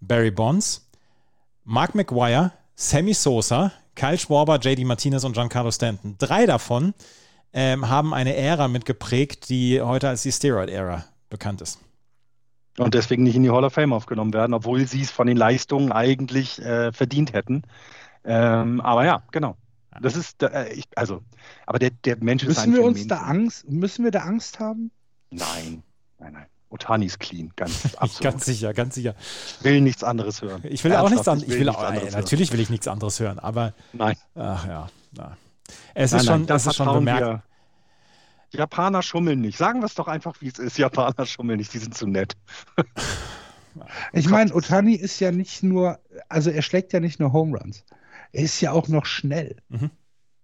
Barry 0.00 0.32
Bonds, 0.32 0.88
Mark 1.64 1.94
McGuire, 1.94 2.52
Sammy 2.80 3.12
Sosa, 3.12 3.72
Kyle 3.94 4.16
Schwarber, 4.16 4.58
JD 4.58 4.86
Martinez 4.86 5.24
und 5.24 5.34
Giancarlo 5.34 5.70
Stanton. 5.70 6.14
Drei 6.16 6.46
davon 6.46 6.94
ähm, 7.52 7.90
haben 7.90 8.14
eine 8.14 8.34
Ära 8.34 8.68
mitgeprägt, 8.68 9.50
die 9.50 9.82
heute 9.82 10.08
als 10.08 10.22
die 10.22 10.32
Steroid-Ära 10.32 11.04
bekannt 11.28 11.60
ist. 11.60 11.78
Und 12.78 12.94
deswegen 12.94 13.22
nicht 13.22 13.36
in 13.36 13.42
die 13.42 13.50
Hall 13.50 13.64
of 13.64 13.74
Fame 13.74 13.92
aufgenommen 13.92 14.32
werden, 14.32 14.54
obwohl 14.54 14.86
sie 14.86 15.02
es 15.02 15.10
von 15.10 15.26
den 15.26 15.36
Leistungen 15.36 15.92
eigentlich 15.92 16.58
äh, 16.62 16.90
verdient 16.90 17.34
hätten. 17.34 17.64
Ähm, 18.24 18.80
aber 18.80 19.04
ja, 19.04 19.24
genau. 19.30 19.58
Das 20.00 20.16
ist, 20.16 20.42
äh, 20.42 20.72
ich, 20.72 20.86
also, 20.96 21.20
aber 21.66 21.78
der, 21.78 21.90
der 21.90 22.16
Mensch 22.16 22.44
müssen 22.44 22.58
ist 22.58 22.64
ein 22.64 22.72
wir 22.72 22.82
uns 22.82 23.06
da 23.06 23.18
Angst, 23.18 23.68
Müssen 23.68 24.04
wir 24.04 24.10
da 24.10 24.20
Angst 24.20 24.58
haben? 24.58 24.90
Nein, 25.30 25.82
nein, 26.18 26.32
nein. 26.32 26.46
Otani 26.70 27.06
ist 27.06 27.18
clean, 27.20 27.52
ganz 27.56 27.94
absolut. 27.96 28.32
ganz 28.32 28.44
sicher, 28.44 28.72
ganz 28.72 28.94
sicher. 28.94 29.14
Ich 29.58 29.64
will 29.64 29.80
nichts 29.80 30.04
anderes 30.04 30.40
hören. 30.40 30.62
Ich 30.64 30.82
will 30.84 30.92
Ernsthaft, 30.92 31.04
auch 31.04 31.10
nichts, 31.10 31.28
an, 31.28 31.38
ich 31.40 31.48
will, 31.48 31.54
ich 31.54 31.60
will 31.60 31.68
auch, 31.68 31.82
anderes 31.82 32.14
Natürlich 32.14 32.48
hören. 32.48 32.58
will 32.58 32.60
ich 32.62 32.70
nichts 32.70 32.88
anderes 32.88 33.20
hören, 33.20 33.38
aber. 33.38 33.74
Nein. 33.92 34.16
Ach 34.34 34.66
ja. 34.66 34.88
Na. 35.12 35.36
Es 35.94 36.12
nein, 36.12 36.20
ist 36.20 36.26
schon, 36.26 36.40
nein, 36.40 36.46
das 36.46 36.66
ist 36.66 36.76
schon 36.76 36.92
bemerkt. 36.92 37.42
Japaner 38.52 39.02
schummeln 39.02 39.40
nicht. 39.40 39.58
Sagen 39.58 39.80
wir 39.80 39.86
es 39.86 39.94
doch 39.94 40.08
einfach, 40.08 40.40
wie 40.40 40.48
es 40.48 40.58
ist. 40.58 40.78
Japaner 40.78 41.26
schummeln 41.26 41.58
nicht, 41.58 41.72
die 41.72 41.78
sind 41.78 41.96
zu 41.96 42.06
nett. 42.06 42.36
ich 44.12 44.28
meine, 44.28 44.52
Otani 44.54 44.94
ist 44.94 45.20
ja 45.20 45.30
nicht 45.30 45.62
nur, 45.62 45.98
also 46.28 46.50
er 46.50 46.62
schlägt 46.62 46.92
ja 46.92 47.00
nicht 47.00 47.20
nur 47.20 47.32
Home 47.32 47.58
Runs. 47.58 47.84
Er 48.32 48.44
ist 48.44 48.60
ja 48.60 48.72
auch 48.72 48.88
noch 48.88 49.06
schnell. 49.06 49.56
Mhm. 49.68 49.90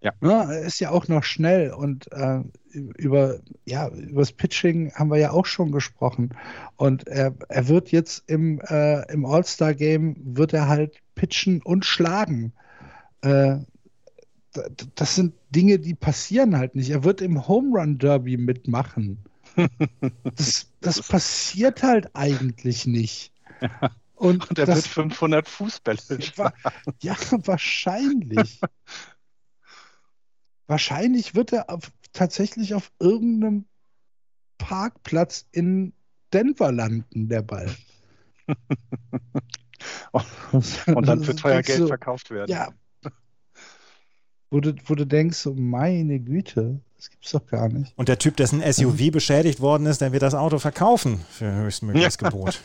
Ja. 0.01 0.13
ja. 0.21 0.53
Er 0.53 0.63
ist 0.63 0.81
ja 0.81 0.91
auch 0.91 1.09
noch 1.09 1.25
schnell 1.25 1.73
und 1.73 2.11
äh, 2.13 2.41
über, 2.73 3.41
ja, 3.65 3.89
über 3.89 4.21
das 4.21 4.33
Pitching 4.33 4.93
haben 4.95 5.11
wir 5.11 5.19
ja 5.19 5.31
auch 5.31 5.47
schon 5.47 5.73
gesprochen. 5.73 6.31
Und 6.77 7.07
er, 7.07 7.35
er 7.49 7.69
wird 7.69 7.91
jetzt 7.91 8.29
im, 8.29 8.61
äh, 8.61 9.11
im 9.13 9.25
All-Star-Game, 9.25 10.17
wird 10.37 10.53
er 10.53 10.69
halt 10.69 11.01
pitchen 11.15 11.63
und 11.63 11.85
schlagen. 11.85 12.53
Äh, 13.23 13.57
das 14.95 15.15
sind 15.15 15.35
Dinge, 15.51 15.79
die 15.79 15.95
passieren 15.95 16.57
halt 16.57 16.75
nicht. 16.75 16.91
Er 16.91 17.05
wird 17.05 17.21
im 17.21 17.47
Home 17.47 17.79
Run 17.79 17.99
Derby 17.99 18.37
mitmachen. 18.37 19.19
Das, 20.37 20.71
das 20.83 21.01
passiert 21.01 21.83
halt 21.83 22.15
eigentlich 22.15 22.87
nicht. 22.87 23.33
Und, 24.17 24.51
und 24.51 24.59
er 24.59 24.67
das, 24.67 24.77
wird 24.77 24.87
500 24.89 25.49
Fußbälle 25.49 26.21
schlagen. 26.21 26.55
Ja, 27.01 27.17
wahrscheinlich. 27.31 28.61
wahrscheinlich 30.67 31.35
wird 31.35 31.53
er 31.53 31.71
auf, 31.71 31.93
tatsächlich 32.13 32.75
auf 32.75 32.91
irgendeinem 32.99 33.67
Parkplatz 34.59 35.47
in 35.53 35.93
Denver 36.33 36.73
landen, 36.73 37.29
der 37.29 37.43
Ball. 37.43 37.75
und 40.13 41.09
dann 41.09 41.23
für 41.23 41.37
teuer 41.37 41.63
Geld 41.63 41.79
so, 41.79 41.87
verkauft 41.87 42.31
werden. 42.31 42.51
Ja. 42.51 42.73
Wo 44.51 44.61
du, 44.61 44.75
wo 44.87 44.95
du 44.95 45.05
denkst, 45.07 45.39
so, 45.39 45.55
meine 45.55 46.21
Güte, 46.21 46.81
das 46.97 47.11
gibt's 47.11 47.33
doch 47.33 47.47
gar 47.47 47.69
nicht. 47.69 47.93
Und 47.97 48.09
der 48.09 48.19
Typ, 48.19 48.37
dessen 48.37 48.63
SUV 48.63 49.11
beschädigt 49.11 49.61
worden 49.61 49.87
ist, 49.87 50.01
der 50.01 50.13
wird 50.13 50.23
das 50.23 50.35
Auto 50.35 50.59
verkaufen 50.59 51.21
für 51.31 51.53
höchstmögliches 51.53 52.17
Gebot. 52.17 52.61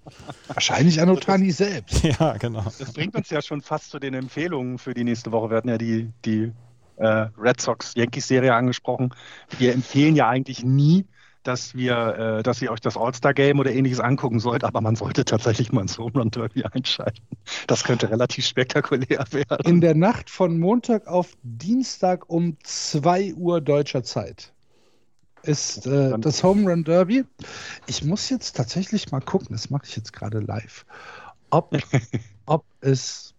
Wahrscheinlich 0.48 1.00
an 1.00 1.10
Otani 1.10 1.50
selbst. 1.50 2.02
Ja, 2.02 2.36
genau. 2.36 2.64
Das 2.78 2.92
bringt 2.92 3.14
uns 3.14 3.30
ja 3.30 3.42
schon 3.42 3.60
fast 3.60 3.90
zu 3.90 3.98
den 3.98 4.14
Empfehlungen 4.14 4.78
für 4.78 4.94
die 4.94 5.04
nächste 5.04 5.32
Woche. 5.32 5.50
Wir 5.50 5.56
hatten 5.56 5.68
ja 5.68 5.78
die, 5.78 6.12
die 6.24 6.52
äh, 6.96 7.26
Red 7.38 7.60
Sox-Yankees-Serie 7.60 8.54
angesprochen. 8.54 9.14
Wir 9.58 9.72
empfehlen 9.72 10.16
ja 10.16 10.28
eigentlich 10.28 10.64
nie, 10.64 11.06
dass 11.44 11.74
wir, 11.74 12.38
äh, 12.38 12.42
dass 12.42 12.60
ihr 12.62 12.72
euch 12.72 12.80
das 12.80 12.96
All-Star-Game 12.96 13.58
oder 13.60 13.70
ähnliches 13.70 14.00
angucken 14.00 14.40
sollt, 14.40 14.64
aber 14.64 14.80
man 14.80 14.96
sollte 14.96 15.24
tatsächlich 15.24 15.72
mal 15.72 15.82
ins 15.82 15.98
Home 15.98 16.12
Run 16.14 16.30
Derby 16.30 16.64
einschalten. 16.64 17.22
Das 17.66 17.84
könnte 17.84 18.10
relativ 18.10 18.46
spektakulär 18.46 19.24
werden. 19.30 19.66
In 19.66 19.80
der 19.80 19.94
Nacht 19.94 20.30
von 20.30 20.58
Montag 20.58 21.06
auf 21.06 21.36
Dienstag 21.42 22.28
um 22.28 22.56
2 22.62 23.34
Uhr 23.34 23.60
deutscher 23.60 24.02
Zeit 24.02 24.52
ist 25.42 25.86
äh, 25.86 26.18
das 26.18 26.42
Home 26.42 26.70
Run 26.70 26.84
Derby. 26.84 27.24
Ich 27.86 28.02
muss 28.02 28.30
jetzt 28.30 28.56
tatsächlich 28.56 29.12
mal 29.12 29.20
gucken, 29.20 29.48
das 29.50 29.68
mache 29.70 29.84
ich 29.86 29.96
jetzt 29.96 30.12
gerade 30.12 30.40
live, 30.40 30.86
ob, 31.50 31.76
ob 32.46 32.64
es 32.80 33.34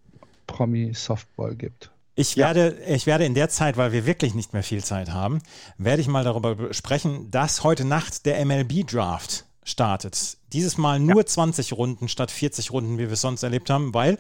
Promi 0.46 0.94
Softball 0.94 1.56
gibt. 1.56 1.92
Ich, 2.16 2.36
ja. 2.36 2.48
werde, 2.48 2.78
ich 2.88 3.06
werde 3.06 3.26
in 3.26 3.34
der 3.34 3.50
Zeit, 3.50 3.76
weil 3.76 3.92
wir 3.92 4.06
wirklich 4.06 4.34
nicht 4.34 4.54
mehr 4.54 4.64
viel 4.64 4.84
Zeit 4.84 5.12
haben, 5.12 5.40
werde 5.78 6.02
ich 6.02 6.08
mal 6.08 6.24
darüber 6.24 6.74
sprechen, 6.74 7.30
dass 7.30 7.64
heute 7.64 7.84
Nacht 7.84 8.26
der 8.26 8.44
MLB-Draft 8.46 9.46
startet. 9.64 10.38
Dieses 10.54 10.78
Mal 10.78 11.00
nur 11.00 11.22
ja. 11.22 11.26
20 11.26 11.74
Runden 11.74 12.08
statt 12.08 12.32
40 12.32 12.72
Runden, 12.72 12.98
wie 12.98 13.08
wir 13.08 13.12
es 13.12 13.22
sonst 13.22 13.44
erlebt 13.44 13.70
haben, 13.70 13.94
weil 13.94 14.18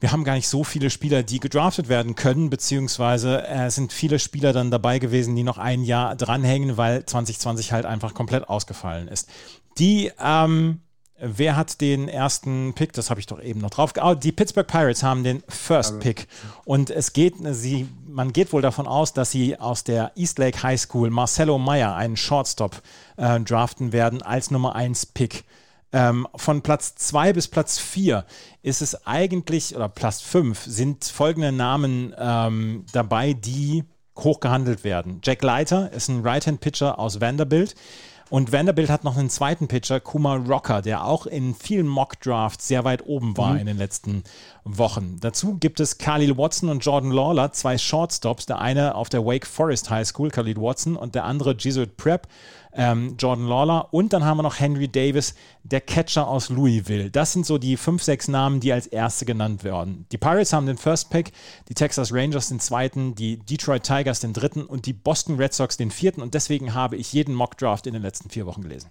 wir 0.00 0.10
haben 0.10 0.24
gar 0.24 0.34
nicht 0.34 0.48
so 0.48 0.64
viele 0.64 0.90
Spieler, 0.90 1.22
die 1.22 1.38
gedraftet 1.38 1.88
werden 1.88 2.16
können, 2.16 2.50
beziehungsweise 2.50 3.46
äh, 3.46 3.66
es 3.66 3.76
sind 3.76 3.92
viele 3.92 4.18
Spieler 4.18 4.52
dann 4.52 4.72
dabei 4.72 4.98
gewesen, 4.98 5.36
die 5.36 5.44
noch 5.44 5.58
ein 5.58 5.84
Jahr 5.84 6.16
dranhängen, 6.16 6.76
weil 6.76 7.06
2020 7.06 7.72
halt 7.72 7.86
einfach 7.86 8.12
komplett 8.12 8.48
ausgefallen 8.48 9.06
ist. 9.06 9.30
Die 9.78 10.10
ähm, 10.20 10.80
Wer 11.24 11.54
hat 11.54 11.80
den 11.80 12.08
ersten 12.08 12.72
Pick? 12.74 12.92
Das 12.94 13.08
habe 13.08 13.20
ich 13.20 13.26
doch 13.26 13.40
eben 13.40 13.60
noch 13.60 13.70
drauf. 13.70 13.92
Oh, 14.02 14.14
die 14.14 14.32
Pittsburgh 14.32 14.66
Pirates 14.66 15.04
haben 15.04 15.22
den 15.22 15.44
First 15.48 16.00
Pick. 16.00 16.26
Und 16.64 16.90
es 16.90 17.12
geht, 17.12 17.34
sie, 17.52 17.86
man 18.08 18.32
geht 18.32 18.52
wohl 18.52 18.60
davon 18.60 18.88
aus, 18.88 19.12
dass 19.12 19.30
sie 19.30 19.56
aus 19.56 19.84
der 19.84 20.10
Eastlake 20.16 20.60
High 20.64 20.80
School 20.80 21.10
Marcelo 21.10 21.60
Meyer, 21.60 21.94
einen 21.94 22.16
Shortstop, 22.16 22.82
äh, 23.18 23.38
draften 23.38 23.92
werden 23.92 24.20
als 24.20 24.50
Nummer 24.50 24.74
1 24.74 25.06
Pick. 25.06 25.44
Ähm, 25.92 26.26
von 26.34 26.62
Platz 26.62 26.96
2 26.96 27.34
bis 27.34 27.46
Platz 27.46 27.78
4 27.78 28.24
ist 28.62 28.82
es 28.82 29.06
eigentlich, 29.06 29.76
oder 29.76 29.88
Platz 29.88 30.22
5 30.22 30.64
sind 30.64 31.04
folgende 31.04 31.52
Namen 31.52 32.12
ähm, 32.18 32.84
dabei, 32.92 33.34
die 33.34 33.84
hoch 34.18 34.40
gehandelt 34.40 34.82
werden. 34.82 35.20
Jack 35.22 35.42
Leiter 35.42 35.92
ist 35.92 36.08
ein 36.08 36.22
Right-Hand-Pitcher 36.22 36.98
aus 36.98 37.20
Vanderbilt. 37.20 37.76
Und 38.32 38.50
Vanderbilt 38.50 38.88
hat 38.88 39.04
noch 39.04 39.18
einen 39.18 39.28
zweiten 39.28 39.68
Pitcher, 39.68 40.00
Kumar 40.00 40.38
Rocker, 40.38 40.80
der 40.80 41.04
auch 41.04 41.26
in 41.26 41.54
vielen 41.54 41.86
Mock-Drafts 41.86 42.66
sehr 42.66 42.82
weit 42.82 43.04
oben 43.04 43.36
war 43.36 43.52
mhm. 43.52 43.58
in 43.58 43.66
den 43.66 43.76
letzten 43.76 44.24
Wochen. 44.64 45.18
Dazu 45.20 45.58
gibt 45.58 45.80
es 45.80 45.98
Khalil 45.98 46.38
Watson 46.38 46.70
und 46.70 46.82
Jordan 46.82 47.10
Lawler, 47.10 47.52
zwei 47.52 47.76
Shortstops. 47.76 48.46
Der 48.46 48.58
eine 48.58 48.94
auf 48.94 49.10
der 49.10 49.26
Wake 49.26 49.46
Forest 49.46 49.90
High 49.90 50.08
School, 50.08 50.30
Khalil 50.30 50.56
Watson, 50.56 50.96
und 50.96 51.14
der 51.14 51.24
andere 51.24 51.54
Jesuit 51.58 51.98
Prep 51.98 52.26
ähm, 52.74 53.16
Jordan 53.18 53.46
Lawler 53.46 53.92
und 53.92 54.12
dann 54.12 54.24
haben 54.24 54.38
wir 54.38 54.42
noch 54.42 54.58
Henry 54.58 54.88
Davis, 54.88 55.34
der 55.62 55.80
Catcher 55.80 56.26
aus 56.26 56.48
Louisville. 56.48 57.10
Das 57.10 57.32
sind 57.32 57.46
so 57.46 57.58
die 57.58 57.76
fünf, 57.76 58.02
sechs 58.02 58.28
Namen, 58.28 58.60
die 58.60 58.72
als 58.72 58.86
erste 58.86 59.24
genannt 59.24 59.64
werden. 59.64 60.06
Die 60.12 60.18
Pirates 60.18 60.52
haben 60.52 60.66
den 60.66 60.78
First 60.78 61.10
Pick, 61.10 61.32
die 61.68 61.74
Texas 61.74 62.12
Rangers 62.12 62.48
den 62.48 62.60
zweiten, 62.60 63.14
die 63.14 63.38
Detroit 63.38 63.82
Tigers 63.82 64.20
den 64.20 64.32
dritten 64.32 64.64
und 64.64 64.86
die 64.86 64.92
Boston 64.92 65.36
Red 65.36 65.52
Sox 65.54 65.76
den 65.76 65.90
vierten 65.90 66.22
und 66.22 66.34
deswegen 66.34 66.74
habe 66.74 66.96
ich 66.96 67.12
jeden 67.12 67.34
Mock 67.34 67.58
Draft 67.58 67.86
in 67.86 67.92
den 67.92 68.02
letzten 68.02 68.30
vier 68.30 68.46
Wochen 68.46 68.62
gelesen. 68.62 68.90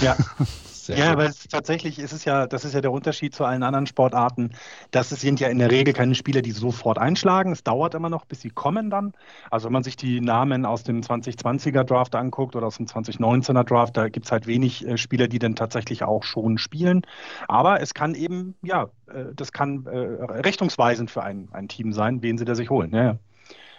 Ja, 0.00 0.16
Sehr 0.86 0.98
ja, 0.98 1.12
aber 1.12 1.32
tatsächlich 1.50 1.98
ist 1.98 2.12
es 2.12 2.24
ja, 2.24 2.46
das 2.46 2.64
ist 2.64 2.72
ja 2.72 2.80
der 2.80 2.92
Unterschied 2.92 3.34
zu 3.34 3.44
allen 3.44 3.64
anderen 3.64 3.86
Sportarten. 3.86 4.52
Das 4.92 5.10
sind 5.10 5.40
ja 5.40 5.48
in 5.48 5.58
der 5.58 5.68
Regel 5.68 5.92
keine 5.92 6.14
Spieler, 6.14 6.42
die 6.42 6.52
sofort 6.52 6.98
einschlagen. 6.98 7.50
Es 7.50 7.64
dauert 7.64 7.94
immer 7.94 8.08
noch, 8.08 8.24
bis 8.24 8.40
sie 8.40 8.50
kommen 8.50 8.88
dann. 8.88 9.12
Also 9.50 9.66
wenn 9.66 9.72
man 9.72 9.82
sich 9.82 9.96
die 9.96 10.20
Namen 10.20 10.64
aus 10.64 10.84
dem 10.84 11.00
2020er 11.00 11.82
Draft 11.82 12.14
anguckt 12.14 12.54
oder 12.54 12.68
aus 12.68 12.76
dem 12.76 12.86
2019er 12.86 13.64
Draft, 13.64 13.96
da 13.96 14.08
gibt 14.08 14.26
es 14.26 14.32
halt 14.32 14.46
wenig 14.46 14.86
äh, 14.86 14.96
Spieler, 14.96 15.26
die 15.26 15.40
dann 15.40 15.56
tatsächlich 15.56 16.04
auch 16.04 16.22
schon 16.22 16.56
spielen. 16.56 17.02
Aber 17.48 17.80
es 17.80 17.92
kann 17.92 18.14
eben, 18.14 18.54
ja, 18.62 18.84
äh, 19.08 19.24
das 19.34 19.50
kann 19.50 19.86
äh, 19.86 19.98
richtungsweisend 19.98 21.10
für 21.10 21.24
ein, 21.24 21.48
ein 21.50 21.66
Team 21.66 21.92
sein, 21.92 22.22
wen 22.22 22.38
sie 22.38 22.44
da 22.44 22.54
sich 22.54 22.70
holen. 22.70 22.94
Ja, 22.94 23.18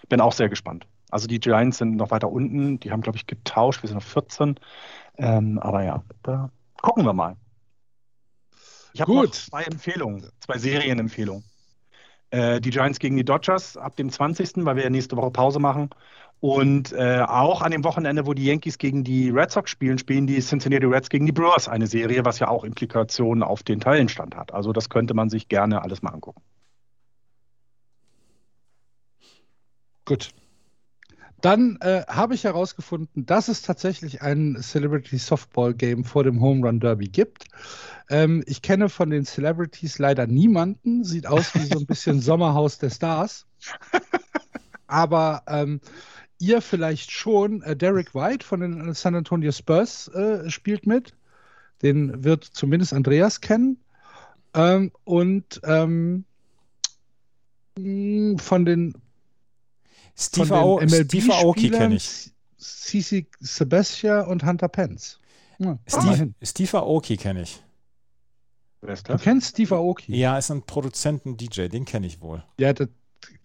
bin 0.10 0.20
auch 0.20 0.34
sehr 0.34 0.50
gespannt. 0.50 0.88
Also 1.10 1.28
die 1.28 1.40
Giants 1.40 1.78
sind 1.78 1.96
noch 1.96 2.12
weiter 2.12 2.30
unten, 2.30 2.82
die 2.82 2.92
haben, 2.92 3.00
glaube 3.00 3.18
ich, 3.18 3.28
getauscht, 3.28 3.82
wir 3.82 3.88
sind 3.88 3.98
auf 3.98 4.04
14. 4.04 4.60
Ähm, 5.18 5.58
aber 5.60 5.84
ja, 5.84 6.04
da 6.22 6.52
gucken 6.82 7.06
wir 7.06 7.14
mal. 7.14 7.36
Ich 8.94 9.02
habe 9.02 9.30
zwei 9.32 9.64
Empfehlungen, 9.64 10.28
zwei 10.40 10.58
Serienempfehlungen. 10.58 11.44
Äh, 12.32 12.60
die 12.60 12.72
Giants 12.72 13.00
gegen 13.00 13.16
die 13.16 13.24
Dodgers 13.24 13.78
ab 13.78 13.96
dem 13.96 14.10
20., 14.10 14.66
weil 14.66 14.76
wir 14.76 14.84
ja 14.84 14.90
nächste 14.90 15.16
Woche 15.16 15.32
Pause 15.32 15.60
machen. 15.60 15.90
Und 16.40 16.94
äh, 16.94 17.22
auch 17.28 17.62
an 17.62 17.72
dem 17.72 17.84
Wochenende, 17.84 18.28
wo 18.28 18.34
die 18.34 18.46
Yankees 18.46 18.78
gegen 18.78 19.04
die 19.04 19.30
Red 19.30 19.52
Sox 19.52 19.72
spielen, 19.72 19.98
spielen 19.98 20.28
die 20.28 20.40
Cincinnati 20.40 20.86
Reds 20.86 21.10
gegen 21.10 21.26
die 21.26 21.32
Brewers 21.32 21.68
eine 21.68 21.88
Serie, 21.88 22.26
was 22.26 22.40
ja 22.40 22.48
auch 22.48 22.64
Implikationen 22.64 23.44
auf 23.44 23.64
den 23.64 23.80
Tabellenstand 23.80 24.36
hat. 24.36 24.54
Also 24.54 24.72
das 24.74 24.90
könnte 24.90 25.14
man 25.14 25.30
sich 25.30 25.48
gerne 25.48 25.82
alles 25.82 26.02
mal 26.02 26.12
angucken. 26.12 26.42
Gut. 30.06 30.30
Dann 31.42 31.78
äh, 31.82 32.04
habe 32.08 32.34
ich 32.34 32.46
herausgefunden, 32.46 33.26
dass 33.26 33.48
es 33.48 33.62
tatsächlich 33.62 34.22
ein 34.22 34.58
Celebrity 34.60 35.18
Softball 35.18 35.74
Game 35.74 36.04
vor 36.04 36.24
dem 36.24 36.42
Home 36.42 36.66
Run 36.66 36.80
Derby 36.80 37.08
gibt. 37.08 37.46
Ähm, 38.10 38.44
ich 38.48 38.62
kenne 38.62 38.90
von 38.90 39.12
den 39.12 39.26
Celebrities 39.26 40.00
leider 40.00 40.26
niemanden. 40.26 41.04
Sieht 41.04 41.28
aus 41.28 41.54
wie 41.54 41.66
so 41.66 41.78
ein 41.78 41.86
bisschen 41.86 42.22
Sommerhaus 42.22 42.80
der 42.80 42.90
Stars. 42.90 43.46
Aber 44.88 45.44
ähm, 45.48 45.80
ihr 46.40 46.62
vielleicht 46.62 47.12
schon. 47.12 47.62
Äh, 47.62 47.76
Derek 47.76 48.16
White 48.16 48.46
von 48.46 48.62
den 48.62 48.94
San 48.96 49.16
Antonio 49.16 49.52
Spurs 49.52 50.08
äh, 50.10 50.50
spielt 50.50 50.88
mit. 50.88 51.14
Den 51.84 52.24
wird 52.24 52.46
zumindest 52.46 52.94
Andreas 52.94 53.42
kennen. 53.42 53.78
Ähm, 54.56 54.92
und 55.04 55.62
ähm, 55.64 56.26
von 58.40 58.66
den 58.66 58.96
Steve, 60.20 60.56
Ao 60.56 60.80
Steve 60.88 61.34
Aoki 61.34 61.70
kenne 61.70 61.96
ich. 61.96 62.32
Cici 62.60 63.28
Sebastian 63.40 64.28
und 64.28 64.44
Hunter 64.44 64.68
Pence. 64.68 65.20
Ja, 65.60 65.78
Steve, 65.88 66.34
Steve 66.42 66.78
Aoki 66.78 67.18
kenne 67.18 67.44
ich. 67.44 67.62
Wer 68.82 68.94
ist 68.94 69.08
das? 69.08 69.18
Du 69.18 69.24
kennst 69.24 69.50
Steve 69.50 69.76
Aoki? 69.76 70.16
Ja, 70.16 70.38
ist 70.38 70.50
ein 70.52 70.64
Produzenten-DJ, 70.64 71.68
den 71.68 71.86
kenne 71.86 72.08
ich 72.08 72.22
wohl. 72.22 72.44
Ja, 72.60 72.74
das, 72.74 72.88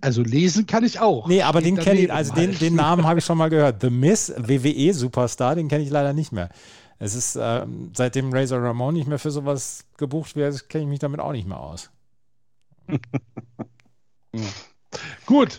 also 0.00 0.22
lesen 0.22 0.66
kann 0.66 0.84
ich 0.84 1.00
auch. 1.00 1.26
Nee, 1.26 1.42
aber 1.42 1.60
den 1.60 1.76
kenne 1.76 2.00
ich, 2.00 2.12
also 2.12 2.34
den, 2.34 2.58
den 2.58 2.74
Namen 2.74 3.04
habe 3.04 3.18
ich 3.18 3.24
schon 3.24 3.38
mal 3.38 3.50
gehört. 3.50 3.82
The 3.82 3.90
Miss, 3.90 4.32
WWE 4.36 4.94
Superstar, 4.94 5.54
den 5.54 5.68
kenne 5.68 5.84
ich 5.84 5.90
leider 5.90 6.12
nicht 6.12 6.32
mehr. 6.32 6.48
Es 6.98 7.14
ist, 7.14 7.36
äh, 7.36 7.66
seitdem 7.94 8.32
Razor 8.32 8.62
Ramon 8.62 8.94
nicht 8.94 9.08
mehr 9.08 9.18
für 9.18 9.30
sowas 9.30 9.84
gebucht 9.98 10.36
wird, 10.36 10.68
kenne 10.68 10.84
ich 10.84 10.90
mich 10.90 11.00
damit 11.00 11.20
auch 11.20 11.32
nicht 11.32 11.48
mehr 11.48 11.60
aus. 11.60 11.90
Gut, 15.26 15.56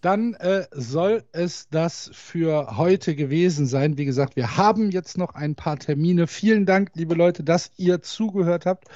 dann 0.00 0.34
äh, 0.34 0.66
soll 0.70 1.24
es 1.32 1.68
das 1.70 2.10
für 2.12 2.76
heute 2.76 3.16
gewesen 3.16 3.66
sein. 3.66 3.98
Wie 3.98 4.04
gesagt, 4.04 4.36
wir 4.36 4.56
haben 4.56 4.90
jetzt 4.90 5.18
noch 5.18 5.34
ein 5.34 5.56
paar 5.56 5.78
Termine. 5.78 6.26
Vielen 6.26 6.66
Dank, 6.66 6.90
liebe 6.94 7.14
Leute, 7.14 7.42
dass 7.42 7.72
ihr 7.76 8.00
zugehört 8.02 8.64
habt. 8.64 8.86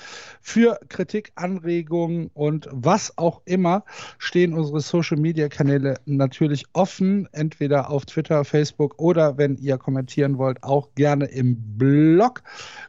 Für 0.41 0.79
Kritik, 0.89 1.33
Anregungen 1.35 2.31
und 2.35 2.69
was 2.71 3.19
auch 3.19 3.43
immer 3.45 3.85
stehen 4.19 4.55
unsere 4.55 4.81
Social-Media-Kanäle 4.81 5.97
natürlich 6.05 6.67
offen, 6.73 7.29
entweder 7.33 7.91
auf 7.91 8.07
Twitter, 8.07 8.45
Facebook 8.45 8.99
oder 8.99 9.39
wenn 9.39 9.57
ihr 9.57 9.79
kommentieren 9.79 10.39
wollt, 10.39 10.63
auch 10.63 10.95
gerne 10.95 11.27
im 11.27 11.77
Blog. 11.77 12.43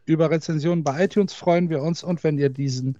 Über 0.05 0.29
Rezensionen 0.29 0.83
bei 0.83 1.05
iTunes 1.05 1.33
freuen 1.33 1.69
wir 1.69 1.81
uns 1.81 2.03
und 2.03 2.23
wenn 2.23 2.37
ihr 2.37 2.49
diesen 2.49 2.99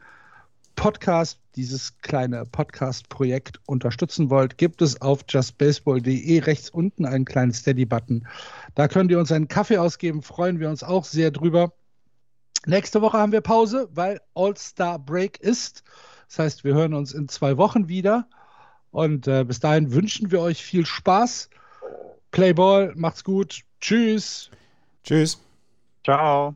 Podcast, 0.75 1.39
dieses 1.55 1.99
kleine 2.01 2.45
Podcast-Projekt 2.45 3.59
unterstützen 3.65 4.29
wollt, 4.29 4.57
gibt 4.57 4.81
es 4.81 5.01
auf 5.01 5.21
justbaseball.de 5.27 6.39
rechts 6.39 6.69
unten 6.69 7.05
einen 7.05 7.25
kleinen 7.25 7.53
Steady-Button. 7.53 8.27
Da 8.75 8.87
könnt 8.87 9.11
ihr 9.11 9.19
uns 9.19 9.31
einen 9.31 9.47
Kaffee 9.47 9.77
ausgeben, 9.77 10.21
freuen 10.21 10.59
wir 10.59 10.69
uns 10.69 10.83
auch 10.83 11.05
sehr 11.05 11.31
drüber. 11.31 11.73
Nächste 12.65 13.01
Woche 13.01 13.17
haben 13.17 13.31
wir 13.31 13.41
Pause, 13.41 13.89
weil 13.93 14.21
All-Star 14.35 14.99
Break 14.99 15.39
ist. 15.39 15.83
Das 16.27 16.39
heißt, 16.39 16.63
wir 16.63 16.73
hören 16.73 16.93
uns 16.93 17.13
in 17.13 17.27
zwei 17.27 17.57
Wochen 17.57 17.87
wieder. 17.87 18.27
Und 18.91 19.27
äh, 19.27 19.43
bis 19.43 19.59
dahin 19.59 19.91
wünschen 19.91 20.31
wir 20.31 20.39
euch 20.39 20.63
viel 20.63 20.85
Spaß. 20.85 21.49
Playball, 22.31 22.93
macht's 22.95 23.23
gut. 23.23 23.61
Tschüss. 23.81 24.49
Tschüss. 25.03 25.39
Ciao. 26.03 26.55